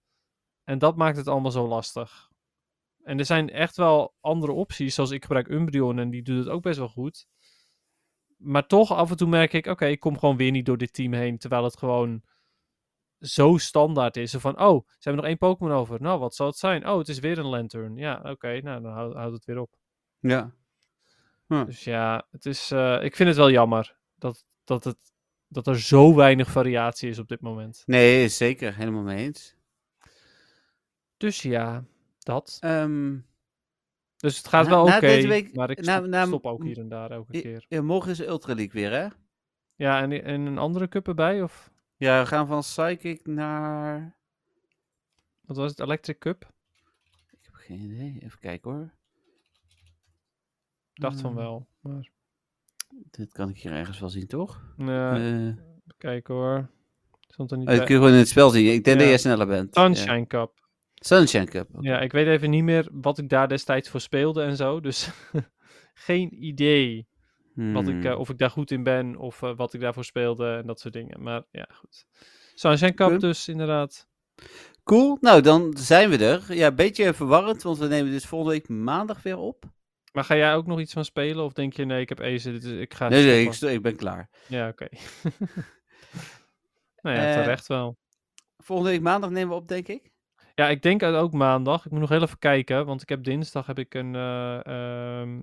En 0.64 0.80
dat 0.80 0.96
maakt 0.96 1.18
het 1.18 1.28
allemaal 1.28 1.52
zo 1.52 1.68
lastig. 1.68 2.32
En 3.04 3.20
er 3.20 3.26
zijn 3.26 3.50
echt 3.50 3.76
wel 3.78 4.14
andere 4.22 4.52
opties, 4.52 4.96
zoals 4.96 5.12
ik 5.12 5.22
gebruik 5.22 5.48
Umbreon 5.48 6.00
en 6.00 6.10
die 6.10 6.22
doet 6.24 6.38
het 6.38 6.50
ook 6.50 6.62
best 6.62 6.78
wel 6.78 6.88
goed. 6.90 7.26
Maar 8.38 8.68
toch 8.68 8.92
af 8.92 9.10
en 9.10 9.18
toe 9.18 9.28
merk 9.28 9.54
ik, 9.54 9.66
oké, 9.66 9.86
ik 9.86 10.00
kom 10.00 10.20
gewoon 10.20 10.38
weer 10.38 10.52
niet 10.52 10.66
door 10.66 10.78
dit 10.78 10.94
team 10.94 11.14
heen, 11.14 11.38
terwijl 11.38 11.64
het 11.64 11.78
gewoon 11.78 12.24
zo 13.26 13.58
standaard 13.58 14.18
is. 14.18 14.32
Van, 14.34 14.60
oh, 14.62 14.88
ze 14.88 14.94
hebben 15.00 15.16
nog 15.22 15.26
één 15.26 15.38
Pokémon 15.38 15.74
over. 15.74 16.02
Nou, 16.02 16.20
wat 16.20 16.36
zal 16.36 16.48
het 16.48 16.58
zijn? 16.58 16.88
Oh, 16.90 16.98
het 16.98 17.10
is 17.10 17.20
weer 17.20 17.38
een 17.38 17.46
Lantern. 17.46 17.96
Ja, 17.96 18.22
oké, 18.24 18.62
nou, 18.62 18.82
dan 18.82 18.92
houdt 19.18 19.34
het 19.34 19.46
weer 19.46 19.60
op. 19.60 19.76
Ja. 20.20 20.52
Dus 21.48 21.84
ja, 21.84 22.28
het 22.32 22.46
is, 22.46 22.72
eh, 22.72 23.04
ik 23.04 23.16
vind 23.16 23.30
het 23.30 23.38
wel 23.38 23.52
jammer 23.52 23.98
dat, 24.16 24.46
dat, 24.64 24.84
het, 24.84 24.98
dat 25.48 25.68
er 25.68 25.80
zo 25.80 26.16
weinig 26.16 26.52
variatie 26.52 27.10
is 27.10 27.20
op 27.20 27.28
dit 27.28 27.42
moment. 27.42 27.84
Nee, 27.86 28.28
zeker. 28.28 28.76
Helemaal 28.76 29.02
mee 29.02 29.26
eens. 29.26 29.56
Dus 31.18 31.42
ja, 31.42 31.84
dat. 32.20 32.58
Ehm, 32.60 33.18
Dus 34.18 34.38
het 34.38 34.48
gaat 34.48 34.64
Na- 34.64 34.70
wel 34.70 34.82
oké, 34.84 34.98
maar 35.54 35.70
ik 35.70 35.84
stop, 35.84 36.06
na- 36.06 36.26
stop 36.26 36.46
ook 36.46 36.64
hier 36.64 36.78
en 36.80 36.90
daar 36.90 37.12
elke 37.12 37.42
keer. 37.42 37.66
ja, 37.68 37.82
morgen 37.82 38.12
is 38.12 38.20
Ultra 38.20 38.54
League 38.54 38.82
weer, 38.82 38.92
hè? 38.92 39.08
Ja, 39.76 40.02
en, 40.02 40.24
en 40.24 40.42
een 40.46 40.58
andere 40.58 40.88
cup 40.88 41.08
erbij? 41.08 41.42
Of 41.42 41.72
Ja, 41.98 42.22
we 42.22 42.26
gaan 42.28 42.48
van 42.48 42.60
Psychic 42.60 43.26
naar... 43.28 44.16
wat 45.42 45.58
was 45.58 45.70
het? 45.72 45.80
Electric 45.80 46.18
Cup? 46.18 46.52
Ik 47.32 47.40
heb 47.42 47.54
geen 47.54 47.80
idee. 47.80 48.18
Even 48.24 48.40
kijken 48.40 48.72
hoor. 48.72 48.94
Ik 50.94 51.02
dacht 51.02 51.22
van 51.22 51.30
Hmm, 51.32 51.40
wel. 51.40 51.68
Maar, 51.80 52.10
Dit 53.12 53.32
kan 53.32 53.50
ik 53.50 53.58
hier 53.58 53.72
ergens 53.72 54.00
wel 54.00 54.10
zien, 54.10 54.28
toch? 54.28 54.74
nee, 54.78 54.96
Eh, 54.98 55.46
even 55.48 55.96
kijken 55.98 56.34
hoor. 56.34 56.70
Stond 57.28 57.52
er 57.52 57.58
niet 57.58 57.68
oh, 57.70 57.76
bij. 57.76 57.86
kun 57.86 57.94
je 57.96 58.00
gewoon 58.00 58.14
in 58.16 58.20
het 58.20 58.30
spel 58.30 58.50
zien. 58.50 58.66
Ik 58.74 58.84
denk 58.84 58.86
Ja. 58.86 59.02
dat 59.02 59.08
jij 59.08 59.18
sneller 59.18 59.48
bent. 59.48 59.76
Ja. 59.76 59.82
Sunshine 59.82 60.28
Cup. 60.28 60.62
Sunshine 60.94 61.46
Cup. 61.46 61.70
Ja, 61.80 62.00
ik 62.00 62.12
weet 62.12 62.28
even 62.28 62.50
niet 62.50 62.64
meer 62.64 62.90
wat 62.92 63.18
ik 63.18 63.30
daar 63.30 63.48
destijds 63.48 63.90
voor 63.90 64.00
speelde 64.02 64.44
en 64.44 64.56
zo. 64.56 64.80
Dus 64.80 65.10
geen 66.08 66.46
idee. 66.46 67.08
Wat 67.56 67.88
ik, 67.88 67.94
Hmm. 67.94 68.06
eh, 68.06 68.20
of 68.20 68.30
ik 68.30 68.38
daar 68.38 68.50
goed 68.50 68.72
in 68.72 68.84
ben, 68.84 69.16
of 69.18 69.42
eh, 69.42 69.56
wat 69.56 69.74
ik 69.74 69.82
daarvoor 69.82 70.04
speelde 70.06 70.56
en 70.56 70.68
dat 70.68 70.80
soort 70.80 70.94
dingen. 70.94 71.24
Maar 71.24 71.44
ja, 71.52 71.68
goed. 71.74 72.06
Sunshine 72.54 72.94
Cup 72.94 73.08
Oké. 73.08 73.18
dus, 73.18 73.48
inderdaad. 73.48 74.08
Cool, 74.84 75.18
nou 75.22 75.42
dan 75.42 75.74
zijn 75.78 76.10
we 76.10 76.18
er. 76.26 76.54
Ja, 76.54 76.68
een 76.68 76.76
beetje 76.76 77.14
verwarrend, 77.14 77.62
want 77.62 77.78
we 77.78 77.88
nemen 77.88 78.12
dus 78.12 78.26
volgende 78.26 78.54
week 78.54 78.68
maandag 78.70 79.24
weer 79.24 79.38
op. 79.38 79.64
Maar 80.12 80.24
ga 80.24 80.36
jij 80.36 80.56
ook 80.56 80.66
nog 80.66 80.80
iets 80.80 80.94
van 80.94 81.06
spelen? 81.06 81.44
Of 81.44 81.54
denk 81.54 81.74
je, 81.74 81.86
nee, 81.86 82.02
ik 82.02 82.10
heb 82.10 82.20
Ace, 82.22 82.52
is, 82.52 82.64
ik 82.66 82.94
ga 82.94 83.08
Nee, 83.10 83.26
nee, 83.26 83.46
ik, 83.46 83.54
ik 83.54 83.82
ben 83.82 83.96
klaar. 83.96 84.30
Ja, 84.48 84.68
oké. 84.68 84.88
nou 87.02 87.16
ja, 87.18 87.28
Eh, 87.28 87.34
terecht 87.34 87.68
wel. 87.68 87.98
Volgende 88.58 88.92
week 88.92 89.02
maandag 89.02 89.30
nemen 89.30 89.50
we 89.50 89.56
op, 89.62 89.68
denk 89.68 89.88
ik. 89.88 90.12
Ja, 90.56 90.70
ik 90.70 90.82
denk 90.82 91.04
ook 91.04 91.34
maandag. 91.34 91.86
Ik 91.86 91.92
moet 91.92 92.00
nog 92.00 92.10
heel 92.10 92.22
even 92.22 92.40
kijken, 92.40 92.86
want 92.86 93.02
ik 93.02 93.10
heb 93.10 93.24
dinsdag 93.24 93.66
heb 93.66 93.80
ik 93.80 93.94
een, 93.94 94.16
eh, 94.16 94.66
ehm, 94.66 95.42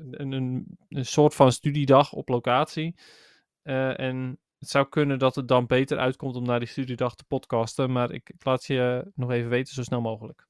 een, 0.00 0.32
een, 0.32 0.78
een 0.88 1.06
soort 1.06 1.34
van 1.34 1.52
studiedag 1.52 2.12
op 2.12 2.28
locatie. 2.28 2.94
Eh, 3.62 4.00
en 4.00 4.38
het 4.58 4.68
zou 4.68 4.88
kunnen 4.88 5.18
dat 5.18 5.34
het 5.34 5.48
dan 5.48 5.66
beter 5.66 5.98
uitkomt 5.98 6.36
om 6.36 6.44
naar 6.44 6.58
die 6.58 6.68
studiedag 6.68 7.14
te 7.14 7.24
podcasten, 7.24 7.92
maar 7.92 8.10
ik, 8.12 8.32
laat 8.38 8.64
je 8.64 9.10
nog 9.14 9.30
even 9.30 9.50
weten 9.50 9.74
zo 9.74 9.82
snel 9.82 10.00
mogelijk. 10.00 10.46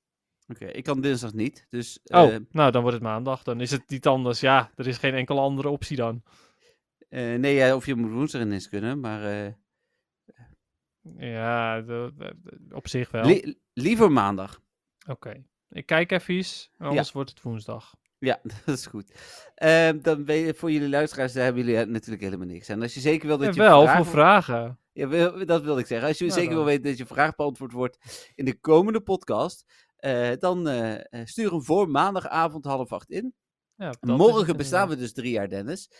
Oké, 0.48 0.66
ik 0.66 0.84
kan 0.84 1.00
dinsdag 1.00 1.32
niet, 1.32 1.66
dus... 1.70 2.00
Oh, 2.04 2.34
eh, 2.34 2.40
nou 2.50 2.70
dan 2.70 2.80
wordt 2.82 2.96
het 2.96 3.06
maandag. 3.06 3.42
Dan 3.42 3.60
is 3.60 3.70
het 3.70 3.88
niet 3.88 4.06
anders. 4.06 4.40
Ja, 4.40 4.70
er 4.74 4.86
is 4.86 4.98
geen 4.98 5.14
enkele 5.14 5.40
andere 5.40 5.68
optie 5.68 5.96
dan. 5.96 6.22
eh, 7.08 7.34
nee, 7.34 7.54
ja, 7.54 7.74
of 7.76 7.86
je 7.86 7.94
moet 7.94 8.10
woensdag 8.10 8.40
ineens 8.42 8.68
kunnen, 8.68 9.00
maar... 9.00 9.54
Ja, 11.18 11.80
de- 11.80 12.12
de- 12.16 12.36
de- 12.42 12.74
op 12.74 12.88
zich 12.88 13.10
wel. 13.10 13.24
li- 13.24 13.54
liever 13.72 14.12
maandag. 14.12 14.60
Oké. 15.08 15.44
Ik 15.70 15.86
kijk 15.86 16.10
even, 16.12 16.44
anders 16.78 17.12
wordt 17.12 17.30
het 17.30 17.42
woensdag. 17.42 17.94
Ja, 18.24 18.40
dat 18.64 18.76
is 18.78 18.86
goed. 18.86 19.12
Ehm, 19.54 20.00
dan 20.00 20.24
ben 20.24 20.36
je, 20.36 20.54
voor 20.54 20.70
jullie 20.72 20.88
luisteraars, 20.88 21.32
daar 21.32 21.44
hebben 21.44 21.64
jullie 21.64 21.86
natuurlijk 21.86 22.22
helemaal 22.22 22.46
niks 22.46 22.70
aan. 22.70 22.82
Als 22.82 22.94
je 22.94 23.00
zeker 23.00 23.26
wil 23.26 23.38
dat 23.38 23.54
Ja, 23.54 23.62
je 23.62 23.68
wel, 23.68 23.82
vragen- 23.82 24.04
voor 24.04 24.12
vragen. 24.14 24.78
Ja, 24.92 25.08
wil- 25.08 25.46
dat 25.46 25.62
wilde 25.62 25.80
ik 25.80 25.86
zeggen. 25.86 26.08
Als 26.08 26.18
je 26.18 26.24
Ja, 26.24 26.30
zeker 26.30 26.48
dan. 26.48 26.56
wil 26.56 26.64
weten 26.66 26.82
dat 26.84 26.98
je 26.98 27.06
vraag 27.06 27.34
beantwoord 27.34 27.72
wordt 27.72 27.98
in 28.34 28.44
de 28.44 28.60
komende 28.60 29.00
podcast, 29.00 29.64
eh, 29.96 30.30
dan 30.38 30.68
eh, 30.68 30.94
eh, 30.94 31.26
stuur 31.26 31.50
hem 31.50 31.62
voor 31.64 31.88
maandagavond 31.88 32.64
half 32.64 32.92
acht 32.92 33.10
in. 33.10 33.34
Ja, 33.76 33.94
Morgen 34.00 34.56
bestaan 34.56 34.88
we 34.88 34.96
dus 34.96 35.12
drie 35.12 35.30
jaar, 35.32 35.48
Dennis. 35.48 35.90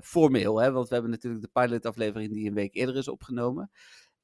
Formeel, 0.00 0.60
hè, 0.60 0.72
want 0.72 0.88
we 0.88 0.94
hebben 0.94 1.12
natuurlijk 1.12 1.42
de 1.42 1.50
pilotaflevering 1.52 2.32
die 2.32 2.48
een 2.48 2.54
week 2.54 2.74
eerder 2.74 2.96
is 2.96 3.08
opgenomen. 3.08 3.70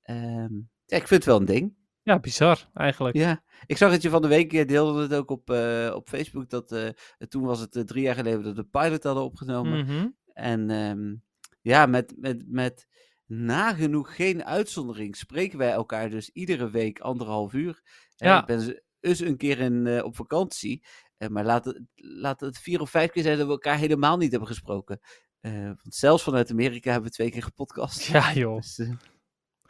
Ehm, 0.02 0.54
ja, 0.86 0.96
ik 0.96 1.08
vind 1.08 1.10
het 1.10 1.24
wel 1.24 1.36
een 1.36 1.44
ding. 1.44 1.74
Ja, 2.04 2.20
bizar 2.20 2.68
eigenlijk. 2.74 3.16
Ja, 3.16 3.42
ik 3.66 3.76
zag 3.76 3.90
dat 3.90 4.02
je 4.02 4.10
van 4.10 4.22
de 4.22 4.28
week 4.28 4.52
eh, 4.52 4.66
deelde 4.66 5.02
het 5.02 5.14
ook 5.14 5.30
op, 5.30 5.50
eh, 5.50 5.92
op 5.94 6.08
Facebook. 6.08 6.50
Dat, 6.50 6.72
eh, 6.72 6.88
toen 7.28 7.44
was 7.44 7.60
het 7.60 7.86
drie 7.86 8.02
jaar 8.02 8.14
geleden 8.14 8.42
dat 8.42 8.54
we 8.54 8.62
de 8.62 8.68
pilot 8.68 9.02
hadden 9.02 9.24
opgenomen. 9.24 9.84
Mhm. 9.84 10.08
En 10.32 10.70
ehm, 10.70 11.14
ja, 11.60 11.86
met, 11.86 12.14
met, 12.16 12.44
met 12.46 12.86
nagenoeg 13.26 14.16
geen 14.16 14.44
uitzondering 14.44 15.16
spreken 15.16 15.58
wij 15.58 15.70
elkaar 15.70 16.10
dus 16.10 16.30
iedere 16.30 16.70
week 16.70 17.00
anderhalf 17.00 17.52
uur. 17.52 17.80
Hè, 18.16 18.28
Ja. 18.28 18.40
Ik 18.40 18.46
ben 18.46 18.82
eens 19.00 19.20
een 19.20 19.36
keer 19.36 19.58
in, 19.58 20.02
op 20.04 20.16
vakantie. 20.16 20.84
maar 21.28 21.44
laat 21.44 21.64
het, 21.64 21.80
laat 21.94 22.40
het 22.40 22.58
vier 22.58 22.80
of 22.80 22.90
vijf 22.90 23.10
keer 23.10 23.22
zijn 23.22 23.36
dat 23.36 23.46
we 23.46 23.52
elkaar 23.52 23.78
helemaal 23.78 24.16
niet 24.16 24.30
hebben 24.30 24.48
gesproken. 24.48 25.00
Want 25.40 25.94
zelfs 25.94 26.22
vanuit 26.22 26.50
Amerika 26.50 26.90
hebben 26.90 27.10
we 27.10 27.16
twee 27.16 27.30
keer 27.30 27.42
gepodcast. 27.42 28.02
Ja, 28.02 28.32
joh. 28.32 28.60
Dus, 28.60 28.80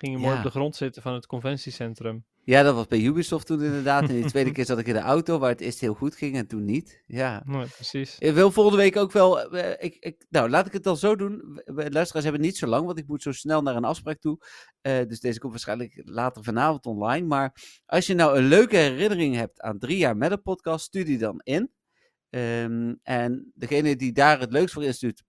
Ging 0.03 0.15
je 0.15 0.21
mooi 0.21 0.33
Ja. 0.33 0.39
op 0.39 0.45
de 0.45 0.51
grond 0.51 0.77
zitten 0.77 1.03
van 1.03 1.15
het 1.15 1.27
conventiecentrum. 1.27 2.25
ja, 2.45 2.63
dat 2.63 2.75
was 2.75 2.87
bij 2.87 3.01
Ubisoft 3.01 3.47
toen 3.47 3.63
inderdaad. 3.63 4.09
En 4.09 4.15
die 4.15 4.25
tweede 4.25 4.51
keer 4.53 4.65
zat 4.65 4.79
ik 4.79 4.87
in 4.87 4.95
de 4.95 5.01
auto 5.01 5.39
waar 5.39 5.51
het 5.51 5.61
eerst 5.61 5.81
heel 5.81 5.95
goed 5.95 6.17
ging 6.17 6.37
en 6.37 6.47
toen 6.47 6.65
niet. 6.65 7.03
Ja. 7.07 7.43
Nee, 7.47 7.67
precies. 7.67 8.19
Ik 8.19 8.35
wil 8.35 8.51
volgende 8.51 8.79
week 8.79 8.97
ook 8.97 9.13
wel. 9.13 9.51
eh, 9.51 9.85
ik, 9.87 9.97
ik, 10.01 10.25
nou, 10.29 10.51
laat 10.51 10.67
ik 10.67 10.73
het 10.73 10.83
dan 10.83 10.97
zo 10.97 11.17
doen. 11.17 11.61
Luisteraars 11.65 12.25
hebben 12.25 12.41
niet 12.43 12.57
zo 12.57 12.67
lang, 12.67 12.87
want 12.87 12.99
ik 12.99 13.07
moet 13.07 13.23
zo 13.23 13.33
snel 13.33 13.63
naar 13.63 13.77
een 13.77 13.85
afspraak 13.85 14.19
toe. 14.21 14.39
Eh, 14.81 15.07
dus 15.07 15.21
deze 15.21 15.39
komt 15.39 15.53
waarschijnlijk 15.53 16.01
later 16.05 16.43
vanavond 16.45 16.87
online. 16.87 17.27
Maar 17.27 17.57
als 17.87 18.07
je 18.07 18.15
nou 18.15 18.39
een 18.39 18.45
leuke 18.49 18.77
herinnering 18.77 19.35
hebt 19.37 19.61
aan 19.61 19.79
drie 19.79 19.97
jaar 19.99 20.17
met 20.17 20.31
een 20.33 20.43
podcast, 20.43 20.85
stuur 20.85 21.05
die 21.05 21.19
dan 21.19 21.41
in. 21.45 21.71
Ehm, 22.31 22.95
en 23.03 23.53
degene 23.55 23.97
die 23.97 24.13
daar 24.13 24.41
het 24.41 24.53
leukst 24.53 24.75
voor 24.75 24.85
instuurt, 24.85 25.23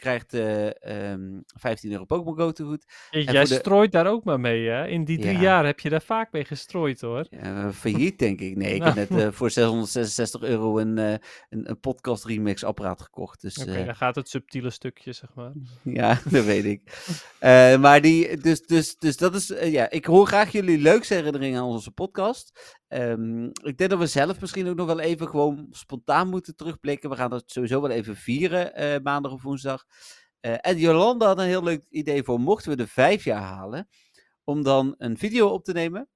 krijgt 0.00 0.34
eh, 0.34 1.10
ehm, 1.12 1.40
15 1.46 1.92
euro 1.92 2.04
Pokémon 2.04 2.36
Go 2.36 2.52
te 2.52 2.64
goed. 2.64 2.84
Voor 3.10 3.20
Jij 3.20 3.44
de- 3.44 3.54
strooit 3.54 3.92
daar 3.92 4.06
ook 4.06 4.24
maar 4.24 4.40
mee, 4.40 4.68
hè? 4.68 4.86
In 4.86 5.04
die 5.04 5.18
drie 5.18 5.32
Ja. 5.34 5.40
jaar 5.40 5.66
heb 5.66 5.80
je 5.80 5.88
daar 5.88 6.02
vaak 6.02 6.32
mee 6.32 6.44
gestrooid, 6.44 7.00
hoor. 7.00 7.26
Ja, 7.30 7.72
failliet, 7.72 8.18
denk 8.18 8.40
ik. 8.40 8.56
Nee, 8.56 8.74
ik 8.74 8.80
Nou. 8.82 8.98
heb 8.98 9.10
net 9.10 9.20
eh, 9.20 9.28
voor 9.32 9.50
666 9.50 10.42
euro 10.42 10.78
een, 10.78 10.98
eh, 10.98 11.10
een, 11.48 11.70
een 11.70 11.80
podcast 11.80 12.24
remix 12.24 12.64
apparaat 12.64 13.02
gekocht. 13.02 13.40
Dus, 13.40 13.58
Oké, 13.58 13.84
dan 13.84 13.96
gaat 13.96 14.14
het 14.14 14.28
subtiele 14.28 14.70
stukje, 14.70 15.12
zeg 15.12 15.30
maar. 15.34 15.52
Ja, 15.82 16.18
dat 16.30 16.44
weet 16.44 16.64
ik. 16.64 16.82
Maar 17.80 18.00
die, 18.00 18.36
dus, 18.36 18.62
dus, 18.62 18.96
dus 18.96 19.16
dat 19.16 19.34
is, 19.34 19.52
ja, 19.62 19.90
ik 19.90 20.04
hoor 20.04 20.26
graag 20.26 20.52
jullie 20.52 20.78
leukste 20.78 21.14
herinneringen 21.14 21.60
aan 21.60 21.66
onze 21.66 21.90
podcast. 21.90 22.78
Ehm, 22.90 23.44
ik 23.44 23.78
denk 23.78 23.90
dat 23.90 23.98
we 23.98 24.06
zelf 24.06 24.40
misschien 24.40 24.68
ook 24.68 24.76
nog 24.76 24.86
wel 24.86 25.00
even 25.00 25.28
gewoon 25.28 25.66
spontaan 25.70 26.28
moeten 26.28 26.56
terugblikken. 26.56 27.10
We 27.10 27.16
gaan 27.16 27.30
dat 27.30 27.50
sowieso 27.50 27.80
wel 27.80 27.90
even 27.90 28.16
vieren, 28.16 28.74
eh, 28.74 29.00
maandag 29.02 29.32
of 29.32 29.42
woensdag. 29.42 29.84
Eh, 30.40 30.56
en 30.60 30.78
Jolanda 30.78 31.26
had 31.26 31.38
een 31.38 31.44
heel 31.44 31.62
leuk 31.62 31.86
idee 31.88 32.22
voor, 32.22 32.40
mochten 32.40 32.70
we 32.70 32.76
de 32.76 32.86
vijf 32.86 33.24
jaar 33.24 33.42
halen, 33.42 33.88
om 34.44 34.62
dan 34.62 34.94
een 34.98 35.18
video 35.18 35.48
op 35.48 35.64
te 35.64 35.72
nemen, 35.72 36.08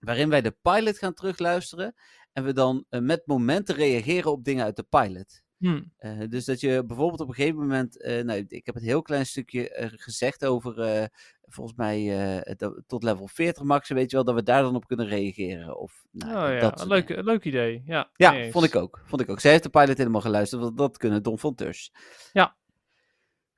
waarin 0.00 0.28
wij 0.28 0.42
de 0.42 0.56
pilot 0.62 0.98
gaan 0.98 1.14
terugluisteren. 1.14 1.94
En 2.32 2.44
we 2.44 2.52
dan 2.52 2.84
eh, 2.88 3.00
met 3.00 3.22
momenten 3.26 3.74
reageren 3.74 4.30
op 4.32 4.44
dingen 4.44 4.64
uit 4.64 4.76
de 4.76 4.86
pilot. 4.88 5.42
Hm. 5.62 5.82
Eh, 5.96 6.20
dus 6.28 6.44
dat 6.44 6.60
je 6.60 6.84
bijvoorbeeld 6.86 7.20
op 7.20 7.28
een 7.28 7.34
gegeven 7.34 7.58
moment, 7.58 8.02
eh, 8.02 8.22
nou, 8.22 8.44
ik 8.48 8.66
heb 8.66 8.74
het 8.74 8.84
heel 8.84 9.02
klein 9.02 9.26
stukje 9.26 9.70
eh, 9.70 9.88
gezegd 9.90 10.44
over, 10.44 11.08
volgens 11.48 11.76
mij 11.76 12.44
tot 12.86 13.02
level 13.02 13.28
40 13.28 13.62
max, 13.62 13.88
weet 13.88 14.10
je 14.10 14.16
wel, 14.16 14.24
dat 14.24 14.34
we 14.34 14.42
daar 14.42 14.62
dan 14.62 14.74
op 14.74 14.86
kunnen 14.86 15.06
reageren. 15.06 15.78
Of, 15.78 16.04
nou, 16.10 16.30
oh 16.30 16.54
ja, 16.54 16.60
dat 16.60 16.84
leuk, 16.84 17.06
dingen. 17.06 17.24
leuk 17.24 17.44
idee. 17.44 17.82
Ja, 17.86 18.10
Ja, 18.14 18.50
vond 18.50 18.64
ik 18.64 18.76
ook. 18.76 19.00
Vond 19.04 19.20
ik 19.20 19.30
ook. 19.30 19.40
Zij 19.40 19.50
heeft 19.50 19.62
de 19.62 19.68
pilot 19.68 19.98
helemaal 19.98 20.20
geluisterd, 20.20 20.62
want 20.62 20.76
dat 20.76 20.96
kunnen 20.96 21.22
Don 21.22 21.38
van 21.38 21.54
Turs. 21.54 21.92
Ja. 22.32 22.56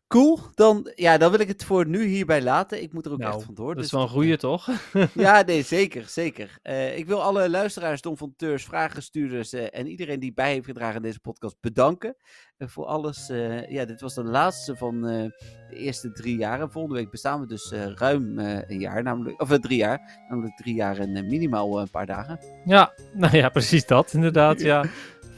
Cool, 0.08 0.38
dan, 0.54 0.90
ja, 0.94 1.18
dan 1.18 1.30
wil 1.30 1.40
ik 1.40 1.48
het 1.48 1.64
voor 1.64 1.86
nu 1.86 2.04
hierbij 2.04 2.42
laten. 2.42 2.82
Ik 2.82 2.92
moet 2.92 3.06
er 3.06 3.12
ook 3.12 3.18
Nou, 3.18 3.34
echt 3.34 3.44
vandoor. 3.44 3.66
Dat 3.66 3.76
dus 3.76 3.84
is 3.84 3.90
wel 3.90 4.00
een 4.00 4.06
dat, 4.06 4.16
goeie, 4.16 4.32
eh, 4.32 4.38
toch? 4.38 4.68
ja, 5.26 5.42
nee, 5.42 5.62
zeker, 5.76 6.04
zeker. 6.08 6.58
Eh, 6.62 6.98
ik 6.98 7.06
wil 7.06 7.22
alle 7.22 7.50
luisteraars, 7.50 8.00
donfonteurs, 8.00 8.64
vragenstuurders 8.64 9.52
eh, 9.52 9.66
en 9.70 9.86
iedereen 9.86 10.20
die 10.20 10.32
bij 10.32 10.52
heeft 10.52 10.66
gedragen 10.66 10.96
aan 10.96 11.02
deze 11.02 11.20
podcast 11.20 11.56
bedanken. 11.60 12.16
voor 12.58 12.84
alles. 12.84 13.26
ja, 13.68 13.84
dit 13.84 14.00
was 14.00 14.14
de 14.14 14.24
laatste 14.24 14.76
van 14.76 15.02
de 15.02 15.32
eerste 15.70 16.12
drie 16.12 16.36
jaar. 16.36 16.60
En 16.60 16.70
volgende 16.70 16.96
week 16.96 17.10
bestaan 17.10 17.40
we 17.40 17.46
dus 17.46 17.72
ruim 17.94 18.38
een 18.38 18.80
jaar, 18.80 19.02
namelijk, 19.02 19.40
of 19.40 19.58
drie 19.58 19.78
jaar. 19.78 20.24
Namelijk 20.28 20.56
drie 20.56 20.74
jaar 20.74 20.98
en 20.98 21.26
minimaal 21.26 21.80
een 21.80 21.90
paar 21.90 22.06
dagen. 22.06 22.38
Ja, 22.64 22.92
nou 23.12 23.36
ja, 23.36 23.48
precies 23.48 23.86
dat, 23.86 24.12
inderdaad. 24.12 24.60
Ja. 24.60 24.84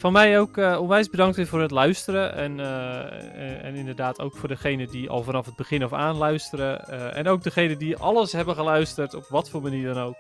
Van 0.07 0.15
mij 0.15 0.41
ook 0.41 0.57
eh, 0.57 0.81
onwijs 0.81 1.09
bedankt 1.09 1.37
weer 1.37 1.47
voor 1.47 1.61
het 1.61 1.71
luisteren. 1.71 2.35
En, 2.35 2.61
eh, 2.61 2.67
eh, 2.67 3.65
en 3.65 3.75
inderdaad 3.75 4.21
ook 4.21 4.37
voor 4.37 4.49
degene 4.49 4.87
die 4.87 5.11
al 5.11 5.23
vanaf 5.23 5.47
het 5.47 5.57
begin 5.57 5.83
af 5.83 5.93
aan 5.93 6.17
luisteren. 6.17 6.89
en 7.15 7.29
ook 7.29 7.43
degene 7.43 7.77
die 7.77 7.97
alles 7.97 8.33
hebben 8.33 8.55
geluisterd, 8.55 9.15
op 9.15 9.27
wat 9.29 9.51
voor 9.51 9.63
manier 9.63 9.95
dan 9.95 10.03
ook. 10.03 10.17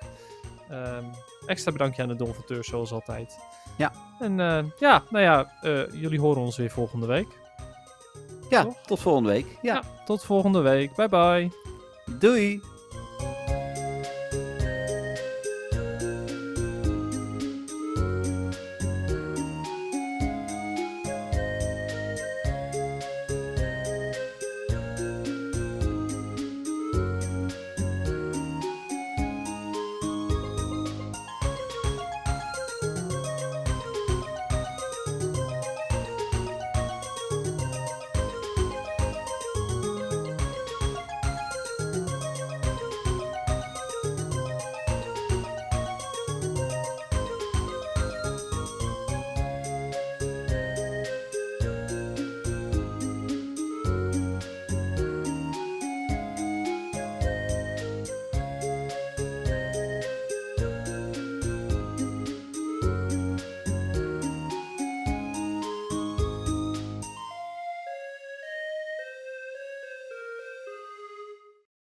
Ehm, 0.68 1.04
extra 1.46 1.72
bedankje 1.72 2.02
aan 2.02 2.08
de 2.08 2.16
donateurs, 2.16 2.68
zoals 2.68 2.92
altijd. 2.92 3.38
Ja. 3.76 3.92
En 4.18 4.36
ja, 4.78 5.02
nou 5.10 5.24
ja, 5.24 5.50
jullie 5.92 6.20
horen 6.20 6.42
ons 6.42 6.56
weer 6.56 6.70
volgende 6.70 7.06
week. 7.06 7.38
Ja, 8.50 8.62
Toch? 8.62 8.76
tot 8.86 9.00
volgende 9.00 9.28
week. 9.28 9.58
Ja, 9.62 9.82
tot 10.04 10.24
volgende 10.24 10.60
week. 10.60 10.94
Bye 10.94 11.08
bye. 11.08 11.50
doei! 12.18 12.75